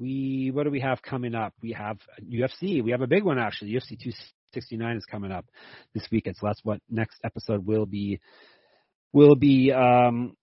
we 0.00 0.50
what 0.52 0.64
do 0.64 0.70
we 0.70 0.80
have 0.80 1.02
coming 1.02 1.34
up? 1.34 1.52
We 1.62 1.72
have 1.72 1.98
UFC. 2.22 2.82
We 2.82 2.92
have 2.92 3.02
a 3.02 3.06
big 3.06 3.24
one 3.24 3.38
actually. 3.38 3.72
UFC 3.72 3.98
269 3.98 4.96
is 4.96 5.04
coming 5.04 5.30
up 5.30 5.46
this 5.94 6.06
weekend. 6.10 6.36
So 6.36 6.46
that's 6.46 6.60
what 6.64 6.80
next 6.88 7.18
episode 7.24 7.66
will 7.66 7.86
be 7.86 8.20
will 9.12 9.36
be 9.36 9.72
um, 9.72 10.36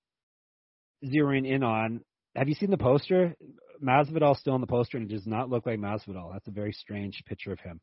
zeroing 1.03 1.49
in 1.49 1.63
on. 1.63 2.01
Have 2.35 2.47
you 2.47 2.55
seen 2.55 2.69
the 2.69 2.77
poster? 2.77 3.35
Masvidal 3.83 4.35
still 4.37 4.53
on 4.53 4.61
the 4.61 4.67
poster, 4.67 4.97
and 4.97 5.09
it 5.09 5.13
does 5.13 5.27
not 5.27 5.49
look 5.49 5.65
like 5.65 5.79
Masvidal. 5.79 6.33
That's 6.33 6.47
a 6.47 6.51
very 6.51 6.71
strange 6.71 7.23
picture 7.27 7.51
of 7.51 7.59
him. 7.59 7.79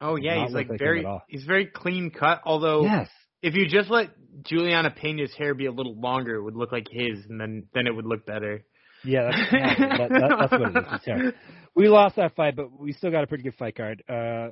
Oh 0.00 0.16
yeah, 0.16 0.44
he's 0.44 0.54
like, 0.54 0.68
like 0.68 0.78
very 0.78 1.06
he's 1.28 1.44
very 1.44 1.66
clean 1.66 2.10
cut. 2.10 2.42
Although 2.44 2.84
yes. 2.84 3.08
if 3.42 3.54
you 3.54 3.66
just 3.68 3.90
let 3.90 4.10
Juliana 4.42 4.90
Pena's 4.90 5.32
hair 5.36 5.54
be 5.54 5.66
a 5.66 5.72
little 5.72 5.98
longer, 5.98 6.36
it 6.36 6.42
would 6.42 6.56
look 6.56 6.72
like 6.72 6.86
his, 6.90 7.24
and 7.28 7.40
then 7.40 7.66
then 7.74 7.86
it 7.86 7.94
would 7.94 8.06
look 8.06 8.24
better. 8.24 8.64
Yeah, 9.04 9.30
that's, 9.30 9.50
that, 9.52 10.08
that, 10.10 10.48
that's 10.50 10.52
what 10.52 11.16
it 11.16 11.26
is. 11.26 11.34
We 11.74 11.88
lost 11.88 12.16
that 12.16 12.34
fight, 12.34 12.56
but 12.56 12.78
we 12.78 12.92
still 12.92 13.10
got 13.10 13.24
a 13.24 13.26
pretty 13.26 13.44
good 13.44 13.54
fight 13.54 13.76
card. 13.76 14.02
Uh, 14.08 14.48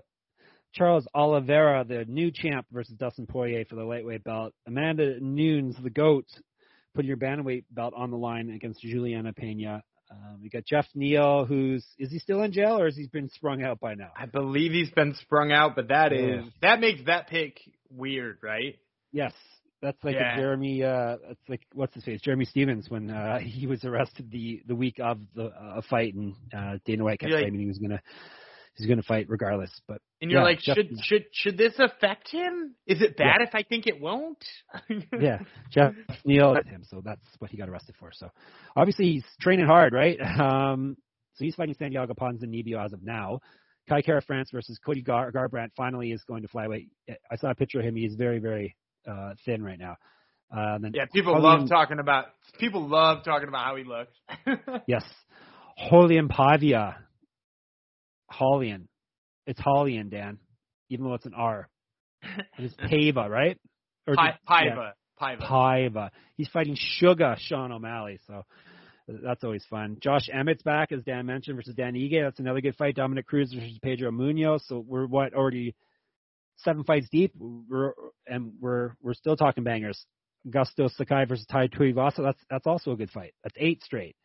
Charles 0.72 1.06
Oliveira, 1.14 1.84
the 1.84 2.04
new 2.04 2.30
champ, 2.30 2.66
versus 2.70 2.94
Dustin 2.96 3.26
Poirier 3.26 3.64
for 3.64 3.76
the 3.76 3.84
lightweight 3.84 4.24
belt. 4.24 4.52
Amanda 4.66 5.18
Nunes, 5.20 5.74
the 5.82 5.90
GOAT, 5.90 6.26
putting 6.94 7.08
your 7.08 7.16
bantamweight 7.16 7.64
belt 7.70 7.94
on 7.96 8.10
the 8.10 8.16
line 8.16 8.50
against 8.50 8.80
Juliana 8.82 9.32
Pena. 9.32 9.82
Um, 10.10 10.38
we 10.42 10.48
got 10.48 10.64
Geoff 10.64 10.86
Neal, 10.94 11.44
who's 11.44 11.84
is 11.98 12.12
he 12.12 12.18
still 12.18 12.42
in 12.42 12.52
jail 12.52 12.78
or 12.78 12.86
has 12.86 12.96
he 12.96 13.08
been 13.12 13.28
sprung 13.30 13.64
out 13.64 13.80
by 13.80 13.94
now? 13.94 14.10
I 14.16 14.26
believe 14.26 14.70
he's 14.70 14.90
been 14.90 15.14
sprung 15.14 15.50
out, 15.50 15.74
but 15.74 15.88
that 15.88 16.12
is 16.12 16.44
that 16.62 16.78
makes 16.78 17.04
that 17.06 17.28
pick 17.28 17.58
weird, 17.90 18.38
right? 18.42 18.78
Yes, 19.10 19.32
that's 19.82 20.02
like 20.02 20.14
yeah. 20.14 20.36
Jeremy. 20.36 20.82
Uh, 20.82 21.16
that's 21.26 21.48
like 21.48 21.62
what's 21.72 21.94
his 21.94 22.04
face? 22.04 22.20
Jeremy 22.20 22.44
Stephens 22.44 22.88
when 22.88 23.10
uh, 23.10 23.38
he 23.42 23.66
was 23.66 23.84
arrested 23.84 24.30
the 24.30 24.62
the 24.66 24.74
week 24.74 24.98
of 25.02 25.18
the 25.34 25.46
uh, 25.46 25.80
fight, 25.88 26.14
and 26.14 26.34
uh, 26.56 26.78
Dana 26.84 27.04
White 27.04 27.20
kept 27.20 27.32
claiming 27.32 27.60
he 27.60 27.66
was 27.66 27.78
gonna 27.78 28.00
he's 28.76 28.86
gonna 28.86 29.02
fight 29.02 29.26
regardless. 29.28 29.70
But 29.86 30.00
and 30.20 30.30
you're 30.30 30.40
yeah, 30.40 30.44
like, 30.44 30.60
Jeff, 30.60 30.76
should 30.76 30.90
should 31.02 31.24
should 31.32 31.58
this 31.58 31.74
affect 31.78 32.30
him? 32.30 32.74
Is 32.86 33.02
it 33.02 33.16
bad 33.16 33.38
yeah. 33.40 33.46
if 33.46 33.54
I 33.54 33.62
think 33.62 33.86
it 33.86 34.00
won't? 34.00 34.44
yeah, 35.20 35.38
Geoff 35.70 35.94
Neal 36.24 36.54
him, 36.54 36.84
so 36.88 37.02
that's 37.04 37.26
what 37.38 37.50
he 37.50 37.56
got 37.56 37.68
arrested 37.68 37.94
for. 37.98 38.10
So 38.12 38.30
obviously 38.74 39.12
he's 39.12 39.24
training 39.40 39.66
hard, 39.66 39.92
right? 39.92 40.18
Um, 40.36 40.96
so 41.34 41.44
he's 41.44 41.54
fighting 41.54 41.74
Santiago 41.78 42.14
Ponzinibbio 42.14 42.82
as 42.82 42.92
of 42.92 43.02
now. 43.02 43.40
Kai 43.88 44.02
Kara 44.02 44.22
France 44.22 44.50
versus 44.52 44.78
Cody 44.84 45.02
Gar- 45.02 45.30
Garbrandt 45.32 45.70
finally 45.76 46.12
is 46.12 46.22
going 46.24 46.42
to 46.42 46.48
flyweight. 46.48 46.88
I 47.30 47.36
saw 47.36 47.50
a 47.50 47.54
picture 47.54 47.78
of 47.78 47.84
him. 47.84 47.94
He's 47.94 48.14
very, 48.14 48.38
very 48.38 48.74
uh, 49.06 49.34
thin 49.44 49.62
right 49.62 49.78
now. 49.78 49.96
Uh, 50.54 50.78
yeah, 50.94 51.06
people 51.12 51.40
love 51.42 51.68
talking 51.68 51.98
about 51.98 52.26
people 52.60 52.88
love 52.88 53.24
talking 53.24 53.48
about 53.48 53.64
how 53.64 53.76
he 53.76 53.84
looks. 53.84 54.12
yes, 54.86 55.02
Raulian 55.90 56.28
Paiva, 56.28 56.94
Hollian, 58.32 58.86
it's 59.46 59.60
Hollian, 59.60 60.08
Dan, 60.08 60.38
even 60.88 61.06
though 61.06 61.14
it's 61.14 61.26
an 61.26 61.34
R. 61.34 61.68
It's 62.58 62.74
Pava, 62.92 63.28
right? 63.28 63.58
Or 64.06 64.14
Paiva, 64.14 64.36
yeah, 64.48 64.90
Paiva. 65.20 65.42
Paiva. 65.42 66.10
He's 66.36 66.48
fighting 66.48 66.76
Sugar 66.78 67.34
Sean 67.40 67.72
O'Malley, 67.72 68.20
so 68.28 68.44
that's 69.08 69.44
always 69.44 69.64
fun. 69.70 69.98
Josh 70.00 70.28
Emmett's 70.32 70.62
back, 70.62 70.92
as 70.92 71.02
Dan 71.04 71.26
mentioned, 71.26 71.56
versus 71.56 71.74
Dan 71.74 71.94
Ige. 71.94 72.22
That's 72.22 72.40
another 72.40 72.60
good 72.60 72.76
fight. 72.76 72.96
Dominick 72.96 73.26
Cruz 73.26 73.52
versus 73.52 73.78
Pedro 73.82 74.10
Munhoz. 74.10 74.60
So 74.66 74.84
we're 74.86 75.06
what 75.06 75.34
already 75.34 75.74
seven 76.58 76.84
fights 76.84 77.08
deep, 77.10 77.32
we're, 77.38 77.92
and 78.26 78.52
we're 78.60 78.92
we're 79.02 79.14
still 79.14 79.36
talking 79.36 79.64
bangers. 79.64 80.06
Augusto 80.46 80.90
Sakai 80.90 81.24
versus 81.24 81.46
Tai 81.50 81.68
Tuivasa. 81.68 82.22
That's 82.22 82.42
that's 82.50 82.66
also 82.66 82.92
a 82.92 82.96
good 82.96 83.10
fight. 83.10 83.34
That's 83.42 83.56
eight 83.58 83.82
straight. 83.82 84.16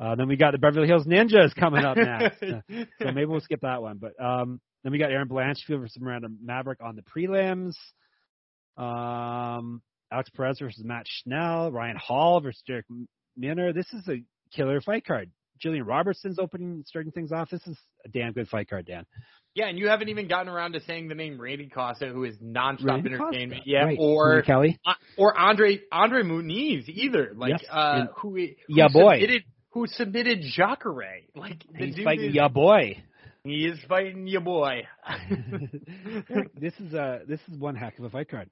Uh, 0.00 0.14
then 0.14 0.28
we 0.28 0.36
got 0.36 0.52
the 0.52 0.58
Beverly 0.58 0.88
Hills 0.88 1.06
Ninjas 1.06 1.54
coming 1.54 1.84
up 1.84 1.96
next. 1.96 2.42
uh, 2.42 2.60
so 2.70 3.12
maybe 3.12 3.26
we'll 3.26 3.40
skip 3.40 3.60
that 3.60 3.82
one. 3.82 3.98
But 3.98 4.12
um, 4.22 4.60
then 4.82 4.92
we 4.92 4.98
got 4.98 5.12
Erin 5.12 5.28
Blanchfield 5.28 5.80
versus 5.80 6.00
Miranda 6.00 6.28
Maverick 6.42 6.78
on 6.82 6.96
the 6.96 7.02
prelims. 7.02 7.74
Um, 8.82 9.82
Alex 10.10 10.30
Perez 10.30 10.58
versus 10.58 10.82
Matt 10.84 11.06
Schnell. 11.06 11.70
Ryan 11.70 11.96
Hall 11.96 12.40
versus 12.40 12.62
Darrick 12.68 12.84
Minner. 13.36 13.72
This 13.72 13.92
is 13.92 14.08
a 14.08 14.22
killer 14.54 14.80
fight 14.80 15.04
card. 15.04 15.30
Gillian 15.60 15.84
Robertson's 15.84 16.38
opening, 16.38 16.84
starting 16.86 17.12
things 17.12 17.32
off. 17.32 17.50
This 17.50 17.66
is 17.66 17.76
a 18.04 18.08
damn 18.08 18.32
good 18.32 18.48
fight 18.48 18.68
card, 18.68 18.86
Dan. 18.86 19.04
Yeah, 19.54 19.66
and 19.66 19.78
you 19.78 19.88
haven't 19.88 20.08
even 20.08 20.28
gotten 20.28 20.48
around 20.48 20.72
to 20.72 20.80
saying 20.80 21.08
the 21.08 21.14
name 21.14 21.40
Randy 21.40 21.68
Costa, 21.68 22.06
who 22.06 22.24
is 22.24 22.36
nonstop 22.38 22.84
Randy 22.84 23.14
entertainment. 23.14 23.60
Costa. 23.62 23.70
Yeah, 23.70 23.84
right. 23.84 23.98
or 23.98 24.42
Kelly, 24.42 24.78
uh, 24.86 24.94
or 25.18 25.36
Andre 25.36 25.80
Andre 25.90 26.22
Muniz 26.22 26.88
either. 26.88 27.32
Like 27.34 27.50
yes. 27.60 27.64
uh, 27.70 28.06
who, 28.16 28.36
who 28.36 28.48
yeah 28.68 28.88
boy 28.92 29.20
who 29.70 29.86
submitted 29.86 30.42
Jacare. 30.54 31.22
Like 31.34 31.64
he's 31.76 31.96
fighting 32.02 32.30
is, 32.30 32.34
yeah 32.34 32.48
boy. 32.48 33.02
He 33.42 33.66
is 33.66 33.78
fighting 33.88 34.26
your 34.26 34.42
boy. 34.42 34.82
this 36.60 36.74
is 36.78 36.92
a 36.92 37.20
this 37.26 37.40
is 37.50 37.58
one 37.58 37.74
heck 37.74 37.98
of 37.98 38.04
a 38.04 38.10
fight 38.10 38.28
card. 38.28 38.50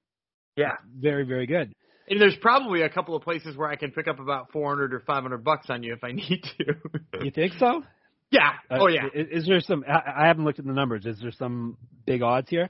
Yeah, 0.56 0.76
very 0.96 1.24
very 1.24 1.46
good. 1.46 1.74
And 2.10 2.20
there's 2.20 2.36
probably 2.40 2.82
a 2.82 2.88
couple 2.88 3.14
of 3.14 3.22
places 3.22 3.56
where 3.56 3.68
I 3.68 3.76
can 3.76 3.90
pick 3.90 4.08
up 4.08 4.20
about 4.20 4.52
400 4.52 4.94
or 4.94 5.00
500 5.00 5.44
bucks 5.44 5.66
on 5.68 5.82
you 5.82 5.92
if 5.92 6.04
I 6.04 6.12
need 6.12 6.44
to. 6.58 6.74
you 7.24 7.30
think 7.30 7.54
so? 7.58 7.82
Yeah. 8.30 8.50
Uh, 8.70 8.78
oh 8.80 8.88
yeah. 8.88 9.06
Is, 9.14 9.42
is, 9.42 9.46
there 9.46 9.60
some? 9.60 9.84
I, 9.88 10.24
I 10.24 10.26
haven't 10.26 10.44
looked 10.44 10.58
at 10.58 10.66
the 10.66 10.72
numbers. 10.72 11.06
Is 11.06 11.18
there 11.20 11.32
some 11.32 11.76
big 12.06 12.22
odds 12.22 12.50
here 12.50 12.68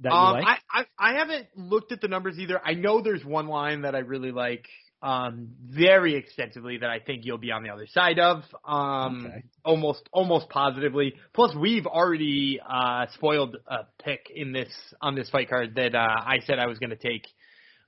that 0.00 0.12
you 0.12 0.18
um, 0.18 0.34
like? 0.34 0.44
I, 0.44 0.80
I 0.80 0.84
I 0.98 1.18
haven't 1.18 1.46
looked 1.56 1.92
at 1.92 2.00
the 2.00 2.08
numbers 2.08 2.38
either. 2.38 2.60
I 2.64 2.74
know 2.74 3.02
there's 3.02 3.24
one 3.24 3.46
line 3.46 3.82
that 3.82 3.94
I 3.94 3.98
really 3.98 4.32
like 4.32 4.66
um 5.02 5.48
very 5.62 6.16
extensively 6.16 6.78
that 6.78 6.88
I 6.88 7.00
think 7.00 7.26
you'll 7.26 7.36
be 7.36 7.52
on 7.52 7.62
the 7.62 7.68
other 7.68 7.86
side 7.86 8.18
of 8.18 8.42
um 8.64 9.26
okay. 9.26 9.44
almost 9.62 10.08
almost 10.10 10.48
positively 10.48 11.14
plus 11.34 11.54
we've 11.54 11.86
already 11.86 12.58
uh 12.66 13.04
spoiled 13.12 13.58
a 13.66 13.80
pick 14.02 14.32
in 14.34 14.52
this 14.52 14.72
on 15.02 15.14
this 15.14 15.28
fight 15.28 15.50
card 15.50 15.74
that 15.74 15.94
uh 15.94 15.98
I 15.98 16.38
said 16.46 16.58
I 16.58 16.66
was 16.66 16.78
going 16.78 16.90
to 16.90 16.96
take 16.96 17.26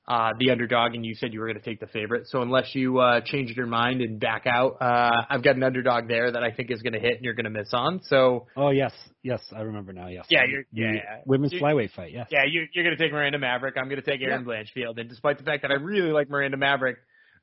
uh, 0.09 0.33
the 0.39 0.51
underdog, 0.51 0.95
and 0.95 1.05
you 1.05 1.15
said 1.15 1.35
you 1.35 1.41
were 1.41 1.47
going 1.47 1.59
to 1.59 1.63
take 1.65 1.81
the 1.81 1.87
favorite. 1.87 2.27
So 2.29 2.41
unless 2.41 2.75
you 2.75 2.99
uh, 2.99 3.21
changed 3.25 3.57
your 3.59 3.67
mind 3.67 4.01
and 4.01 4.19
back 4.19 4.45
out, 4.47 4.79
uh, 4.81 5.11
I've 5.29 5.45
got 5.45 5.57
an 5.57 5.63
underdog 5.63 6.09
there 6.09 6.33
that 6.33 6.43
I 6.43 6.51
think 6.51 6.71
is 6.71 6.81
going 6.81 6.95
to 6.95 6.99
hit, 6.99 7.17
and 7.17 7.23
you're 7.25 7.35
going 7.35 7.45
to 7.45 7.51
miss 7.51 7.69
on. 7.75 8.01
So 8.05 8.47
Oh 8.57 8.71
yes, 8.71 8.93
yes, 9.23 9.41
I 9.55 9.61
remember 9.61 9.93
now. 9.93 10.09
Yes. 10.09 10.25
Yeah, 10.31 10.45
you're- 10.49 10.65
yeah, 10.73 10.93
yeah. 10.95 11.21
Women's 11.27 11.53
You- 11.53 11.61
flyweight 11.61 11.93
fight. 11.93 12.13
Yes. 12.13 12.29
yeah, 12.31 12.45
you, 12.49 12.67
you're 12.73 12.85
going 12.85 12.97
to 12.97 13.03
take 13.03 13.13
Miranda 13.13 13.39
Maverick. 13.39 13.75
I'm 13.77 13.89
going 13.91 14.01
to 14.03 14.11
take 14.11 14.23
Erin 14.23 14.47
Blanchfield, 14.47 14.99
and 14.99 15.11
despite 15.11 15.37
the 15.37 15.45
fact 15.45 15.61
that 15.63 15.71
I 15.71 15.75
really 15.75 16.11
like 16.11 16.31
Miranda 16.31 16.57
Maverick, 16.57 16.97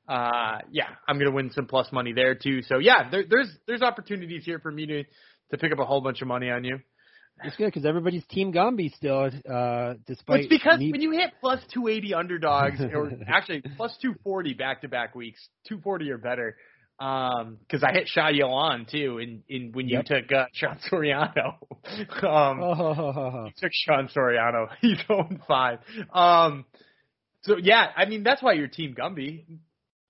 uh, 0.08 0.58
yeah, 0.72 0.88
I'm 1.08 1.16
going 1.18 1.30
to 1.30 1.34
win 1.36 1.50
some 1.52 1.66
plus 1.66 1.90
money 1.92 2.12
there 2.12 2.34
too. 2.34 2.62
So 2.62 2.78
yeah, 2.78 3.08
there, 3.10 3.24
there's 3.28 3.48
there's 3.68 3.82
opportunities 3.82 4.44
here 4.44 4.58
for 4.58 4.72
me 4.72 4.86
to 4.86 5.04
to 5.52 5.58
pick 5.58 5.72
up 5.72 5.78
a 5.78 5.84
whole 5.84 6.00
bunch 6.00 6.20
of 6.20 6.26
money 6.28 6.50
on 6.50 6.64
you. 6.64 6.78
It's 7.42 7.56
good 7.56 7.66
because 7.66 7.84
everybody's 7.84 8.24
Team 8.26 8.52
Gumby 8.52 8.94
still, 8.94 9.30
uh, 9.50 9.94
despite. 10.06 10.40
It's 10.40 10.48
because 10.48 10.78
me- 10.78 10.92
when 10.92 11.00
you 11.02 11.10
hit 11.12 11.32
plus 11.40 11.60
280 11.72 12.14
underdogs, 12.14 12.80
or 12.92 13.12
actually 13.28 13.62
plus 13.76 13.96
240 14.02 14.54
back 14.54 14.80
to 14.82 14.88
back 14.88 15.14
weeks, 15.14 15.46
240 15.68 16.10
or 16.10 16.18
better, 16.18 16.56
because 16.98 17.82
I 17.84 17.92
hit 17.92 18.08
Shayilan 18.16 18.90
too, 18.90 19.18
in, 19.18 19.42
in 19.48 19.72
when 19.72 19.88
you 19.88 19.98
Yep. 19.98 20.06
took 20.06 20.32
uh, 20.32 20.46
Sean 20.54 20.78
Soriano. 20.90 21.56
um, 22.24 22.60
Oh, 22.62 23.48
took 23.58 23.70
Sean 23.72 24.08
Soriano. 24.08 24.68
He's 24.80 24.98
on 25.08 25.40
five. 25.46 25.80
Um, 26.12 26.64
so 27.42 27.56
yeah, 27.58 27.88
I 27.96 28.06
mean 28.06 28.22
that's 28.22 28.42
why 28.42 28.54
you're 28.54 28.68
Team 28.68 28.94
Gumby. 28.98 29.44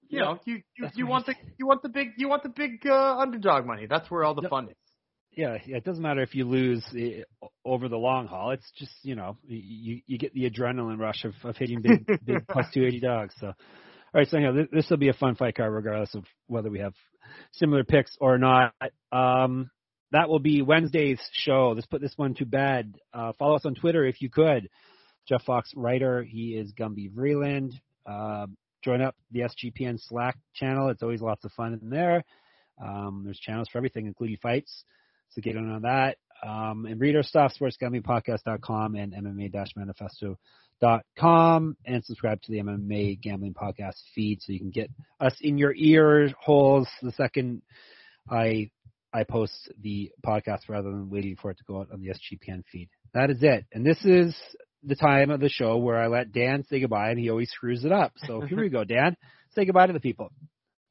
You 0.09 0.20
Yeah, 0.20 0.20
know, 0.20 0.39
you 0.44 0.62
you, 0.77 0.85
that's 0.85 0.97
you 0.97 1.07
want 1.07 1.27
the 1.27 1.35
you 1.59 1.66
want 1.66 1.82
the 1.82 1.89
big 1.89 2.11
you 2.16 2.28
want 2.28 2.43
the 2.44 2.48
big 2.48 2.86
uh, 2.86 3.19
underdog 3.19 3.66
money. 3.66 3.86
That's 3.86 4.11
where 4.11 4.24
all 4.24 4.35
the 4.35 4.43
Yep. 4.43 4.51
fun 4.51 4.69
is. 4.69 4.77
Yeah, 5.36 5.58
yeah, 5.66 5.76
it 5.76 5.84
doesn't 5.84 6.02
matter 6.02 6.22
if 6.22 6.34
you 6.34 6.46
lose 6.46 6.84
eh, 6.96 7.22
over 7.64 7.88
the 7.88 7.98
long 7.98 8.26
haul. 8.26 8.52
It's 8.52 8.70
just 8.78 8.92
you 9.02 9.14
know 9.14 9.36
you 9.46 10.00
you 10.06 10.18
get 10.18 10.32
the 10.32 10.48
adrenaline 10.50 10.98
rush 10.98 11.24
of, 11.24 11.34
of 11.44 11.56
hitting 11.56 11.82
big 11.82 12.06
big 12.24 12.46
plus 12.50 12.66
two 12.72 12.84
eighty 12.84 13.00
dogs. 13.00 13.34
So, 13.38 13.48
all 13.48 13.54
right, 14.14 14.26
so 14.26 14.38
anyhow, 14.38 14.64
this 14.72 14.88
will 14.88 14.96
be 14.96 15.10
a 15.10 15.14
fun 15.14 15.34
fight 15.34 15.54
card 15.54 15.72
regardless 15.72 16.14
of 16.14 16.24
whether 16.46 16.70
we 16.70 16.80
have 16.80 16.94
similar 17.52 17.84
picks 17.84 18.16
or 18.18 18.38
not. 18.38 18.74
Um, 19.12 19.70
that 20.12 20.30
will 20.30 20.38
be 20.38 20.62
Wednesday's 20.62 21.20
show. 21.32 21.72
Let's 21.74 21.86
put 21.86 22.00
this 22.00 22.14
one 22.16 22.34
to 22.36 22.46
bed. 22.46 22.94
Uh, 23.12 23.32
follow 23.38 23.56
us 23.56 23.66
on 23.66 23.74
Twitter 23.74 24.06
if 24.06 24.22
you 24.22 24.30
could. 24.30 24.70
Jeff 25.28 25.42
Fox 25.44 25.70
writer. 25.76 26.22
He 26.22 26.56
is 26.56 26.72
Gumby 26.72 27.12
Vreeland. 27.12 27.72
Uh, 28.06 28.46
join 28.82 29.02
up 29.02 29.16
the 29.32 29.40
SGPN 29.40 29.98
Slack 30.00 30.38
channel. 30.54 30.88
It's 30.88 31.02
always 31.02 31.20
lots 31.20 31.44
of 31.44 31.52
fun 31.52 31.78
in 31.82 31.90
there. 31.90 32.24
Um, 32.82 33.22
there's 33.24 33.38
channels 33.38 33.68
for 33.70 33.78
everything, 33.78 34.06
including 34.06 34.38
fights. 34.40 34.84
So 35.31 35.40
get 35.40 35.57
in 35.57 35.70
on 35.70 35.82
that. 35.82 36.19
Um, 36.43 36.86
and 36.86 37.01
read 37.01 37.16
our 37.16 37.23
stuff, 37.23 37.55
sportsgamblingpodcast.com 37.59 38.94
and 38.94 39.15
MMA-manifesto.com 39.15 41.77
and 41.86 42.05
subscribe 42.05 42.43
to 42.43 42.53
the 42.53 42.59
MMA 42.59 43.19
Gambling 43.20 43.55
Podcast 43.55 43.94
feed 44.15 44.43
so 44.43 44.53
you 44.53 44.61
can 44.61 44.69
get 44.70 44.90
us 45.19 45.35
in 45.40 45.57
your 45.57 45.73
ear 45.74 46.31
holes 46.39 46.86
the 47.01 47.12
second 47.12 47.62
I 48.28 48.70
I 49.12 49.23
post 49.24 49.73
the 49.81 50.11
podcast 50.24 50.69
rather 50.69 50.90
than 50.90 51.09
waiting 51.09 51.36
for 51.36 51.51
it 51.51 51.59
to 51.59 51.65
go 51.65 51.81
out 51.81 51.90
on 51.90 52.03
the 52.03 52.09
SGPN 52.09 52.65
feed. 52.70 52.90
That 53.15 53.31
is 53.31 53.39
it. 53.40 53.65
And 53.73 53.86
this 53.86 54.05
is 54.05 54.36
the 54.85 54.97
time 54.97 55.31
of 55.31 55.40
the 55.40 55.48
show 55.48 55.78
where 55.78 55.97
I 55.97 56.09
let 56.09 56.32
Dan 56.32 56.65
say 56.69 56.81
goodbye 56.81 57.09
and 57.11 57.19
he 57.19 57.31
always 57.31 57.51
screws 57.51 57.85
it 57.85 57.93
up. 57.93 58.12
So 58.27 58.43
here 58.43 58.61
we 58.61 58.69
go, 58.69 58.85
Dan. 58.85 59.16
Say 59.55 59.65
goodbye 59.65 59.86
to 59.86 59.94
the 59.94 60.01
people. 60.01 60.32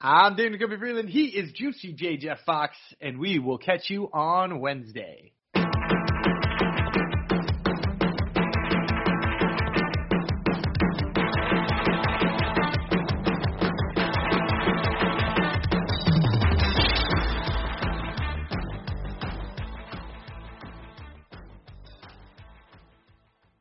I'm 0.08 0.36
Daniel 0.36 0.60
Gumby 0.60 0.78
Vreeland. 0.78 1.10
He 1.10 1.26
is 1.30 1.52
Juicy 1.54 1.94
J 1.94 2.18
Jeff 2.18 2.38
Fox, 2.46 2.78
and 3.02 3.18
we 3.18 3.40
will 3.40 3.58
catch 3.58 3.90
you 3.90 4.08
on 4.14 4.60
Wednesday. 4.60 5.32